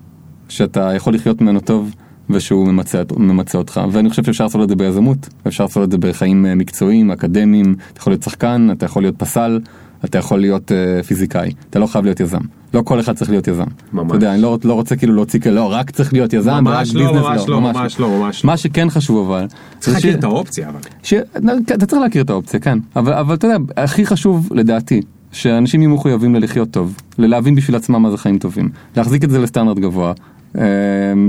שאתה 0.49 0.91
יכול 0.95 1.13
לחיות 1.13 1.41
ממנו 1.41 1.59
טוב, 1.59 1.95
ושהוא 2.29 2.67
ממצה, 2.67 3.01
ממצה 3.17 3.57
אותך, 3.57 3.81
ואני 3.91 4.09
חושב 4.09 4.23
שאפשר 4.23 4.43
לעשות 4.43 4.63
את 4.63 4.69
זה 4.69 4.75
ביזמות, 4.75 5.29
אפשר 5.47 5.63
לעשות 5.63 5.83
את 5.83 5.91
זה 5.91 5.97
בחיים 5.97 6.45
אה, 6.45 6.55
מקצועיים, 6.55 7.11
אקדמיים, 7.11 7.75
אתה 7.93 7.99
יכול 7.99 8.13
להיות 8.13 8.23
שחקן, 8.23 8.67
אתה 8.71 8.85
יכול 8.85 9.03
להיות 9.03 9.15
פסל, 9.17 9.59
אתה 10.05 10.17
יכול 10.17 10.39
להיות 10.39 10.71
uh, 10.71 11.03
פיזיקאי, 11.03 11.51
אתה 11.69 11.79
לא 11.79 11.87
חייב 11.87 12.05
להיות 12.05 12.19
יזם, 12.19 12.39
לא 12.73 12.81
כל 12.81 12.99
אחד 12.99 13.15
צריך 13.15 13.29
להיות 13.31 13.47
יזם. 13.47 13.63
ממש. 13.93 14.07
אתה 14.07 14.15
יודע, 14.15 14.33
אני 14.33 14.41
לא, 14.41 14.57
לא 14.63 14.73
רוצה 14.73 14.95
כאילו 14.95 15.13
להוציא 15.13 15.39
כאלה, 15.39 15.55
לא, 15.55 15.71
רק 15.71 15.91
צריך 15.91 16.13
להיות 16.13 16.33
יזם, 16.33 16.51
ממש 16.63 16.89
ורק 16.89 16.95
לא, 16.95 17.11
ביזנס 17.11 17.25
ממש 17.25 17.49
לא, 17.49 17.61
ממש 17.61 17.99
לא, 17.99 18.09
ממש 18.09 18.43
לא. 18.45 18.47
מה 18.47 18.57
שכן 18.57 18.89
חשוב 18.89 19.31
אבל, 19.31 19.47
צריך 19.79 19.95
זה 19.95 20.01
ש- 20.01 20.05
להכיר 20.05 20.19
את 20.19 20.23
האופציה 20.23 20.69
אבל. 20.69 20.79
ש... 21.03 21.13
לא, 21.13 21.53
כן, 21.67 21.75
אתה 21.75 21.85
צריך 21.85 22.01
להכיר 22.01 22.23
את 22.23 22.29
האופציה, 22.29 22.59
כן. 22.59 22.79
אבל, 22.95 23.13
אבל 23.13 23.35
אתה 23.35 23.47
יודע, 23.47 23.57
הכי 23.77 24.05
חשוב 24.05 24.49
לדעתי, 24.51 25.01
שאנשים 25.31 25.81
יהיו 25.81 25.89
מחויבים 25.89 26.35
ללחיות 26.35 26.71
טוב, 26.71 26.95
ללהבין 27.17 27.55
בשביל 27.55 27.75
עצמם 27.75 28.01
מה 28.01 28.11
זה 28.11 28.17
חיים 28.17 28.37
טובים, 28.39 28.69
להחזיק 28.97 29.23
את 29.23 29.29
זה 29.29 29.39
לסטנדרט 29.39 29.77
גבוה, 29.77 30.13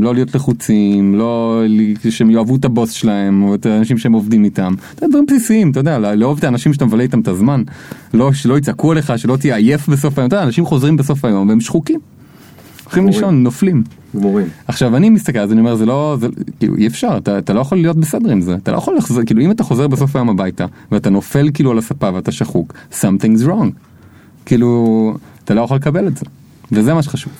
לא 0.02 0.14
להיות 0.14 0.34
לחוצים, 0.34 1.14
לא 1.14 1.62
שהם 2.10 2.30
יאהבו 2.30 2.56
את 2.56 2.64
הבוס 2.64 2.90
שלהם, 2.90 3.42
או 3.42 3.54
את 3.54 3.66
האנשים 3.66 3.98
שהם 3.98 4.12
עובדים 4.12 4.44
איתם, 4.44 4.74
יודע, 4.96 5.08
דברים 5.08 5.26
בסיסיים, 5.26 5.70
אתה 5.70 5.80
יודע, 5.80 5.98
לאהוב 5.98 6.38
את 6.38 6.44
האנשים 6.44 6.72
שאתה 6.72 6.84
מבלה 6.84 7.02
איתם 7.02 7.20
את 7.20 7.28
הזמן, 7.28 7.62
לא, 8.14 8.32
שלא 8.32 8.58
יצעקו 8.58 8.92
עליך, 8.92 9.12
שלא 9.16 9.36
תהיה 9.36 9.56
עייף 9.56 9.88
בסוף 9.88 10.18
היום, 10.18 10.28
אתה 10.28 10.36
יודע, 10.36 10.46
אנשים 10.46 10.66
חוזרים 10.66 10.96
בסוף 10.96 11.24
היום 11.24 11.48
והם 11.48 11.60
שחוקים, 11.60 12.00
הולכים. 12.84 13.06
לישון, 13.06 13.42
נופלים. 13.42 13.82
גמורים. 14.16 14.46
עכשיו 14.68 14.96
אני 14.96 15.10
מסתכל 15.10 15.38
אז 15.38 15.52
אני 15.52 15.60
אומר 15.60 15.74
זה 15.74 15.86
לא 15.86 16.16
זה 16.20 16.26
כאילו 16.58 16.76
אי 16.76 16.86
אפשר 16.86 17.16
אתה, 17.16 17.38
אתה 17.38 17.52
לא 17.52 17.60
יכול 17.60 17.78
להיות 17.78 17.96
בסדר 17.96 18.30
עם 18.30 18.40
זה 18.40 18.54
אתה 18.54 18.72
לא 18.72 18.76
יכול 18.76 18.96
לחזור 18.96 19.24
כאילו 19.24 19.40
אם 19.40 19.50
אתה 19.50 19.64
חוזר 19.64 19.88
בסוף 19.88 20.16
היום 20.16 20.28
הביתה 20.28 20.66
ואתה 20.92 21.10
נופל 21.10 21.50
כאילו 21.54 21.70
על 21.70 21.78
הספה 21.78 22.10
ואתה 22.14 22.32
שחוק 22.32 22.74
something's 22.92 23.46
wrong 23.46 23.70
כאילו 24.46 25.14
אתה 25.44 25.54
לא 25.54 25.60
יכול 25.60 25.76
לקבל 25.76 26.06
את 26.06 26.16
זה 26.16 26.24
וזה 26.72 26.94
מה 26.94 27.02
שחשוב. 27.02 27.32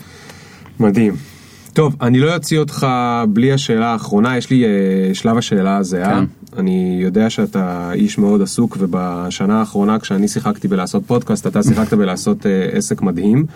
מדהים. 0.80 1.37
טוב, 1.72 1.96
אני 2.00 2.20
לא 2.20 2.34
אוציא 2.34 2.58
אותך 2.58 2.86
בלי 3.28 3.52
השאלה 3.52 3.86
האחרונה, 3.92 4.36
יש 4.36 4.50
לי 4.50 4.64
uh, 4.64 5.14
שלב 5.14 5.36
השאלה 5.36 5.76
הזהה. 5.76 6.20
כן. 6.20 6.24
אני 6.60 6.98
יודע 7.02 7.30
שאתה 7.30 7.92
איש 7.92 8.18
מאוד 8.18 8.42
עסוק, 8.42 8.76
ובשנה 8.80 9.60
האחרונה 9.60 9.98
כשאני 9.98 10.28
שיחקתי 10.28 10.68
בלעשות 10.68 11.02
פודקאסט, 11.06 11.46
אתה 11.46 11.62
שיחקת 11.62 11.92
בלעשות 11.94 12.42
uh, 12.42 12.76
עסק 12.76 13.02
מדהים, 13.02 13.46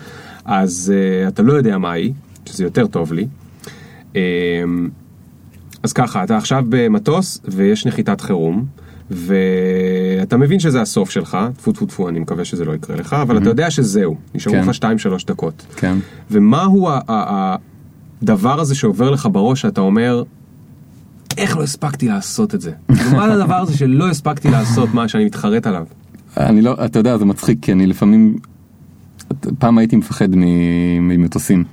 אז 0.45 0.93
uh, 0.93 1.27
אתה 1.27 1.43
לא 1.43 1.53
יודע 1.53 1.77
מהי, 1.77 2.13
שזה 2.45 2.63
יותר 2.63 2.87
טוב 2.87 3.13
לי. 3.13 3.27
Um, 4.13 4.15
אז 5.83 5.93
ככה, 5.93 6.23
אתה 6.23 6.37
עכשיו 6.37 6.63
במטוס 6.69 7.41
ויש 7.45 7.85
נחיתת 7.85 8.21
חירום, 8.21 8.65
ואתה 9.11 10.37
מבין 10.37 10.59
שזה 10.59 10.81
הסוף 10.81 11.09
שלך, 11.09 11.37
טפו 11.57 11.71
טפו 11.71 11.85
טפו, 11.85 12.09
אני 12.09 12.19
מקווה 12.19 12.45
שזה 12.45 12.65
לא 12.65 12.75
יקרה 12.75 12.95
לך, 12.95 13.13
אבל 13.13 13.37
אתה 13.37 13.49
יודע 13.49 13.71
שזהו, 13.71 14.15
נשארו 14.35 14.55
כן. 14.55 14.69
לך 14.69 14.75
2-3 14.75 15.27
דקות. 15.27 15.65
כן. 15.75 15.97
ומהו 16.31 16.89
הדבר 18.23 18.59
הזה 18.59 18.75
שעובר 18.75 19.11
לך 19.11 19.27
בראש 19.31 19.61
שאתה 19.61 19.81
אומר, 19.81 20.23
איך 21.37 21.57
לא 21.57 21.63
הספקתי 21.63 22.07
לעשות 22.07 22.55
את 22.55 22.61
זה? 22.61 22.71
מה 23.11 23.23
הדבר 23.23 23.55
הזה 23.55 23.77
שלא 23.77 24.09
הספקתי 24.09 24.51
לעשות 24.51 24.93
מה 24.93 25.07
שאני 25.07 25.25
מתחרט 25.25 25.67
עליו? 25.67 25.85
אני 26.37 26.61
לא 26.61 26.85
אתה 26.85 26.99
יודע 26.99 27.17
זה 27.17 27.25
מצחיק 27.25 27.57
כי 27.61 27.71
אני 27.71 27.87
לפעמים 27.87 28.37
פעם 29.59 29.77
הייתי 29.77 29.95
מפחד 29.95 30.27
ממטוסים 31.01 31.63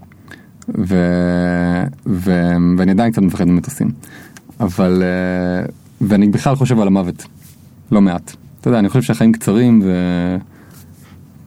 ו... 0.79 0.97
ו... 2.07 2.33
ואני 2.79 2.93
עדיין 2.93 3.13
קצת 3.13 3.23
מפחד 3.23 3.45
ממטוסים 3.45 3.91
אבל 4.61 5.03
אה, 5.03 5.67
ואני 6.01 6.29
בכלל 6.29 6.57
חושב 6.57 6.81
על 6.81 6.87
המוות 6.87 7.27
לא 7.93 8.01
מעט 8.01 8.37
אתה 8.61 8.69
יודע 8.69 8.79
אני 8.79 8.89
חושב 8.89 9.03
שהחיים 9.03 9.33
קצרים 9.33 9.83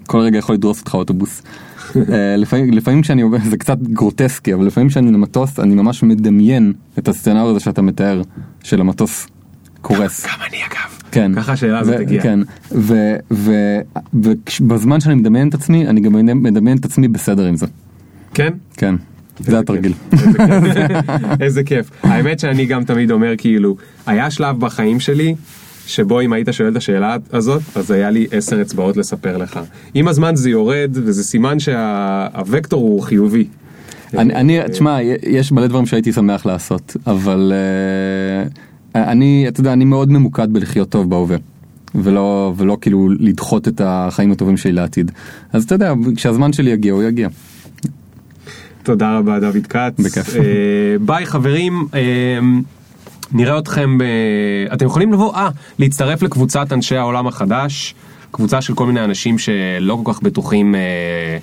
וכל 0.06 0.20
רגע 0.20 0.38
יכול 0.38 0.56
לדרוס 0.56 0.80
אותך 0.80 0.95
אוטובוס. 0.95 1.41
אה, 1.95 2.36
לפעמים, 2.38 2.73
לפעמים 2.73 3.01
כשאני 3.01 3.21
עובר, 3.21 3.38
זה 3.49 3.57
קצת 3.57 3.77
גרוטסקי, 3.81 4.53
אבל 4.53 4.65
לפעמים 4.65 4.89
כשאני 4.89 5.11
למטוס, 5.11 5.59
אני 5.59 5.75
ממש 5.75 6.03
מדמיין 6.03 6.73
את 6.99 7.07
הסצנריו 7.07 7.49
הזה 7.49 7.59
שאתה 7.59 7.81
מתאר, 7.81 8.21
של 8.63 8.81
המטוס 8.81 9.27
קורס. 9.81 10.25
גם 10.25 10.39
אני 10.49 10.57
אגב. 10.57 10.99
כן. 11.11 11.31
ככה 11.36 11.51
השאלה 11.51 11.79
הזאת 11.79 11.99
הגיעה. 11.99 12.23
כן. 12.23 12.39
ובזמן 14.61 14.99
שאני 14.99 15.15
מדמיין 15.15 15.49
את 15.49 15.53
עצמי, 15.53 15.88
אני 15.88 16.01
גם 16.01 16.14
מדמיין 16.43 16.77
את 16.77 16.85
עצמי 16.85 17.07
בסדר 17.07 17.45
עם 17.45 17.55
זה. 17.55 17.65
כן? 18.34 18.53
כן. 18.77 18.95
זה 19.39 19.60
התרגיל. 19.60 19.93
איזה 21.41 21.64
כיף. 21.64 21.89
האמת 22.03 22.39
שאני 22.39 22.65
גם 22.65 22.84
תמיד 22.84 23.11
אומר 23.11 23.34
כאילו, 23.38 23.76
היה 24.05 24.31
שלב 24.31 24.60
בחיים 24.60 24.99
שלי, 24.99 25.35
שבו 25.88 26.22
אם 26.22 26.34
היית 26.34 26.47
שואל 26.51 26.69
את 26.69 26.76
השאלה 26.76 27.18
הזאת, 27.31 27.61
אז 27.76 27.91
היה 27.91 28.10
לי 28.10 28.27
עשר 28.31 28.61
אצבעות 28.61 28.97
לספר 28.97 29.38
לך. 29.38 29.60
עם 29.93 30.07
הזמן 30.07 30.35
זה 30.35 30.49
יורד, 30.49 30.91
וזה 30.93 31.23
סימן 31.23 31.60
שהווקטור 31.60 32.81
הוא 32.81 33.01
חיובי. 33.01 33.47
אני, 34.14 34.35
אני, 34.35 34.60
תשמע, 34.72 34.97
יש 35.23 35.51
מלא 35.51 35.68
דברים 35.68 35.85
שהייתי 35.85 36.14
שמח 36.14 36.45
לעשות, 36.45 36.97
אבל 37.07 37.53
אה, 38.95 39.11
אני, 39.11 39.45
אתה 39.47 39.60
יודע, 39.60 39.73
אני 39.73 39.85
מאוד 39.85 40.11
ממוקד 40.11 40.53
בלחיות 40.53 40.89
טוב 40.89 41.10
בהווה. 41.10 41.38
ולא, 41.95 42.53
ולא 42.57 42.77
כאילו 42.81 43.10
לדחות 43.19 43.68
את 43.68 43.81
החיים 43.84 44.31
הטובים 44.31 44.57
שלי 44.57 44.72
לעתיד. 44.72 45.11
אז 45.53 45.64
אתה 45.64 45.76
יודע, 45.76 45.93
כשהזמן 46.15 46.53
שלי 46.53 46.72
יגיע, 46.72 46.93
הוא 46.93 47.03
יגיע. 47.03 47.27
תודה 48.84 49.18
רבה 49.18 49.39
דוד 49.39 49.68
כץ. 49.69 49.99
בכיף. 49.99 50.35
אה, 50.35 50.41
ביי 51.01 51.26
חברים, 51.26 51.73
אה, 51.93 51.99
נראה 53.34 53.60
אתכם, 53.60 53.97
ב... 53.97 54.03
אתם 54.73 54.85
יכולים 54.85 55.14
לבוא, 55.14 55.35
אה, 55.35 55.49
להצטרף 55.80 56.22
לקבוצת 56.22 56.73
אנשי 56.73 56.97
העולם 56.97 57.27
החדש, 57.27 57.95
קבוצה 58.31 58.61
של 58.61 58.73
כל 58.73 58.85
מיני 58.85 59.03
אנשים 59.03 59.38
שלא 59.38 59.99
כל 60.03 60.14
כך 60.14 60.22
בטוחים 60.22 60.76
אה, 60.76 61.38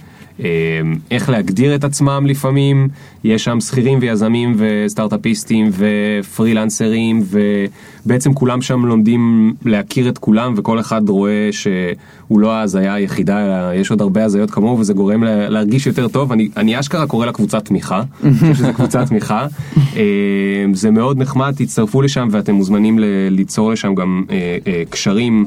איך 1.10 1.28
להגדיר 1.30 1.74
את 1.74 1.84
עצמם 1.84 2.24
לפעמים, 2.26 2.88
יש 3.24 3.44
שם 3.44 3.60
שכירים 3.60 3.98
ויזמים 4.02 4.54
וסטארט-אפיסטים 4.56 5.70
ופרילנסרים 5.72 7.22
ובעצם 8.04 8.32
כולם 8.34 8.62
שם 8.62 8.86
לומדים 8.86 9.54
להכיר 9.64 10.08
את 10.08 10.18
כולם 10.18 10.54
וכל 10.56 10.80
אחד 10.80 11.08
רואה 11.08 11.48
שהוא 11.50 12.40
לא 12.40 12.52
ההזיה 12.52 12.94
היחידה, 12.94 13.46
אלא 13.46 13.74
יש 13.80 13.90
עוד 13.90 14.00
הרבה 14.00 14.24
הזיות 14.24 14.50
כמוהו 14.50 14.78
וזה 14.78 14.92
גורם 14.92 15.22
לה- 15.24 15.48
להרגיש 15.48 15.86
יותר 15.86 16.08
טוב, 16.08 16.32
אני, 16.32 16.48
אני 16.56 16.80
אשכרה 16.80 17.06
קורא 17.06 17.26
לה 17.26 17.32
קבוצת 17.32 17.64
תמיכה, 17.64 18.02
אני 18.24 18.34
חושב 18.34 18.54
שזו 18.54 18.72
קבוצת 18.74 19.06
תמיכה, 19.08 19.46
אה, 19.96 20.02
זה 20.74 20.90
מאוד 20.90 21.18
נחמד, 21.18 21.54
תצטרפו 21.56 22.02
לשם 22.02 22.28
ואתם 22.30 22.54
מוזמנים 22.54 22.98
ל- 22.98 23.04
ליצור 23.30 23.70
לשם 23.72 23.94
גם 23.94 24.22
אה, 24.30 24.36
אה, 24.66 24.82
קשרים, 24.90 25.46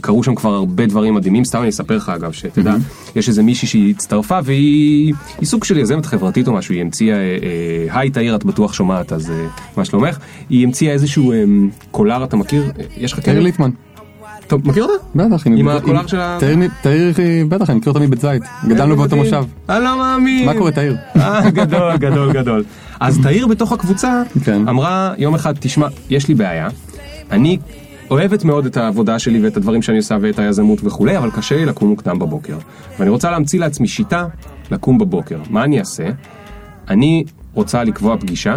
קרו 0.00 0.22
שם 0.24 0.34
כבר 0.34 0.54
הרבה 0.54 0.86
דברים 0.86 1.14
מדהימים, 1.14 1.44
סתם 1.44 1.60
אני 1.60 1.68
אספר 1.68 1.96
לך 1.96 2.08
אגב, 2.08 2.32
שתדע, 2.32 2.74
יש 3.16 3.28
איזה 3.28 3.42
מישהי 3.42 3.68
שהיא 3.68 3.94
הצטרפה 3.94 4.38
והיא 4.44 5.14
היא 5.40 5.46
סוג 5.48 5.64
של 5.64 5.78
יזמת 5.78 6.06
חברתית 6.06 6.48
או 6.48 6.52
משהו, 6.52 6.74
היא 6.74 6.82
המציאה, 6.82 7.16
אה, 7.16 7.20
אה, 7.88 7.98
היי 8.00 8.10
תאיר 8.10 8.34
את 8.36 8.44
בטוח 8.44 8.72
שומעת 8.72 9.12
אז 9.12 9.30
אה, 9.30 9.46
מה 9.76 9.84
שלומך, 9.84 10.18
היא 10.50 10.66
המציאה 10.66 10.92
איזשהו 10.92 11.32
אה, 11.32 11.44
קולר 11.90 12.24
אתה 12.24 12.36
מכיר, 12.36 12.62
אה, 12.78 12.84
יש 12.96 13.12
לך 13.12 13.20
קלר? 13.20 13.40
ליטמן. 13.40 13.70
טוב, 14.46 14.68
מכיר 14.68 14.82
אותה? 14.84 14.92
בטח. 15.14 15.46
עם 15.46 15.68
הקולר 15.68 16.06
של 16.06 16.20
ה- 16.20 16.38
תאיר 16.82 17.12
בטח, 17.48 17.70
אני 17.70 17.78
מכיר 17.78 17.92
אותה 17.92 18.04
מבית 18.04 18.20
זית. 18.20 18.42
גדלנו 18.68 18.96
באותו. 18.96 19.16
מושב. 19.16 19.44
אני 19.68 19.84
לא 19.84 19.98
מאמין. 19.98 20.46
מה 20.46 20.54
קורה 20.54 20.72
תאיר? 20.72 20.96
אה, 21.16 21.50
גדול, 21.50 21.96
גדול, 21.96 22.32
גדול. 22.32 22.64
אז 23.00 23.18
תאיר 23.22 23.46
בתוך 23.46 23.72
הקבוצה 23.72 24.22
כן. 24.44 24.68
אמרה 24.68 25.14
יום 25.18 25.34
אחד, 25.34 25.54
תשמע, 25.60 25.86
יש 26.10 26.28
לי 26.28 26.34
בעיה, 26.34 26.68
אני 27.30 27.58
אוהבת 28.10 28.44
מאוד 28.44 28.66
את 28.66 28.76
העבודה 28.76 29.18
שלי 29.18 29.44
ואת 29.44 29.56
הדברים 29.56 29.82
שאני 29.82 29.96
עושה 29.96 30.16
ואת 30.20 30.38
היזמות 30.38 30.78
וכולי, 30.84 31.18
אבל 31.18 31.30
קשה 31.30 31.56
לי 31.56 31.66
לקום 31.66 31.88
מוקדם 31.88 32.18
בבוקר. 32.18 32.58
ואני 32.98 33.10
רוצה 33.10 33.30
להמציא 33.30 33.60
לעצמי 33.60 33.88
שיטה 33.88 34.26
לקום 34.70 34.98
בבוקר. 34.98 35.38
מה 35.50 35.64
אני 35.64 35.78
אעשה? 35.78 36.08
אני 36.88 37.24
רוצה 37.54 37.84
לקבוע 37.84 38.16
פגישה 38.16 38.56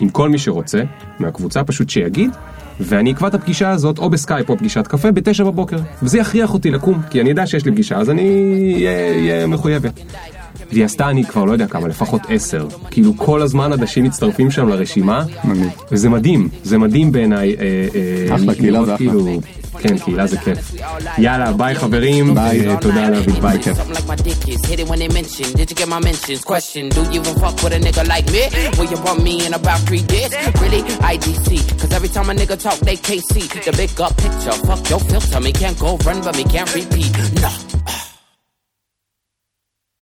עם 0.00 0.08
כל 0.08 0.28
מי 0.28 0.38
שרוצה 0.38 0.82
מהקבוצה, 1.18 1.64
פשוט 1.64 1.90
שיגיד, 1.90 2.30
ואני 2.80 3.12
אקבע 3.12 3.28
את 3.28 3.34
הפגישה 3.34 3.70
הזאת 3.70 3.98
או 3.98 4.10
בסקייפ 4.10 4.48
או 4.48 4.58
פגישת 4.58 4.86
קפה 4.86 5.10
בתשע 5.10 5.44
בבוקר. 5.44 5.76
וזה 6.02 6.18
יכריח 6.18 6.54
אותי 6.54 6.70
לקום, 6.70 7.00
כי 7.10 7.20
אני 7.20 7.28
יודע 7.30 7.46
שיש 7.46 7.64
לי 7.64 7.72
פגישה, 7.72 7.96
אז 7.96 8.10
אני 8.10 8.86
אהיה 8.86 9.46
מחויבת. 9.46 10.00
והיא 10.72 10.84
עשתה 10.84 11.10
אני 11.10 11.24
כבר 11.24 11.44
לא 11.44 11.52
יודע 11.52 11.66
כמה, 11.66 11.88
לפחות 11.88 12.20
עשר. 12.28 12.66
כאילו 12.90 13.16
כל 13.16 13.42
הזמן 13.42 13.72
אנשים 13.72 14.04
מצטרפים 14.04 14.50
שם 14.50 14.68
לרשימה. 14.68 15.24
וזה 15.92 16.08
מדהים, 16.08 16.48
זה 16.64 16.78
מדהים 16.78 17.12
בעיניי. 17.12 17.56
אה, 17.58 17.62
אה, 18.28 18.34
אחלה, 18.34 18.54
קהילה 18.54 18.84
זה 18.84 18.94
אחלה. 18.94 18.96
כאילו- 18.96 19.40
כן, 19.80 19.98
קהילה 19.98 20.26
זה 20.26 20.36
כיף. 20.38 20.72
יאללה, 21.18 21.52
ביי 21.52 21.74
חברים, 21.74 22.34
ביי. 22.34 22.68
אה, 22.68 22.76
תודה 22.80 23.10
דוד, 23.10 23.40
ביי, 23.42 23.62
כיף. 23.62 23.76
Something 23.78 23.96
like 23.96 24.10
my 24.10 24.22
dick 24.22 24.48
is 24.48 24.70
hit 24.70 24.80
it 24.80 24.88
when 24.90 24.98
they 24.98 25.08
mention. 25.18 25.56
Did 25.56 25.70
you 25.70 25.76
get 25.82 25.88
my 25.88 26.00
mentions? 26.08 26.40
Question: 26.52 26.82
Do 26.94 27.00
you 27.12 27.20
even 27.20 27.34
fuck 27.42 27.56
with 27.62 27.72
a 27.78 27.80
nigga 27.86 28.04
like 28.14 28.26
me? 28.34 28.42
Will 28.78 28.90
you 28.92 28.98
bump 29.06 29.20
me 29.28 29.34
in 29.46 29.52
about 29.60 29.80
three 29.88 30.04
days? 30.14 30.30
Really? 30.62 30.82
IDC. 31.14 31.48
Cause 31.80 31.92
every 31.98 32.10
time 32.16 32.28
a 32.32 32.34
nigga 32.40 32.56
talk, 32.66 32.78
they 32.88 32.98
can't 33.08 33.24
see 33.32 33.44
the 33.66 33.72
big 33.80 33.92
up 34.06 34.14
picture. 34.24 34.56
Fuck 34.68 34.82
your 34.92 35.00
filter, 35.08 35.40
me 35.46 35.52
can't 35.60 35.78
go 35.84 35.90
run, 36.06 36.18
but 36.24 36.34
me 36.38 36.44
can't 36.54 36.70
repeat. 36.78 37.10
Nah. 37.42 37.67